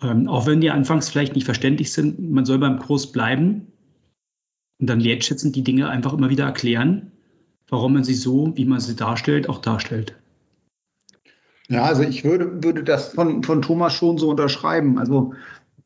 Ähm, 0.03 0.27
auch 0.29 0.47
wenn 0.47 0.61
die 0.61 0.71
anfangs 0.71 1.11
vielleicht 1.11 1.35
nicht 1.35 1.45
verständlich 1.45 1.93
sind, 1.93 2.19
man 2.31 2.47
soll 2.47 2.59
beim 2.59 2.79
Kurs 2.79 3.13
bleiben 3.13 3.71
und 4.81 4.89
dann 4.89 5.05
wertschätzend 5.05 5.55
die 5.55 5.63
Dinge 5.63 5.89
einfach 5.89 6.13
immer 6.13 6.31
wieder 6.31 6.45
erklären, 6.45 7.13
warum 7.69 7.93
man 7.95 8.05
sie 8.05 8.15
so, 8.15 8.53
wie 8.57 8.65
man 8.65 8.81
sie 8.81 8.97
darstellt, 8.97 9.49
auch 9.49 9.59
darstellt. 9.59 10.17
Ja, 11.69 11.85
also 11.85 12.03
ich 12.03 12.25
würde, 12.25 12.65
würde 12.65 12.83
das 12.83 13.11
von, 13.11 13.45
von 13.45 13.63
Thomas 13.63 13.93
schon 13.93 14.19
so 14.19 14.31
unterschreiben. 14.31 14.99
Also 14.99 15.35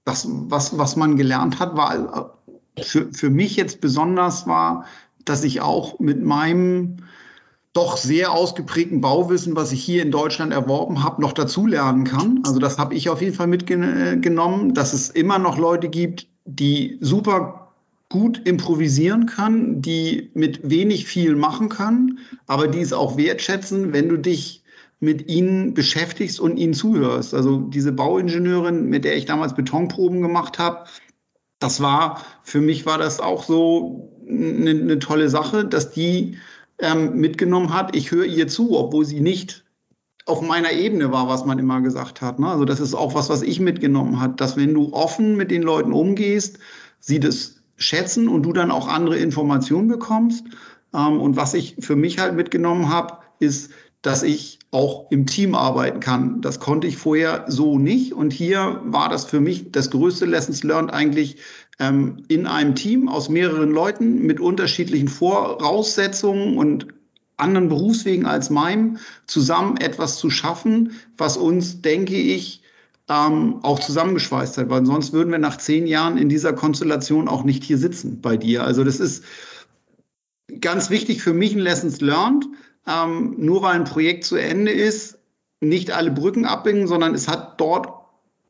das, 0.05 0.27
was, 0.31 0.79
was 0.79 0.97
man 0.97 1.17
gelernt 1.17 1.61
hat, 1.61 1.77
war 1.77 2.39
für, 2.81 3.13
für 3.13 3.31
mich 3.31 3.57
jetzt 3.57 3.81
besonders 3.81 4.47
war, 4.47 4.87
dass 5.25 5.45
ich 5.45 5.61
auch 5.61 5.99
mit 5.99 6.23
meinem 6.23 6.97
doch 7.75 7.97
sehr 7.97 8.31
ausgeprägten 8.31 9.01
Bauwissen, 9.01 9.57
was 9.57 9.73
ich 9.73 9.83
hier 9.83 10.03
in 10.03 10.13
Deutschland 10.13 10.53
erworben 10.53 11.03
habe, 11.03 11.21
noch 11.21 11.33
dazulernen 11.33 12.05
kann. 12.05 12.41
Also 12.45 12.61
das 12.61 12.79
habe 12.79 12.95
ich 12.95 13.09
auf 13.11 13.21
jeden 13.21 13.35
Fall 13.35 13.49
mitgenommen, 13.49 14.75
dass 14.75 14.93
es 14.93 15.11
immer 15.11 15.41
noch 15.41 15.59
Leute 15.59 15.89
gibt, 15.89 16.29
die 16.45 16.99
super 17.01 17.64
gut 18.15 18.47
improvisieren 18.47 19.27
kann, 19.27 19.83
die 19.83 20.31
mit 20.35 20.71
wenig 20.71 21.05
viel 21.05 21.35
machen 21.35 21.69
kann, 21.69 22.21
aber 22.47 22.69
die 22.69 22.79
es 22.79 22.93
auch 22.93 23.17
wertschätzen, 23.17 23.93
wenn 23.93 24.09
du 24.09 24.17
dich 24.17 24.63
mit 25.01 25.29
ihnen 25.29 25.75
beschäftigst 25.75 26.39
und 26.39 26.57
ihnen 26.57 26.75
zuhörst. 26.75 27.35
Also 27.35 27.59
diese 27.59 27.91
Bauingenieurin, 27.91 28.89
mit 28.89 29.05
der 29.05 29.17
ich 29.17 29.25
damals 29.25 29.57
Betonproben 29.57 30.23
gemacht 30.23 30.61
habe, 30.61 30.85
das 31.59 31.81
war, 31.81 32.25
für 32.45 32.61
mich 32.61 32.87
war 32.87 32.99
das 32.99 33.19
auch 33.19 33.43
so 33.43 34.13
eine, 34.29 34.71
eine 34.71 35.01
tolle 35.01 35.29
Sache, 35.29 35.65
dass 35.65 35.91
die 35.91 36.39
ähm, 36.79 37.17
mitgenommen 37.17 37.75
hat, 37.75 37.97
ich 37.97 38.13
höre 38.13 38.27
ihr 38.27 38.47
zu, 38.47 38.79
obwohl 38.79 39.05
sie 39.05 39.23
nicht 39.23 39.65
auf 40.25 40.41
meiner 40.41 40.71
Ebene 40.71 41.11
war, 41.11 41.29
was 41.29 41.45
man 41.45 41.59
immer 41.59 41.81
gesagt 41.81 42.23
hat. 42.23 42.39
Ne? 42.39 42.47
Also 42.47 42.65
das 42.65 42.79
ist 42.79 42.95
auch 42.95 43.17
was, 43.17 43.29
was 43.29 43.43
ich 43.43 43.59
mitgenommen 43.59 44.21
hat, 44.21 44.41
dass 44.41 44.57
wenn 44.57 44.73
du 44.73 44.93
offen 44.93 45.37
mit 45.37 45.51
den 45.51 45.63
Leuten 45.63 45.93
umgehst, 45.93 46.61
sie 47.01 47.19
das 47.19 47.54
schätzen 47.77 48.29
und 48.29 48.43
du 48.45 48.53
dann 48.53 48.71
auch 48.71 48.89
andere 48.89 49.19
Informationen 49.19 49.89
bekommst. 49.89 50.45
Ähm, 50.95 51.21
und 51.21 51.37
was 51.37 51.55
ich 51.55 51.77
für 51.81 51.97
mich 51.97 52.19
halt 52.19 52.35
mitgenommen 52.35 52.89
habe, 52.89 53.19
ist, 53.39 53.71
dass 54.03 54.23
ich 54.23 54.59
auch 54.71 55.11
im 55.11 55.25
Team 55.25 55.55
arbeiten 55.55 56.01
kann. 56.01 56.43
Das 56.43 56.61
konnte 56.61 56.87
ich 56.87 56.99
vorher 56.99 57.47
so 57.49 57.79
nicht. 57.79 58.13
Und 58.13 58.33
hier 58.33 58.81
war 58.85 59.09
das 59.09 59.25
für 59.25 59.41
mich 59.41 59.73
das 59.73 59.91
größte 59.91 60.27
Lessons 60.27 60.63
Learned 60.63 60.93
eigentlich 60.93 61.39
ähm, 61.79 62.23
in 62.29 62.47
einem 62.47 62.75
Team 62.75 63.09
aus 63.09 63.31
mehreren 63.31 63.71
Leuten 63.71 64.27
mit 64.27 64.41
unterschiedlichen 64.41 65.09
Voraussetzungen 65.09 66.59
und 66.59 66.89
anderen 67.37 67.69
Berufswegen 67.69 68.27
als 68.27 68.51
meinem, 68.51 68.99
zusammen 69.27 69.79
etwas 69.79 70.19
zu 70.19 70.29
schaffen, 70.29 70.93
was 71.17 71.37
uns, 71.37 71.81
denke 71.81 72.15
ich, 72.15 72.64
ähm, 73.09 73.61
auch 73.63 73.79
zusammengeschweißt 73.79 74.59
hat. 74.59 74.71
Weil 74.71 74.87
sonst 74.87 75.13
würden 75.13 75.31
wir 75.31 75.39
nach 75.39 75.59
zehn 75.59 75.87
Jahren 75.87 76.17
in 76.17 76.29
dieser 76.29 76.53
Konstellation 76.53 77.29
auch 77.29 77.45
nicht 77.45 77.65
hier 77.65 77.79
sitzen 77.79 78.21
bei 78.21 78.37
dir. 78.37 78.65
Also 78.65 78.85
das 78.85 79.01
ist 79.01 79.25
ganz 80.61 80.91
wichtig 80.91 81.23
für 81.23 81.35
mich 81.35 81.55
ein 81.55 81.61
Lessons 81.61 82.01
Learned 82.01 82.47
ähm, 82.87 83.35
nur 83.39 83.63
weil 83.63 83.77
ein 83.77 83.85
Projekt 83.85 84.25
zu 84.25 84.37
Ende 84.37 84.73
ist, 84.73 85.19
nicht 85.61 85.93
alle 85.93 86.11
Brücken 86.11 86.45
abbinden, 86.45 86.87
sondern 86.87 87.15
es 87.15 87.29
hat 87.29 87.61
dort 87.61 87.89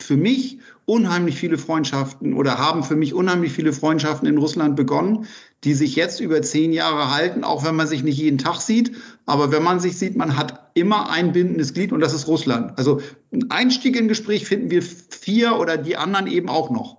für 0.00 0.16
mich 0.16 0.58
unheimlich 0.86 1.36
viele 1.36 1.56
Freundschaften 1.56 2.34
oder 2.34 2.58
haben 2.58 2.84
für 2.84 2.96
mich 2.96 3.14
unheimlich 3.14 3.52
viele 3.52 3.72
Freundschaften 3.72 4.28
in 4.28 4.38
Russland 4.38 4.76
begonnen, 4.76 5.26
die 5.64 5.72
sich 5.72 5.96
jetzt 5.96 6.20
über 6.20 6.42
zehn 6.42 6.72
Jahre 6.72 7.10
halten, 7.10 7.42
auch 7.42 7.64
wenn 7.64 7.74
man 7.74 7.86
sich 7.86 8.02
nicht 8.02 8.18
jeden 8.18 8.38
Tag 8.38 8.60
sieht. 8.60 8.94
Aber 9.24 9.50
wenn 9.50 9.62
man 9.62 9.80
sich 9.80 9.98
sieht, 9.98 10.16
man 10.16 10.36
hat 10.36 10.70
immer 10.74 11.10
ein 11.10 11.32
bindendes 11.32 11.72
Glied 11.72 11.92
und 11.92 12.00
das 12.00 12.12
ist 12.12 12.28
Russland. 12.28 12.76
Also 12.76 13.00
ein 13.32 13.50
Einstieg 13.50 13.96
in 13.96 14.08
Gespräch 14.08 14.46
finden 14.46 14.70
wir 14.70 14.82
vier 14.82 15.58
oder 15.58 15.78
die 15.78 15.96
anderen 15.96 16.26
eben 16.26 16.50
auch 16.50 16.70
noch. 16.70 16.98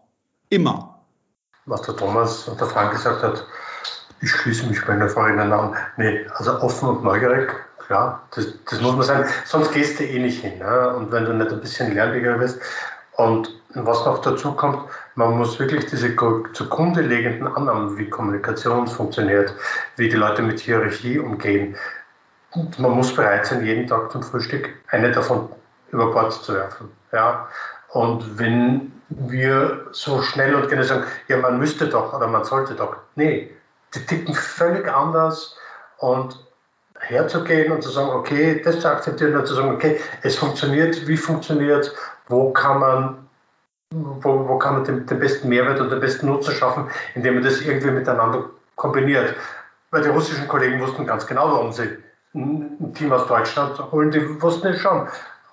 Immer. 0.49 1.05
Was 1.65 1.83
der 1.83 1.95
Thomas 1.95 2.47
und 2.47 2.59
der 2.59 2.67
Frank 2.67 2.91
gesagt 2.91 3.21
hat, 3.21 3.45
ich 4.21 4.31
schließe 4.31 4.65
mich 4.67 4.87
meiner 4.87 5.09
Freundin 5.09 5.51
an. 5.51 5.75
Nee, 5.97 6.25
also 6.35 6.59
offen 6.59 6.89
und 6.89 7.03
neugierig, 7.03 7.51
klar, 7.85 8.27
das, 8.35 8.47
das 8.69 8.81
muss 8.81 8.95
man 8.95 9.03
sein. 9.03 9.25
Sonst 9.45 9.73
gehst 9.73 9.99
du 9.99 10.03
eh 10.03 10.19
nicht 10.19 10.41
hin. 10.41 10.59
Ne? 10.59 10.95
Und 10.95 11.11
wenn 11.11 11.25
du 11.25 11.33
nicht 11.33 11.51
ein 11.51 11.61
bisschen 11.61 11.93
lernwilliger 11.93 12.37
bist. 12.37 12.61
Und 13.13 13.49
was 13.73 14.05
noch 14.05 14.21
dazu 14.21 14.53
kommt, 14.53 14.89
man 15.15 15.37
muss 15.37 15.59
wirklich 15.59 15.85
diese 15.85 16.15
zugrunde 16.53 17.01
liegenden 17.01 17.47
Annahmen, 17.47 17.97
wie 17.97 18.09
Kommunikation 18.09 18.87
funktioniert, 18.87 19.53
wie 19.95 20.09
die 20.09 20.15
Leute 20.15 20.41
mit 20.41 20.59
Hierarchie 20.59 21.19
umgehen. 21.19 21.75
Und 22.51 22.77
man 22.79 22.91
muss 22.91 23.15
bereit 23.15 23.45
sein, 23.45 23.65
jeden 23.65 23.87
Tag 23.87 24.11
zum 24.11 24.23
Frühstück 24.23 24.69
eine 24.89 25.11
davon 25.11 25.49
über 25.91 26.11
Bord 26.11 26.33
zu 26.33 26.53
werfen. 26.53 26.91
Ja? 27.11 27.47
Und 27.89 28.37
wenn 28.37 28.91
wir 29.09 29.87
so 29.91 30.21
schnell 30.21 30.55
und 30.55 30.67
gerne 30.67 30.83
sagen, 30.83 31.03
ja, 31.27 31.37
man 31.37 31.59
müsste 31.59 31.87
doch 31.87 32.13
oder 32.13 32.27
man 32.27 32.43
sollte 32.43 32.73
doch. 32.73 32.97
Nee, 33.15 33.55
die 33.93 34.05
ticken 34.05 34.33
völlig 34.33 34.91
anders 34.91 35.55
und 35.97 36.44
herzugehen 37.07 37.71
und 37.71 37.81
zu 37.81 37.89
sagen, 37.89 38.09
okay, 38.09 38.61
das 38.63 38.79
zu 38.79 38.89
akzeptieren 38.89 39.35
und 39.35 39.47
zu 39.47 39.55
sagen, 39.55 39.71
okay, 39.71 39.99
es 40.21 40.35
funktioniert, 40.35 41.07
wie 41.07 41.17
funktioniert 41.17 41.93
wo 42.27 42.51
kann 42.51 42.79
man 42.79 43.17
wo, 43.91 44.47
wo 44.47 44.57
kann 44.57 44.75
man 44.75 44.83
den, 44.83 45.05
den, 45.05 45.19
besten 45.19 45.47
Mehrwert 45.47 45.79
und 45.79 45.89
den 45.89 45.99
besten 45.99 46.25
Nutzen 46.25 46.53
schaffen, 46.53 46.89
indem 47.13 47.35
man 47.35 47.43
das 47.43 47.61
irgendwie 47.61 47.91
miteinander 47.91 48.49
kombiniert. 48.75 49.35
Weil 49.91 50.01
die 50.01 50.09
russischen 50.09 50.47
Kollegen 50.47 50.81
wussten 50.81 51.05
ganz 51.05 51.25
genau, 51.25 51.51
warum 51.51 51.71
sie 51.71 51.97
ein 52.33 52.93
Team 52.95 53.13
aus 53.13 53.27
Deutschland 53.27 53.79
holen, 53.91 54.11
die 54.11 54.41
wussten 54.41 54.67
es 54.67 54.81
schon, 54.81 55.07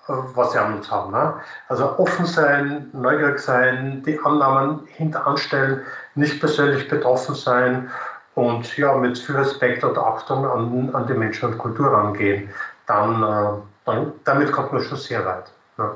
was 0.07 0.51
sie 0.51 0.57
an 0.57 0.73
uns 0.73 0.91
haben. 0.91 1.11
Ne? 1.11 1.35
Also 1.69 1.97
offen 1.97 2.25
sein, 2.25 2.89
neugierig 2.91 3.39
sein, 3.39 4.03
die 4.05 4.19
Annahmen 4.19 4.85
hinteranstellen, 4.87 5.81
nicht 6.15 6.39
persönlich 6.41 6.89
betroffen 6.89 7.35
sein 7.35 7.89
und 8.35 8.77
ja, 8.77 8.97
mit 8.97 9.17
viel 9.17 9.35
Respekt 9.35 9.83
und 9.83 9.97
Achtung 9.97 10.45
an, 10.45 10.89
an 10.93 11.07
die 11.07 11.13
Menschen 11.13 11.49
und 11.49 11.57
Kultur 11.57 11.87
rangehen. 11.87 12.49
Dann, 12.87 13.23
äh, 13.23 13.61
dann 13.85 14.13
damit 14.23 14.51
kommt 14.51 14.73
man 14.73 14.83
schon 14.83 14.97
sehr 14.97 15.25
weit. 15.25 15.51
Ne? 15.77 15.91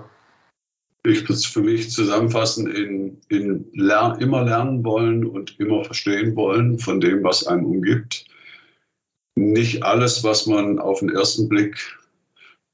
Ich 1.03 1.21
würde 1.21 1.33
es 1.33 1.45
für 1.45 1.61
mich 1.61 1.91
zusammenfassen 1.91 2.69
in, 2.69 3.21
in 3.29 3.65
lern, 3.73 4.19
immer 4.19 4.43
lernen 4.43 4.83
wollen 4.83 5.25
und 5.25 5.59
immer 5.59 5.83
verstehen 5.83 6.35
wollen 6.35 6.79
von 6.79 6.99
dem, 6.99 7.23
was 7.23 7.47
einem 7.47 7.65
umgibt. 7.65 8.25
Nicht 9.35 9.83
alles, 9.83 10.23
was 10.23 10.47
man 10.47 10.79
auf 10.79 10.99
den 10.99 11.09
ersten 11.09 11.47
Blick 11.47 11.97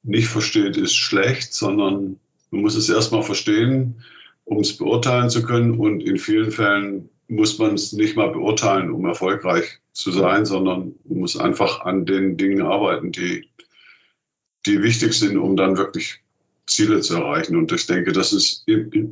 nicht 0.01 0.27
versteht, 0.27 0.77
ist 0.77 0.95
schlecht, 0.95 1.53
sondern 1.53 2.19
man 2.51 2.61
muss 2.61 2.75
es 2.75 2.89
erstmal 2.89 3.23
verstehen, 3.23 4.03
um 4.45 4.59
es 4.59 4.77
beurteilen 4.77 5.29
zu 5.29 5.43
können. 5.43 5.79
Und 5.79 6.01
in 6.01 6.17
vielen 6.17 6.51
Fällen 6.51 7.09
muss 7.35 7.59
man 7.59 7.75
es 7.75 7.93
nicht 7.93 8.15
mal 8.15 8.31
beurteilen, 8.31 8.91
um 8.91 9.05
erfolgreich 9.05 9.79
zu 9.91 10.11
sein, 10.11 10.45
sondern 10.45 10.95
muss 11.05 11.37
einfach 11.37 11.81
an 11.81 12.05
den 12.05 12.37
Dingen 12.37 12.61
arbeiten, 12.61 13.11
die, 13.11 13.49
die 14.65 14.81
wichtig 14.81 15.13
sind, 15.13 15.37
um 15.37 15.55
dann 15.55 15.77
wirklich 15.77 16.21
Ziele 16.65 17.01
zu 17.01 17.15
erreichen. 17.15 17.55
Und 17.55 17.71
ich 17.71 17.85
denke, 17.85 18.11
das 18.11 18.33
ist, 18.33 18.65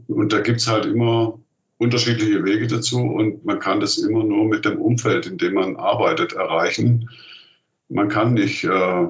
und 0.07 0.33
da 0.33 0.39
gibt 0.41 0.59
es 0.59 0.67
halt 0.67 0.85
immer 0.85 1.39
unterschiedliche 1.77 2.43
Wege 2.43 2.67
dazu 2.67 2.99
und 2.99 3.43
man 3.43 3.59
kann 3.59 3.79
das 3.79 3.97
immer 3.97 4.23
nur 4.23 4.45
mit 4.45 4.65
dem 4.65 4.79
Umfeld, 4.79 5.25
in 5.25 5.37
dem 5.37 5.55
man 5.55 5.75
arbeitet, 5.77 6.33
erreichen. 6.33 7.09
Man 7.89 8.07
kann 8.07 8.35
nicht 8.35 8.63
äh, 8.63 9.07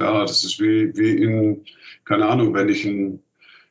ja, 0.00 0.22
das 0.22 0.44
ist 0.44 0.60
wie, 0.60 0.96
wie 0.96 1.22
in, 1.22 1.64
keine 2.04 2.26
Ahnung, 2.26 2.54
wenn 2.54 2.68
ich 2.68 2.84
in, 2.86 3.22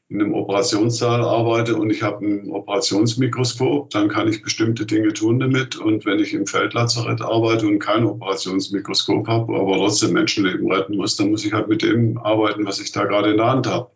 in 0.10 0.22
einem 0.22 0.34
Operationssaal 0.34 1.22
arbeite 1.22 1.76
und 1.76 1.92
ich 1.92 2.02
habe 2.02 2.26
ein 2.26 2.50
Operationsmikroskop, 2.50 3.92
dann 3.92 4.10
kann 4.10 4.28
ich 4.28 4.42
bestimmte 4.42 4.88
Dinge 4.88 5.14
tun 5.14 5.40
damit. 5.40 5.76
Und 5.76 6.04
wenn 6.06 6.18
ich 6.18 6.34
im 6.34 6.48
Feldlazarett 6.48 7.22
arbeite 7.22 7.68
und 7.68 7.78
kein 7.78 8.06
Operationsmikroskop 8.06 9.28
habe, 9.28 9.56
aber 9.56 9.76
trotzdem 9.76 10.14
Menschenleben 10.14 10.72
retten 10.72 10.98
muss, 10.98 11.16
dann 11.16 11.30
muss 11.30 11.46
ich 11.46 11.54
halt 11.54 11.68
mit 11.68 11.84
dem 11.84 12.18
arbeiten, 12.18 12.66
was 12.66 12.80
ich 12.80 12.92
da 12.92 13.06
gerade 13.06 13.30
in 13.30 13.38
der 13.38 13.52
Hand 13.52 13.68
habe. 13.68 13.92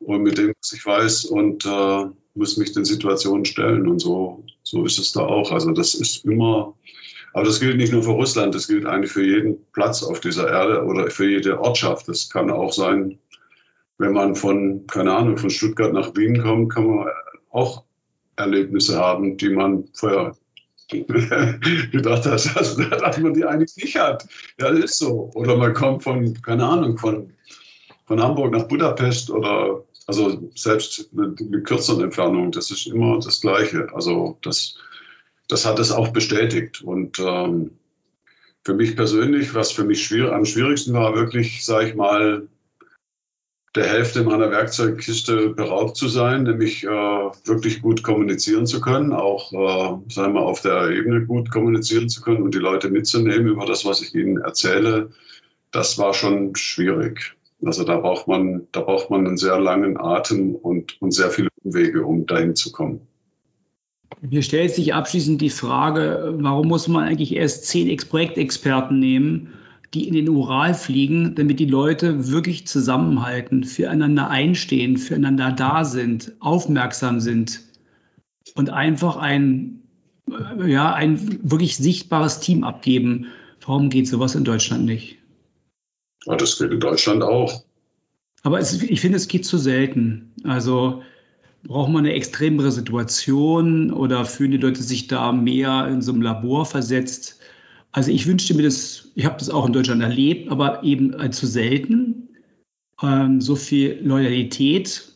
Und 0.00 0.22
mit 0.22 0.38
dem, 0.38 0.52
was 0.60 0.72
ich 0.72 0.84
weiß 0.84 1.26
und 1.26 1.64
äh, 1.64 2.06
muss 2.34 2.56
mich 2.56 2.72
den 2.72 2.84
Situationen 2.84 3.44
stellen. 3.44 3.86
Und 3.86 4.00
so, 4.00 4.44
so 4.64 4.84
ist 4.84 4.98
es 4.98 5.12
da 5.12 5.20
auch. 5.20 5.52
Also 5.52 5.70
das 5.70 5.94
ist 5.94 6.24
immer 6.24 6.74
aber 7.32 7.44
das 7.44 7.60
gilt 7.60 7.76
nicht 7.76 7.92
nur 7.92 8.02
für 8.02 8.12
Russland, 8.12 8.54
das 8.54 8.66
gilt 8.68 8.86
eigentlich 8.86 9.12
für 9.12 9.24
jeden 9.24 9.64
Platz 9.72 10.02
auf 10.02 10.18
dieser 10.18 10.48
Erde 10.48 10.84
oder 10.84 11.10
für 11.10 11.28
jede 11.28 11.60
Ortschaft. 11.60 12.08
Das 12.08 12.30
kann 12.30 12.50
auch 12.50 12.72
sein, 12.72 13.18
wenn 13.98 14.12
man 14.12 14.34
von, 14.34 14.86
keine 14.86 15.12
Ahnung, 15.12 15.36
von 15.36 15.50
Stuttgart 15.50 15.92
nach 15.92 16.14
Wien 16.16 16.42
kommt, 16.42 16.72
kann 16.72 16.86
man 16.86 17.08
auch 17.50 17.84
Erlebnisse 18.36 18.98
haben, 18.98 19.36
die 19.36 19.50
man 19.50 19.88
vorher 19.92 20.36
gedacht 20.90 22.24
hat, 22.26 22.56
dass, 22.56 22.76
dass 22.76 23.18
man 23.18 23.34
die 23.34 23.44
eigentlich 23.44 23.76
nicht 23.76 23.98
hat. 23.98 24.26
Ja, 24.58 24.70
das 24.70 24.84
ist 24.84 24.98
so. 24.98 25.30
Oder 25.34 25.56
man 25.56 25.74
kommt 25.74 26.04
von, 26.04 26.40
keine 26.42 26.66
Ahnung, 26.66 26.98
von, 26.98 27.32
von 28.06 28.22
Hamburg 28.22 28.52
nach 28.52 28.68
Budapest 28.68 29.30
oder 29.30 29.84
also 30.06 30.50
selbst 30.54 31.12
mit, 31.12 31.66
kürzeren 31.66 32.04
Entfernungen, 32.04 32.52
das 32.52 32.70
ist 32.70 32.86
immer 32.86 33.18
das 33.18 33.42
Gleiche. 33.42 33.88
Also 33.92 34.38
das 34.40 34.78
das 35.48 35.64
hat 35.64 35.78
es 35.78 35.90
auch 35.90 36.08
bestätigt. 36.08 36.82
Und 36.82 37.18
ähm, 37.18 37.72
für 38.62 38.74
mich 38.74 38.94
persönlich, 38.94 39.54
was 39.54 39.72
für 39.72 39.84
mich 39.84 40.04
schwierig, 40.04 40.30
am 40.30 40.44
schwierigsten 40.44 40.92
war, 40.92 41.16
wirklich, 41.16 41.64
sage 41.64 41.88
ich 41.88 41.94
mal, 41.94 42.48
der 43.74 43.86
Hälfte 43.86 44.22
meiner 44.22 44.50
Werkzeugkiste 44.50 45.50
beraubt 45.50 45.96
zu 45.96 46.08
sein, 46.08 46.44
nämlich 46.44 46.84
äh, 46.84 46.88
wirklich 46.88 47.82
gut 47.82 48.02
kommunizieren 48.02 48.66
zu 48.66 48.80
können, 48.80 49.12
auch 49.12 49.52
äh, 49.52 50.12
sagen 50.12 50.34
wir, 50.34 50.42
auf 50.42 50.62
der 50.62 50.90
Ebene 50.90 51.26
gut 51.26 51.50
kommunizieren 51.50 52.08
zu 52.08 52.22
können 52.22 52.42
und 52.42 52.54
die 52.54 52.60
Leute 52.60 52.88
mitzunehmen 52.88 53.46
über 53.46 53.66
das, 53.66 53.84
was 53.84 54.00
ich 54.00 54.14
ihnen 54.14 54.38
erzähle. 54.38 55.10
Das 55.70 55.98
war 55.98 56.14
schon 56.14 56.56
schwierig. 56.56 57.36
Also 57.64 57.84
da 57.84 57.98
braucht 57.98 58.28
man, 58.28 58.68
da 58.72 58.80
braucht 58.80 59.10
man 59.10 59.26
einen 59.26 59.36
sehr 59.36 59.58
langen 59.58 59.98
Atem 59.98 60.54
und, 60.54 61.00
und 61.02 61.10
sehr 61.10 61.30
viele 61.30 61.48
Umwege, 61.62 62.04
um 62.04 62.26
dahin 62.26 62.54
zu 62.54 62.72
kommen. 62.72 63.00
Mir 64.20 64.42
stellt 64.42 64.74
sich 64.74 64.94
abschließend 64.94 65.40
die 65.40 65.50
Frage, 65.50 66.34
warum 66.38 66.68
muss 66.68 66.88
man 66.88 67.04
eigentlich 67.04 67.34
erst 67.34 67.66
zehn 67.66 67.94
Projektexperten 67.96 68.98
nehmen, 68.98 69.52
die 69.94 70.06
in 70.06 70.14
den 70.14 70.28
Ural 70.28 70.74
fliegen, 70.74 71.34
damit 71.34 71.60
die 71.60 71.66
Leute 71.66 72.30
wirklich 72.30 72.66
zusammenhalten, 72.66 73.64
füreinander 73.64 74.28
einstehen, 74.28 74.98
füreinander 74.98 75.52
da 75.52 75.84
sind, 75.84 76.32
aufmerksam 76.40 77.20
sind 77.20 77.62
und 78.54 78.70
einfach 78.70 79.16
ein, 79.16 79.82
ja, 80.66 80.92
ein 80.92 81.50
wirklich 81.50 81.76
sichtbares 81.76 82.40
Team 82.40 82.64
abgeben. 82.64 83.26
Warum 83.64 83.88
geht 83.88 84.08
sowas 84.08 84.34
in 84.34 84.44
Deutschland 84.44 84.84
nicht? 84.84 85.18
Ja, 86.26 86.36
das 86.36 86.58
geht 86.58 86.70
in 86.70 86.80
Deutschland 86.80 87.22
auch. 87.22 87.62
Aber 88.42 88.58
es, 88.58 88.82
ich 88.82 89.00
finde, 89.00 89.16
es 89.16 89.28
geht 89.28 89.46
zu 89.46 89.58
selten. 89.58 90.32
Also 90.44 91.02
Braucht 91.64 91.90
man 91.90 92.04
eine 92.04 92.14
extremere 92.14 92.70
Situation 92.70 93.92
oder 93.92 94.24
fühlen 94.24 94.52
die 94.52 94.58
Leute 94.58 94.82
sich 94.82 95.08
da 95.08 95.32
mehr 95.32 95.88
in 95.88 96.02
so 96.02 96.12
einem 96.12 96.22
Labor 96.22 96.66
versetzt? 96.66 97.40
Also 97.92 98.10
ich 98.10 98.26
wünschte 98.26 98.54
mir 98.54 98.62
das, 98.62 99.10
ich 99.14 99.24
habe 99.24 99.36
das 99.38 99.50
auch 99.50 99.66
in 99.66 99.72
Deutschland 99.72 100.02
erlebt, 100.02 100.50
aber 100.50 100.82
eben 100.84 101.32
zu 101.32 101.46
selten. 101.46 102.28
Ähm, 103.02 103.40
so 103.40 103.56
viel 103.56 104.00
Loyalität. 104.02 105.12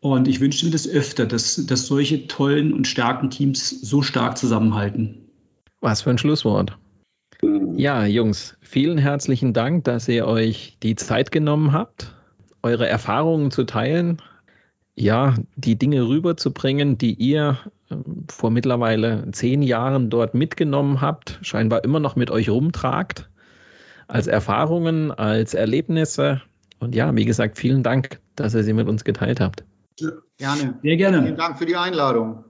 Und 0.00 0.28
ich 0.28 0.40
wünschte 0.40 0.66
mir 0.66 0.72
das 0.72 0.88
öfter, 0.88 1.26
dass, 1.26 1.66
dass 1.66 1.86
solche 1.86 2.26
tollen 2.26 2.72
und 2.72 2.86
starken 2.86 3.30
Teams 3.30 3.68
so 3.68 4.02
stark 4.02 4.38
zusammenhalten. 4.38 5.28
Was 5.80 6.02
für 6.02 6.10
ein 6.10 6.18
Schlusswort. 6.18 6.78
Ja, 7.76 8.04
Jungs, 8.04 8.56
vielen 8.60 8.98
herzlichen 8.98 9.52
Dank, 9.52 9.84
dass 9.84 10.08
ihr 10.08 10.26
euch 10.26 10.76
die 10.82 10.96
Zeit 10.96 11.30
genommen 11.30 11.72
habt, 11.72 12.14
eure 12.62 12.86
Erfahrungen 12.86 13.50
zu 13.50 13.64
teilen 13.64 14.20
ja, 15.00 15.34
die 15.56 15.76
Dinge 15.76 16.06
rüberzubringen, 16.06 16.98
die 16.98 17.14
ihr 17.14 17.58
ähm, 17.90 18.24
vor 18.30 18.50
mittlerweile 18.50 19.30
zehn 19.32 19.62
Jahren 19.62 20.10
dort 20.10 20.34
mitgenommen 20.34 21.00
habt, 21.00 21.38
scheinbar 21.42 21.84
immer 21.84 22.00
noch 22.00 22.16
mit 22.16 22.30
euch 22.30 22.50
rumtragt, 22.50 23.30
als 24.08 24.26
Erfahrungen, 24.26 25.10
als 25.10 25.54
Erlebnisse. 25.54 26.42
Und 26.78 26.94
ja, 26.94 27.14
wie 27.16 27.24
gesagt, 27.24 27.58
vielen 27.58 27.82
Dank, 27.82 28.20
dass 28.36 28.54
ihr 28.54 28.62
sie 28.62 28.72
mit 28.72 28.88
uns 28.88 29.04
geteilt 29.04 29.40
habt. 29.40 29.64
Gerne. 30.38 30.78
Sehr 30.82 30.96
gerne. 30.96 31.22
Vielen 31.22 31.36
Dank 31.36 31.58
für 31.58 31.66
die 31.66 31.76
Einladung. 31.76 32.44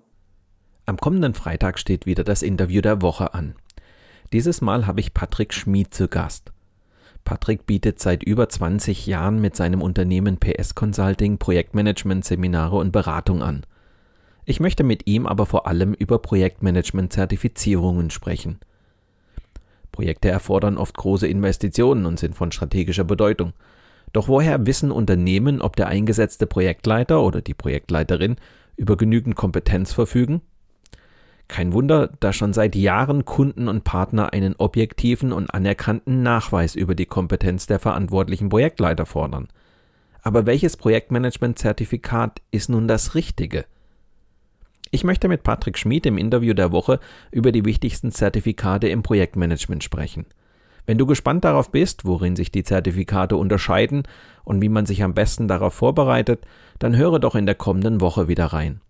Am 0.87 0.97
kommenden 0.97 1.35
Freitag 1.35 1.79
steht 1.79 2.07
wieder 2.07 2.25
das 2.25 2.43
Interview 2.43 2.81
der 2.81 3.03
Woche 3.03 3.35
an. 3.35 3.55
Dieses 4.33 4.61
Mal 4.61 4.87
habe 4.87 5.01
ich 5.01 5.15
Patrick 5.15 5.53
Schmid 5.53 5.93
zu 5.95 6.09
Gast. 6.09 6.53
Patrick 7.25 7.67
bietet 7.67 8.01
seit 8.01 8.23
über 8.23 8.49
20 8.49 9.07
Jahren 9.07 9.41
mit 9.41 9.57
seinem 9.57 9.83
Unternehmen 9.83 10.39
PS 10.39 10.75
Consulting 10.75 11.39
Projektmanagement-Seminare 11.39 12.77
und 12.77 12.93
Beratung 12.93 13.43
an. 13.43 13.65
Ich 14.45 14.61
möchte 14.61 14.83
mit 14.83 15.07
ihm 15.07 15.27
aber 15.27 15.47
vor 15.47 15.67
allem 15.67 15.95
über 15.95 16.19
Projektmanagement-Zertifizierungen 16.19 18.11
sprechen. 18.11 18.59
Projekte 19.93 20.29
erfordern 20.29 20.79
oft 20.79 20.97
große 20.97 21.29
Investitionen 21.29 22.07
und 22.07 22.19
sind 22.19 22.35
von 22.35 22.53
strategischer 22.53 23.05
Bedeutung. 23.05 23.53
Doch 24.13 24.29
woher 24.29 24.67
wissen 24.67 24.91
Unternehmen, 24.91 25.61
ob 25.61 25.77
der 25.77 25.89
eingesetzte 25.89 26.47
Projektleiter 26.47 27.23
oder 27.23 27.41
die 27.43 27.55
Projektleiterin 27.55 28.37
über 28.77 28.97
genügend 28.97 29.37
Kompetenz 29.37 29.93
verfügen? 29.93 30.41
Kein 31.51 31.73
Wunder, 31.73 32.13
da 32.21 32.33
schon 32.33 32.53
seit 32.53 32.77
Jahren 32.77 33.25
Kunden 33.25 33.67
und 33.67 33.83
Partner 33.83 34.33
einen 34.33 34.55
objektiven 34.57 35.33
und 35.33 35.53
anerkannten 35.53 36.23
Nachweis 36.23 36.77
über 36.77 36.95
die 36.95 37.07
Kompetenz 37.07 37.67
der 37.67 37.81
verantwortlichen 37.81 38.51
Projektleiter 38.51 39.05
fordern. 39.05 39.49
Aber 40.23 40.47
welches 40.47 40.77
Projektmanagement-Zertifikat 40.77 42.41
ist 42.53 42.69
nun 42.69 42.87
das 42.87 43.17
richtige? 43.17 43.65
Ich 44.93 45.03
möchte 45.03 45.27
mit 45.27 45.43
Patrick 45.43 45.77
Schmid 45.77 46.07
im 46.07 46.19
Interview 46.19 46.55
der 46.55 46.71
Woche 46.71 47.01
über 47.33 47.51
die 47.51 47.65
wichtigsten 47.65 48.13
Zertifikate 48.13 48.89
im 48.89 49.03
Projektmanagement 49.03 49.83
sprechen. 49.83 50.27
Wenn 50.87 50.99
du 50.99 51.07
gespannt 51.07 51.45
darauf 51.45 51.73
bist, 51.73 52.05
worin 52.05 52.37
sich 52.37 52.53
die 52.53 52.63
Zertifikate 52.63 53.37
unterscheiden 53.37 54.05
und 54.45 54.63
wie 54.63 54.69
man 54.69 54.87
sich 54.87 55.03
am 55.03 55.15
besten 55.15 55.49
darauf 55.49 55.75
vorbereitet, 55.75 56.47
dann 56.79 56.97
höre 56.97 57.19
doch 57.19 57.35
in 57.35 57.47
der 57.47 57.57
kommenden 57.57 58.01
Woche 58.01 58.29
wieder 58.29 58.47
rein. 58.47 58.81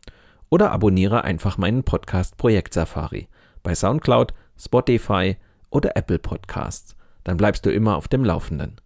Oder 0.51 0.73
abonniere 0.73 1.25
einfach 1.25 1.57
meinen 1.57 1.85
Podcast 1.85 2.37
Projekt 2.37 2.75
Safari 2.75 3.29
bei 3.63 3.75
SoundCloud, 3.75 4.35
Spotify 4.59 5.37
oder 5.71 5.97
Apple 5.97 6.19
Podcasts. 6.19 6.97
Dann 7.25 7.37
bleibst 7.37 7.65
du 7.65 7.71
immer 7.71 7.97
auf 7.97 8.09
dem 8.09 8.25
Laufenden. 8.25 8.81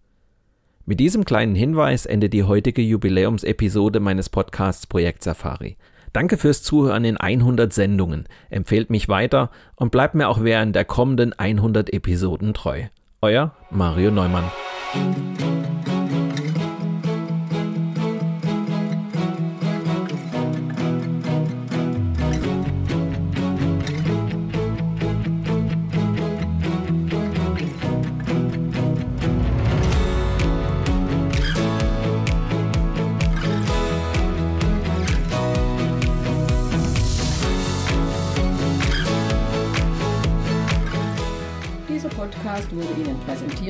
Mit 0.85 1.01
diesem 1.01 1.25
kleinen 1.25 1.55
Hinweis 1.55 2.05
endet 2.05 2.35
die 2.35 2.45
heutige 2.45 2.83
Jubiläumsepisode 2.83 4.01
meines 4.01 4.29
Podcasts 4.29 4.87
Projekt 4.87 5.23
Safari. 5.23 5.79
Danke 6.13 6.37
fürs 6.37 6.63
Zuhören 6.63 7.05
in 7.05 7.17
100 7.17 7.73
Sendungen. 7.73 8.29
Empfehlt 8.51 8.91
mich 8.91 9.09
weiter 9.09 9.51
und 9.77 9.91
bleibt 9.91 10.15
mir 10.15 10.29
auch 10.29 10.43
während 10.45 10.77
der 10.77 10.85
kommenden 10.85 11.33
100 11.33 11.93
Episoden 11.93 12.53
treu. 12.53 12.85
Euer 13.23 13.55
Mario 13.71 14.11
Neumann. 14.11 14.45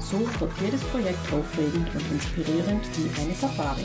So 0.00 0.20
wird 0.40 0.52
jedes 0.60 0.82
Projekt 0.84 1.32
aufregend 1.32 1.88
und 1.94 2.12
inspirierend 2.12 2.84
wie 2.96 3.20
eine 3.20 3.34
Safari. 3.34 3.84